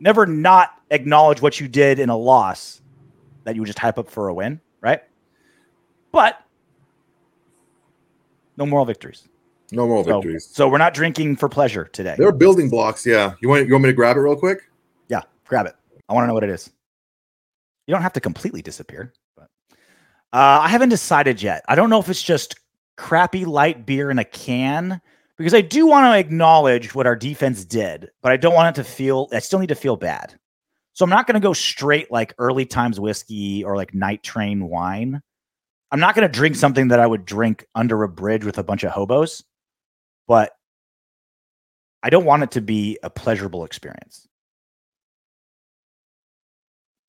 never 0.00 0.26
not 0.26 0.70
acknowledge 0.90 1.40
what 1.40 1.60
you 1.60 1.68
did 1.68 1.98
in 2.00 2.08
a 2.08 2.16
loss 2.16 2.82
that 3.44 3.54
you 3.54 3.60
would 3.60 3.66
just 3.66 3.78
hype 3.78 3.98
up 3.98 4.10
for 4.10 4.28
a 4.28 4.34
win, 4.34 4.60
right? 4.80 5.00
But 6.10 6.40
no 8.56 8.66
moral 8.66 8.84
victories. 8.84 9.28
No 9.70 9.86
moral 9.86 10.04
So, 10.04 10.20
victories. 10.20 10.48
so 10.52 10.68
we're 10.68 10.78
not 10.78 10.92
drinking 10.92 11.36
for 11.36 11.48
pleasure 11.48 11.84
today. 11.84 12.14
They're 12.18 12.30
building 12.32 12.68
blocks. 12.68 13.06
Yeah. 13.06 13.34
You 13.40 13.48
want 13.48 13.66
you 13.66 13.72
want 13.72 13.84
me 13.84 13.90
to 13.90 13.94
grab 13.94 14.16
it 14.16 14.20
real 14.20 14.36
quick? 14.36 14.68
Yeah, 15.08 15.22
grab 15.46 15.66
it. 15.66 15.74
I 16.08 16.12
want 16.14 16.24
to 16.24 16.28
know 16.28 16.34
what 16.34 16.44
it 16.44 16.50
is. 16.50 16.70
You 17.86 17.94
don't 17.94 18.02
have 18.02 18.12
to 18.12 18.20
completely 18.20 18.60
disappear, 18.60 19.12
uh, 20.32 20.60
I 20.62 20.68
haven't 20.68 20.88
decided 20.88 21.42
yet. 21.42 21.64
I 21.68 21.74
don't 21.74 21.90
know 21.90 22.00
if 22.00 22.08
it's 22.08 22.22
just 22.22 22.54
crappy 22.96 23.44
light 23.44 23.84
beer 23.84 24.10
in 24.10 24.18
a 24.18 24.24
can 24.24 25.00
because 25.36 25.54
I 25.54 25.60
do 25.60 25.86
want 25.86 26.06
to 26.06 26.18
acknowledge 26.18 26.94
what 26.94 27.06
our 27.06 27.16
defense 27.16 27.64
did, 27.64 28.10
but 28.22 28.32
I 28.32 28.36
don't 28.36 28.54
want 28.54 28.76
it 28.76 28.82
to 28.82 28.88
feel. 28.88 29.28
I 29.32 29.40
still 29.40 29.58
need 29.58 29.68
to 29.68 29.74
feel 29.74 29.96
bad, 29.96 30.38
so 30.94 31.04
I'm 31.04 31.10
not 31.10 31.26
going 31.26 31.34
to 31.34 31.40
go 31.40 31.52
straight 31.52 32.10
like 32.10 32.34
early 32.38 32.64
times 32.64 32.98
whiskey 32.98 33.64
or 33.64 33.76
like 33.76 33.92
night 33.94 34.22
train 34.22 34.68
wine. 34.68 35.20
I'm 35.90 36.00
not 36.00 36.14
going 36.14 36.26
to 36.26 36.32
drink 36.32 36.56
something 36.56 36.88
that 36.88 37.00
I 37.00 37.06
would 37.06 37.26
drink 37.26 37.66
under 37.74 38.02
a 38.02 38.08
bridge 38.08 38.44
with 38.44 38.56
a 38.56 38.62
bunch 38.62 38.82
of 38.82 38.92
hobos, 38.92 39.44
but 40.26 40.52
I 42.02 42.08
don't 42.08 42.24
want 42.24 42.42
it 42.42 42.52
to 42.52 42.62
be 42.62 42.98
a 43.02 43.10
pleasurable 43.10 43.64
experience. 43.64 44.26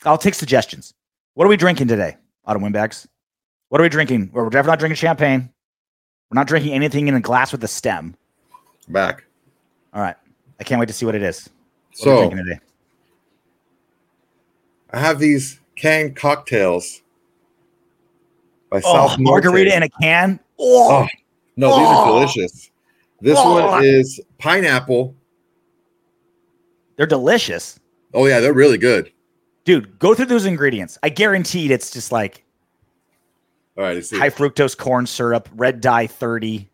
I'll 0.04 0.18
take 0.18 0.34
suggestions. 0.34 0.94
What 1.34 1.46
are 1.46 1.50
we 1.50 1.56
drinking 1.56 1.88
today, 1.88 2.18
Autumn 2.46 2.62
Windbags? 2.62 3.08
What 3.74 3.80
are 3.82 3.86
we 3.86 3.90
drinking? 3.90 4.30
We're 4.32 4.44
definitely 4.52 4.70
not 4.74 4.78
drinking 4.80 4.96
champagne. 4.98 5.50
We're 6.30 6.36
not 6.36 6.46
drinking 6.46 6.74
anything 6.74 7.08
in 7.08 7.16
a 7.16 7.20
glass 7.20 7.52
with 7.52 7.64
a 7.64 7.68
stem. 7.68 8.16
Back. 8.88 9.24
All 9.96 10.00
right. 10.00 10.16
I 10.60 10.64
can't 10.64 10.80
wait 10.80 10.86
to 10.90 10.94
see 10.94 11.08
what 11.08 11.16
it 11.16 11.24
is. 11.24 11.50
What 12.02 12.08
are 12.08 12.12
we 12.12 12.22
So 12.22 12.30
drinking 12.30 12.46
today? 12.46 12.60
I 14.92 15.00
have 15.00 15.18
these 15.18 15.60
canned 15.76 16.16
cocktails 16.16 17.02
by 18.70 18.78
Oh, 18.86 19.08
South 19.08 19.18
margarita 19.18 19.72
Norte. 19.72 19.78
in 19.78 19.82
a 19.82 19.90
can. 20.04 20.40
Oh, 20.60 20.92
Oh, 20.92 21.08
no, 21.58 21.70
these 21.70 21.88
are 21.88 22.08
Oh. 22.12 22.20
delicious. 22.20 22.70
This 23.22 23.40
Oh. 23.42 23.72
one 23.72 23.84
is 23.84 24.22
pineapple. 24.38 25.16
they're 26.96 27.08
delicious. 27.08 27.80
Oh 28.14 28.28
yeah, 28.28 28.40
they're 28.40 28.54
really 28.54 28.78
good. 28.78 29.12
Dude, 29.66 29.98
go 29.98 30.14
through 30.14 30.28
those 30.28 30.46
ingredients. 30.46 31.00
I 31.02 31.10
guaranteed 31.10 31.72
it's 31.72 31.90
just 31.90 32.12
like 32.12 32.44
All 33.76 33.84
right, 33.84 33.96
high 33.96 34.30
fructose 34.30 34.78
corn 34.78 35.08
syrup, 35.08 35.50
red 35.56 35.82
dye 35.82 36.06
30. 36.06 36.70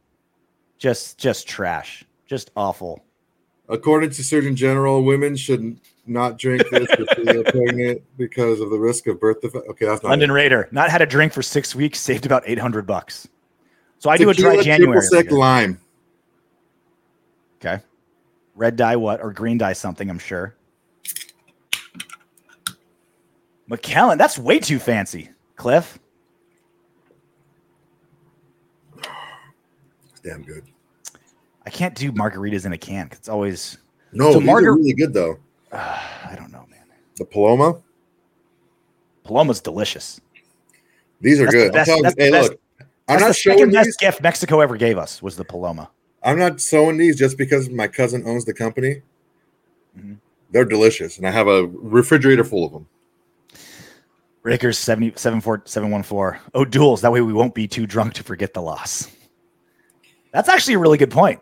Just 0.78 1.18
just 1.18 1.48
trash. 1.48 2.04
Just 2.26 2.52
awful. 2.56 3.04
According 3.70 4.10
to 4.12 4.24
Surgeon 4.24 4.56
General, 4.56 5.04
women 5.04 5.36
should 5.36 5.80
not 6.08 6.38
drink 6.38 6.68
this 6.72 6.88
if 6.90 7.26
they 7.26 7.38
are 7.38 7.44
pregnant 7.44 8.02
because 8.18 8.60
of 8.60 8.70
the 8.72 8.78
risk 8.78 9.08
of 9.08 9.20
birth 9.20 9.42
defects. 9.42 9.70
Okay, 9.70 9.86
that's 9.86 10.04
not 10.04 10.10
London 10.10 10.32
it. 10.32 10.34
Raider. 10.34 10.68
Not 10.72 10.90
had 10.90 11.02
a 11.02 11.06
drink 11.06 11.34
for 11.34 11.42
six 11.42 11.76
weeks, 11.76 12.00
saved 12.00 12.26
about 12.26 12.44
800 12.46 12.88
bucks. 12.88 13.28
So 14.00 14.10
I 14.10 14.18
do 14.18 14.30
a 14.30 14.34
Tequila 14.34 14.56
dry 14.56 14.64
January. 14.64 15.02
Sec 15.02 15.32
lime. 15.32 15.80
Okay. 17.58 17.84
Red 18.56 18.76
dye 18.76 18.96
what 18.96 19.22
or 19.22 19.32
green 19.32 19.58
dye 19.58 19.74
something, 19.74 20.10
I'm 20.10 20.20
sure. 20.20 20.56
McKellen, 23.70 24.18
that's 24.18 24.40
way 24.40 24.60
too 24.60 24.80
fancy. 24.80 25.30
Cliff, 25.56 26.00
damn 30.30 30.44
good. 30.44 30.64
I 31.66 31.70
can't 31.70 31.96
do 31.96 32.12
margaritas 32.12 32.66
in 32.66 32.74
a 32.74 32.78
can. 32.78 33.10
It's 33.12 33.30
always 33.30 33.78
No, 34.14 34.34
So 34.34 34.40
margar- 34.40 34.76
really 34.76 34.94
good 34.94 35.14
though. 35.14 35.38
I 35.72 36.34
don't 36.36 36.52
know, 36.52 36.66
man. 36.70 36.86
The 37.18 37.26
Paloma, 37.26 37.82
Paloma's 39.24 39.62
delicious. 39.62 40.20
these 41.22 41.40
are 41.40 41.46
That's 41.46 41.54
good. 41.56 41.74
best- 41.74 41.90
I'm 41.92 42.02
telling 42.04 42.16
hey, 42.18 42.32
best- 42.32 42.50
look, 42.52 42.60
I'm 43.08 43.20
not 43.20 43.28
the 43.30 43.34
showing 43.34 43.72
best 43.72 43.86
these. 43.88 43.98
gift 43.98 44.22
Mexico 44.22 44.60
ever 44.62 44.78
gave 44.78 44.98
us 44.98 45.22
was 45.22 45.36
the 45.36 45.44
Paloma. 45.46 45.90
I'm 46.24 46.38
not 46.38 46.62
sewing 46.62 46.98
these 46.98 47.18
just 47.18 47.38
because 47.38 47.70
my 47.70 47.88
cousin 47.88 48.24
owns 48.28 48.46
the 48.46 48.54
company. 48.54 49.02
Mhm. 49.98 50.18
They're 50.52 50.66
delicious, 50.66 51.18
and 51.18 51.28
I 51.28 51.32
have 51.32 51.48
a 51.48 51.66
refrigerator 51.68 52.44
full 52.44 52.66
of 52.66 52.72
them. 52.74 52.88
Rakers 54.44 54.78
70, 54.80 55.14
74 55.16 55.64
714. 55.66 56.40
Oh, 56.54 56.66
duels. 56.66 57.02
That 57.02 57.12
way 57.12 57.22
we 57.22 57.34
won't 57.34 57.54
be 57.54 57.68
too 57.68 57.86
drunk 57.86 58.14
to 58.16 58.24
forget 58.24 58.54
the 58.54 58.62
loss. 58.62 59.08
That's 60.32 60.50
actually 60.50 60.76
a 60.76 60.80
really 60.80 60.98
good 60.98 61.12
point. 61.12 61.42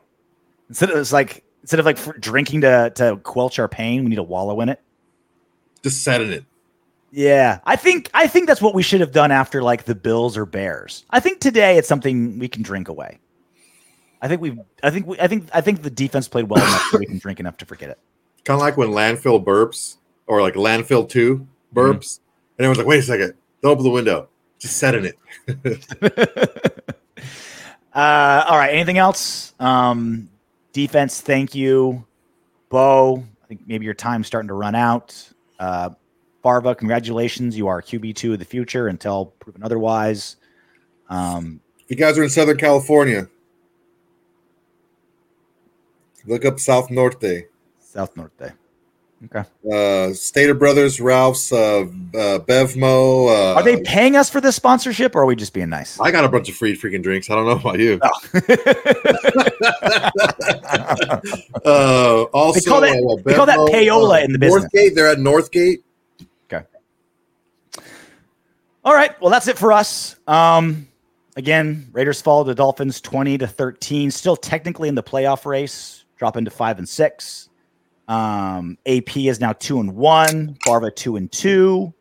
Instead 0.69 0.89
of 0.89 0.97
it's 0.97 1.13
like 1.13 1.43
instead 1.61 1.79
of 1.79 1.85
like 1.85 1.97
drinking 2.19 2.61
to 2.61 2.91
to 2.95 3.17
quelch 3.23 3.59
our 3.59 3.67
pain, 3.67 4.03
we 4.03 4.09
need 4.09 4.15
to 4.15 4.23
wallow 4.23 4.61
in 4.61 4.69
it. 4.69 4.81
Just 5.83 6.03
set 6.03 6.21
in 6.21 6.31
it. 6.31 6.45
Yeah, 7.11 7.59
I 7.65 7.75
think 7.75 8.09
I 8.13 8.27
think 8.27 8.47
that's 8.47 8.61
what 8.61 8.75
we 8.75 8.83
should 8.83 9.01
have 9.01 9.11
done 9.11 9.31
after 9.31 9.63
like 9.63 9.85
the 9.85 9.95
Bills 9.95 10.37
or 10.37 10.45
Bears. 10.45 11.05
I 11.09 11.19
think 11.19 11.39
today 11.39 11.77
it's 11.77 11.87
something 11.87 12.37
we 12.39 12.47
can 12.47 12.63
drink 12.63 12.89
away. 12.89 13.19
I 14.21 14.27
think 14.27 14.41
we 14.41 14.59
I 14.83 14.89
think 14.89 15.07
we 15.07 15.19
I 15.19 15.27
think 15.27 15.49
I 15.53 15.61
think 15.61 15.83
the 15.83 15.89
defense 15.89 16.27
played 16.27 16.49
well 16.49 16.63
enough 16.63 16.83
that 16.91 16.99
we 16.99 17.05
can 17.05 17.19
drink 17.19 17.39
enough 17.39 17.57
to 17.57 17.65
forget 17.65 17.89
it. 17.89 17.99
Kind 18.43 18.55
of 18.55 18.61
like 18.61 18.77
when 18.77 18.89
landfill 18.89 19.43
burps 19.43 19.97
or 20.25 20.41
like 20.41 20.55
landfill 20.55 21.07
two 21.07 21.47
burps, 21.73 22.19
mm-hmm. 22.19 22.57
and 22.57 22.65
everyone's 22.65 22.77
like, 22.79 22.87
"Wait 22.87 22.99
a 22.99 23.03
second, 23.03 23.33
don't 23.61 23.71
open 23.71 23.83
the 23.83 23.89
window. 23.89 24.27
Just 24.59 24.77
set 24.77 24.95
in 24.95 25.05
it." 25.05 26.93
Uh, 27.97 28.45
all 28.47 28.57
right. 28.57 28.71
Anything 28.71 28.99
else? 28.99 29.53
Um, 29.59 30.29
defense. 30.71 31.19
Thank 31.19 31.55
you, 31.55 32.05
Bo. 32.69 33.23
I 33.43 33.47
think 33.47 33.61
maybe 33.65 33.85
your 33.85 33.95
time's 33.95 34.27
starting 34.27 34.49
to 34.49 34.53
run 34.53 34.75
out. 34.75 35.27
Uh, 35.59 35.89
Farva, 36.43 36.75
congratulations. 36.75 37.57
You 37.57 37.67
are 37.67 37.81
QB 37.81 38.15
two 38.15 38.33
of 38.33 38.39
the 38.39 38.45
future 38.45 38.87
until 38.87 39.25
proven 39.39 39.63
otherwise. 39.63 40.35
Um, 41.09 41.59
If 41.79 41.89
you 41.89 41.95
guys 41.95 42.19
are 42.19 42.23
in 42.23 42.29
Southern 42.29 42.57
California, 42.57 43.27
look 46.27 46.45
up 46.45 46.59
South 46.59 46.91
Norte. 46.91 47.47
South 47.79 48.15
Norte. 48.15 48.51
Okay. 49.25 49.43
Uh, 49.71 50.13
Stater 50.13 50.53
Brothers, 50.53 51.01
Ralph's, 51.01 51.51
uh, 51.51 51.79
uh, 51.81 51.85
Bevmo. 52.39 53.27
Uh, 53.27 53.55
Are 53.55 53.63
they 53.63 53.81
paying 53.81 54.15
us 54.15 54.29
for 54.29 54.39
this 54.39 54.55
sponsorship, 54.55 55.15
or 55.15 55.23
are 55.23 55.25
we 55.25 55.35
just 55.35 55.53
being 55.53 55.69
nice? 55.69 55.99
I 55.99 56.11
got 56.11 56.23
a 56.23 56.29
bunch 56.29 56.49
of 56.49 56.55
free 56.55 56.77
freaking 56.77 57.01
drinks. 57.01 57.29
I 57.31 57.35
don't 57.35 57.45
know 57.45 57.53
about 57.53 57.79
you. 57.79 57.99
Uh, 61.65 62.23
also, 62.33 62.59
They 62.59 62.65
call 62.65 62.81
that- 62.81 62.97
uh, 62.97 63.21
they 63.25 63.33
call 63.35 63.45
that 63.45 63.57
payola 63.59 64.23
in 64.23 64.31
the 64.31 64.39
business. 64.39 64.65
Northgate. 64.73 64.95
They're 64.95 65.09
at 65.09 65.17
Northgate. 65.17 65.77
Okay. 66.51 66.65
All 68.85 68.93
right. 68.93 69.19
Well, 69.21 69.31
that's 69.31 69.47
it 69.47 69.57
for 69.57 69.73
us. 69.73 70.15
Um, 70.27 70.87
again, 71.35 71.87
Raiders 71.91 72.21
fall 72.21 72.43
to 72.43 72.47
the 72.49 72.55
Dolphins 72.55 73.01
20 73.01 73.37
to 73.39 73.47
13. 73.47 74.11
Still 74.11 74.35
technically 74.37 74.87
in 74.89 74.95
the 74.95 75.03
playoff 75.03 75.45
race, 75.45 76.05
dropping 76.17 76.45
to 76.45 76.51
five 76.51 76.77
and 76.77 76.87
six. 76.87 77.49
Um, 78.07 78.77
AP 78.85 79.17
is 79.17 79.39
now 79.39 79.53
two 79.53 79.79
and 79.79 79.95
one, 79.95 80.57
Farva 80.65 80.91
two 80.91 81.15
and 81.15 81.31
two. 81.31 81.93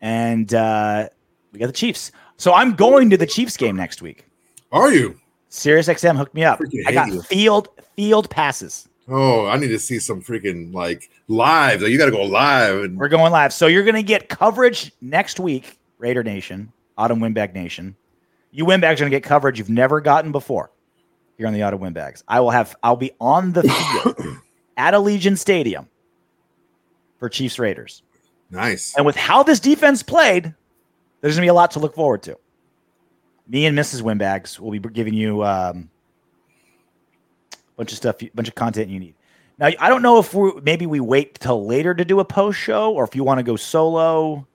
And 0.00 0.52
uh, 0.54 1.08
we 1.52 1.58
got 1.58 1.66
the 1.66 1.72
Chiefs. 1.72 2.12
So 2.36 2.54
I'm 2.54 2.74
going 2.74 3.10
to 3.10 3.16
the 3.16 3.26
Chiefs 3.26 3.56
game 3.56 3.76
next 3.76 4.00
week. 4.00 4.26
Are 4.72 4.92
you? 4.92 5.18
Sirius 5.48 5.88
XM 5.88 6.16
hooked 6.16 6.34
me 6.34 6.44
up. 6.44 6.60
Freaking 6.60 6.86
I 6.86 6.92
got 6.92 7.08
you. 7.08 7.22
field 7.22 7.68
field 7.96 8.30
passes. 8.30 8.88
Oh, 9.08 9.46
I 9.46 9.56
need 9.56 9.68
to 9.68 9.78
see 9.78 9.98
some 9.98 10.20
freaking 10.20 10.74
like 10.74 11.10
live. 11.28 11.82
You 11.82 11.96
got 11.96 12.06
to 12.06 12.10
go 12.10 12.22
live. 12.22 12.84
And 12.84 12.98
We're 12.98 13.08
going 13.08 13.32
live. 13.32 13.52
So 13.52 13.66
you're 13.66 13.84
going 13.84 13.94
to 13.94 14.02
get 14.02 14.28
coverage 14.28 14.92
next 15.00 15.40
week, 15.40 15.78
Raider 15.96 16.22
Nation, 16.22 16.72
Autumn 16.98 17.20
Windbag 17.20 17.54
Nation. 17.54 17.96
You 18.50 18.66
Windbags 18.66 19.00
are 19.00 19.04
going 19.04 19.10
to 19.10 19.16
get 19.16 19.22
coverage 19.22 19.58
you've 19.58 19.70
never 19.70 20.00
gotten 20.00 20.30
before 20.30 20.70
here 21.38 21.46
on 21.46 21.54
the 21.54 21.62
Autumn 21.62 21.80
Windbags. 21.80 22.22
I 22.28 22.40
will 22.40 22.50
have, 22.50 22.76
I'll 22.82 22.96
be 22.96 23.12
on 23.20 23.52
the 23.52 23.62
field 23.62 24.36
at 24.78 24.94
Allegiant 24.94 25.36
Stadium 25.36 25.88
for 27.18 27.28
Chiefs 27.28 27.58
Raiders. 27.58 28.02
nice. 28.48 28.96
And 28.96 29.04
with 29.04 29.16
how 29.16 29.42
this 29.42 29.60
defense 29.60 30.02
played, 30.02 30.54
there's 31.20 31.34
going 31.34 31.42
to 31.42 31.46
be 31.46 31.48
a 31.48 31.54
lot 31.54 31.72
to 31.72 31.80
look 31.80 31.94
forward 31.94 32.22
to. 32.22 32.38
Me 33.48 33.66
and 33.66 33.76
Mrs. 33.76 34.02
Windbags 34.02 34.60
will 34.60 34.70
be 34.70 34.78
giving 34.78 35.14
you 35.14 35.44
um, 35.44 35.90
a 37.52 37.56
bunch 37.76 37.90
of 37.92 37.98
stuff, 37.98 38.22
a 38.22 38.30
bunch 38.34 38.48
of 38.48 38.54
content 38.54 38.88
you 38.88 39.00
need. 39.00 39.14
Now, 39.58 39.70
I 39.80 39.88
don't 39.88 40.02
know 40.02 40.20
if 40.20 40.32
we 40.32 40.52
maybe 40.62 40.86
we 40.86 41.00
wait 41.00 41.40
till 41.40 41.66
later 41.66 41.92
to 41.92 42.04
do 42.04 42.20
a 42.20 42.24
post 42.24 42.58
show, 42.58 42.92
or 42.92 43.02
if 43.02 43.16
you 43.16 43.24
want 43.24 43.38
to 43.38 43.42
go 43.42 43.56
solo. 43.56 44.46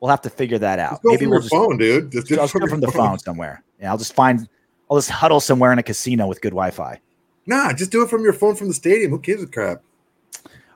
We'll 0.00 0.10
have 0.10 0.22
to 0.22 0.30
figure 0.30 0.58
that 0.58 0.78
out. 0.78 0.92
Just 0.92 1.04
maybe 1.04 1.26
we'll 1.26 1.40
just 1.40 1.52
phone, 1.52 1.76
dude. 1.76 2.10
Just, 2.10 2.32
I'll 2.32 2.46
just 2.46 2.54
go 2.54 2.66
from 2.66 2.80
the 2.80 2.90
phone 2.90 3.18
somewhere. 3.18 3.62
Yeah, 3.78 3.90
I'll 3.90 3.98
just 3.98 4.14
find. 4.14 4.48
I'll 4.90 4.96
just 4.96 5.10
huddle 5.10 5.40
somewhere 5.40 5.72
in 5.72 5.78
a 5.78 5.82
casino 5.82 6.26
with 6.26 6.40
good 6.40 6.52
Wi-Fi. 6.52 6.98
Nah, 7.46 7.72
just 7.72 7.90
do 7.90 8.02
it 8.02 8.10
from 8.10 8.22
your 8.22 8.32
phone 8.32 8.54
from 8.54 8.68
the 8.68 8.74
stadium. 8.74 9.10
Who 9.10 9.18
gives 9.18 9.42
a 9.42 9.46
crap? 9.46 9.82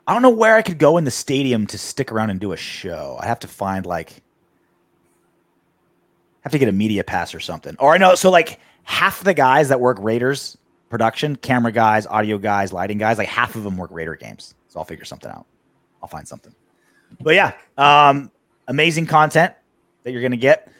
I 0.07 0.13
don't 0.13 0.21
know 0.21 0.29
where 0.29 0.55
I 0.55 0.61
could 0.61 0.77
go 0.77 0.97
in 0.97 1.03
the 1.03 1.11
stadium 1.11 1.65
to 1.67 1.77
stick 1.77 2.11
around 2.11 2.29
and 2.29 2.39
do 2.39 2.51
a 2.51 2.57
show. 2.57 3.17
I 3.19 3.25
have 3.25 3.39
to 3.39 3.47
find 3.47 3.85
like 3.85 4.21
have 6.43 6.51
to 6.51 6.59
get 6.59 6.69
a 6.69 6.73
media 6.73 7.03
pass 7.03 7.33
or 7.33 7.39
something. 7.39 7.75
Or 7.79 7.93
I 7.93 7.97
know 7.97 8.15
so 8.15 8.29
like 8.29 8.59
half 8.83 9.23
the 9.23 9.33
guys 9.33 9.69
that 9.69 9.79
work 9.79 9.97
Raiders 9.99 10.57
production, 10.89 11.35
camera 11.35 11.71
guys, 11.71 12.05
audio 12.05 12.37
guys, 12.37 12.71
lighting 12.71 12.99
guys, 12.99 13.17
like 13.17 13.27
half 13.27 13.55
of 13.55 13.63
them 13.63 13.77
work 13.77 13.89
Raider 13.91 14.15
games. 14.15 14.53
So 14.67 14.79
I'll 14.79 14.85
figure 14.85 15.05
something 15.05 15.31
out. 15.31 15.45
I'll 16.01 16.09
find 16.09 16.27
something. 16.27 16.53
But 17.19 17.33
yeah, 17.33 17.53
um, 17.77 18.31
amazing 18.67 19.07
content 19.07 19.53
that 20.03 20.11
you're 20.11 20.21
gonna 20.21 20.37
get. 20.37 20.71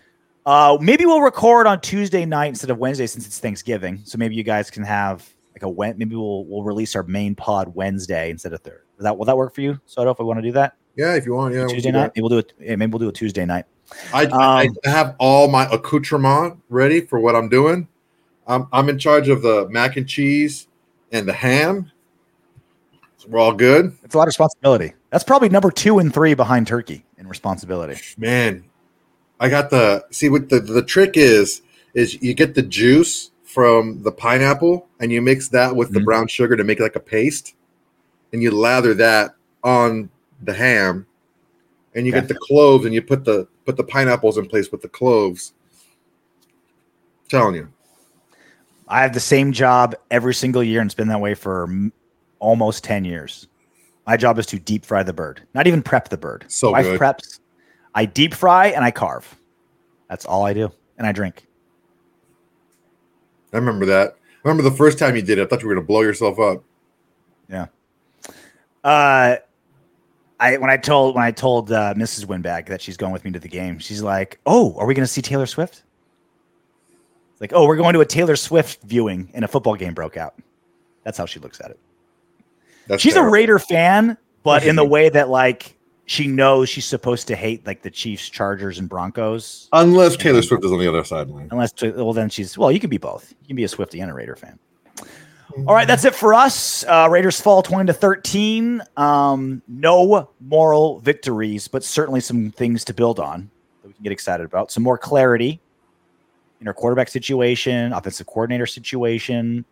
Uh, 0.46 0.78
maybe 0.80 1.08
we'll 1.08 1.22
record 1.22 1.66
on 1.66 1.82
Tuesday 1.82 2.26
night 2.26 2.50
instead 2.50 2.70
of 2.70 2.78
Wednesday 2.78 3.08
since 3.08 3.26
it's 3.26 3.40
Thanksgiving. 3.40 4.02
So 4.04 4.20
maybe 4.20 4.36
you 4.36 4.44
guys 4.44 4.70
can 4.70 4.84
have 4.84 5.28
like 5.56 5.64
a 5.64 5.70
Wed- 5.70 5.98
maybe 5.98 6.16
we'll 6.16 6.46
we'll 6.46 6.64
release 6.64 6.96
our 6.96 7.04
main 7.04 7.34
pod 7.36 7.74
Wednesday 7.76 8.30
instead 8.30 8.54
of 8.54 8.62
third. 8.62 8.82
Does 8.98 9.04
that 9.04 9.18
will 9.18 9.26
that 9.26 9.38
work 9.38 9.56
for 9.56 9.62
you? 9.62 9.80
So 9.86 10.02
I 10.02 10.06
don't 10.06 10.10
know 10.10 10.12
if 10.14 10.20
we 10.20 10.26
want 10.26 10.38
to 10.40 10.44
do 10.44 10.52
that 10.54 10.76
Yeah, 10.96 11.16
if 11.16 11.26
you 11.26 11.34
want. 11.34 11.54
Yeah, 11.54 11.62
we'll 11.62 11.70
Tuesday 11.70 11.92
night. 11.92 12.12
Maybe 12.16 12.22
we'll 12.22 12.30
do 12.30 12.38
it. 12.40 12.54
Maybe 12.60 12.86
we'll 12.88 13.00
do 13.00 13.10
a 13.10 13.12
Tuesday 13.14 13.46
night. 13.46 13.66
I, 14.14 14.26
Um, 14.26 14.76
I 14.86 14.90
have 14.90 15.16
all 15.20 15.48
my 15.48 15.66
accoutrement 15.72 16.60
ready 16.70 17.02
for 17.02 17.20
what 17.20 17.36
I'm 17.36 17.50
doing. 17.50 17.88
I'm 18.48 18.68
I'm 18.74 18.90
in 18.90 19.00
charge 19.00 19.30
of 19.30 19.42
the 19.42 19.68
mac 19.70 19.96
and 19.98 20.08
cheese 20.08 20.68
and 21.12 21.28
the 21.28 21.34
ham. 21.34 21.92
So 23.18 23.28
we're 23.30 23.40
all 23.40 23.54
good, 23.54 23.96
It's 24.04 24.14
a 24.14 24.18
lot 24.18 24.24
of 24.26 24.28
responsibility. 24.28 24.94
That's 25.10 25.24
probably 25.24 25.50
number 25.50 25.72
two 25.72 26.00
and 26.00 26.14
three 26.14 26.34
behind 26.34 26.68
turkey 26.68 27.06
in 27.18 27.28
responsibility. 27.28 28.00
man. 28.18 28.66
I 29.40 29.50
got 29.50 29.70
the 29.70 30.06
see 30.12 30.30
what 30.30 30.50
the 30.50 30.60
the 30.60 30.82
trick 30.84 31.12
is 31.16 31.62
is 31.94 32.22
you 32.22 32.34
get 32.34 32.56
the 32.56 32.62
juice 32.62 33.32
from 33.56 34.04
the 34.04 34.12
pineapple 34.12 34.86
and 35.00 35.14
you 35.14 35.22
mix 35.22 35.48
that 35.48 35.74
with 35.74 35.94
the 35.94 36.00
Mhm. 36.02 36.06
brown 36.06 36.28
sugar 36.28 36.58
to 36.58 36.64
make 36.66 36.82
it 36.82 36.84
like 36.84 36.98
a 36.98 37.00
paste, 37.00 37.56
and 38.34 38.44
you 38.44 38.52
lather 38.52 38.94
that 38.96 39.34
on 39.64 40.10
the 40.44 40.54
ham, 40.54 41.06
and 41.96 42.06
you 42.06 42.12
Okay. 42.12 42.20
get 42.20 42.28
the 42.28 42.36
cloves 42.36 42.84
and 42.86 42.94
you 42.94 43.02
put 43.02 43.24
the 43.24 43.48
put 43.66 43.78
the 43.78 43.84
pineapples 43.84 44.38
in 44.38 44.46
place 44.46 44.72
with 44.74 44.82
the 44.82 44.90
cloves. 44.90 45.54
I'm 47.24 47.30
telling 47.30 47.56
you, 47.56 47.70
I 48.90 49.02
have 49.02 49.14
the 49.14 49.20
same 49.22 49.54
job 49.54 49.96
every 50.12 50.34
single 50.36 50.62
year 50.62 50.82
and 50.82 50.88
it's 50.90 50.94
been 50.94 51.08
that 51.08 51.22
way 51.22 51.34
for 51.34 51.64
m- 51.64 51.94
almost 52.40 52.84
10 52.84 53.06
years. 53.06 53.48
My 54.06 54.18
job 54.18 54.38
is 54.38 54.46
to 54.48 54.60
deep 54.60 54.86
fry 54.86 55.02
the 55.02 55.14
bird, 55.14 55.42
not 55.56 55.66
even 55.66 55.82
prep 55.82 56.10
the 56.10 56.18
bird. 56.18 56.44
So 56.50 56.74
good. 56.84 57.00
preps. 57.00 57.40
I 57.96 58.06
deep 58.06 58.34
fry 58.36 58.68
and 58.68 58.84
I 58.84 58.92
carve. 58.92 59.36
That's 60.10 60.26
all 60.26 60.46
I 60.46 60.54
do. 60.54 60.72
And 60.98 61.08
I 61.08 61.12
drink. 61.14 61.45
I 63.56 63.60
remember 63.60 63.86
that. 63.86 64.18
I 64.44 64.48
remember 64.48 64.70
the 64.70 64.76
first 64.76 65.00
time 65.00 65.16
you 65.16 65.22
did 65.22 65.40
it. 65.40 65.44
I 65.44 65.46
thought 65.48 65.62
you 65.62 65.68
were 65.68 65.76
gonna 65.76 65.88
blow 65.88 66.02
yourself 66.02 66.40
up. 66.40 66.64
Yeah. 67.50 67.68
Uh, 68.84 69.38
I 70.40 70.58
when 70.58 70.70
I 70.70 70.78
told 70.78 71.16
when 71.16 71.24
I 71.24 71.32
told 71.32 71.72
uh, 71.72 71.94
Mrs. 71.96 72.26
Windbag 72.26 72.68
that 72.68 72.82
she's 72.82 72.98
going 72.98 73.14
with 73.14 73.24
me 73.24 73.32
to 73.32 73.40
the 73.40 73.48
game, 73.48 73.80
she's 73.80 74.02
like, 74.02 74.40
"Oh, 74.46 74.76
are 74.78 74.86
we 74.86 74.94
going 74.94 75.06
to 75.06 75.12
see 75.12 75.22
Taylor 75.22 75.46
Swift?" 75.46 75.84
It's 77.32 77.42
like, 77.42 77.54
"Oh, 77.54 77.66
we're 77.66 77.78
going 77.78 77.94
to 77.94 78.02
a 78.02 78.06
Taylor 78.06 78.36
Swift 78.36 78.82
viewing, 78.84 79.30
and 79.34 79.46
a 79.46 79.48
football 79.48 79.76
game 79.76 79.94
broke 79.94 80.18
out." 80.18 80.36
That's 81.04 81.18
how 81.18 81.26
she 81.26 81.40
looks 81.40 81.62
at 81.62 81.72
it. 81.72 81.80
That's 82.88 83.02
She's 83.02 83.16
a. 83.16 83.24
Raider 83.24 83.60
fan, 83.60 84.18
but 84.44 84.66
in 84.66 84.76
the 84.76 84.86
way 84.86 85.10
that 85.10 85.30
like 85.30 85.75
she 86.06 86.28
knows 86.28 86.70
she's 86.70 86.86
supposed 86.86 87.28
to 87.28 87.36
hate 87.36 87.66
like 87.66 87.82
the 87.82 87.90
Chiefs, 87.90 88.30
Chargers, 88.30 88.80
and 88.80 88.88
Broncos. 88.88 89.70
unless 89.74 90.16
Taylor 90.16 90.42
Swift 90.42 90.64
is 90.64 90.72
on 90.72 90.80
the 90.80 90.88
other 90.88 91.04
sideline. 91.04 91.48
Unless, 91.52 91.82
well, 91.82 92.14
then 92.14 92.30
she's 92.30 92.58
well. 92.58 92.72
You 92.72 92.80
can 92.80 92.90
be 92.90 92.98
both. 92.98 93.32
You 93.42 93.48
can 93.48 93.56
be 93.56 93.64
a 93.64 93.68
Swifty 93.68 94.00
and 94.00 94.12
a 94.12 94.14
Raider 94.14 94.36
fan. 94.36 94.60
All 95.68 95.74
right, 95.74 95.88
that's 95.88 96.04
it 96.04 96.14
for 96.14 96.34
us. 96.34 96.84
Uh, 96.84 97.08
Raiders 97.10 97.40
fall 97.40 97.64
20 97.64 97.88
to 97.88 97.94
13. 97.94 98.82
Um, 98.98 99.62
no 99.70 100.30
moral 100.42 101.00
victories, 101.00 101.70
but 101.70 101.82
certainly 101.84 102.20
some 102.20 102.52
things 102.52 102.84
to 102.86 102.94
build 102.94 103.22
on 103.22 103.50
that 103.82 103.88
we 103.88 103.94
can 103.94 104.04
get 104.04 104.12
excited 104.12 104.46
about. 104.46 104.70
Some 104.70 104.84
more 104.84 104.98
clarity 104.98 105.62
in 106.60 106.68
our 106.68 106.74
quarterback 106.74 107.08
situation, 107.08 107.94
offensive 107.94 108.28
coordinator 108.28 108.66
situation, 108.66 109.64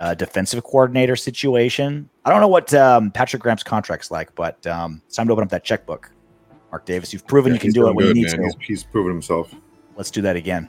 uh, 0.00 0.14
defensive 0.14 0.62
coordinator 0.64 1.16
situation. 1.16 2.08
I 2.24 2.30
don't 2.30 2.40
know 2.40 2.48
what 2.48 2.72
um, 2.74 3.10
Patrick 3.10 3.42
Graham's 3.42 3.62
contract's 3.62 4.10
like, 4.10 4.34
but 4.34 4.64
um, 4.66 5.02
it's 5.06 5.16
time 5.16 5.26
to 5.26 5.32
open 5.32 5.44
up 5.44 5.50
that 5.50 5.64
checkbook. 5.64 6.10
Mark 6.70 6.84
Davis, 6.84 7.12
you've 7.12 7.26
proven 7.26 7.52
Yeah, 7.52 7.54
you 7.54 7.60
can 7.60 7.70
do 7.72 7.88
it 7.88 7.94
when 7.94 8.06
you 8.06 8.14
need 8.14 8.26
man. 8.26 8.36
to. 8.36 8.42
He's, 8.42 8.54
he's 8.66 8.84
proven 8.84 9.12
himself. 9.12 9.54
Let's 9.96 10.10
do 10.10 10.22
that 10.22 10.36
again. 10.36 10.68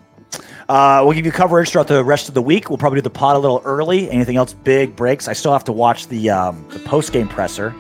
Uh, 0.70 1.02
we'll 1.04 1.14
give 1.14 1.26
you 1.26 1.32
coverage 1.32 1.70
throughout 1.70 1.88
the 1.88 2.04
rest 2.04 2.28
of 2.28 2.36
the 2.36 2.42
week. 2.42 2.70
We'll 2.70 2.78
probably 2.78 2.98
do 2.98 3.02
the 3.04 3.10
pod 3.10 3.36
a 3.36 3.40
little 3.40 3.62
early. 3.66 4.10
Anything 4.12 4.38
else 4.38 4.54
big 4.54 4.96
breaks? 4.96 5.28
I 5.28 5.34
still 5.34 5.52
have 5.52 5.64
to 5.66 5.72
watch 5.72 6.08
the 6.08 6.30
um, 6.30 6.66
the 6.70 6.80
post 6.80 7.12
game 7.12 7.28
presser 7.28 7.76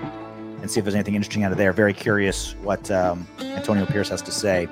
and 0.61 0.69
see 0.69 0.79
if 0.79 0.83
there's 0.83 0.95
anything 0.95 1.15
interesting 1.15 1.43
out 1.43 1.51
of 1.51 1.57
there. 1.57 1.71
Very 1.71 1.93
curious 1.93 2.53
what 2.63 2.89
um, 2.91 3.27
Antonio 3.39 3.85
Pierce 3.85 4.09
has 4.09 4.21
to 4.23 4.31
say 4.31 4.67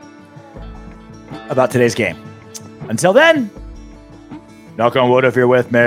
about 1.50 1.72
today's 1.72 1.96
game. 1.96 2.18
Until 2.90 3.14
then, 3.14 3.50
Knock 4.78 4.96
on 4.96 5.10
wood 5.10 5.26
if 5.26 5.36
you're 5.36 5.48
with 5.48 5.72
me. 5.72 5.80